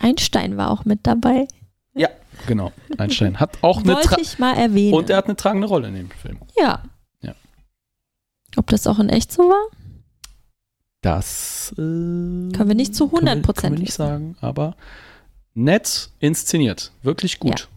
[0.00, 1.46] Einstein war auch mit dabei.
[2.46, 2.72] Genau.
[2.98, 4.94] Einstein hat auch eine Wollte ich mal erwähnen.
[4.94, 6.38] und er hat eine tragende Rolle in dem Film.
[6.56, 6.82] ja.
[7.22, 7.34] Ja.
[8.56, 9.66] Ob das auch in echt so war?
[11.02, 14.76] Das äh, können wir nicht zu 100% können wir, können wir nicht sagen, aber
[15.54, 17.68] nett inszeniert, wirklich gut.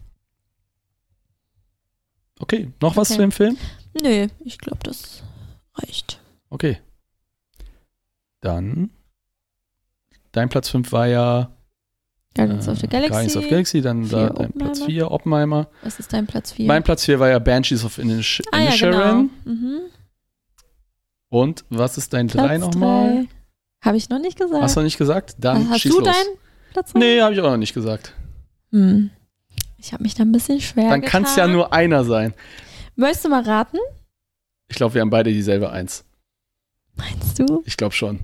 [2.44, 3.16] Okay, noch was Okay.
[3.16, 3.56] zu dem Film?
[4.02, 5.22] Nö, ich glaube, das
[5.76, 6.20] reicht.
[6.50, 6.76] Okay.
[8.42, 8.90] Dann
[10.32, 11.50] dein Platz 5 war ja
[12.36, 13.10] Guardians äh, of the Galaxy.
[13.10, 14.86] Guardians of Galaxy, dann da dein Platz Oppenheimer.
[14.86, 15.68] 4 Oppenheimer.
[15.82, 16.66] Was ist dein Platz 4?
[16.66, 19.30] Mein Platz 4 war ja Banshees of Inish ah, ja, Inisherin.
[19.46, 19.56] genau.
[19.56, 19.80] Mhm.
[21.30, 23.26] Und was ist dein 3 Platz nochmal?
[23.80, 24.62] Habe ich noch nicht gesagt.
[24.62, 25.36] Hast du noch nicht gesagt?
[25.38, 26.08] Dann Hast schieß du los.
[26.08, 26.36] deinen
[26.74, 26.98] Platz drei?
[26.98, 28.12] Nee, habe ich auch noch nicht gesagt.
[28.70, 29.08] Hm.
[29.84, 32.32] Ich habe mich da ein bisschen schwer Dann kann es ja nur einer sein.
[32.96, 33.76] Möchtest du mal raten?
[34.68, 36.04] Ich glaube, wir haben beide dieselbe Eins.
[36.96, 37.62] Meinst du?
[37.66, 38.20] Ich glaube schon.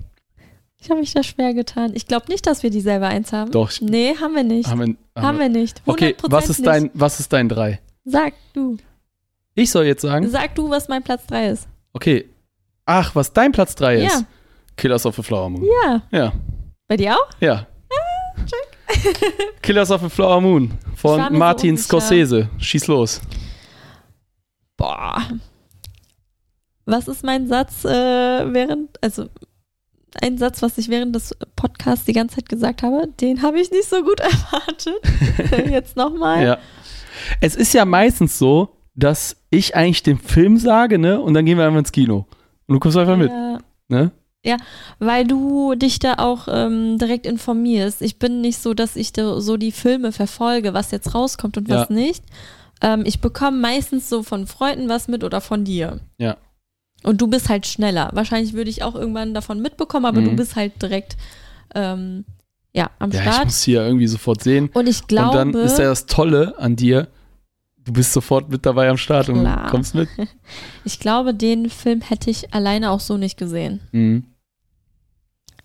[0.79, 1.91] Ich habe mich da schwer getan.
[1.93, 3.51] Ich glaube nicht, dass wir dieselbe Eins haben.
[3.51, 3.69] Doch.
[3.79, 4.67] Nee, haben wir nicht.
[4.67, 5.81] haben wir, haben haben wir nicht.
[5.81, 6.67] 100% Okay, was ist nicht.
[6.67, 7.79] dein, was ist dein 3?
[8.05, 8.77] Sag du.
[9.53, 11.67] Ich soll jetzt sagen, Sag du, was mein Platz 3 ist.
[11.93, 12.27] okay.
[12.85, 14.13] Ach, was dein Platz 3 ist?
[14.13, 14.21] Ja.
[14.77, 15.63] Killers of the Flower Moon.
[15.83, 16.01] Ja.
[16.11, 16.33] Ja.
[16.87, 17.29] Bei dir auch?
[17.39, 17.67] Ja.
[19.61, 21.87] Killers of the Flower Moon von so Martin unsicher.
[21.87, 22.49] Scorsese.
[22.57, 23.21] Schieß los.
[24.77, 25.21] Boah.
[26.85, 29.29] was ist mein Satz äh, während, also
[30.21, 33.71] ein Satz, was ich während des Podcasts die ganze Zeit gesagt habe, den habe ich
[33.71, 35.69] nicht so gut erwartet.
[35.69, 36.43] Jetzt nochmal.
[36.43, 36.57] Ja.
[37.39, 41.21] Es ist ja meistens so, dass ich eigentlich den Film sage, ne?
[41.21, 42.25] Und dann gehen wir einfach ins Kino.
[42.67, 43.31] Und du kommst einfach mit,
[44.43, 44.57] Ja,
[44.99, 48.01] weil du dich da auch ähm, direkt informierst.
[48.01, 51.69] Ich bin nicht so, dass ich da so die Filme verfolge, was jetzt rauskommt und
[51.69, 51.93] was Ja.
[51.95, 52.23] nicht.
[52.81, 55.99] Ähm, ich bekomme meistens so von Freunden was mit oder von dir.
[56.17, 56.37] Ja.
[57.03, 58.09] Und du bist halt schneller.
[58.13, 60.35] Wahrscheinlich würde ich auch irgendwann davon mitbekommen, aber du Mhm.
[60.37, 61.17] bist halt direkt
[61.75, 62.25] ähm,
[62.73, 63.45] ja, am Ja, ich Start.
[63.45, 64.69] muss hier irgendwie sofort sehen.
[64.73, 67.07] Und ich glaube, und dann ist ja das Tolle an dir,
[67.83, 69.69] du bist sofort mit dabei am Start und Klar.
[69.69, 70.09] kommst mit.
[70.83, 73.81] ich glaube, den Film hätte ich alleine auch so nicht gesehen.
[73.91, 74.25] Mhm.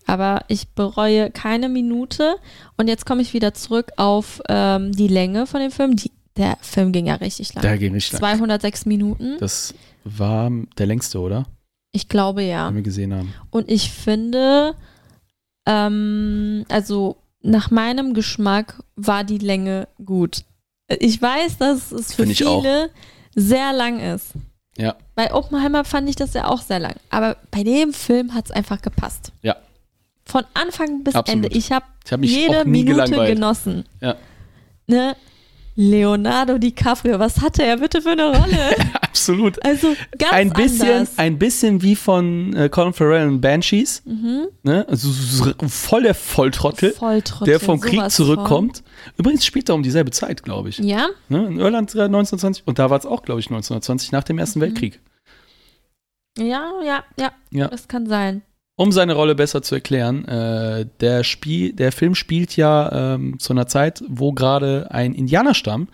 [0.07, 2.37] Aber ich bereue keine Minute.
[2.77, 5.95] Und jetzt komme ich wieder zurück auf ähm, die Länge von dem Film.
[5.95, 7.61] Die, der Film ging ja richtig lang.
[7.61, 8.37] Da ging richtig lang.
[8.37, 9.37] 206 Minuten.
[9.39, 9.73] Das
[10.05, 11.45] war der längste, oder?
[11.91, 12.69] Ich glaube ja.
[12.69, 13.33] Den wir gesehen haben.
[13.49, 14.75] Und ich finde,
[15.65, 20.43] ähm, also nach meinem Geschmack war die Länge gut.
[20.87, 22.61] Ich weiß, dass es für ich auch.
[22.61, 22.89] viele
[23.35, 24.31] sehr lang ist.
[24.77, 24.95] Ja.
[25.15, 26.95] Bei Oppenheimer fand ich das ja auch sehr lang.
[27.09, 29.31] Aber bei dem Film hat es einfach gepasst.
[29.41, 29.57] Ja.
[30.27, 31.45] Von Anfang bis Absolut.
[31.45, 31.57] Ende.
[31.57, 31.85] Ich habe
[32.19, 33.35] mich jede Minute gelangweilt.
[33.35, 33.85] genossen.
[34.01, 34.15] Ja.
[34.87, 35.15] Ne?
[35.79, 38.75] Leonardo DiCaprio, was hatte er bitte für eine Rolle?
[39.01, 39.63] Absolut.
[39.63, 41.17] Also ganz Ein bisschen, anders.
[41.19, 44.01] ein bisschen wie von äh, Colin Farrell und Banshees.
[44.05, 44.47] mhm.
[44.63, 44.85] Ne?
[44.89, 48.81] Also so- voll der Volltrottel, Volltrottel, der vom Krieg zurückkommt.
[49.17, 50.79] Übrigens spielt er um dieselbe Zeit, glaube ich.
[50.79, 51.45] Ja, Ne?
[51.45, 54.57] In Irland äh, 1920 und da war es auch, glaube ich, 1920 nach dem Ersten
[54.57, 54.63] Mhm.
[54.63, 54.99] Weltkrieg.
[56.39, 57.67] ja, ja, ja, Ja.
[57.67, 58.41] Das kann sein.
[58.79, 63.51] Um seine Rolle besser zu erklären, äh, der, Spiel, der Film spielt ja ähm, zu
[63.53, 65.87] einer Zeit, wo gerade ein Indianerstamm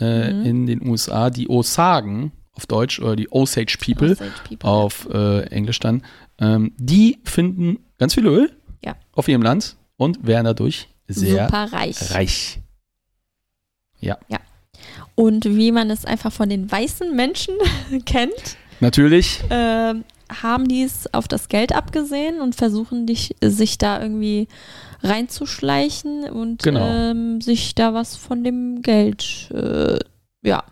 [0.00, 0.44] äh, Mhm.
[0.44, 4.68] in den USA, die Osagen auf Deutsch oder die Osage People Osage People.
[4.68, 6.02] auf äh, Englisch dann,
[6.40, 8.50] ähm, die finden ganz viel Öl
[8.84, 8.96] Ja.
[9.12, 12.10] auf ihrem Land und werden dadurch sehr Super reich.
[12.12, 12.58] reich.
[15.14, 17.54] Und wie man es einfach von den weißen Menschen
[18.04, 20.02] kennt, Natürlich, ähm,
[20.42, 24.48] haben die es auf das Geld abgesehen und versuchen dich, sich da irgendwie
[25.02, 26.86] reinzuschleichen und Genau.
[26.86, 29.98] ähm, sich da was von dem Geld, äh,
[30.42, 30.64] ja,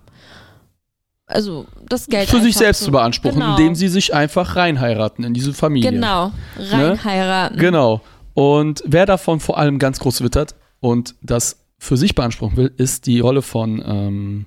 [1.27, 5.25] also das Geld für sich selbst so- zu beanspruchen, genau, indem sie sich einfach reinheiraten
[5.25, 5.91] in diese Familie.
[5.91, 7.59] genau reinheiraten.
[7.59, 8.01] Genau.
[8.35, 13.07] Und wer davon vor allem ganz groß wittert und das für sich beanspruchen will, ist
[13.07, 14.47] die Rolle von ähm,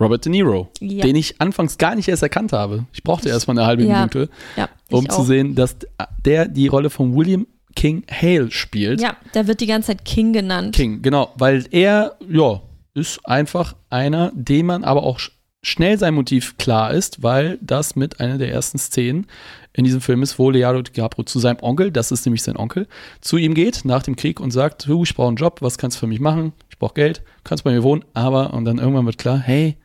[0.00, 2.86] Robert De Niro, Ja, den ich anfangs gar nicht erst erkannt habe.
[2.92, 5.24] Ich brauchte erst mal eine halbe Ja, Minute, ja, um ich zu auch.
[5.26, 5.76] sehen, dass
[6.24, 7.46] der die Rolle von William
[7.76, 9.00] King Hale spielt.
[9.00, 10.74] Ja, der wird die ganze Zeit King genannt.
[10.74, 12.60] King, genau, weil er, ja,
[12.94, 15.30] ist einfach einer, dem man aber auch sch
[15.62, 19.26] schnell sein Motiv klar ist, weil das mit einer der ersten Szenen
[19.74, 22.88] in diesem Film ist, wo Leonardo DiCaprio zu seinem Onkel, das ist nämlich sein Onkel,
[23.20, 25.98] zu ihm geht nach dem Krieg und sagt, du, ich brauche einen Job, was kannst
[25.98, 26.54] du für mich machen?
[26.70, 29.76] Ich brauche Geld, kannst bei mir wohnen, aber, und dann irgendwann wird klar, hey,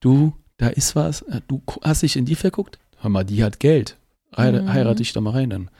[0.00, 2.78] du, da ist was, äh, du hast dich in die verguckt?
[3.00, 3.96] Hör mal, die hat Geld.
[4.36, 4.72] Heir Mhm.
[4.72, 5.70] Heirate dich da mal rein, dann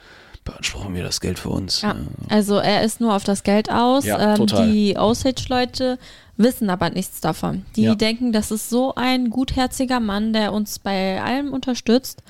[0.45, 1.83] beanspruchen wir das Geld für uns.
[1.83, 1.95] Ja.
[2.29, 4.07] Also er ist nur auf das Geld aus.
[4.07, 5.99] Ja, ähm, die Osage-Leute
[6.37, 7.67] wissen aber nichts davon.
[7.77, 7.95] Die Ja.
[7.95, 12.23] denken, das ist so ein gutherziger Mann, der uns bei allem unterstützt.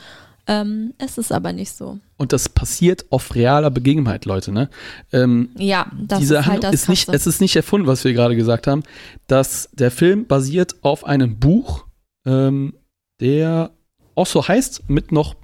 [0.47, 1.99] Ähm, es ist aber nicht so.
[2.17, 4.69] Und das passiert auf realer Begebenheit, Leute, ne?
[5.12, 8.12] Ähm, Ja, das diese ist halt das ist nicht, es ist nicht erfunden, was wir
[8.12, 8.83] gerade gesagt haben.
[9.27, 11.86] Dass der Film basiert auf einem Buch,
[12.27, 12.75] ähm,
[13.20, 13.70] der
[14.15, 15.36] auch so heißt, mit noch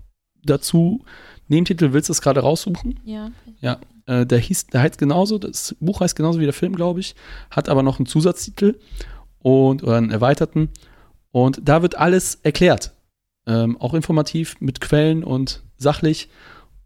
[0.44, 1.04] dazu
[1.48, 2.98] Nebentitel, willst du es gerade raussuchen?
[3.60, 3.78] Ja.
[4.06, 7.14] Äh, der hieß, der heißt genauso, das Buch heißt genauso wie der Film, glaube ich,
[7.50, 8.78] hat aber noch einen Zusatztitel
[9.40, 10.70] und oder einen erweiterten.
[11.30, 12.92] Und da wird alles erklärt.
[13.46, 16.28] Ähm, auch informativ mit Quellen und sachlich.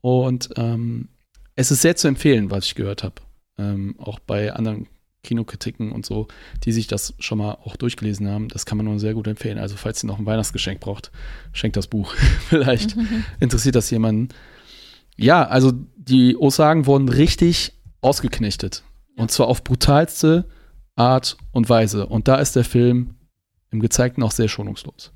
[0.00, 1.08] Und ähm,
[1.56, 3.16] es ist sehr zu empfehlen, was ich gehört habe.
[3.58, 4.86] Ähm, auch bei anderen
[5.22, 6.28] Kinokritiken und so,
[6.64, 8.48] die sich das schon mal auch durchgelesen haben.
[8.48, 9.58] Das kann man nur sehr gut empfehlen.
[9.58, 11.10] Also, falls ihr noch ein Weihnachtsgeschenk braucht,
[11.52, 12.14] schenkt das Buch.
[12.48, 12.97] Vielleicht
[13.40, 14.28] interessiert das jemanden.
[15.16, 18.82] Ja, also die Osagen wurden richtig ausgeknechtet.
[19.16, 20.47] Und zwar auf brutalste
[20.97, 22.06] Art und Weise.
[22.06, 23.16] Und da ist der Film
[23.70, 25.12] im Gezeigten auch sehr schonungslos.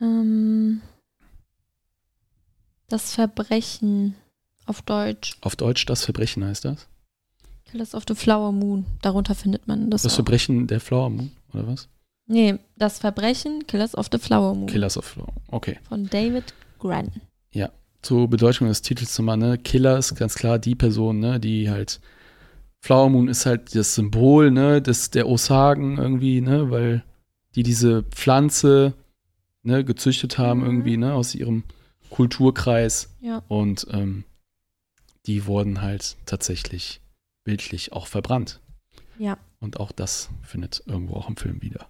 [0.00, 0.80] Ähm,
[2.88, 4.14] das Verbrechen
[4.66, 5.36] auf Deutsch.
[5.40, 6.88] Auf Deutsch das Verbrechen heißt das?
[7.70, 8.84] Killers of the Flower Moon.
[9.02, 10.02] Darunter findet man das.
[10.02, 10.16] Das auch.
[10.16, 11.88] Verbrechen der Flower Moon, oder was?
[12.26, 14.66] Nee, das Verbrechen Killers of the Flower Moon.
[14.66, 15.32] Killers of Flower.
[15.48, 15.78] Okay.
[15.88, 17.10] Von David Gran.
[18.02, 19.58] Zur Bedeutung des Titels nochmal, ne?
[19.58, 22.00] Killer ist ganz klar die Person, ne, die halt
[22.80, 27.04] Flower Moon ist halt das Symbol, ne, des, der Osagen irgendwie, ne, weil
[27.54, 28.94] die diese Pflanze
[29.62, 30.66] ne, gezüchtet haben Mhm.
[30.66, 31.64] irgendwie, ne, aus ihrem
[32.10, 33.08] Kulturkreis.
[33.20, 33.42] Ja.
[33.48, 34.24] Und ähm,
[35.26, 37.00] die wurden halt tatsächlich
[37.44, 38.60] bildlich auch verbrannt.
[39.18, 39.38] Ja.
[39.60, 41.86] Und auch das findet irgendwo auch im Film wieder.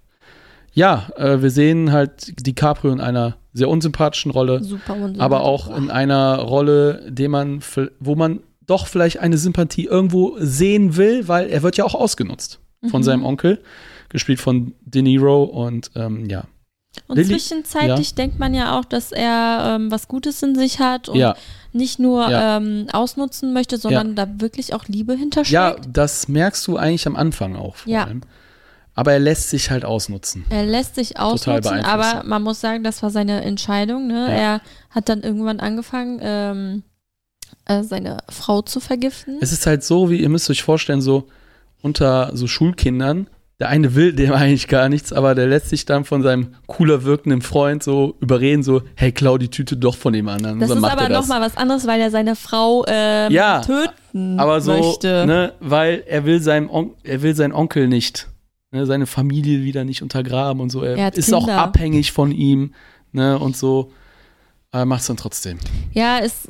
[0.72, 5.20] Ja, äh, wir sehen halt DiCaprio in einer sehr unsympathischen Rolle, Super unsympathisch.
[5.20, 7.60] aber auch in einer Rolle, dem man,
[7.98, 12.60] wo man doch vielleicht eine Sympathie irgendwo sehen will, weil er wird ja auch ausgenutzt
[12.88, 13.04] von Mhm.
[13.04, 13.62] seinem Onkel,
[14.08, 16.44] gespielt von De Niro und ähm, ja.
[17.10, 21.08] Und Lilly- zwischenzeitlich denkt man ja auch, dass er ähm, was Gutes in sich hat
[21.08, 21.34] und Ja,
[21.72, 22.56] nicht nur Ja.
[22.56, 25.88] ähm, ausnutzen möchte, sondern da wirklich auch Liebe ja, hintersteckt.
[25.92, 28.04] das merkst du eigentlich am Anfang auch vor Ja.
[28.04, 28.22] allem.
[28.94, 30.44] Aber er lässt sich halt ausnutzen.
[30.50, 31.84] Er lässt sich ausnutzen, beeinflussen.
[31.86, 34.06] aber man muss sagen, das war seine Entscheidung.
[34.08, 34.26] Ne?
[34.28, 34.34] Ja.
[34.34, 36.82] Er hat dann irgendwann angefangen, ähm,
[37.66, 39.38] äh, seine Frau zu vergiften.
[39.40, 41.28] Es ist halt so, wie ihr müsst euch vorstellen, so
[41.82, 43.28] unter so Schulkindern,
[43.60, 47.04] der eine will dem eigentlich gar nichts, aber der lässt sich dann von seinem cooler
[47.04, 50.58] wirkenden Freund so überreden, so, hey, klau die Tüte doch von dem anderen.
[50.58, 54.60] das ist aber er nochmal was anderes, weil er seine Frau ähm, Ja, töten aber
[54.60, 55.26] so, möchte.
[55.26, 58.28] ne, weil er will seinem On er will seinen Onkel nicht,
[58.72, 60.82] ne, seine Familie wieder nicht untergraben und so.
[60.82, 61.58] Er, Er ist auch Kinder.
[61.62, 62.74] abhängig von ihm,
[63.12, 63.92] ne, und so.
[64.72, 65.58] Aber macht's dann trotzdem.
[65.92, 66.48] Ja, es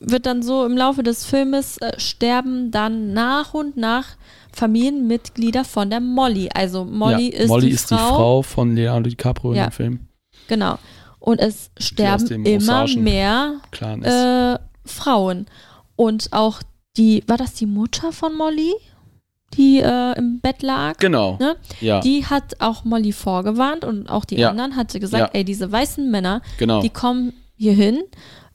[0.00, 4.16] wird dann so im Laufe des Filmes äh, sterben dann nach und nach
[4.52, 6.48] Familienmitglieder von der Molly.
[6.54, 9.64] Also Molly ja, ist, Molly die, ist Frau, die Frau von Leonardo DiCaprio Ja.
[9.64, 10.00] in dem Film.
[10.48, 10.78] Genau.
[11.18, 13.60] Und es sterben immer mehr
[14.02, 15.46] äh, Frauen.
[15.96, 16.62] Und auch
[16.96, 18.72] die, war das die Mutter von Molly,
[19.54, 20.96] die äh, im Bett lag?
[20.98, 21.36] genau.
[21.38, 21.56] ne?
[21.80, 24.50] Ja, Die hat auch Molly vorgewarnt und auch die Ja.
[24.50, 25.38] anderen hatte gesagt, Ja.
[25.38, 26.80] ey, diese weißen Männer, genau.
[26.80, 28.02] die kommen hier hin.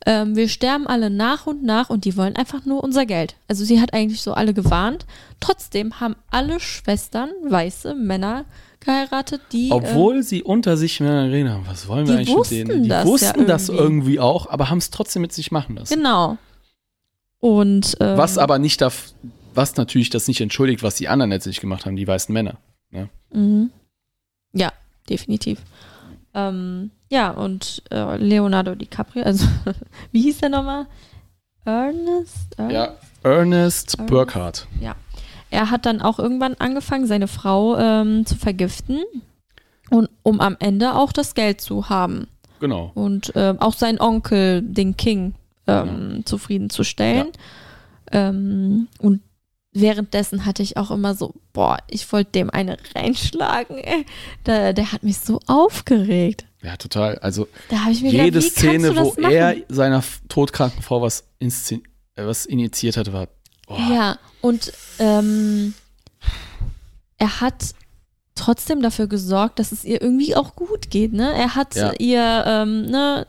[0.08, 3.36] Ähm, wir sterben alle nach und nach und die wollen einfach nur unser Geld.
[3.48, 5.06] Also sie hat eigentlich so alle gewarnt.
[5.40, 8.46] Trotzdem haben alle Schwestern weiße Männer
[8.82, 9.70] geheiratet, die.
[9.72, 12.68] Obwohl sie unter sich miteinander reden haben, was wollen wir eigentlich mit denen?
[12.70, 14.20] wussten Die das wussten ja das irgendwie.
[14.20, 15.94] auch, aber haben es trotzdem mit sich machen lassen.
[15.94, 16.38] genau.
[17.40, 17.98] Und.
[18.00, 19.14] Ähm, Was aber nicht darf,
[19.56, 22.58] was natürlich das nicht entschuldigt, was die anderen letztlich gemacht haben, die weißen Männer.
[23.32, 23.72] Mhm.
[24.54, 24.72] Ja,
[25.10, 25.60] definitiv.
[26.36, 29.48] Ähm, ja, und äh, Leonardo DiCaprio, also
[30.12, 30.86] wie hieß der nochmal?
[31.64, 32.58] Ernest?
[32.58, 32.74] Ernest?
[32.74, 34.06] Ja, Ernest Ernest?
[34.08, 34.68] Burkhardt.
[35.50, 39.04] Er hat dann auch irgendwann angefangen, seine Frau ähm, zu vergiften.
[39.90, 42.28] Und um am Ende auch das Geld zu haben.
[42.60, 42.92] Genau.
[42.96, 45.36] Und ähm, auch seinen Onkel, den King,
[45.68, 47.28] ähm, zufriedenzustellen.
[48.12, 49.22] Ähm, und
[49.76, 53.78] währenddessen hatte ich auch immer so, boah, ich wollte dem eine reinschlagen.
[53.78, 54.06] Ey.
[54.46, 56.46] Der, der hat mich so aufgeregt.
[56.64, 57.20] Ja, total.
[57.20, 57.48] Also
[57.94, 59.32] jede gedacht, Szene, wo machen?
[59.32, 61.80] er seiner todkranken Frau was, äh,
[62.16, 63.28] was initiiert hat, war.
[63.68, 65.74] Oh, Ja, und ähm,
[67.18, 67.74] er hat
[68.36, 71.34] trotzdem dafür gesorgt, dass es ihr irgendwie auch gut geht, ne?
[71.34, 71.94] Er hat Ja.
[72.00, 73.26] ihr, ähm, ne,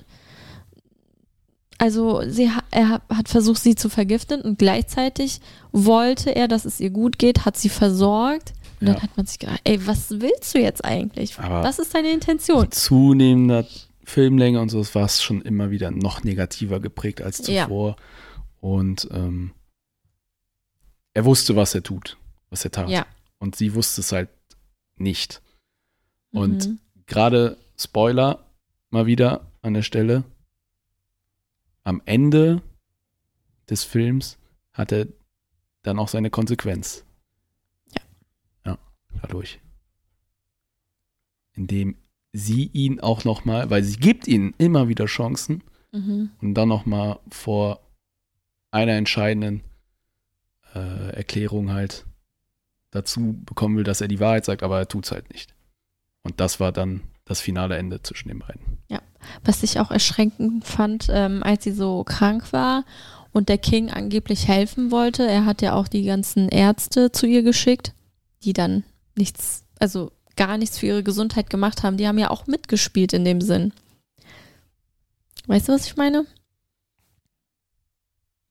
[1.78, 5.40] also sie, er ha- hat versucht, sie zu vergiften und gleichzeitig
[5.72, 8.52] wollte er, dass es ihr gut geht, hat sie versorgt.
[8.80, 8.92] Und Ja.
[8.94, 11.38] dann hat man sich gedacht, ey, was willst du jetzt eigentlich?
[11.38, 12.70] Aber- was ist deine Intention?
[12.70, 13.66] zunehmender
[14.04, 17.64] Filmlänge und so war es schon immer wieder noch negativer geprägt als Ja.
[17.64, 17.96] zuvor.
[18.60, 19.52] Und ähm,
[21.14, 22.16] er wusste, was er tut,
[22.50, 22.88] was er tat.
[22.88, 23.06] Ja.
[23.38, 24.28] Und sie wusste es halt
[24.96, 25.40] nicht.
[26.32, 26.78] Und Mhm.
[27.06, 28.44] gerade Spoiler
[28.90, 30.24] mal wieder an der Stelle.
[31.86, 32.62] Am Ende
[33.70, 34.38] des Films
[34.72, 35.06] hat er
[35.82, 37.04] dann auch seine Konsequenz.
[37.94, 38.02] Ja.
[38.72, 38.78] Ja,
[39.22, 39.60] dadurch.
[41.52, 41.96] Indem
[42.32, 46.30] sie ihn auch noch mal, weil sie gibt ihnen immer wieder Chancen Mhm.
[46.42, 47.80] und dann noch mal vor
[48.72, 49.62] einer entscheidenden
[50.74, 52.04] äh, Erklärung halt
[52.90, 55.54] dazu bekommen will, dass er die Wahrheit sagt, aber er tut es halt nicht.
[56.22, 58.78] Und das war dann das finale Ende zwischen den beiden.
[59.44, 62.84] Was ich auch erschreckend fand, ähm, als sie so krank war
[63.32, 65.26] und der King angeblich helfen wollte.
[65.26, 67.92] Er hat ja auch die ganzen Ärzte zu ihr geschickt,
[68.44, 68.84] die dann
[69.16, 71.96] nichts, also gar nichts für ihre Gesundheit gemacht haben.
[71.96, 73.72] Die haben ja auch mitgespielt in dem Sinn.
[75.46, 76.24] Weißt du, was ich meine?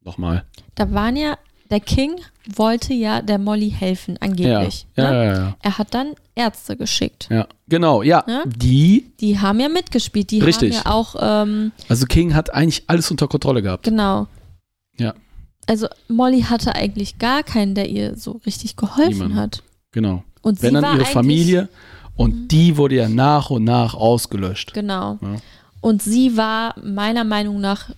[0.02, 0.46] Nochmal.
[0.76, 1.38] Da waren ja,
[1.72, 2.16] der King
[2.56, 4.86] wollte ja der Molly helfen, angeblich.
[4.96, 5.26] Ja, ne?
[5.26, 7.28] ja, ja, Er hat dann Ärzte geschickt.
[7.32, 7.48] ja.
[7.68, 8.24] Genau, ja.
[8.28, 8.44] Ne?
[8.46, 10.30] Die, Die haben ja mitgespielt.
[10.30, 10.78] Die Richtig.
[10.78, 13.84] haben ja auch ähm, also King hat eigentlich alles unter Kontrolle gehabt.
[13.86, 14.28] Genau.
[15.00, 15.16] Ja.
[15.68, 19.36] Also Molly hatte eigentlich gar keinen, der ihr so richtig geholfen Niemanden.
[19.38, 19.64] hat.
[19.92, 20.24] Genau.
[20.44, 21.70] Und Wenn sie dann war ihre Familie
[22.16, 22.48] und Mhm.
[22.50, 24.74] die wurde ja nach und nach ausgelöscht.
[24.76, 25.18] Genau.
[25.24, 25.38] Ja.
[25.82, 27.90] Und sie war meiner Meinung nach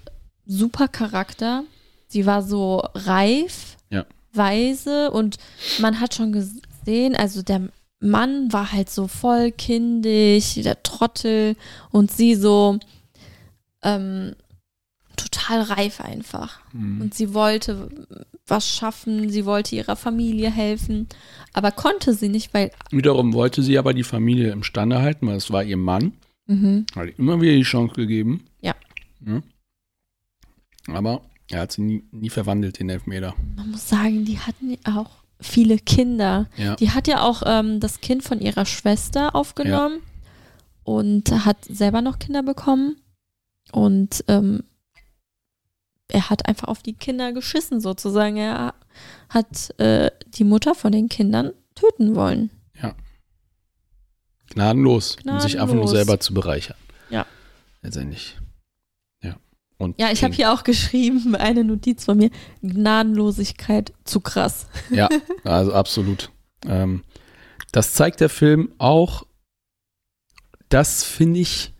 [0.46, 1.64] super Charakter.
[2.08, 4.06] Sie war so reif, Ja.
[4.34, 5.38] weise und
[5.80, 7.70] man hat schon gesehen, also der
[8.00, 11.56] Mann war halt so voll kindisch, der Trottel
[11.92, 12.80] und sie so
[13.84, 14.36] ähm,
[15.16, 16.60] total reif einfach.
[16.74, 17.02] Mhm.
[17.02, 17.90] Und sie wollte
[18.46, 21.08] was schaffen, sie wollte ihrer Familie helfen,
[21.54, 25.36] aber konnte sie nicht, weil Wiederum wollte sie aber die Familie im Stande halten, weil
[25.36, 26.14] es war ihr Mann.
[26.46, 28.46] mhm, Hat immer wieder die Chance gegeben.
[28.62, 28.76] Ja.
[29.26, 29.42] Ja.
[30.94, 33.36] Aber er hat sie nie, nie verwandelt, den Elfmeter.
[33.56, 36.48] man muss sagen, die hatten auch viele Kinder.
[36.58, 36.76] Ja.
[36.76, 40.00] Die hat ja auch ähm, das Kind von ihrer Schwester aufgenommen
[40.84, 42.98] und hat selber noch Kinder bekommen.
[43.72, 44.64] Und ähm,
[46.08, 48.38] er hat einfach auf die Kinder geschissen, sozusagen.
[48.38, 48.74] Er
[49.30, 52.50] hat äh, die Mutter von den Kindern töten wollen.
[54.50, 55.92] Gnadenlos, um sich einfach nur Gnadenlos.
[55.92, 56.78] selber zu bereichern.
[57.10, 57.26] Ja.
[57.82, 58.38] Letztendlich.
[59.80, 59.86] Ja.
[59.86, 62.30] Und Ja, ich habe hier auch geschrieben, eine Notiz von mir,
[62.62, 64.68] Gnadenlosigkeit zu krass.
[64.90, 65.10] Ja,
[65.44, 66.32] also absolut.
[66.66, 67.04] Ähm,
[67.72, 69.26] das zeigt der Film auch.
[70.70, 71.74] Das finde ich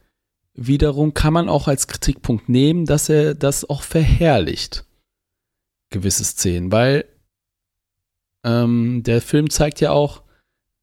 [0.54, 4.86] wiederum, kann man auch als Kritikpunkt nehmen, dass er das auch verherrlicht.
[5.90, 7.06] Gewisse Szenen, weil
[8.44, 10.24] ähm, der Film zeigt ja auch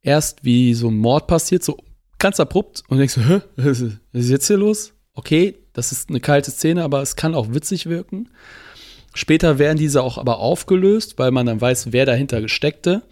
[0.01, 1.77] erst, wie so ein Mord passiert, so
[2.17, 4.93] ganz abrupt und du denkst, hä, ist was ist jetzt hier los?
[5.13, 8.29] Okay, das ist eine kalte Szene, aber es kann auch witzig wirken.
[9.13, 13.03] Später werden diese auch aber aufgelöst, weil man dann weiß, wer dahinter gesteckte.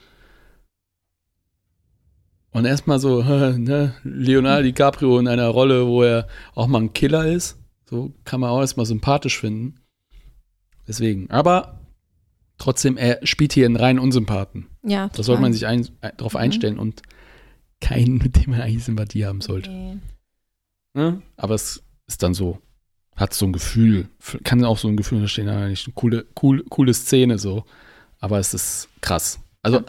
[2.51, 3.24] Und erstmal so,
[3.58, 7.58] ne, Leonardo DiCaprio in einer Rolle, wo er auch mal ein Killer ist.
[7.85, 9.75] So kann man auch erstmal sympathisch finden.
[10.88, 11.30] Deswegen.
[11.30, 11.80] Aber
[12.58, 14.67] trotzdem, er spielt hier einen reinen Unsympathen.
[14.83, 16.40] Ja, Da sollte man sich ein, ein, darauf Mhm.
[16.40, 17.01] einstellen und
[17.82, 19.69] keinen, mit dem man eigentlich Sympathie haben sollte.
[19.69, 19.98] Nee.
[20.93, 21.22] Ne?
[21.38, 21.82] Aber es
[22.14, 22.59] ist dann so,
[23.16, 24.08] hat so ein Gefühl,
[24.43, 27.64] kann auch so ein Gefühl entstehen, eigentlich eine coole, cool, coole Szene so.
[28.19, 29.40] Aber es ist krass.
[29.61, 29.85] Also, Ja.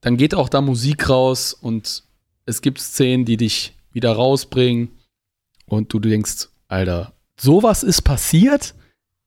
[0.00, 2.02] dann geht auch da Musik raus und
[2.46, 4.88] es gibt Szenen, die dich wieder rausbringen
[5.66, 8.74] und du denkst, Alter, sowas ist passiert?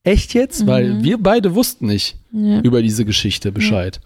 [0.03, 0.63] Echt jetzt?
[0.63, 0.67] Mhm.
[0.67, 2.61] Weil wir beide wussten nicht Ja.
[2.61, 4.01] über diese Geschichte Bescheid.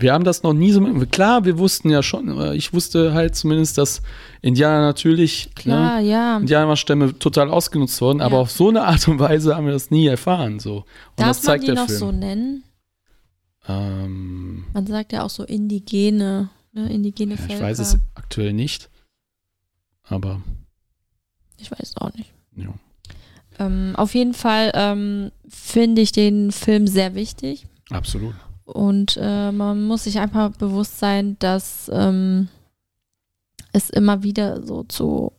[0.00, 0.80] Wir haben das noch nie so.
[1.10, 4.00] Klar, wir wussten ja schon, äh, ich wusste halt zumindest, dass
[4.42, 6.36] Indianer natürlich, ne, Klar, ja.
[6.38, 8.40] Indianerstämme total ausgenutzt wurden, aber Ja.
[8.42, 10.60] auf so eine Art und Weise haben wir das nie erfahren.
[10.60, 10.76] So.
[10.76, 10.84] Und
[11.16, 11.98] Darf das zeigt man die der noch Film.
[11.98, 12.62] so nennen?
[13.66, 16.92] ähm, Man sagt ja auch so indigene, ne?
[16.92, 17.54] indigene ja, Völker.
[17.54, 18.88] ich weiß es aktuell nicht,
[20.04, 20.40] aber
[21.58, 22.32] Ich weiß es auch nicht.
[22.56, 22.72] ja.
[23.58, 27.66] Ähm, auf jeden Fall ähm, finde ich den Film sehr wichtig.
[27.90, 28.34] absolut.
[28.68, 32.48] Und äh, man muss sich einfach bewusst sein, dass ähm,
[33.72, 35.32] es immer wieder so zu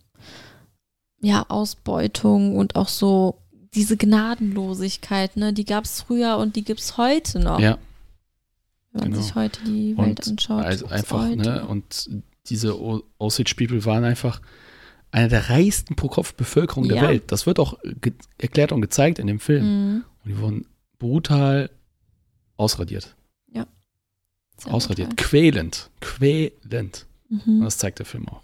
[1.22, 3.38] ja, Ausbeutung und auch so
[3.76, 7.60] diese Gnadenlosigkeit, ne, die gab es früher und die gibt es heute noch.
[7.60, 7.78] Ja,
[8.94, 9.22] wenn man genau.
[9.22, 10.66] sich heute die Welt und anschaut.
[10.66, 12.10] also einfach, heute ne, und
[12.48, 12.80] diese
[13.20, 14.42] Osage People waren einfach
[15.12, 17.04] eine der reichsten pro Kopf Bevölkerung der Ja.
[17.04, 17.32] Welt.
[17.32, 17.78] Das wird auch
[18.40, 19.66] erklärt und gezeigt in dem Film.
[19.66, 20.04] Mhm.
[20.24, 20.66] Und die wurden
[20.98, 21.70] brutal
[22.58, 23.16] ausradiert.
[24.64, 25.10] Sehr ausradiert.
[25.10, 25.26] brutal.
[25.30, 25.90] Quälend.
[26.02, 27.06] Quälend.
[27.30, 27.62] Und Mhm.
[27.62, 28.42] das zeigt der Film auch.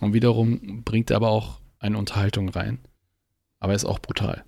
[0.00, 2.78] Und wiederum bringt er aber auch eine Unterhaltung rein.
[3.60, 4.44] Aber er ist auch brutal.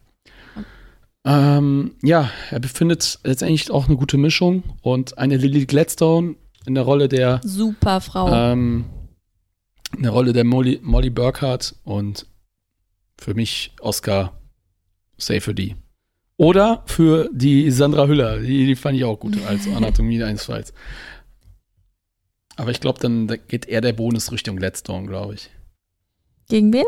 [1.25, 6.35] Ähm, ja, er befindet letztendlich auch eine gute Mischung und eine Lily Gladstone
[6.67, 8.31] in der Rolle der Super Frau.
[8.33, 8.85] ähm,
[9.97, 12.27] in der Rolle der Molly, Molly Burkhardt und
[13.17, 14.39] für mich Oscar
[15.17, 15.77] safe für die.
[16.37, 20.73] Oder für die Sandra Hüller, die, die fand ich auch gut als Anatomie eines Falls.
[22.57, 25.51] Aber ich glaube, dann geht eher der Bonus Richtung Gladstone, glaube ich.
[26.49, 26.85] Gegen wen?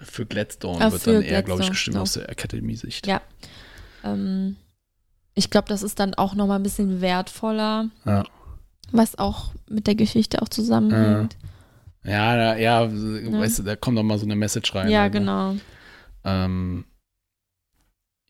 [0.00, 2.00] Für Gladstone Ah, wird für dann eher, glaube ich, gestimmt so.
[2.02, 3.06] aus der Akademie-Sicht.
[3.06, 3.20] Ja.
[4.02, 4.56] Ähm,
[5.34, 8.24] ich glaube, das ist dann auch nochmal ein bisschen wertvoller, Ja.
[8.92, 11.36] was auch mit der Geschichte auch zusammenhängt.
[12.02, 14.88] Ja, da, ja, weißt du, da kommt noch mal so eine Message rein.
[14.88, 15.18] Ja, also.
[15.18, 15.56] genau.
[16.24, 16.86] Ähm,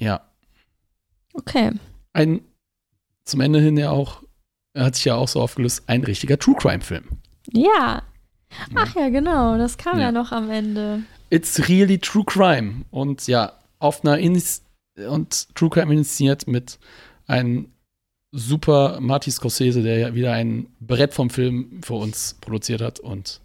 [0.01, 0.21] ja,
[1.35, 1.71] Okay.
[2.13, 2.41] ein
[3.25, 4.23] zum Ende hin ja auch,
[4.73, 7.05] er hat sich ja auch so aufgelöst, ein richtiger True Crime Film.
[7.53, 8.03] Ja.
[8.75, 9.57] Ach ja, genau.
[9.57, 10.13] Das kam ja, Ja.
[10.13, 11.05] noch am Ende.
[11.31, 12.85] It's really True Crime.
[12.91, 14.63] Und ja, auf einer Inis
[15.09, 16.81] und True Crime initiiert mit
[17.29, 17.71] einem
[18.33, 23.41] super Marty Scorsese, der ja wieder ein Brett vom Film für uns produziert hat und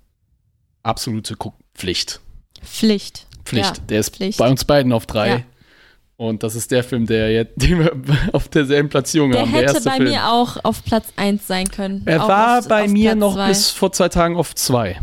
[0.81, 2.19] absolute Guckpflicht.
[2.63, 3.27] Pflicht.
[3.45, 3.77] Pflicht.
[3.77, 4.39] Ja, der ist Pflicht.
[4.39, 5.29] bei uns beiden auf drei.
[5.29, 5.43] Ja.
[6.17, 7.91] Und das ist der Film, der jetzt, den wir
[8.31, 9.49] auf derselben Platzierung Der haben.
[9.49, 10.09] hätte der erste bei Film.
[10.09, 12.03] mir auch auf Platz 1 sein können.
[12.05, 13.47] Er Auch war auf- bei auf mir Platz noch zwei.
[13.49, 14.99] bis vor zwei Tagen auf zwei.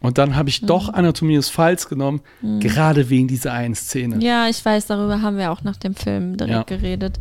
[0.00, 2.60] Und dann habe ich doch Anatomie des Falls genommen, Mhm.
[2.60, 4.22] gerade wegen dieser einen Szene.
[4.22, 6.76] Ja, ich weiß, darüber haben wir auch nach dem Film direkt Ja.
[6.76, 7.18] geredet.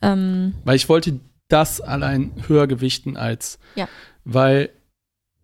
[0.00, 1.18] Ähm, Weil ich wollte
[1.48, 3.88] das allein höher gewichten als, Ja.
[4.24, 4.70] weil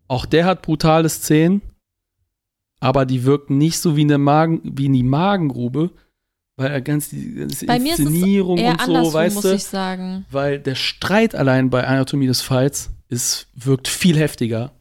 [0.06, 1.60] auch der hat brutale Szenen,
[2.78, 5.90] aber die wirken nicht so wie in der Magen, wie in die Magengrube,
[6.57, 9.35] weil er ganz die ganze Bei mir ist es Inszenierung Eher und so, andersrum, weißt
[9.36, 10.25] muss du, ich sagen.
[10.31, 14.73] weil der Streit allein bei Anatomie des Falls ist, wirkt viel heftiger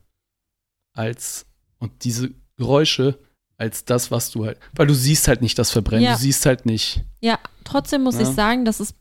[0.93, 1.45] als
[1.79, 3.19] und diese Geräusche
[3.57, 6.13] als das, was du halt, weil du siehst halt nicht das Verbrennen, Ja.
[6.13, 7.01] du siehst halt nicht.
[7.21, 8.21] Ja, trotzdem muss Ja.
[8.21, 8.93] ich sagen, dass es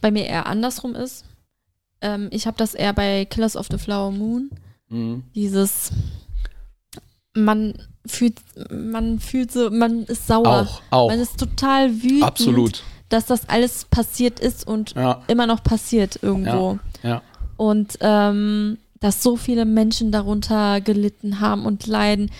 [0.00, 1.24] bei mir eher andersrum ist.
[2.00, 4.50] Ähm, ich habe das eher bei Killers of the Flower Moon.
[5.34, 5.90] Dieses,
[7.34, 7.74] man
[8.06, 8.38] fühlt,
[8.70, 10.46] man fühlt so, man ist sauer.
[10.68, 12.82] Auch, auch, Man ist total wütend, absolut.
[13.08, 16.78] dass das alles passiert ist und Ja, immer noch passiert irgendwo.
[17.02, 17.22] ja.
[17.56, 22.30] Und ähm, dass so viele Menschen darunter gelitten haben und leiden.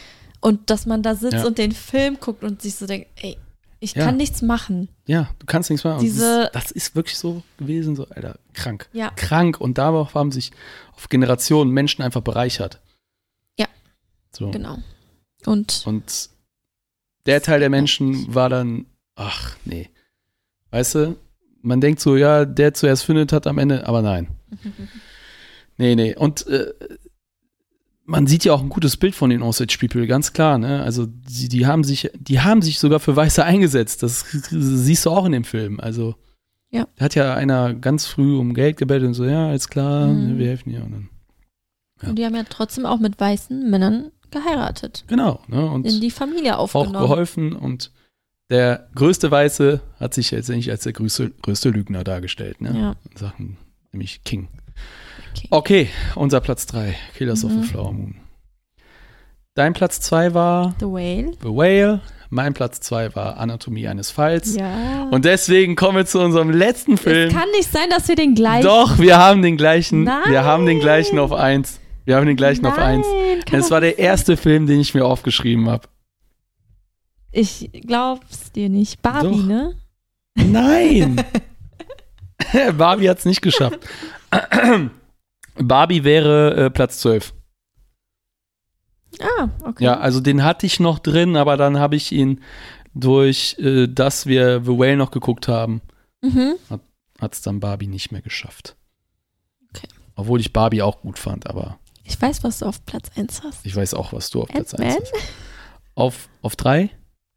[0.41, 1.47] Und dass man da sitzt Ja.
[1.47, 3.37] und den Film guckt und sich so denkt, ey,
[3.79, 4.05] ich Ja.
[4.05, 4.89] kann nichts machen.
[5.07, 6.01] Ja, du kannst nichts machen.
[6.01, 8.89] Diese- das, ist, das ist wirklich so gewesen, so, Alter, krank.
[8.93, 9.11] Ja.
[9.11, 9.61] Krank.
[9.61, 10.51] Und darauf haben sich
[10.97, 12.81] auf Generationen Menschen einfach bereichert.
[13.59, 13.67] Ja.
[14.33, 14.51] So.
[14.51, 14.79] Genau.
[15.47, 16.31] Und Und
[17.27, 19.89] der Teil der Menschen war dann, ach, nee.
[20.71, 21.17] Weißt du,
[21.61, 24.29] man denkt so, ja, der zuerst findet hat am Ende, aber nein.
[25.79, 26.15] Nee, nee.
[26.15, 26.73] Und äh,
[28.05, 30.83] man sieht ja auch ein gutes Bild von den Osage People, ganz klar, ne?
[30.83, 34.03] Also die, die haben sich, die haben sich sogar für Weiße eingesetzt.
[34.03, 35.81] Das siehst du auch in dem Film.
[35.81, 36.15] Also
[36.71, 36.87] Ja.
[36.97, 40.39] da hat ja einer ganz früh um Geld gebettelt und so, ja, alles klar, Mhm.
[40.39, 40.85] wir helfen dir.
[40.85, 41.09] Und dann,
[42.03, 42.09] Ja.
[42.11, 45.05] Und die haben ja trotzdem auch mit weißen Männern geheiratet.
[45.07, 45.65] genau, ne?
[45.71, 47.07] Und In die Familie auch aufgenommen.
[47.07, 47.91] geholfen und
[48.51, 52.71] der größte Weiße hat sich jetzt nicht als der größte, größte Lügner dargestellt, ne?
[52.77, 52.97] Ja.
[53.11, 53.57] In Sachen,
[53.93, 54.49] nämlich King.
[55.35, 55.47] Okay.
[55.51, 57.63] Okay, unser Platz 3, Killers of Mhm.
[57.63, 58.17] the Flower Moon.
[59.55, 61.33] Dein Platz 2 war The Whale.
[61.43, 64.57] The Whale, mein Platz 2 war Anatomie eines Falls.
[64.57, 65.09] Ja.
[65.11, 67.29] Und deswegen kommen wir zu unserem letzten Film.
[67.29, 68.65] es kann nicht sein, dass wir den gleichen.
[68.65, 70.05] Doch, wir haben den gleichen.
[70.05, 70.23] Nein.
[70.31, 71.81] Wir haben den gleichen auf 1.
[72.05, 73.07] Wir haben den gleichen auf 1.
[73.07, 75.89] Nein, kann Es doch war der erste Film, den ich mir aufgeschrieben habe.
[77.31, 79.01] Ich glaub's dir nicht.
[79.03, 79.47] Barbie, Doch.
[79.47, 79.79] ne?
[80.35, 81.25] Nein!
[82.77, 83.79] Barbie hat es nicht geschafft.
[85.55, 87.33] Barbie wäre äh, Platz 12.
[89.21, 89.85] Ah, okay.
[89.85, 92.41] Ja, also den hatte ich noch drin, aber dann habe ich ihn
[92.95, 95.83] durch, äh, dass wir The Whale noch geguckt haben,
[96.25, 96.55] Mhm.
[97.21, 98.77] hat es dann Barbie nicht mehr geschafft.
[99.75, 99.89] Okay.
[100.15, 103.65] Obwohl ich Barbie auch gut fand, aber Ich weiß, was du auf Platz 1 hast.
[103.65, 105.03] ich weiß auch, was du auf Platz 1 Ant-Man?
[105.03, 105.23] hast.
[105.95, 106.91] Auf, auf 3?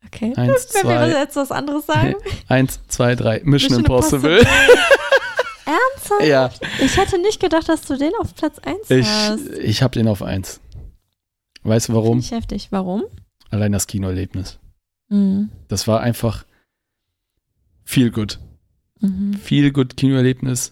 [0.08, 0.34] Okay.
[0.36, 2.16] 1, Wenn wir 2, jetzt was anderes sagen.
[2.48, 3.34] 1, 2, 3.
[3.44, 4.46] Mission, Mission Impossible.
[5.66, 6.24] Ernsthaft?
[6.26, 9.48] ja, Ich hätte nicht gedacht, dass du den auf Platz 1 ich, hast.
[9.62, 10.60] ich habe den auf 1.
[11.64, 12.20] Weißt du warum?
[12.20, 12.68] Ich heftig.
[12.70, 13.04] Warum?
[13.50, 14.60] Allein das Kinoerlebnis.
[15.10, 15.50] Mhm.
[15.68, 16.46] Das war einfach
[17.84, 18.40] viel gut.
[19.00, 19.34] Mhm.
[19.34, 20.72] Viel gut Kinoerlebnis.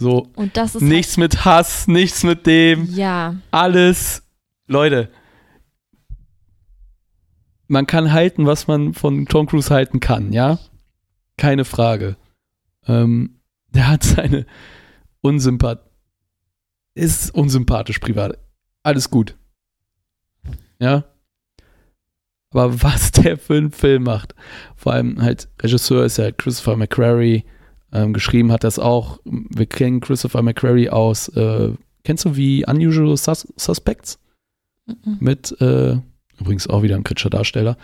[0.00, 3.36] So, Und das ist nichts mit Hass, nichts mit dem, Halt, ja.
[3.50, 4.22] alles.
[4.66, 5.10] Leute,
[7.68, 10.58] man kann halten, was man von Tom Cruise halten kann, ja?
[11.36, 12.16] Keine Frage.
[12.86, 14.46] Ähm, der hat seine
[15.20, 15.84] Unsympath
[16.94, 18.38] ist unsympathisch privat.
[18.82, 19.36] Alles gut.
[20.78, 21.04] Ja?
[22.52, 24.34] Aber was der für einen Film macht,
[24.76, 27.44] vor allem halt, Regisseur ist ja Christopher McQuarrie,
[27.92, 29.20] ähm, geschrieben hat das auch.
[29.24, 31.72] Wir kennen Christopher McQuarrie aus, äh,
[32.04, 34.18] kennst du wie Unusual Sus Suspects?
[34.86, 35.16] Mhm.
[35.20, 35.98] Mit, äh,
[36.38, 37.76] übrigens auch wieder ein kritischer Darsteller.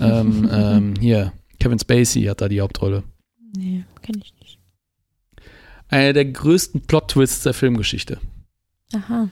[0.00, 3.02] Ähm, ähm, hier, Kevin Spacey hat da die Hauptrolle.
[3.56, 4.58] Nee, kenn ich nicht.
[5.88, 8.18] Einer der größten Plot-Twists der Filmgeschichte.
[8.92, 9.28] Aha.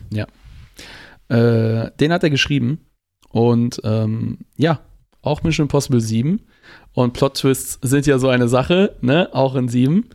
[1.28, 2.80] Äh, den hat er geschrieben.
[3.30, 4.80] Und ähm, ja,
[5.22, 6.40] auch Mission Impossible 7.
[6.94, 9.28] Und Plot-Twists sind ja so eine Sache, ne?
[9.32, 10.08] Auch in 7.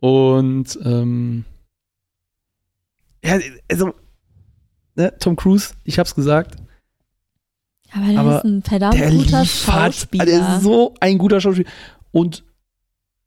[0.00, 1.44] Und ähm,
[3.24, 3.38] ja,
[3.70, 3.92] also,
[4.94, 6.56] ne, Tom Cruise, ich hab's gesagt,
[7.92, 10.24] Aber der Aber ist ein verdammt guter Schauspieler.
[10.24, 11.68] der ist so ein guter Schauspieler.
[12.12, 12.44] Und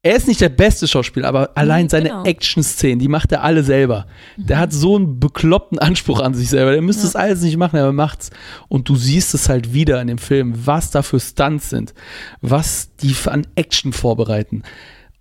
[0.06, 2.24] er ist nicht der beste Schauspieler, aber allein seine genau.
[2.26, 4.06] Action-Szenen, die macht er alle selber.
[4.36, 6.74] Der hat so einen bekloppten Anspruch an sich selber.
[6.74, 7.08] Der müsste Ja.
[7.08, 8.30] es alles nicht machen, aber er macht's.
[8.68, 11.94] Und du siehst es halt wieder in dem Film, was da für Stunts sind,
[12.42, 14.64] was die an Action vorbereiten.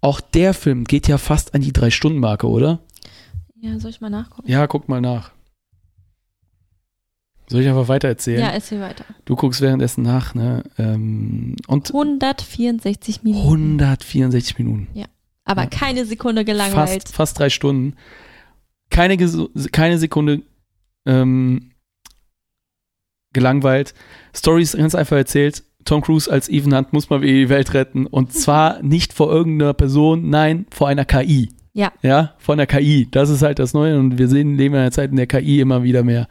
[0.01, 2.81] Auch der Film geht ja fast an die Drei-Stunden-Marke, oder?
[3.61, 4.51] Ja, soll ich mal nachgucken?
[4.51, 5.31] Ja, guck mal nach.
[7.52, 8.40] Soll ich einfach weiter erzählen?
[8.40, 9.05] Ja, erzähl weiter.
[9.26, 10.64] Du guckst währenddessen nach, ne?
[10.78, 13.44] Ähm, und 164 Minuten.
[13.78, 14.89] 164 Minuten.
[15.44, 15.68] Aber Ja.
[15.68, 17.02] keine Sekunde gelangweilt.
[17.02, 17.94] Fast, fast drei Stunden.
[18.90, 19.16] Keine,
[19.72, 20.42] keine Sekunde
[21.06, 21.72] ähm,
[23.32, 23.94] gelangweilt.
[24.34, 25.62] Story ist ganz einfach erzählt.
[25.84, 28.06] Tom Cruise als Ethan Hunt muss mal die Welt retten.
[28.06, 31.50] Und zwar nicht vor irgendeiner Person, nein, vor einer KI.
[31.75, 31.92] Ja.
[32.02, 33.09] Ja, von der KI.
[33.10, 33.99] Das ist halt das Neue.
[33.99, 36.28] Und wir sehen, leben in einer Zeit, in der KI immer wieder mehr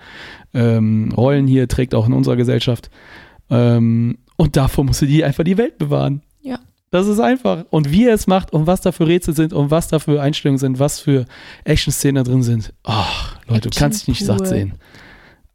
[0.54, 2.90] ähm, Rollen hier trägt, auch in unserer Gesellschaft.
[3.50, 6.22] Ähm, und davor musste die einfach die Welt bewahren.
[6.42, 6.60] Ja.
[6.92, 7.66] Das ist einfach.
[7.70, 10.22] Und wie er es macht und was da für Rätsel sind und was da für
[10.22, 11.26] Einstellungen sind, was für
[11.64, 12.74] Action-Szenen da drin sind.
[12.84, 14.38] Ach, Leute, du Action kannst dich nicht pur.
[14.38, 14.74] satt sehen.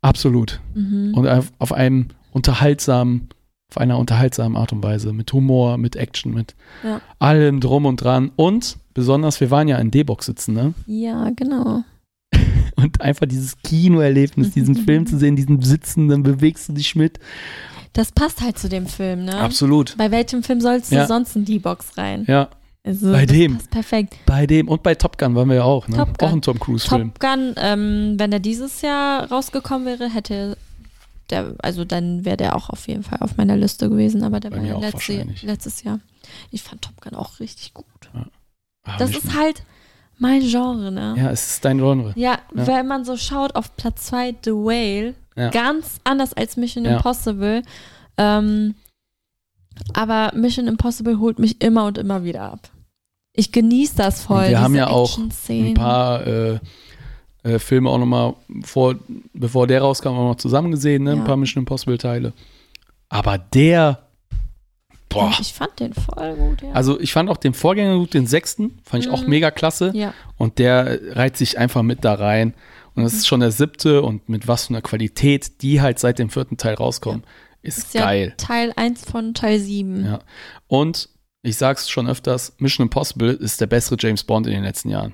[0.00, 0.60] Absolut.
[0.74, 1.14] Mhm.
[1.14, 3.28] Und auf, auf einem unterhaltsamen,
[3.70, 5.12] auf einer unterhaltsamen Art und Weise.
[5.12, 6.54] Mit Humor, mit Action, mit
[6.84, 7.00] Ja.
[7.18, 8.30] allem drum und dran.
[8.36, 10.74] Und besonders, wir waren ja in D-Box sitzen, ne?
[10.86, 11.82] ja, genau.
[12.76, 17.18] Und einfach dieses Kinoerlebnis, diesen Film zu sehen, diesen Sitzen, dann bewegst du dich mit.
[17.94, 19.34] Das passt halt zu dem Film, ne?
[19.38, 19.96] Absolut.
[19.96, 21.06] Bei welchem Film sollst du Ja.
[21.06, 22.24] sonst in die Box rein?
[22.28, 22.50] Ja,
[22.84, 23.54] Also, Bei das dem.
[23.56, 24.16] passt perfekt.
[24.26, 25.96] bei dem und bei Top Gun waren wir ja auch, ne?
[25.96, 26.28] Top Gun.
[26.28, 27.14] Auch ein Tom Cruise-Film.
[27.14, 30.58] Top Gun, ähm, wenn der dieses Jahr rausgekommen wäre, hätte
[31.30, 34.50] der, also dann wäre der auch auf jeden Fall auf meiner Liste gewesen, aber der
[34.50, 36.00] Bei war ja letzte, letztes Jahr.
[36.50, 37.84] Ich fand Top Gun auch richtig gut.
[38.84, 39.62] Ah, Das ist halt
[40.18, 41.14] mein Genre, ne?
[41.18, 42.12] ja, es ist dein Genre.
[42.16, 42.66] Ja, Ja.
[42.66, 45.50] wenn man so schaut auf Platz 2 The Whale, Ja.
[45.50, 46.96] ganz anders als Mission Ja.
[46.96, 47.62] Impossible.
[48.16, 48.74] Ähm,
[49.92, 52.70] aber Mission Impossible holt mich immer und immer wieder ab.
[53.32, 54.44] Ich genieße das voll.
[54.44, 55.18] Und wir haben ja auch.
[55.50, 56.58] Ein paar äh,
[57.46, 58.96] äh, Filme auch nochmal vor,
[59.32, 61.12] bevor der rauskam, auch noch zusammen gesehen, ne?
[61.12, 61.24] Ein Ja.
[61.24, 62.32] paar Mission Impossible-Teile.
[63.08, 64.00] Aber der,
[65.08, 65.32] boah.
[65.40, 66.72] Ich fand den voll gut, ja.
[66.72, 69.30] Also ich fand auch den Vorgänger gut, den sechsten, fand ich auch Mhm.
[69.30, 69.92] mega klasse.
[69.94, 70.12] ja.
[70.36, 72.54] Und der reiht sich einfach mit da rein.
[72.94, 73.18] Und das Mhm.
[73.18, 76.56] ist schon der siebte und mit was für einer Qualität, die halt seit dem vierten
[76.56, 77.22] Teil rauskommen,
[77.62, 78.34] ist, Ist ja geil.
[78.38, 80.04] Teil 1 von Teil 7.
[80.04, 80.18] Ja.
[80.66, 81.08] Und
[81.42, 85.12] ich sag's schon öfters, Mission Impossible ist der bessere James Bond in den letzten Jahren.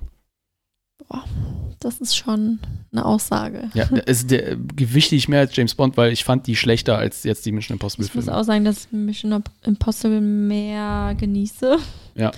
[1.81, 2.60] Das ist schon
[2.92, 3.70] eine Aussage.
[3.74, 7.44] Ja, ist der, wichtig mehr als James Bond, weil ich fand die schlechter als jetzt
[7.44, 11.78] die Mission Impossible Ich muss auch sagen, dass ich Mission Impossible mehr genieße.
[12.14, 12.31] Ja.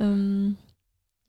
[0.00, 0.56] Ähm,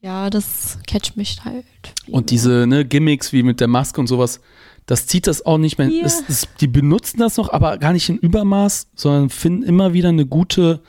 [0.01, 1.66] ja, das catcht mich halt.
[2.06, 4.40] viel Und diese ne, Gimmicks wie mit der Maske und sowas,
[4.85, 5.90] das zieht das auch nicht mehr.
[5.90, 6.06] Ja.
[6.06, 10.09] Es, es, die benutzen das noch, aber gar nicht in Übermaß, sondern finden immer wieder
[10.09, 10.82] eine gute,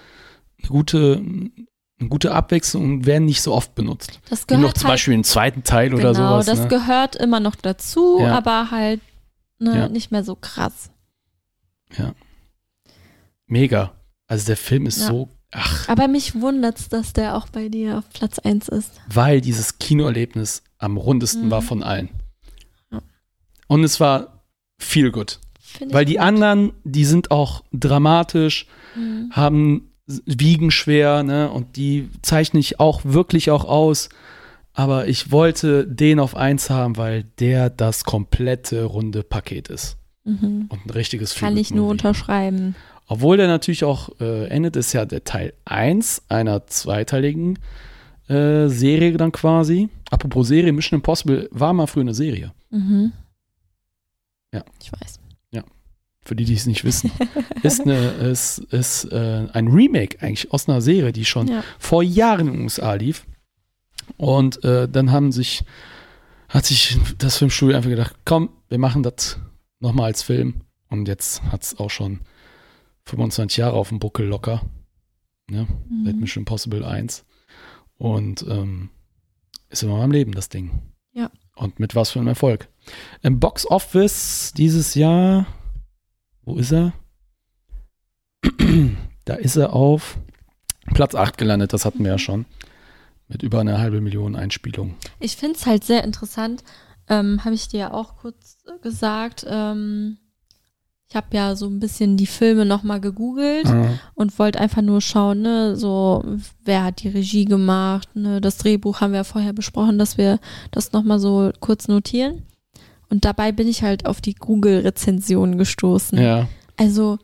[0.60, 1.22] eine gute,
[2.00, 4.18] eine gute Abwechslung und werden nicht so oft benutzt.
[4.30, 6.46] das Wie gehört noch zum halt, Beispiel im zweiten Teil oder genau, sowas.
[6.46, 6.68] das ne?
[6.68, 8.36] gehört immer noch dazu, Ja.
[8.36, 9.00] aber halt
[9.58, 9.88] ne, Ja.
[9.88, 10.90] nicht mehr so krass.
[13.46, 13.92] Mega.
[14.26, 15.06] Also der Film ist Ja.
[15.08, 18.92] so, ach, Aber mich wundert's, dass der auch bei dir auf Platz 1 ist.
[19.12, 21.50] weil dieses Kinoerlebnis am rundesten Mhm.
[21.50, 22.08] war von allen.
[22.92, 23.00] Ja.
[23.66, 24.44] Und es war
[24.78, 25.40] viel gut.
[25.90, 26.22] Weil die gut.
[26.22, 29.30] anderen, die sind auch dramatisch, Mhm.
[29.32, 29.89] haben
[30.26, 31.50] wiegen schwer, ne?
[31.50, 34.08] Und die zeichne ich auch wirklich auch aus.
[34.72, 39.96] Aber ich wollte den auf eins haben, weil der das komplette runde Paket ist.
[40.24, 40.66] Mhm.
[40.68, 42.76] Und ein richtiges Kann ich nur unterschreiben.
[43.06, 47.58] Obwohl der natürlich auch äh, endet, ist ja der Teil 1 einer zweiteiligen
[48.28, 49.88] äh, Serie dann quasi.
[50.10, 52.52] Apropos Serie, Mission Impossible war mal früher eine Serie.
[52.70, 53.12] Mhm.
[54.54, 54.64] Ja.
[54.80, 55.19] Ich weiß.
[56.22, 57.10] Für die, die es nicht wissen.
[57.62, 61.64] ist eine, ist, ist äh, ein Remake eigentlich aus einer Serie, die schon Ja.
[61.78, 63.26] vor Jahren in den USA lief.
[64.16, 65.62] Und äh, dann haben sich,
[66.48, 69.38] hat sich das Filmstudio einfach gedacht, komm, wir machen das
[69.78, 70.62] nochmal als Film.
[70.88, 72.20] Und jetzt hat es auch schon
[73.04, 74.62] 25 Jahre auf dem Buckel locker.
[75.48, 75.66] Ne?
[76.04, 76.20] Seit Mhm.
[76.20, 77.24] Mission Impossible 1.
[77.96, 78.90] Und ähm,
[79.68, 80.82] ist immer am Leben, das Ding.
[81.12, 81.30] Ja.
[81.54, 82.68] Und mit was für einem Erfolg.
[83.22, 85.46] Im Box Office dieses Jahr,
[86.50, 86.92] wo ist er?
[89.24, 90.18] da ist er auf
[90.94, 92.44] Platz 8 gelandet, das hatten wir ja schon.
[93.28, 94.96] Mit über einer halbe Million Einspielungen.
[95.20, 96.64] Ich finde es halt sehr interessant,
[97.08, 99.46] ähm, habe ich dir ja auch kurz gesagt.
[99.48, 100.18] Ähm,
[101.08, 103.66] ich habe ja so ein bisschen die Filme nochmal gegoogelt
[104.14, 106.24] und wollte einfach nur schauen, ne, so,
[106.64, 110.38] wer hat die Regie gemacht, ne, das Drehbuch haben wir ja vorher besprochen, dass wir
[110.70, 112.46] das nochmal so kurz notieren.
[113.10, 116.18] Und dabei bin ich halt auf die Google-Rezensionen gestoßen.
[116.18, 117.18] Ja, Also,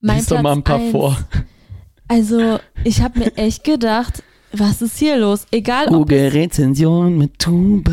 [0.00, 1.18] mein lies doch Platz mal ein paar eins, vor.
[2.08, 4.22] Also, ich habe mir echt gedacht,
[4.56, 5.46] was ist hier los?
[5.50, 7.92] Egal ob Google-Rezension mit Tuba.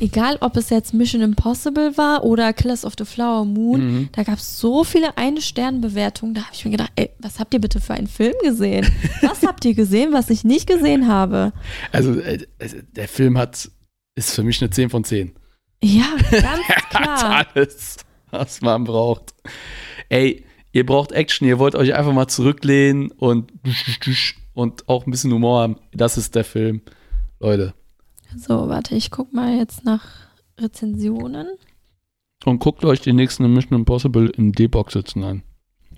[0.00, 4.08] Egal, ob es jetzt Mission Impossible war oder Killers of the Flower Moon, Mhm.
[4.12, 7.60] da gab es so viele Eine-Stern-Bewertungen, da habe ich mir gedacht, ey, was habt ihr
[7.60, 8.86] bitte für einen Film gesehen?
[9.22, 11.52] Was habt ihr gesehen, was ich nicht gesehen habe?
[11.92, 13.70] Also, äh, also, der Film hat,
[14.16, 15.32] ist für mich eine 10 von 10.
[15.82, 17.46] Ja, ganz Hat klar.
[17.54, 17.96] alles,
[18.30, 19.34] was man braucht.
[20.08, 23.52] Ey, ihr braucht Action, ihr wollt euch einfach mal zurücklehnen und,
[24.54, 25.76] und auch ein bisschen Humor haben.
[25.92, 26.82] Das ist der Film.
[27.38, 27.74] Leute.
[28.36, 30.04] So, warte, ich guck mal jetzt nach
[30.58, 31.48] Rezensionen.
[32.44, 35.42] Und guckt euch die nächsten Mission Impossible in D-Box sitzen an.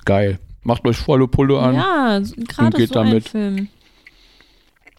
[0.04, 0.38] Geil.
[0.62, 1.74] Macht euch volle Pulle an.
[1.74, 3.28] Ja, gerade geht so ein damit.
[3.28, 3.68] Film.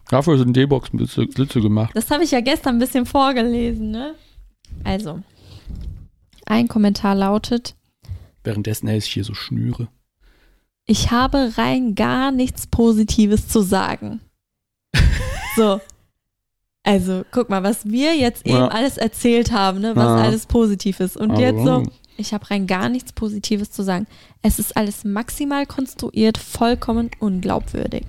[0.08, 1.90] Dafür sind D-Boxen Sitze gemacht.
[1.94, 4.14] Das habe ich ja gestern ein bisschen vorgelesen, ne?
[4.82, 5.20] Also,
[6.46, 7.74] ein Kommentar lautet,
[8.42, 9.88] Währenddessen esse ich hier so Schnüre.
[10.86, 14.20] ich habe rein gar nichts Positives zu sagen.
[15.56, 15.80] so.
[16.82, 18.68] Also, guck mal, was wir jetzt eben Ja.
[18.68, 20.16] alles erzählt haben, ne, was Ja.
[20.16, 21.16] alles positiv ist.
[21.16, 21.82] Und Aber jetzt so,
[22.18, 24.06] ich habe rein gar nichts Positives zu sagen.
[24.42, 28.04] Es ist alles maximal konstruiert, vollkommen unglaubwürdig.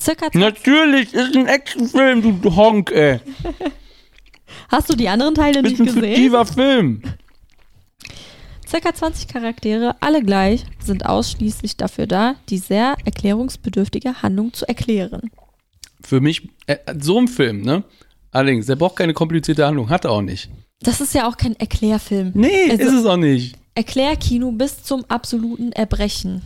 [0.00, 3.18] Circa Natürlich, ist ein Actionfilm, du Honk, ey.
[4.68, 6.02] Hast du die anderen Teile nicht gesehen?
[6.02, 7.02] fiktiver Film.
[8.68, 15.30] Circa 20 Charaktere, alle gleich, sind ausschließlich dafür da, die sehr erklärungsbedürftige Handlung zu erklären.
[16.02, 17.82] Für mich, äh, so ein Film, ne?
[18.30, 20.50] Allerdings, der braucht keine komplizierte Handlung, hat er auch nicht.
[20.82, 22.30] Das ist ja auch kein Erklärfilm.
[22.34, 23.56] Nee, Also- ist es auch nicht.
[23.74, 26.42] Erklärkino bis zum absoluten Erbrechen.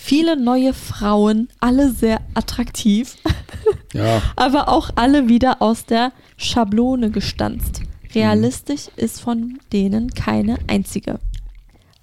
[0.00, 3.16] Viele neue Frauen, alle sehr attraktiv,
[3.92, 7.82] Ja, aber auch alle wieder aus der Schablone gestanzt.
[8.14, 11.18] Realistisch ist von denen keine einzige.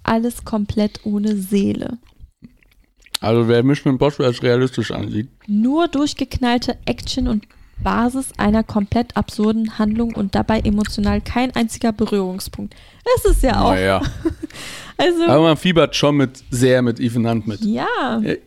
[0.02, 1.98] Alles komplett ohne Seele.
[3.20, 5.28] also wer Mission Impossible als realistisch ansieht.
[5.46, 7.46] Nur durchgeknallte Action und
[7.82, 12.74] Basis einer komplett absurden Handlung und dabei emotional kein einziger Berührungspunkt.
[13.04, 13.72] Das ist ja auch.
[13.72, 14.02] Naja.
[14.98, 17.60] Also, Aber man fiebert schon mit, sehr mit Ethan Hunt mit.
[17.60, 18.22] ja.
[18.22, 18.38] Äh,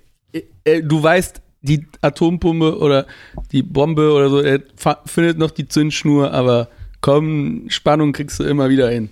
[0.64, 3.06] äh, du weißt, die Atompumpe oder
[3.52, 4.62] die Bombe oder so, er
[5.06, 6.70] findet noch die Zündschnur, aber
[7.02, 9.10] komm, Spannung kriegst du immer wieder hin.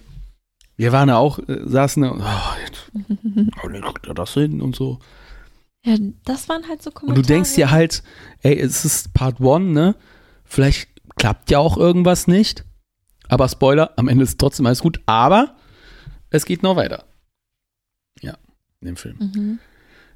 [0.77, 2.91] Wir waren ja auch, äh, saßen da und, oh, jetzt,
[3.63, 4.99] oh, guckt er das hin und so.
[5.85, 5.95] Ja.
[6.25, 7.21] Das waren halt so Und Kommentare.
[7.21, 8.03] du denkst dir halt,
[8.41, 9.95] ey, es ist Part 1, ne?
[10.45, 12.63] Vielleicht klappt ja auch irgendwas nicht.
[13.29, 15.01] Aber Spoiler, am Ende ist trotzdem alles gut.
[15.05, 15.55] Aber
[16.29, 17.05] es geht noch weiter.
[18.21, 18.37] Ja,
[18.81, 19.17] in dem Film.
[19.19, 19.59] Mhm.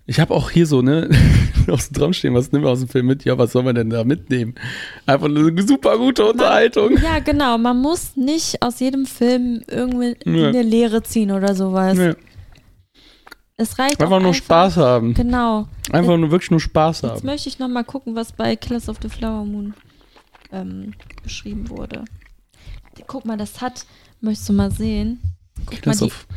[0.08, 1.10] Ich habe auch hier so, ne,
[1.68, 3.24] aus dem Traum stehen, was nehmen wir aus dem Film mit?
[3.24, 4.56] Ja, was soll man denn da mitnehmen?
[5.06, 6.98] Einfach eine super gute Unterhaltung.
[6.98, 7.58] Ja, genau.
[7.58, 10.48] Man muss nicht aus jedem Film irgendwie Nö.
[10.48, 11.98] eine Lehre ziehen oder sowas.
[11.98, 12.14] Nee,
[13.58, 15.14] Es reicht einfach nur Spaß haben.
[15.14, 15.68] Genau.
[15.92, 17.26] Einfach nur wirklich nur Spaß Jetzt haben.
[17.26, 19.74] möchte ich noch mal gucken, was bei Killers of the Flower Moon
[20.52, 22.06] ähm, beschrieben wurde.
[23.08, 23.86] Guck mal, das hat,
[24.20, 25.22] möchtest du mal sehen?
[25.66, 26.28] Guck Killers mal, die, of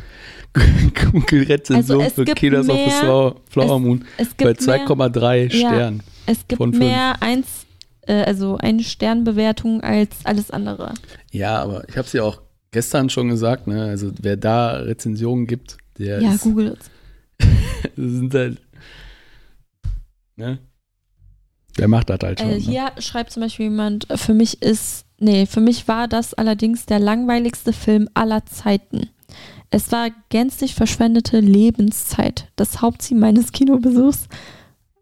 [1.11, 4.67] Google-Rezension Also es für Killers of the mehr- Flower, Flower es- Moon es bei gibt
[4.67, 5.69] mehr, 2,3 Ja.
[5.69, 6.03] Sternen.
[6.25, 6.83] es gibt von fünf.
[6.83, 7.65] mehr eins,
[8.01, 10.93] äh, also eine Sternbewertung als alles andere.
[11.31, 13.83] Ja, aber ich habe es ja auch gestern schon gesagt, ne?
[13.85, 16.89] Also wer da Rezensionen gibt, der Ja, ist, Google es.
[17.95, 18.61] sind halt,
[20.35, 20.59] ne?
[21.77, 22.49] Der macht das halt schon.
[22.49, 22.59] Äh, ne?
[22.59, 26.85] hier schreibt zum Beispiel jemand, äh, für mich ist, nee, für mich war das allerdings
[26.85, 29.09] der langweiligste Film aller Zeiten.
[29.71, 32.51] Es war gänzlich verschwendete Lebenszeit.
[32.55, 34.27] Das Hauptziel meines Kinobesuchs,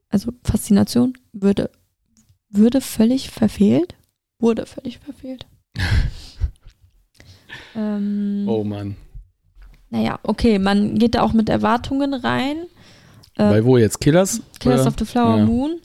[0.09, 1.69] also Faszination, würde,
[2.49, 3.95] würde völlig verfehlt.
[4.39, 5.45] Wurde völlig verfehlt.
[7.75, 8.95] ähm, Oh Mann.
[9.93, 12.57] Naja, okay, man geht da auch mit Erwartungen rein.
[13.35, 14.01] Äh, Bei wo jetzt?
[14.01, 14.41] Killers?
[14.59, 14.87] Killers Oder?
[14.89, 15.45] of the Flower Ja.
[15.45, 15.79] Moon.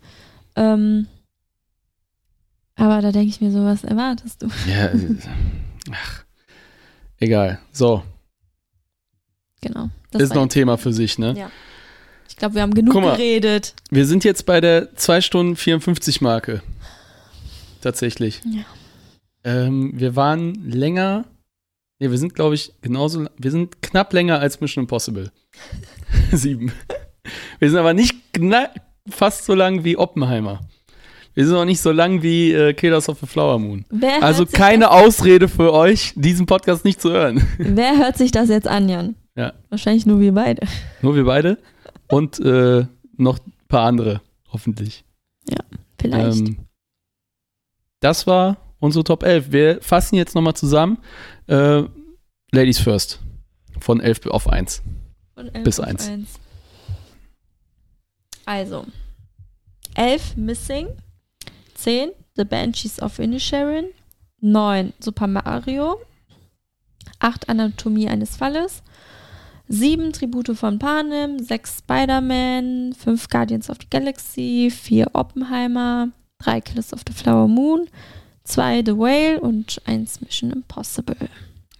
[0.56, 1.06] Ähm,
[2.74, 4.48] aber da denke ich mir so, was erwartest du?
[4.66, 5.28] Ja, ist-
[5.92, 6.24] ach,
[7.18, 7.58] egal.
[7.70, 8.02] So,
[9.60, 9.90] Genau.
[10.12, 11.34] Das ist noch ein Thema für sich, ne?
[11.36, 11.50] Ja.
[12.28, 13.16] Ich glaube, wir haben genug mal.
[13.16, 13.74] geredet.
[13.90, 16.62] Wir sind jetzt bei der 2 Stunden 54 Marke.
[17.80, 18.40] Tatsächlich.
[18.46, 18.62] Ja.
[19.44, 21.24] Ähm, wir waren länger.
[21.98, 23.26] Ne, wir sind, glaube ich, genauso.
[23.36, 25.30] Wir sind knapp länger als Mission Impossible.
[26.32, 26.72] Sieben.
[27.58, 28.14] Wir sind aber nicht
[29.08, 30.60] fast so lang wie Oppenheimer.
[31.34, 33.84] Wir sind auch nicht so lang wie äh, Killers of the Flower Moon.
[33.90, 37.46] Wer Also keine Ausrede für euch, diesen Podcast nicht zu hören.
[37.58, 39.14] Wer hört sich das jetzt an, Jan?
[39.36, 39.52] Ja.
[39.68, 40.66] Wahrscheinlich nur wir beide.
[41.00, 41.58] Nur wir beide
[42.08, 42.86] und äh,
[43.16, 44.20] noch ein paar andere,
[44.52, 45.04] hoffentlich.
[46.00, 46.38] Vielleicht.
[46.38, 46.56] Ähm,
[48.00, 49.52] das war unsere Top 11.
[49.52, 50.98] Wir fassen jetzt nochmal zusammen.
[51.48, 51.84] Äh,
[52.52, 53.18] Ladies first.
[53.80, 54.82] Von 11 auf 1.
[55.34, 56.10] Von elf bis auf eins.
[58.46, 58.86] Also.
[59.94, 60.88] 11 Missing.
[61.74, 63.88] 10 The Banshees of Inisherin.
[64.40, 66.00] 9 Super Mario.
[67.20, 68.82] 8 Anatomie eines Falles.
[69.68, 71.38] 7 Tribute von Panem.
[71.38, 72.94] 6 Spider-Man.
[72.94, 74.70] 5 Guardians of the Galaxy.
[74.70, 76.08] 4 Oppenheimer.
[76.38, 77.90] 3 Killers of the Flower Moon.
[78.48, 81.28] 2 The Whale und 1 Mission Impossible.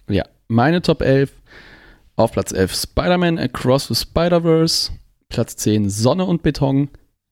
[0.07, 1.33] Ja, meine Top 11.
[2.15, 4.91] Auf Platz 11 Spider-Man Across the Spider-Verse.
[5.29, 6.89] Platz 10 Sonne und Beton.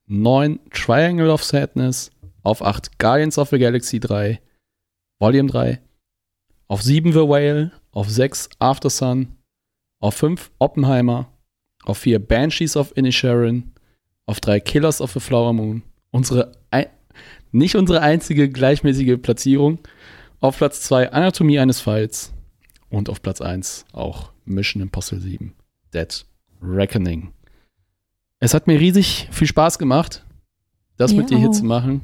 [0.08, 2.10] 9 Triangle of Sadness.
[2.42, 4.42] Auf 8 Guardians of the Galaxy 3.
[5.20, 5.82] Volume 3.
[6.68, 7.72] Auf 7 The Whale.
[7.92, 9.36] Auf 6 After Sun.
[10.00, 11.32] Auf 5 Oppenheimer.
[11.84, 13.72] Auf 4 Banshees of Inisherin.
[14.26, 15.84] Auf 3 Killers of the Flower Moon.
[16.10, 16.54] Unsere
[17.58, 19.80] Nicht unsere einzige gleichmäßige Platzierung.
[20.40, 22.32] Auf Platz 2 Anatomie eines Falls.
[22.90, 25.56] Und auf Platz 1 auch Mission Impossible 7.
[25.92, 26.26] Dead
[26.62, 27.34] Reckoning.
[28.40, 30.24] Es hat mir riesig viel Spaß gemacht,
[30.98, 32.02] das Mir mit dir hier zu machen.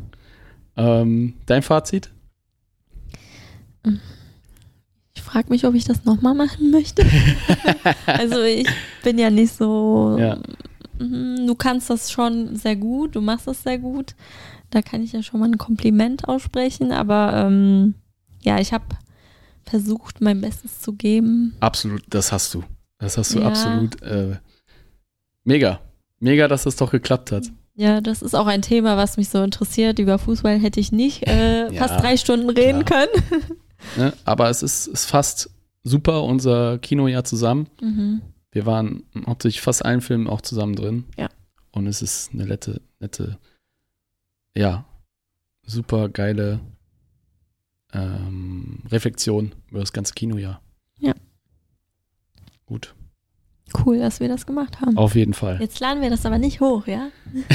[0.75, 2.11] Ähm, dein Fazit?
[5.13, 7.05] Ich frage mich, ob ich das nochmal machen möchte.
[8.07, 8.67] also ich
[9.03, 10.17] bin ja nicht so.
[10.19, 10.39] Ja.
[10.97, 14.15] Mhm, Du kannst das schon sehr gut, du machst das sehr gut.
[14.73, 17.93] Da kann ich ja schon mal ein Kompliment aussprechen, aber ähm,
[18.41, 18.85] ja, ich habe
[19.65, 21.55] versucht, mein Bestes zu geben.
[21.59, 22.63] Absolut, das hast du.
[22.97, 23.47] Das hast du Ja.
[23.47, 24.01] absolut.
[24.01, 24.37] Äh,
[25.43, 25.79] mega.
[26.19, 27.51] Mega, dass das doch geklappt hat.
[27.75, 29.99] Ja, das ist auch ein Thema, was mich so interessiert.
[29.99, 33.11] Über Fußball hätte ich nicht äh, Ja, fast drei Stunden reden können.
[33.97, 34.13] Ne?
[34.23, 35.49] Aber es ist, ist fast
[35.83, 37.67] super, unser Kinojahr zusammen.
[37.81, 38.21] Mhm.
[38.53, 41.03] Wir waren hauptsächlich fast allen Filmen auch zusammen drin.
[41.17, 41.27] Ja.
[41.73, 43.37] Und es ist eine nette, nette,
[44.55, 44.85] ja,
[45.65, 46.59] super geile
[47.93, 50.61] ähm, Reflexion über das ganze Kinojahr.
[50.99, 51.13] Ja.
[52.65, 52.95] Gut,
[53.85, 54.97] Cool, dass wir das gemacht haben.
[54.97, 55.57] auf jeden Fall.
[55.59, 57.09] Jetzt laden wir das aber nicht hoch, ja?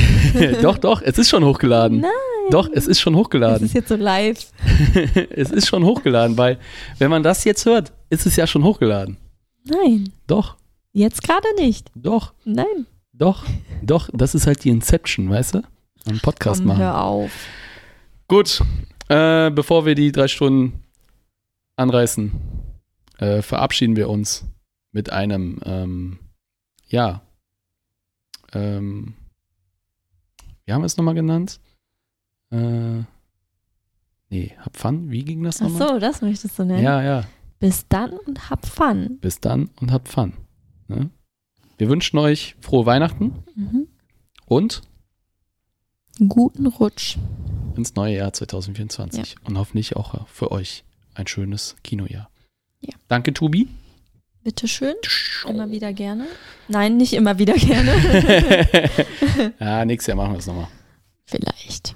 [0.63, 2.01] doch, doch, es ist schon hochgeladen.
[2.01, 2.11] Nein.
[2.51, 3.67] Doch, es ist schon hochgeladen.
[3.67, 4.51] ist jetzt so live.
[5.31, 6.59] es ist schon hochgeladen, weil
[6.99, 9.17] wenn man das jetzt hört, ist es ja schon hochgeladen.
[9.65, 10.57] Nein, Doch,
[10.93, 11.91] jetzt gerade nicht.
[11.95, 12.87] doch, Nein.
[13.13, 13.45] doch,
[13.83, 14.09] doch.
[14.13, 15.63] Das ist halt die Inception, weißt du?
[16.07, 16.81] Einen Podcast Komm, machen.
[16.83, 17.47] hör auf.
[18.29, 18.63] Gut,
[19.09, 20.83] äh, bevor wir die drei Stunden
[21.77, 22.33] anreißen,
[23.19, 24.47] äh, verabschieden wir uns
[24.93, 26.19] mit einem, ähm,
[26.87, 27.23] ja,
[28.53, 29.15] ähm,
[30.65, 31.61] wie haben wir es nochmal genannt?
[32.51, 33.03] Äh,
[34.31, 35.89] nee, hab Fun, wie ging das Ach nochmal?
[35.89, 36.83] so, das möchtest du nennen.
[36.83, 37.25] Ja, ja,
[37.61, 39.19] Bis dann und hab Fun.
[39.21, 40.33] bis dann und habt Fun.
[40.89, 41.11] Ne?
[41.77, 43.89] Wir wünschen euch frohe Weihnachten Mhm.
[44.47, 44.83] und
[46.19, 47.17] Einen guten Rutsch.
[47.77, 52.29] ins neue Jahr 2024 und hoffentlich auch für euch ein schönes Kinojahr.
[52.81, 52.95] Ja.
[53.07, 53.69] Danke, Tobi.
[54.43, 54.95] Bitteschön.
[55.49, 56.27] Immer wieder gerne.
[56.69, 57.93] Nein, nicht immer wieder gerne.
[59.61, 60.69] ja, nächstes Jahr machen wir es nochmal.
[61.27, 61.95] Vielleicht.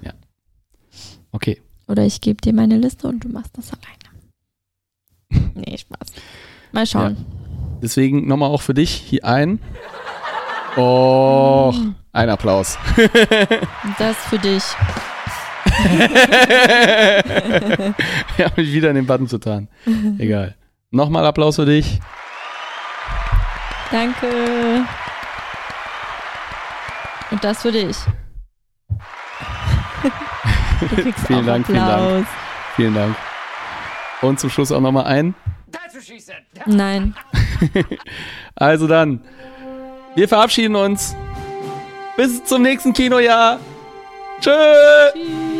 [1.31, 1.61] Okay.
[1.87, 5.51] Oder ich gebe dir meine Liste und du machst das alleine.
[5.55, 6.13] Nee, Spaß.
[6.71, 7.25] Mal schauen.
[7.81, 9.59] Deswegen nochmal auch für dich hier ein.
[10.77, 11.95] Oh, Mhm.
[12.13, 12.77] Ein Applaus.
[13.97, 14.63] Das für dich.
[18.37, 19.67] ich habe mich wieder in den Button zu tarnen.
[20.19, 20.55] Egal.
[20.91, 21.99] Nochmal Applaus für dich.
[23.91, 24.85] Danke.
[27.31, 27.97] Und das für dich.
[31.27, 31.91] Vielen Dank, vielen Dank.
[31.91, 32.25] Applaus.
[32.75, 33.15] Vielen Dank.
[34.21, 35.33] Und zum Schluss auch nochmal ein.
[36.65, 37.15] Nein.
[38.55, 39.23] Also dann,
[40.15, 41.15] wir verabschieden uns.
[42.15, 43.59] Bis zum nächsten Kinojahr.
[44.39, 44.51] Tschö.
[45.13, 45.52] Tschüss.